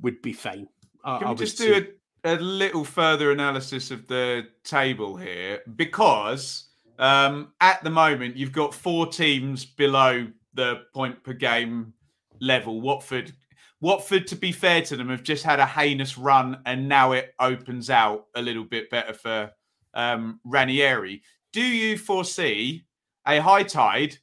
would 0.00 0.22
be 0.22 0.32
fine. 0.32 0.66
I, 1.04 1.18
Can 1.18 1.28
we 1.28 1.34
just 1.34 1.58
say. 1.58 1.80
do 1.80 1.86
a, 2.24 2.36
a 2.36 2.36
little 2.36 2.82
further 2.82 3.32
analysis 3.32 3.90
of 3.90 4.06
the 4.06 4.46
table 4.64 5.14
here? 5.14 5.60
Because 5.76 6.70
um, 6.98 7.52
at 7.60 7.84
the 7.84 7.90
moment, 7.90 8.38
you've 8.38 8.50
got 8.50 8.72
four 8.72 9.06
teams 9.06 9.66
below 9.66 10.26
the 10.54 10.84
point 10.94 11.22
per 11.22 11.34
game 11.34 11.92
level. 12.40 12.80
Watford, 12.80 13.34
Watford, 13.80 14.26
to 14.28 14.36
be 14.36 14.52
fair 14.52 14.82
to 14.82 14.96
them, 14.96 15.08
have 15.08 15.22
just 15.22 15.42
had 15.42 15.58
a 15.58 15.66
heinous 15.66 16.18
run, 16.18 16.60
and 16.66 16.88
now 16.88 17.12
it 17.12 17.34
opens 17.40 17.88
out 17.88 18.26
a 18.34 18.42
little 18.42 18.64
bit 18.64 18.90
better 18.90 19.14
for 19.14 19.50
um, 19.94 20.40
Ranieri. 20.44 21.22
Do 21.52 21.62
you 21.62 21.96
foresee 21.96 22.84
a 23.26 23.40
high 23.40 23.62
tide, 23.62 24.18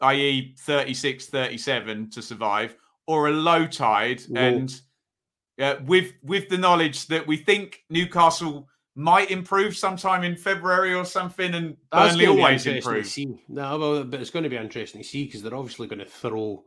i.e., 0.00 0.54
36 0.58 1.26
37 1.26 2.10
to 2.10 2.22
survive, 2.22 2.76
or 3.06 3.28
a 3.28 3.32
low 3.32 3.66
tide 3.66 4.22
Low. 4.28 4.40
and 4.40 4.80
uh, 5.60 5.76
with 5.86 6.12
with 6.22 6.48
the 6.48 6.58
knowledge 6.58 7.06
that 7.06 7.26
we 7.26 7.36
think 7.38 7.84
Newcastle 7.88 8.68
might 8.94 9.30
improve 9.30 9.76
sometime 9.76 10.24
in 10.24 10.36
February 10.36 10.94
or 10.94 11.04
something, 11.04 11.54
and 11.54 11.76
Burnley 11.90 12.26
always 12.26 12.66
improve. 12.66 13.06
No, 13.48 13.78
well, 13.78 14.04
but 14.04 14.20
it's 14.20 14.30
going 14.30 14.42
to 14.42 14.48
be 14.48 14.56
interesting 14.56 15.02
to 15.02 15.06
see 15.06 15.24
because 15.24 15.42
they're 15.42 15.54
obviously 15.54 15.86
going 15.86 15.98
to 15.98 16.06
throw 16.06 16.64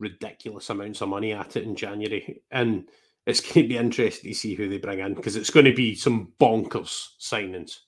ridiculous 0.00 0.68
amounts 0.70 1.00
of 1.02 1.08
money 1.08 1.32
at 1.32 1.56
it 1.56 1.64
in 1.64 1.76
January, 1.76 2.42
and 2.50 2.88
it's 3.26 3.40
going 3.40 3.64
to 3.64 3.68
be 3.68 3.76
interesting 3.76 4.30
to 4.32 4.36
see 4.36 4.54
who 4.54 4.68
they 4.68 4.78
bring 4.78 4.98
in 4.98 5.14
because 5.14 5.36
it's 5.36 5.50
going 5.50 5.66
to 5.66 5.74
be 5.74 5.94
some 5.94 6.32
bonkers 6.40 7.10
signings, 7.20 7.78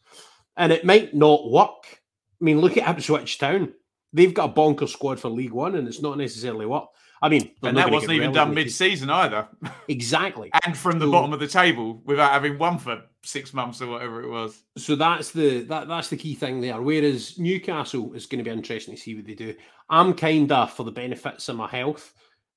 and 0.57 0.71
it 0.73 0.85
might 0.85 1.15
not 1.15 1.51
work. 1.51 2.01
I 2.41 2.45
mean, 2.45 2.61
look 2.61 2.77
at 2.77 2.89
Ipswich 2.89 3.39
Town; 3.39 3.73
they've 4.13 4.35
got 4.35 4.51
a 4.51 4.53
bonkers 4.53 4.91
squad 4.91 5.19
for 5.19 5.29
League 5.31 5.53
One, 5.53 5.75
and 5.75 5.89
it's 5.89 6.03
not 6.03 6.19
necessarily 6.19 6.67
what. 6.67 6.89
I 7.25 7.29
mean, 7.29 7.53
And 7.63 7.77
that 7.77 7.91
wasn't 7.93 8.13
even 8.15 8.33
done 8.33 8.53
mid-season 8.53 9.09
either, 9.09 9.47
Exactly. 9.89 10.51
and 10.65 10.77
from 10.77 10.99
the 10.99 11.07
So- 11.07 11.13
bottom 11.13 11.33
of 11.33 11.39
the 11.41 11.47
table 11.47 12.03
without 12.05 12.33
having 12.33 12.59
won 12.59 12.79
for 12.79 13.01
six 13.25 13.55
months 13.55 13.81
or 13.81 13.87
whatever 13.87 14.23
it 14.23 14.29
was. 14.29 14.63
So 14.77 14.97
that's 14.97 15.31
the 15.31 15.63
that 15.65 15.89
that's 15.89 16.09
the 16.09 16.17
key 16.17 16.35
thing 16.35 16.61
there. 16.61 16.81
Whereas 16.81 17.39
Newcastle 17.39 18.15
is 18.15 18.27
going 18.27 18.43
to 18.43 18.49
be 18.49 18.57
interesting 18.57 18.95
to 18.95 19.01
see 19.01 19.15
what 19.15 19.27
they 19.27 19.35
do. 19.35 19.55
I'm 19.89 20.15
kind 20.15 20.51
of 20.51 20.73
for 20.73 20.85
the 20.85 20.93
benefits 20.93 21.49
of 21.49 21.57
my 21.57 21.69
health, 21.69 22.13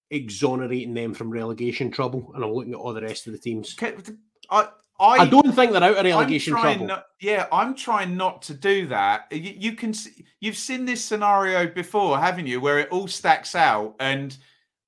exonerating 0.10 0.94
them 0.94 1.14
from 1.14 1.30
relegation 1.30 1.92
trouble, 1.92 2.32
and 2.34 2.44
I'm 2.44 2.52
looking 2.52 2.74
at 2.74 2.80
all 2.80 2.94
the 2.94 3.02
rest 3.02 3.28
of 3.28 3.34
the 3.34 3.40
teams. 3.40 3.76
I 4.50 4.68
I, 4.98 5.18
I, 5.18 5.26
don't 5.26 5.54
think 5.54 5.74
they're 5.74 5.84
out 5.84 5.98
of 5.98 6.06
relegation 6.06 6.54
trouble. 6.54 6.86
Not, 6.86 7.06
yeah, 7.20 7.48
I'm 7.52 7.76
trying 7.76 8.16
not 8.16 8.42
to 8.44 8.54
do 8.54 8.88
that. 8.88 9.26
You, 9.30 9.54
you 9.58 9.72
can 9.74 9.94
see, 9.94 10.26
you've 10.40 10.56
seen 10.56 10.86
this 10.86 11.04
scenario 11.04 11.68
before, 11.68 12.18
haven't 12.18 12.48
you? 12.48 12.62
Where 12.62 12.80
it 12.80 12.90
all 12.92 13.08
stacks 13.08 13.56
out, 13.56 13.96
and 14.00 14.36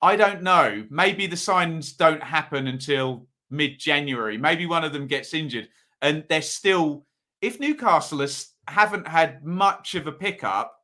I 0.00 0.16
don't 0.16 0.42
know. 0.42 0.86
Maybe 0.88 1.26
the 1.26 1.36
signs 1.36 1.92
don't 1.92 2.22
happen 2.22 2.68
until 2.68 3.26
mid-January. 3.50 4.38
Maybe 4.38 4.66
one 4.66 4.84
of 4.84 4.92
them 4.92 5.06
gets 5.06 5.34
injured, 5.34 5.68
and 6.02 6.24
they're 6.28 6.42
still. 6.42 7.06
If 7.40 7.60
Newcastle 7.60 8.18
has, 8.18 8.48
haven't 8.66 9.06
had 9.06 9.44
much 9.44 9.94
of 9.94 10.06
a 10.06 10.12
pickup, 10.12 10.74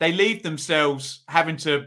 they 0.00 0.12
leave 0.12 0.42
themselves 0.42 1.22
having 1.28 1.56
to 1.58 1.86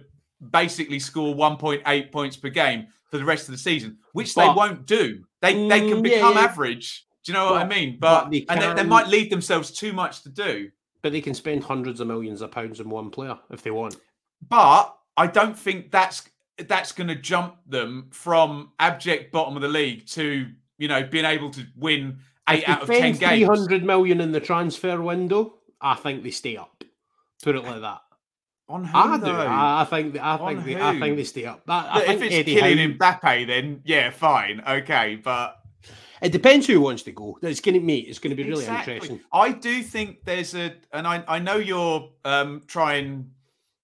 basically 0.51 0.99
score 0.99 1.35
1.8 1.35 2.11
points 2.11 2.37
per 2.37 2.49
game 2.49 2.87
for 3.11 3.17
the 3.17 3.25
rest 3.25 3.47
of 3.47 3.51
the 3.53 3.57
season, 3.59 3.97
which 4.13 4.33
they 4.35 4.47
won't 4.47 4.85
do. 4.85 5.23
They 5.41 5.53
they 5.67 5.81
can 5.81 6.01
Mm, 6.01 6.07
yeah, 6.09 6.15
become 6.15 6.33
yeah. 6.35 6.41
average. 6.41 7.05
Do 7.23 7.31
you 7.31 7.37
know 7.37 7.51
what 7.51 7.61
I 7.61 7.67
mean? 7.67 7.97
but 7.99 8.23
But, 8.23 8.31
they 8.31 8.45
and 8.49 8.61
they, 8.61 8.73
they 8.83 8.87
might 8.87 9.07
leave 9.07 9.29
themselves 9.29 9.71
too 9.71 9.93
much 9.93 10.23
to 10.23 10.29
do. 10.29 10.69
But 11.03 11.11
they 11.11 11.21
can 11.21 11.33
spend 11.35 11.63
hundreds 11.63 11.99
of 11.99 12.07
millions 12.07 12.41
of 12.41 12.51
pounds 12.51 12.79
on 12.81 12.89
one 12.89 13.11
player 13.11 13.37
if 13.51 13.61
they 13.61 13.71
want. 13.71 13.97
But 14.49 14.95
I 15.15 15.27
don't 15.27 15.57
think 15.57 15.91
that's 15.91 16.27
that's 16.67 16.91
going 16.91 17.07
to 17.07 17.15
jump 17.15 17.55
them 17.67 18.07
from 18.11 18.71
abject 18.79 19.31
bottom 19.31 19.55
of 19.55 19.61
the 19.61 19.67
league 19.67 20.05
to 20.07 20.47
you 20.77 20.87
know 20.87 21.03
being 21.03 21.25
able 21.25 21.49
to 21.51 21.65
win 21.75 22.19
eight 22.49 22.63
if 22.63 22.69
out 22.69 22.81
of 22.83 22.87
ten 22.87 23.13
games. 23.13 23.47
hundred 23.47 23.83
million 23.83 24.21
in 24.21 24.31
the 24.31 24.39
transfer 24.39 25.01
window, 25.01 25.55
I 25.81 25.95
think 25.95 26.23
they 26.23 26.31
stay 26.31 26.57
up. 26.57 26.83
Put 27.43 27.55
it 27.55 27.63
like 27.63 27.81
that. 27.81 28.01
On 28.69 28.83
who 28.83 28.97
I 28.97 29.17
do. 29.17 29.25
I, 29.27 29.81
I 29.81 29.85
think. 29.85 30.19
I 30.19 30.35
On 30.37 30.55
think. 30.55 30.65
They, 30.65 30.75
I 30.81 30.99
think 30.99 31.15
they 31.15 31.23
stay 31.23 31.45
up. 31.45 31.61
I 31.67 32.01
think 32.01 32.15
if 32.15 32.21
it's 32.23 32.35
Eddie 32.35 32.55
Howe- 32.55 32.61
killing 32.67 32.97
Mbappe, 32.97 33.47
then 33.47 33.81
yeah, 33.85 34.09
fine, 34.09 34.61
okay, 34.67 35.15
but 35.15 35.61
It 36.21 36.31
depends 36.33 36.67
who 36.67 36.81
wants 36.81 37.03
to 37.03 37.11
go. 37.13 37.37
It's 37.41 37.61
going 37.61 37.75
to 37.75 37.79
meet. 37.79 38.09
It's 38.09 38.19
going 38.19 38.35
to 38.35 38.35
be 38.35 38.49
really 38.49 38.63
Exactly. 38.63 38.95
interesting. 38.95 39.21
I 39.31 39.51
do 39.51 39.83
think 39.83 40.25
there's 40.25 40.53
a, 40.55 40.73
and 40.91 41.07
I, 41.07 41.23
I 41.27 41.39
know 41.39 41.55
you're 41.57 42.09
um, 42.25 42.63
trying, 42.67 43.29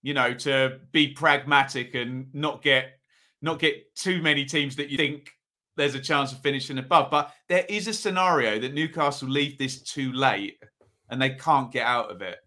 you 0.03 0.13
know, 0.13 0.33
to 0.33 0.79
be 0.91 1.07
pragmatic 1.07 1.95
and 1.95 2.27
not 2.33 2.61
get 2.61 2.99
not 3.41 3.59
get 3.59 3.95
too 3.95 4.21
many 4.21 4.45
teams 4.45 4.75
that 4.75 4.89
you 4.89 4.97
think 4.97 5.31
there's 5.75 5.95
a 5.95 5.99
chance 5.99 6.31
of 6.31 6.39
finishing 6.39 6.77
above. 6.77 7.09
But 7.09 7.33
there 7.49 7.65
is 7.67 7.87
a 7.87 7.93
scenario 7.93 8.59
that 8.59 8.73
Newcastle 8.73 9.27
leave 9.27 9.57
this 9.57 9.81
too 9.81 10.11
late 10.13 10.57
and 11.09 11.21
they 11.21 11.31
can't 11.31 11.71
get 11.71 11.85
out 11.85 12.11
of 12.11 12.21
it. 12.21 12.37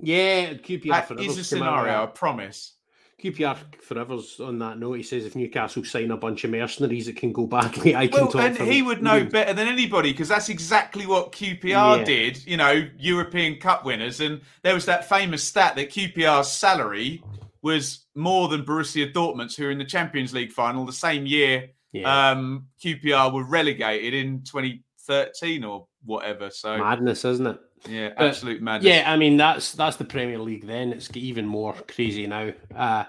Yeah, 0.00 0.54
QPR 0.54 1.08
That 1.08 1.10
is 1.10 1.10
a 1.10 1.16
come 1.16 1.28
out 1.28 1.36
with 1.36 1.46
scenario, 1.46 2.02
I 2.02 2.06
promise. 2.06 2.76
QPR 3.22 3.56
forever's 3.82 4.40
on 4.40 4.58
that 4.58 4.78
note. 4.78 4.94
He 4.94 5.02
says 5.02 5.24
if 5.24 5.36
Newcastle 5.36 5.84
sign 5.84 6.10
a 6.10 6.16
bunch 6.16 6.44
of 6.44 6.50
mercenaries, 6.50 7.06
it 7.08 7.16
can 7.16 7.32
go 7.32 7.46
badly. 7.46 7.94
I 7.96 8.08
can 8.08 8.22
Well, 8.22 8.32
talk 8.32 8.42
and 8.42 8.58
he 8.58 8.82
would 8.82 9.02
know 9.02 9.12
millions. 9.12 9.32
better 9.32 9.52
than 9.54 9.68
anybody 9.68 10.12
because 10.12 10.28
that's 10.28 10.48
exactly 10.48 11.06
what 11.06 11.32
QPR 11.32 11.98
Yeah. 11.98 12.04
did. 12.04 12.44
You 12.46 12.56
know, 12.56 12.84
European 12.98 13.56
Cup 13.60 13.84
winners, 13.84 14.20
and 14.20 14.40
there 14.62 14.74
was 14.74 14.86
that 14.86 15.08
famous 15.08 15.44
stat 15.44 15.76
that 15.76 15.90
QPR's 15.90 16.50
salary 16.50 17.22
was 17.62 18.06
more 18.16 18.48
than 18.48 18.64
Borussia 18.64 19.12
Dortmund's, 19.12 19.54
who 19.56 19.64
were 19.64 19.70
in 19.70 19.78
the 19.78 19.84
Champions 19.84 20.34
League 20.34 20.50
final 20.52 20.84
the 20.84 20.92
same 20.92 21.26
year. 21.26 21.68
Yeah, 21.92 22.30
Um, 22.30 22.66
QPR 22.82 23.32
were 23.32 23.44
relegated 23.44 24.14
in 24.14 24.42
2013 24.44 25.62
or 25.62 25.86
whatever. 26.04 26.50
So 26.50 26.76
madness, 26.78 27.24
isn't 27.24 27.46
it? 27.46 27.58
Yeah, 27.88 28.10
But, 28.16 28.28
absolute 28.28 28.62
madness. 28.62 28.88
Yeah, 28.94 29.10
I 29.12 29.16
mean 29.16 29.36
that's 29.36 29.72
that's 29.72 29.96
the 29.96 30.04
Premier 30.04 30.38
League. 30.38 30.66
Then 30.66 30.92
it's 30.92 31.10
even 31.14 31.46
more 31.46 31.74
crazy 31.88 32.26
now. 32.26 32.52
Uh, 32.74 33.04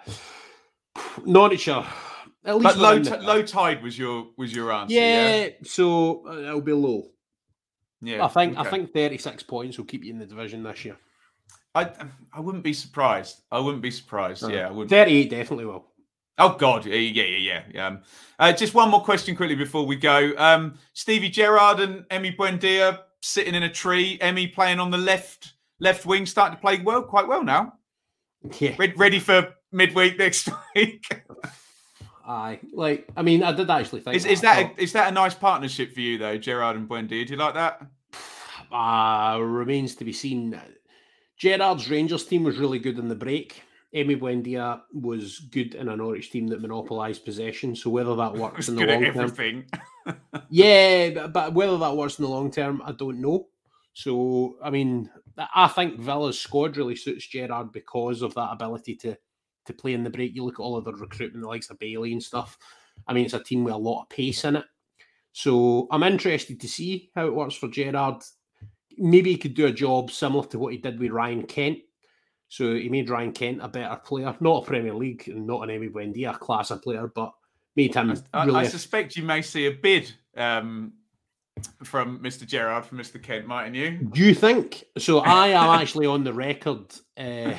Norwich 1.26 1.68
are 1.68 1.88
at 2.46 2.58
least 2.58 2.78
low, 2.78 3.00
t- 3.02 3.18
low 3.18 3.42
tide 3.42 3.84
was 3.84 3.98
your 3.98 4.28
was 4.38 4.54
your 4.54 4.72
answer. 4.72 4.94
Yeah, 4.96 5.36
Yeah, 5.46 5.50
so 5.64 6.28
uh, 6.28 6.38
it'll 6.38 6.62
be 6.62 6.74
low. 6.74 7.10
yeah. 8.02 8.24
I 8.26 8.28
think 8.28 8.58
I 8.58 8.64
think 8.64 8.94
thirty 8.94 9.18
six 9.18 9.44
points 9.44 9.78
will 9.78 9.86
keep 9.86 10.04
you 10.04 10.12
in 10.12 10.20
the 10.20 10.26
division 10.26 10.64
this 10.64 10.84
year. 10.86 10.98
I 11.76 11.90
I 12.34 12.40
wouldn't 12.40 12.64
be 12.64 12.74
surprised. 12.74 13.42
I 13.52 13.60
wouldn't 13.60 13.82
be 13.84 13.92
surprised. 13.92 14.44
Uh, 14.44 14.50
Yeah, 14.50 14.68
I 14.68 14.72
wouldn't. 14.72 14.90
thirty 14.90 15.18
eight 15.18 15.30
definitely 15.30 15.66
will. 15.66 15.86
Oh 16.40 16.56
God, 16.58 16.86
yeah, 16.86 16.96
yeah, 16.96 17.24
yeah, 17.24 17.38
yeah. 17.38 17.64
yeah. 17.74 17.88
Um, 17.88 18.02
uh, 18.40 18.52
just 18.54 18.74
one 18.74 18.90
more 18.90 19.04
question 19.04 19.36
quickly 19.36 19.56
before 19.56 19.86
we 19.86 19.96
go. 19.96 20.34
Um, 20.38 20.80
Stevie 20.94 21.30
Gerrard 21.30 21.80
and 21.80 22.06
Emi 22.10 22.36
Buendia 22.36 23.00
sitting 23.24 23.56
in 23.56 23.64
a 23.64 23.70
tree. 23.70 24.18
Emi 24.20 24.54
playing 24.54 24.80
on 24.80 24.92
the 24.92 24.98
left 24.98 25.54
left 25.80 26.06
wing, 26.06 26.26
starting 26.26 26.56
to 26.56 26.62
play 26.62 26.80
well, 26.82 27.02
quite 27.02 27.28
well 27.28 27.44
now. 27.44 27.74
Yeah, 28.60 28.76
Re- 28.78 28.94
ready 28.96 29.20
for 29.20 29.54
midweek 29.72 30.20
next 30.20 30.50
week. 30.76 31.24
aye. 32.28 32.60
Like 32.74 33.08
I 33.16 33.22
mean, 33.22 33.42
I 33.44 33.54
did 33.54 33.70
actually 33.70 34.02
think 34.02 34.16
is, 34.18 34.26
is 34.26 34.44
I 34.44 34.64
that 34.64 34.78
a, 34.78 34.82
is 34.82 34.94
that 34.94 35.10
a 35.10 35.12
nice 35.12 35.34
partnership 35.34 35.94
for 35.94 36.02
you 36.02 36.18
though, 36.18 36.38
Gerrard 36.38 36.76
and 36.76 36.88
Buendia? 36.88 37.26
Do 37.26 37.34
you 37.34 37.38
like 37.38 37.54
that? 37.56 37.82
Uh, 38.72 39.38
remains 39.42 39.96
to 39.96 40.04
be 40.06 40.14
seen. 40.14 40.60
Gerrard's 41.38 41.90
Rangers 41.90 42.26
team 42.26 42.44
was 42.44 42.58
really 42.58 42.80
good 42.80 43.00
in 43.00 43.08
the 43.08 43.16
break. 43.16 43.64
Emi 43.96 44.20
Buendia 44.20 44.82
was 44.92 45.40
good 45.40 45.76
in 45.76 45.88
a 45.90 45.96
Norwich 45.96 46.32
team 46.32 46.48
that 46.48 46.62
monopolised 46.62 47.26
possession. 47.26 47.76
So 47.76 47.90
whether 47.90 48.16
that 48.16 48.34
works 48.44 48.68
in 48.70 48.76
the 48.76 48.86
long 48.86 49.04
term. 49.14 49.66
yeah, 50.50 51.10
but, 51.10 51.34
but 51.34 51.54
whether 51.54 51.78
that 51.78 51.98
works 51.98 52.20
in 52.20 52.24
the 52.24 52.30
long 52.30 52.52
term, 52.52 52.82
I 52.86 52.92
don't 52.92 53.22
know. 53.22 53.48
So 53.94 54.58
I 54.64 54.70
mean, 54.70 55.10
I 55.56 55.68
think 55.68 56.00
Villa's 56.00 56.40
squad 56.40 56.78
really 56.78 56.96
suits 56.96 57.28
Gerrard 57.28 57.72
because 57.72 58.22
of 58.22 58.34
that 58.36 58.52
ability 58.52 58.96
to 58.98 59.18
to 59.66 59.74
play 59.74 59.94
in 59.94 60.04
the 60.04 60.10
break. 60.10 60.36
You 60.36 60.44
look 60.44 60.60
at 60.60 60.64
all 60.64 60.78
of 60.78 60.86
the 60.86 60.94
recruitment, 60.94 61.42
the 61.44 61.48
likes 61.48 61.70
of 61.70 61.80
Bailey 61.80 62.12
and 62.12 62.22
stuff. 62.22 62.58
I 63.08 63.14
mean, 63.14 63.26
it's 63.26 63.34
a 63.34 63.44
team 63.44 63.64
with 63.64 63.74
a 63.74 63.78
lot 63.78 64.04
of 64.04 64.10
pace 64.10 64.44
in 64.44 64.58
it. 64.58 64.66
So 65.32 65.88
I'm 65.90 66.04
interested 66.04 66.60
to 66.60 66.68
see 66.68 67.12
how 67.16 67.26
it 67.26 67.34
works 67.34 67.56
for 67.56 67.68
Gerrard. 67.68 68.22
Maybe 68.98 69.32
he 69.32 69.38
could 69.38 69.56
do 69.56 69.66
a 69.66 69.72
job 69.72 70.12
similar 70.12 70.46
to 70.48 70.60
what 70.60 70.74
he 70.74 70.80
did 70.80 71.00
with 71.00 71.12
Ryan 71.12 71.44
Kent. 71.44 71.80
So 72.50 72.76
he 72.76 72.88
made 72.90 73.10
Ryan 73.10 73.32
Kent 73.32 73.60
a 73.64 73.68
better 73.68 73.96
player, 74.06 74.36
not 74.40 74.64
a 74.64 74.66
Premier 74.68 74.94
League 74.94 75.28
not 75.28 75.68
an 75.68 75.70
Emi 75.70 75.92
Buendia 75.92 76.38
class 76.38 76.70
of 76.70 76.84
player, 76.84 77.08
but 77.08 77.34
made 77.76 77.94
him 77.96 78.14
I, 78.34 78.46
really 78.46 78.60
I 78.62 78.68
suspect 78.68 79.16
you 79.16 79.24
may 79.24 79.42
see 79.42 79.66
a 79.68 79.72
bid 79.72 80.14
um, 80.38 80.94
from 81.84 82.20
Mr. 82.20 82.46
Gerrard 82.46 82.86
from 82.86 82.98
Mr. 82.98 83.22
Kent, 83.22 83.48
mightn't 83.48 83.76
you? 83.76 83.92
Do 84.12 84.22
you 84.24 84.34
think? 84.34 84.84
So 84.98 85.20
I 85.20 85.48
am 85.50 85.70
actually 85.80 86.06
on 86.08 86.24
the 86.24 86.34
record 86.34 86.94
uh, 87.18 87.54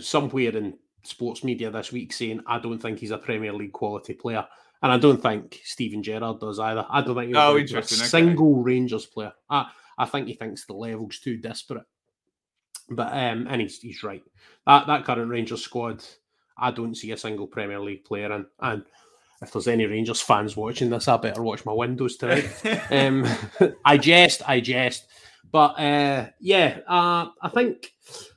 somewhere 0.00 0.56
in 0.56 0.76
sports 1.02 1.42
media 1.44 1.70
this 1.70 1.92
week 1.92 2.12
saying 2.12 2.40
I 2.46 2.58
don't 2.58 2.78
think 2.78 2.98
he's 2.98 3.10
a 3.10 3.18
Premier 3.18 3.52
League 3.52 3.72
quality 3.72 4.14
player. 4.14 4.46
and 4.82 4.92
I 4.92 4.98
don't 4.98 5.22
think 5.22 5.60
Steven 5.64 6.02
Gerrard 6.02 6.40
does 6.40 6.58
either. 6.58 6.86
I 6.90 7.02
don't 7.02 7.14
think 7.16 7.28
he's 7.28 7.36
Oh, 7.36 7.56
a 7.56 7.60
interesting, 7.60 7.98
okay. 7.98 8.06
single 8.06 8.62
Rangers 8.62 9.06
player. 9.06 9.32
I, 9.48 9.70
I 9.98 10.06
think 10.06 10.26
he 10.26 10.34
thinks 10.34 10.64
the 10.66 10.72
level's 10.74 11.18
too 11.18 11.36
disparate. 11.36 11.84
But 12.92 13.12
um, 13.12 13.46
and 13.48 13.60
he's 13.60 13.80
he's 13.80 14.02
right. 14.02 14.22
That 14.66 14.86
that 14.88 15.04
current 15.04 15.30
Rangers 15.30 15.62
squad, 15.62 16.02
I 16.58 16.72
don't 16.72 16.96
see 16.96 17.12
a 17.12 17.16
single 17.16 17.46
Premier 17.46 17.78
League 17.78 18.04
player 18.04 18.32
in. 18.32 18.46
And 18.58 18.82
if 19.42 19.52
there's 19.52 19.68
any 19.68 19.86
Rangers 19.86 20.20
fans 20.20 20.56
watching 20.56 20.90
this, 20.90 21.08
I 21.08 21.16
better 21.16 21.42
watch 21.42 21.64
my 21.64 21.72
windows 21.72 22.16
tonight. 22.16 22.48
um, 22.90 23.26
I 23.84 23.96
jest, 23.96 24.42
I 24.46 24.60
jest. 24.60 25.06
But 25.50 25.78
uh, 25.80 26.26
yeah, 26.38 26.78
uh, 26.86 27.28
I 27.42 27.48
think 27.48 27.92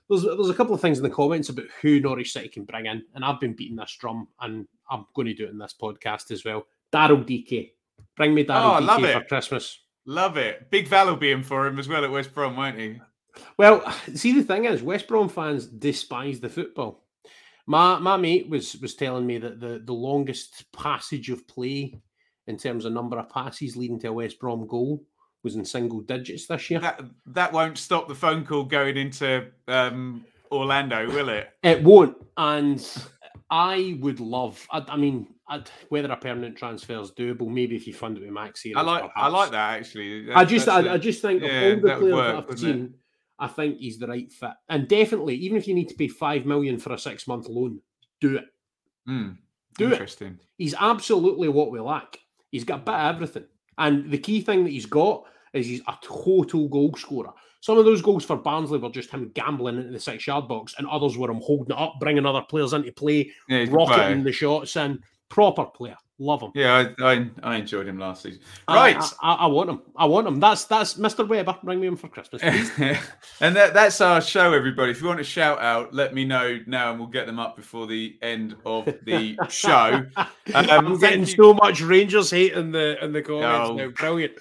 there's 0.09 0.23
there's 0.23 0.49
a 0.49 0.53
couple 0.55 0.73
of 0.73 0.81
things 0.81 0.97
in 0.97 1.03
the 1.03 1.09
comments 1.09 1.49
about 1.49 1.65
who 1.81 1.99
Norwich 1.99 2.31
City 2.33 2.49
can 2.49 2.63
bring 2.65 2.85
in, 2.87 3.03
and 3.13 3.23
I've 3.23 3.39
been 3.39 3.53
beating 3.53 3.75
this 3.75 3.95
drum, 3.99 4.27
and 4.41 4.67
I'm 4.89 5.05
going 5.13 5.27
to 5.27 5.33
do 5.33 5.45
it 5.45 5.51
in 5.51 5.57
this 5.57 5.75
podcast 5.79 6.31
as 6.31 6.43
well. 6.43 6.65
Daryl 6.91 7.25
Dike, 7.25 7.75
bring 8.15 8.33
me 8.33 8.43
Oh, 8.43 8.45
Daryl 8.53 8.85
love 8.85 9.01
Dike 9.01 9.13
for. 9.13 9.27
Christmas. 9.27 9.79
Love 10.05 10.37
it. 10.37 10.69
Big 10.69 10.87
Val 10.87 11.07
will 11.07 11.15
be 11.15 11.31
in 11.31 11.43
for 11.43 11.65
him 11.65 11.79
as 11.79 11.87
well 11.87 12.03
at 12.03 12.11
West 12.11 12.33
Brom, 12.33 12.57
won't 12.57 12.77
he? 12.77 12.99
Well, 13.57 13.83
see, 14.13 14.33
the 14.33 14.43
thing 14.43 14.65
is, 14.65 14.83
West 14.83 15.07
Brom 15.07 15.29
fans 15.29 15.65
despise 15.65 16.39
the 16.39 16.49
football. 16.49 17.02
My 17.65 17.97
my 17.99 18.17
mate 18.17 18.49
was 18.49 18.75
was 18.77 18.95
telling 18.95 19.25
me 19.25 19.37
that 19.37 19.59
the 19.59 19.81
the 19.83 19.93
longest 19.93 20.65
passage 20.73 21.29
of 21.29 21.47
play 21.47 21.99
in 22.47 22.57
terms 22.57 22.85
of 22.85 22.91
number 22.91 23.17
of 23.17 23.29
passes 23.29 23.77
leading 23.77 23.99
to 23.99 24.09
a 24.09 24.13
West 24.13 24.39
Brom 24.39 24.67
goal 24.67 25.03
was 25.43 25.55
in 25.55 25.65
single 25.65 26.01
digits 26.01 26.47
this 26.47 26.69
year. 26.69 26.79
That 26.79 27.01
that 27.27 27.53
won't 27.53 27.77
stop 27.77 28.07
the 28.07 28.15
phone 28.15 28.45
call 28.45 28.63
going 28.63 28.97
into 28.97 29.47
um, 29.67 30.25
Orlando, 30.51 31.07
will 31.07 31.29
it? 31.29 31.49
It 31.63 31.83
won't, 31.83 32.17
and 32.37 32.85
I 33.49 33.97
would 33.99 34.19
love. 34.19 34.65
I, 34.71 34.83
I 34.87 34.97
mean, 34.97 35.27
I'd, 35.47 35.69
whether 35.89 36.11
a 36.11 36.17
permanent 36.17 36.57
transfer 36.57 36.99
is 36.99 37.11
doable, 37.11 37.47
maybe 37.47 37.75
if 37.75 37.85
you 37.87 37.93
fund 37.93 38.17
it 38.17 38.21
with 38.21 38.31
Max 38.31 38.65
I 38.75 38.81
like 38.81 39.09
I 39.15 39.27
like 39.27 39.51
that 39.51 39.79
actually. 39.79 40.31
I 40.33 40.45
just, 40.45 40.67
I, 40.67 40.97
just 40.97 41.21
think 41.21 41.43
yeah, 41.43 41.49
of 41.49 41.63
all 41.63 41.81
the 41.81 41.87
that 41.87 42.01
would 42.01 42.11
players 42.11 42.15
work, 42.15 42.47
that 42.47 42.53
I've 42.53 42.59
seen, 42.59 42.93
I 43.39 43.47
think 43.47 43.77
he's 43.79 43.97
the 43.99 44.07
right 44.07 44.31
fit. 44.31 44.51
And 44.69 44.87
definitely, 44.87 45.35
even 45.35 45.57
if 45.57 45.67
you 45.67 45.73
need 45.73 45.89
to 45.89 45.95
pay 45.95 46.07
five 46.07 46.45
million 46.45 46.77
for 46.79 46.93
a 46.93 46.97
six 46.99 47.27
month 47.27 47.47
loan, 47.47 47.79
do 48.21 48.37
it. 48.37 48.45
Hmm, 49.05 49.29
Do 49.77 49.87
it. 49.87 49.93
interesting. 49.93 50.39
He's 50.57 50.75
absolutely 50.79 51.49
what 51.49 51.71
we 51.71 51.79
lack. 51.79 52.19
He's 52.51 52.63
got 52.63 52.79
a 52.81 52.83
bit 52.83 52.93
of 52.93 53.15
everything. 53.15 53.45
And 53.77 54.11
the 54.11 54.17
key 54.19 54.41
thing 54.41 54.63
that 54.63 54.69
he's 54.69 54.85
got 54.85 55.25
is 55.53 55.65
he's 55.67 55.81
a 55.87 55.95
total 56.03 56.67
goal 56.69 56.93
scorer. 56.95 57.31
Some 57.61 57.77
of 57.77 57.85
those 57.85 58.01
goals 58.01 58.25
for 58.25 58.35
Barnsley 58.37 58.77
were 58.77 58.89
just 58.89 59.09
him 59.09 59.31
gambling 59.33 59.77
into 59.77 59.91
the 59.91 59.99
six 59.99 60.27
yard 60.27 60.47
box, 60.47 60.75
and 60.77 60.85
others 60.87 61.17
were 61.17 61.31
him 61.31 61.41
holding 61.41 61.75
it 61.75 61.81
up, 61.81 61.95
bringing 61.99 62.25
other 62.25 62.41
players 62.43 62.73
into 62.73 62.91
play, 62.91 63.31
Yeah, 63.49 63.65
rocketing 63.69 64.23
the 64.23 64.31
shots 64.31 64.75
in. 64.75 64.99
Proper 65.29 65.65
player. 65.65 65.97
Love 66.23 66.41
him. 66.41 66.51
Yeah, 66.55 66.85
I, 66.99 67.11
I 67.13 67.29
I 67.43 67.55
enjoyed 67.57 67.85
him 67.85 67.99
last 67.99 68.23
season. 68.23 68.39
Right. 68.69 68.95
I, 68.95 69.09
I, 69.21 69.33
I 69.33 69.45
want 69.47 69.69
him. 69.69 69.81
I 69.97 70.05
want 70.05 70.25
him. 70.25 70.39
That's 70.39 70.63
that's 70.63 70.93
Mr. 70.93 71.27
Webber. 71.27 71.57
Bring 71.63 71.81
me 71.81 71.87
him 71.87 71.97
for 71.97 72.07
Christmas, 72.07 72.41
please. 72.41 72.71
and 73.41 73.53
that, 73.57 73.73
that's 73.73 73.99
our 73.99 74.21
show, 74.21 74.53
everybody. 74.53 74.91
If 74.91 75.01
you 75.01 75.07
want 75.07 75.19
a 75.19 75.23
shout 75.25 75.59
out, 75.59 75.93
let 75.93 76.13
me 76.13 76.23
know 76.23 76.59
now, 76.65 76.91
and 76.91 76.99
we'll 76.99 77.09
get 77.09 77.25
them 77.25 77.39
up 77.39 77.57
before 77.57 77.87
the 77.87 78.15
end 78.21 78.55
of 78.65 78.85
the 79.03 79.37
show. 79.49 80.05
Um, 80.53 80.69
I'm 80.69 80.99
getting 80.99 81.21
you- 81.21 81.25
so 81.25 81.53
much 81.53 81.81
Rangers 81.81 82.29
hate 82.31 82.53
in 82.53 82.71
the 82.71 83.03
in 83.03 83.11
the 83.13 83.21
comments 83.21 83.69
Oh. 83.69 83.75
now. 83.75 83.87
Brilliant. 83.89 84.33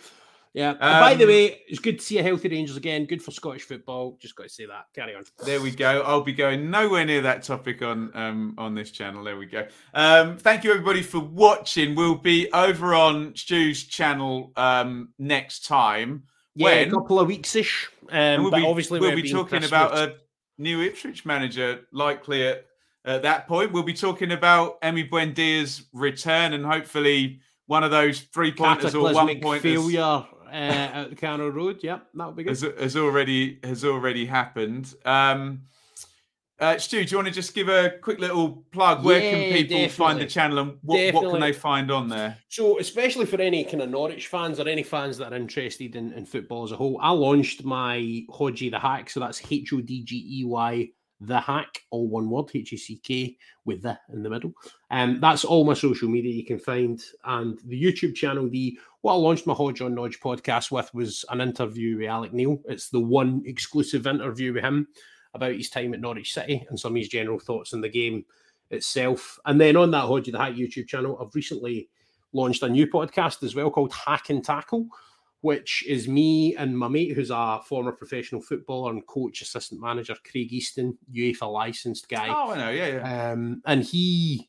Yeah. 0.54 0.70
and 0.72 0.78
by 0.80 1.14
the 1.14 1.24
Um, 1.24 1.30
way, 1.30 1.62
it's 1.66 1.78
good 1.78 1.98
to 1.98 2.04
see 2.04 2.18
a 2.18 2.22
healthy 2.22 2.48
Rangers 2.48 2.76
again. 2.76 3.06
Good 3.06 3.22
for 3.22 3.30
Scottish 3.30 3.62
football. 3.62 4.18
Just 4.20 4.36
got 4.36 4.44
to 4.44 4.48
say 4.50 4.66
that. 4.66 4.86
Carry 4.94 5.14
on. 5.14 5.24
There 5.44 5.62
we 5.62 5.70
go. 5.70 6.02
I'll 6.02 6.20
be 6.20 6.32
going 6.32 6.70
nowhere 6.70 7.04
near 7.06 7.22
that 7.22 7.42
topic 7.42 7.80
on 7.80 8.10
um, 8.14 8.54
on 8.58 8.74
this 8.74 8.90
channel. 8.90 9.24
There 9.24 9.38
we 9.38 9.46
go. 9.46 9.66
Um, 9.94 10.36
thank 10.36 10.64
you 10.64 10.70
everybody 10.70 11.02
for 11.02 11.20
watching. 11.20 11.94
We'll 11.94 12.16
be 12.16 12.52
over 12.52 12.94
on 12.94 13.34
Stu's 13.34 13.84
channel 13.84 14.52
um, 14.56 15.08
next 15.18 15.64
time. 15.66 16.24
Yeah, 16.54 16.66
When? 16.66 16.88
a 16.88 16.90
couple 16.90 17.18
of 17.18 17.28
weeks 17.28 17.56
ish. 17.56 17.88
Um, 18.10 18.42
we'll 18.42 18.50
but 18.50 18.58
be, 18.58 18.66
obviously 18.66 19.00
we'll 19.00 19.16
be 19.16 19.30
talking 19.30 19.64
about 19.64 19.96
a 19.96 20.16
new 20.58 20.82
Ipswich 20.82 21.24
manager 21.24 21.80
likely 21.92 22.46
at, 22.46 22.66
at 23.06 23.22
that 23.22 23.48
point. 23.48 23.72
We'll 23.72 23.84
be 23.84 23.94
talking 23.94 24.32
about 24.32 24.78
Emi 24.82 25.08
Buendia's 25.08 25.84
return 25.94 26.52
and 26.52 26.62
hopefully 26.64 27.40
one 27.66 27.84
of 27.84 27.90
those 27.90 28.20
three 28.20 28.52
pointers 28.52 28.94
or 28.94 29.14
one 29.14 29.40
pointers 29.40 29.62
failure 29.62 30.26
at 30.52 31.10
the 31.10 31.16
Carrow 31.16 31.48
Road. 31.48 31.80
Yep, 31.82 32.08
that 32.14 32.26
would 32.26 32.36
be 32.36 32.44
good. 32.44 32.50
has, 32.50 32.62
has 32.62 32.96
already 32.96 33.58
has 33.64 33.84
already 33.84 34.26
happened. 34.26 34.94
Um, 35.04 35.62
uh, 36.62 36.78
Stu, 36.78 37.04
do 37.04 37.10
you 37.10 37.16
want 37.16 37.26
to 37.26 37.34
just 37.34 37.54
give 37.54 37.68
a 37.68 37.90
quick 38.00 38.20
little 38.20 38.64
plug? 38.70 39.04
Where 39.04 39.20
can 39.20 39.40
Yeah, 39.40 39.52
people 39.52 39.88
find 39.88 40.20
the 40.20 40.26
channel 40.26 40.58
and 40.60 40.78
what, 40.82 41.12
what 41.12 41.32
can 41.32 41.40
they 41.40 41.52
find 41.52 41.90
on 41.90 42.08
there? 42.08 42.38
So, 42.50 42.78
especially 42.78 43.26
for 43.26 43.40
any 43.40 43.64
kind 43.64 43.82
of 43.82 43.90
Norwich 43.90 44.28
fans 44.28 44.60
or 44.60 44.68
any 44.68 44.84
fans 44.84 45.18
that 45.18 45.32
are 45.32 45.36
interested 45.36 45.96
in, 45.96 46.12
in 46.12 46.24
football 46.24 46.62
as 46.62 46.70
a 46.70 46.76
whole, 46.76 47.00
I 47.02 47.10
launched 47.10 47.64
my 47.64 48.24
Hodgey 48.30 48.70
the 48.70 48.78
Hack. 48.78 49.10
So 49.10 49.18
that's 49.18 49.42
H 49.50 49.72
O 49.72 49.80
D 49.80 50.04
G 50.04 50.40
E 50.40 50.44
Y 50.44 50.90
the 51.26 51.40
Hack, 51.40 51.82
all 51.90 52.08
one 52.08 52.28
word, 52.28 52.46
H 52.54 52.72
A 52.72 52.76
C 52.76 52.96
K 52.96 53.36
with 53.64 53.82
the 53.82 53.98
in 54.12 54.22
the 54.22 54.30
middle. 54.30 54.52
And 54.90 55.22
that's 55.22 55.44
all 55.44 55.64
my 55.64 55.74
social 55.74 56.08
media 56.08 56.32
you 56.32 56.44
can 56.44 56.58
find. 56.58 57.02
And 57.24 57.58
the 57.64 57.80
YouTube 57.80 58.14
channel, 58.14 58.48
the 58.48 58.78
what 59.02 59.14
I 59.14 59.16
launched 59.16 59.46
my 59.46 59.54
Hodge 59.54 59.80
on 59.80 59.94
Nodge 59.94 60.20
podcast 60.20 60.70
with 60.70 60.92
was 60.94 61.24
an 61.30 61.40
interview 61.40 61.98
with 61.98 62.08
Alex 62.08 62.34
Neil. 62.34 62.60
It's 62.66 62.90
the 62.90 63.00
one 63.00 63.42
exclusive 63.46 64.06
interview 64.06 64.52
with 64.52 64.64
him 64.64 64.88
about 65.34 65.54
his 65.54 65.70
time 65.70 65.94
at 65.94 66.00
Norwich 66.00 66.34
City 66.34 66.66
and 66.68 66.78
some 66.78 66.92
of 66.92 66.98
his 66.98 67.08
general 67.08 67.38
thoughts 67.38 67.72
on 67.72 67.80
the 67.80 67.88
game 67.88 68.24
itself. 68.70 69.38
And 69.44 69.60
then 69.60 69.76
on 69.76 69.90
that 69.92 70.04
Hodgey 70.04 70.32
the 70.32 70.38
Hack 70.38 70.54
YouTube 70.54 70.88
channel, 70.88 71.18
I've 71.20 71.34
recently 71.34 71.88
launched 72.32 72.62
a 72.62 72.68
new 72.68 72.86
podcast 72.86 73.42
as 73.42 73.54
well 73.54 73.70
called 73.70 73.92
Hack 73.92 74.30
and 74.30 74.44
Tackle, 74.44 74.88
which 75.42 75.84
is 75.86 76.08
me 76.08 76.56
and 76.56 76.76
my 76.76 76.88
mate, 76.88 77.12
who's 77.12 77.30
a 77.30 77.60
former 77.64 77.92
professional 77.92 78.40
footballer 78.40 78.90
and 78.90 79.06
coach, 79.06 79.42
assistant 79.42 79.80
manager, 79.80 80.16
Craig 80.28 80.52
Easton, 80.52 80.96
UEFA 81.12 81.52
licensed 81.52 82.08
guy. 82.08 82.28
Oh, 82.28 82.52
I 82.52 82.56
know. 82.56 82.70
Yeah, 82.70 82.86
yeah. 82.86 83.32
Um, 83.32 83.62
and 83.66 83.84
he 83.84 84.48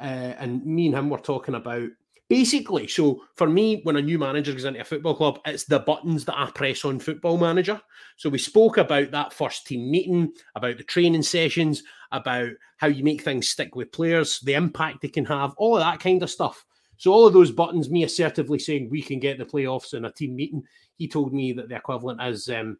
uh, 0.00 0.34
and 0.38 0.64
me 0.64 0.86
and 0.86 0.96
him 0.96 1.10
were 1.10 1.18
talking 1.18 1.54
about 1.54 1.88
basically. 2.30 2.86
So 2.86 3.22
for 3.34 3.48
me, 3.48 3.80
when 3.82 3.96
a 3.96 4.02
new 4.02 4.18
manager 4.18 4.52
goes 4.52 4.64
into 4.64 4.80
a 4.80 4.84
football 4.84 5.16
club, 5.16 5.40
it's 5.44 5.64
the 5.64 5.80
buttons 5.80 6.24
that 6.24 6.38
I 6.38 6.48
press 6.52 6.84
on 6.84 7.00
Football 7.00 7.36
Manager. 7.38 7.80
So 8.16 8.30
we 8.30 8.38
spoke 8.38 8.78
about 8.78 9.10
that 9.10 9.32
first 9.32 9.66
team 9.66 9.90
meeting, 9.90 10.32
about 10.54 10.78
the 10.78 10.84
training 10.84 11.22
sessions, 11.22 11.82
about 12.12 12.50
how 12.78 12.86
you 12.86 13.02
make 13.02 13.22
things 13.22 13.48
stick 13.48 13.74
with 13.74 13.92
players, 13.92 14.40
the 14.40 14.54
impact 14.54 15.02
they 15.02 15.08
can 15.08 15.24
have, 15.24 15.54
all 15.56 15.76
of 15.76 15.82
that 15.82 16.00
kind 16.00 16.22
of 16.22 16.30
stuff. 16.30 16.64
So 17.00 17.14
all 17.14 17.26
of 17.26 17.32
those 17.32 17.50
buttons, 17.50 17.88
me 17.88 18.04
assertively 18.04 18.58
saying 18.58 18.90
we 18.90 19.00
can 19.00 19.20
get 19.20 19.38
the 19.38 19.46
playoffs 19.46 19.94
in 19.94 20.04
a 20.04 20.12
team 20.12 20.36
meeting. 20.36 20.62
He 20.96 21.08
told 21.08 21.32
me 21.32 21.54
that 21.54 21.70
the 21.70 21.76
equivalent 21.76 22.20
is 22.20 22.46
um, 22.50 22.76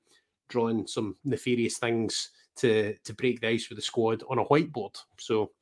drawing 0.50 0.86
some 0.86 1.16
nefarious 1.24 1.78
things 1.78 2.28
to 2.56 2.94
to 3.04 3.14
break 3.14 3.40
the 3.40 3.48
ice 3.48 3.70
with 3.70 3.78
the 3.78 3.82
squad 3.82 4.22
on 4.28 4.38
a 4.38 4.44
whiteboard. 4.44 4.94
So 5.18 5.52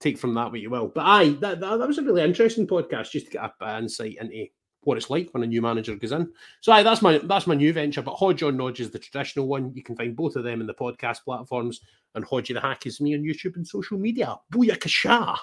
take 0.00 0.18
from 0.18 0.34
that 0.34 0.50
what 0.50 0.60
you 0.60 0.68
will. 0.68 0.88
But 0.88 1.06
aye, 1.06 1.28
that, 1.42 1.60
that, 1.60 1.78
that 1.78 1.86
was 1.86 1.98
a 1.98 2.02
really 2.02 2.24
interesting 2.24 2.66
podcast 2.66 3.12
just 3.12 3.26
to 3.26 3.32
get 3.38 3.52
a 3.60 3.78
insight 3.78 4.16
into 4.20 4.48
what 4.84 4.96
it's 4.96 5.10
like 5.10 5.28
when 5.32 5.42
a 5.42 5.46
new 5.46 5.62
manager 5.62 5.94
goes 5.94 6.12
in. 6.12 6.30
So 6.60 6.72
aye, 6.72 6.82
that's 6.82 7.02
my 7.02 7.18
that's 7.18 7.46
my 7.46 7.54
new 7.54 7.72
venture. 7.72 8.02
But 8.02 8.14
Hodge 8.14 8.42
on 8.42 8.56
Nodge 8.56 8.80
is 8.80 8.90
the 8.90 8.98
traditional 8.98 9.46
one. 9.46 9.72
You 9.74 9.82
can 9.82 9.96
find 9.96 10.16
both 10.16 10.36
of 10.36 10.44
them 10.44 10.60
in 10.60 10.66
the 10.66 10.74
podcast 10.74 11.24
platforms. 11.24 11.80
And 12.14 12.26
Hodgey 12.26 12.52
the 12.52 12.60
Hack 12.60 12.86
is 12.86 13.00
me 13.00 13.14
on 13.14 13.22
YouTube 13.22 13.56
and 13.56 13.66
social 13.66 13.96
media. 13.96 14.36
Booyakasha. 14.52 15.38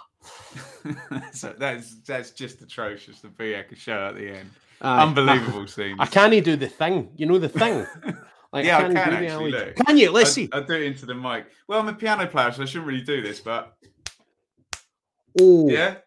so 1.31 1.55
that's 1.57 2.01
that's 2.01 2.31
just 2.31 2.61
atrocious. 2.61 3.21
The 3.21 3.65
show 3.75 4.07
at 4.07 4.15
the 4.15 4.29
end. 4.29 4.49
Aye. 4.81 5.03
Unbelievable 5.03 5.67
scene. 5.75 5.95
I 5.99 6.05
can't 6.05 6.43
do 6.43 6.55
the 6.55 6.67
thing. 6.67 7.09
You 7.15 7.25
know 7.25 7.37
the 7.37 7.49
thing. 7.49 7.85
Like, 8.51 8.65
Yeah, 8.65 8.77
I 8.77 8.81
can 8.81 8.89
do 8.89 8.95
the 8.95 9.01
actually, 9.01 9.51
look. 9.51 9.75
Can 9.75 9.97
you? 9.97 10.11
Let's 10.11 10.31
I, 10.31 10.33
see. 10.33 10.49
I'll 10.51 10.63
do 10.63 10.73
it 10.73 10.81
into 10.81 11.05
the 11.05 11.13
mic. 11.13 11.45
Well, 11.67 11.79
I'm 11.79 11.87
a 11.87 11.93
piano 11.93 12.25
player, 12.25 12.51
so 12.51 12.63
I 12.63 12.65
shouldn't 12.65 12.87
really 12.87 13.03
do 13.03 13.21
this, 13.21 13.39
but 13.39 13.77
Oh, 15.39 15.69
yeah, 15.69 15.97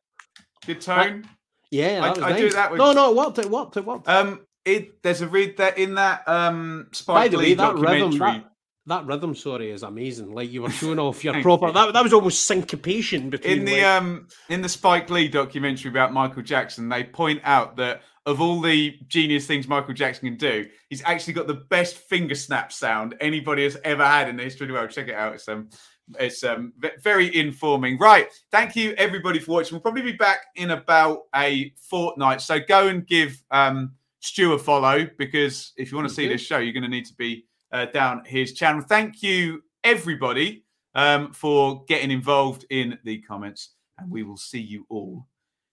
good 0.67 0.81
tone. 0.81 1.25
Yeah. 1.73 2.15
I- 2.17 2.27
I 2.35 2.37
do 2.39 2.51
that 2.51 2.71
with- 2.71 2.79
No, 2.79 2.93
no, 2.93 3.11
it 3.11 3.17
worked. 3.17 3.39
It 3.39 3.51
worked. 3.51 3.77
It 3.77 3.85
worked. 3.85 4.09
Um, 4.09 4.41
it 4.65 5.03
there's 5.03 5.21
a 5.23 5.27
read 5.27 5.57
that 5.57 5.77
in 5.79 5.95
that 5.97 6.23
um 6.29 6.85
By 6.91 6.97
Spike 6.97 7.31
the 7.33 7.39
way, 7.39 7.45
Lee 7.47 7.55
that 7.55 7.75
rhythm, 7.75 8.11
documentary. 8.13 8.19
that, 8.43 8.45
that 8.87 9.07
rhythm, 9.07 9.35
sorry, 9.35 9.71
is 9.73 9.83
amazing. 9.83 10.33
Like 10.33 10.53
you 10.53 10.63
were 10.63 10.71
showing 10.71 11.01
off 11.01 11.25
your 11.25 11.41
proper. 11.43 11.73
That, 11.73 11.93
that 11.95 12.03
was 12.05 12.13
almost 12.13 12.47
syncopation 12.47 13.29
between. 13.31 13.61
in 13.61 13.65
the 13.65 13.73
like- 13.79 13.83
um 13.85 14.29
in 14.49 14.63
the 14.63 14.69
Spike 14.69 15.11
Lee 15.11 15.27
documentary 15.29 15.91
about 15.91 16.13
Michael 16.13 16.43
Jackson, 16.43 16.89
they 16.89 17.03
point 17.03 17.41
out 17.43 17.77
that 17.79 18.03
of 18.25 18.41
all 18.41 18.61
the 18.61 18.97
genius 19.09 19.49
things 19.49 19.67
Michael 19.67 19.95
Jackson 19.95 20.29
can 20.29 20.37
do, 20.37 20.65
he's 20.89 21.03
actually 21.05 21.33
got 21.33 21.49
the 21.49 21.55
best 21.55 21.97
finger 21.97 22.37
snap 22.37 22.73
sound 22.73 23.17
anybody 23.21 23.65
has 23.65 23.77
ever 23.83 24.05
had 24.05 24.29
in 24.29 24.37
the 24.37 24.45
history 24.45 24.67
of 24.67 24.69
the 24.69 24.75
world. 24.75 24.91
Check 24.91 25.09
it 25.09 25.15
out. 25.17 25.35
It's 25.35 25.49
um 25.49 25.71
it's 26.19 26.45
um 26.45 26.73
very 27.03 27.35
informing. 27.37 27.99
Right. 27.99 28.29
Thank 28.51 28.77
you 28.77 28.95
everybody 28.99 29.39
for 29.39 29.53
watching. 29.53 29.75
We'll 29.75 29.83
probably 29.83 30.03
be 30.03 30.13
back 30.13 30.47
in 30.57 30.71
about 30.71 31.23
a 31.35 31.73
fortnight. 31.77 32.41
So 32.41 32.59
go 32.61 32.89
and 32.89 33.07
give 33.07 33.43
um 33.51 33.93
Stu 34.21 34.53
a 34.53 34.59
follow 34.59 35.07
because 35.19 35.73
if 35.77 35.91
you 35.91 35.97
want 35.97 36.09
to 36.09 36.15
see 36.15 36.29
this 36.29 36.41
show, 36.41 36.59
you're 36.59 36.73
going 36.73 36.85
to 36.85 36.89
need 36.89 37.07
to 37.07 37.15
be 37.15 37.45
uh, 37.73 37.87
down 37.87 38.23
his 38.25 38.53
channel. 38.53 38.81
Thank 38.81 39.23
you 39.23 39.63
everybody 39.83 40.65
um, 40.95 41.33
for 41.33 41.85
getting 41.87 42.11
involved 42.11 42.65
in 42.71 42.99
the 43.05 43.21
comments, 43.23 43.71
and 43.99 44.11
we 44.11 44.23
will 44.23 44.37
see 44.37 44.61
you 44.61 44.87
all 44.89 45.27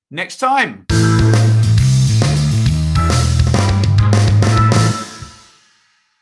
next 0.10 0.38
time. 0.38 0.88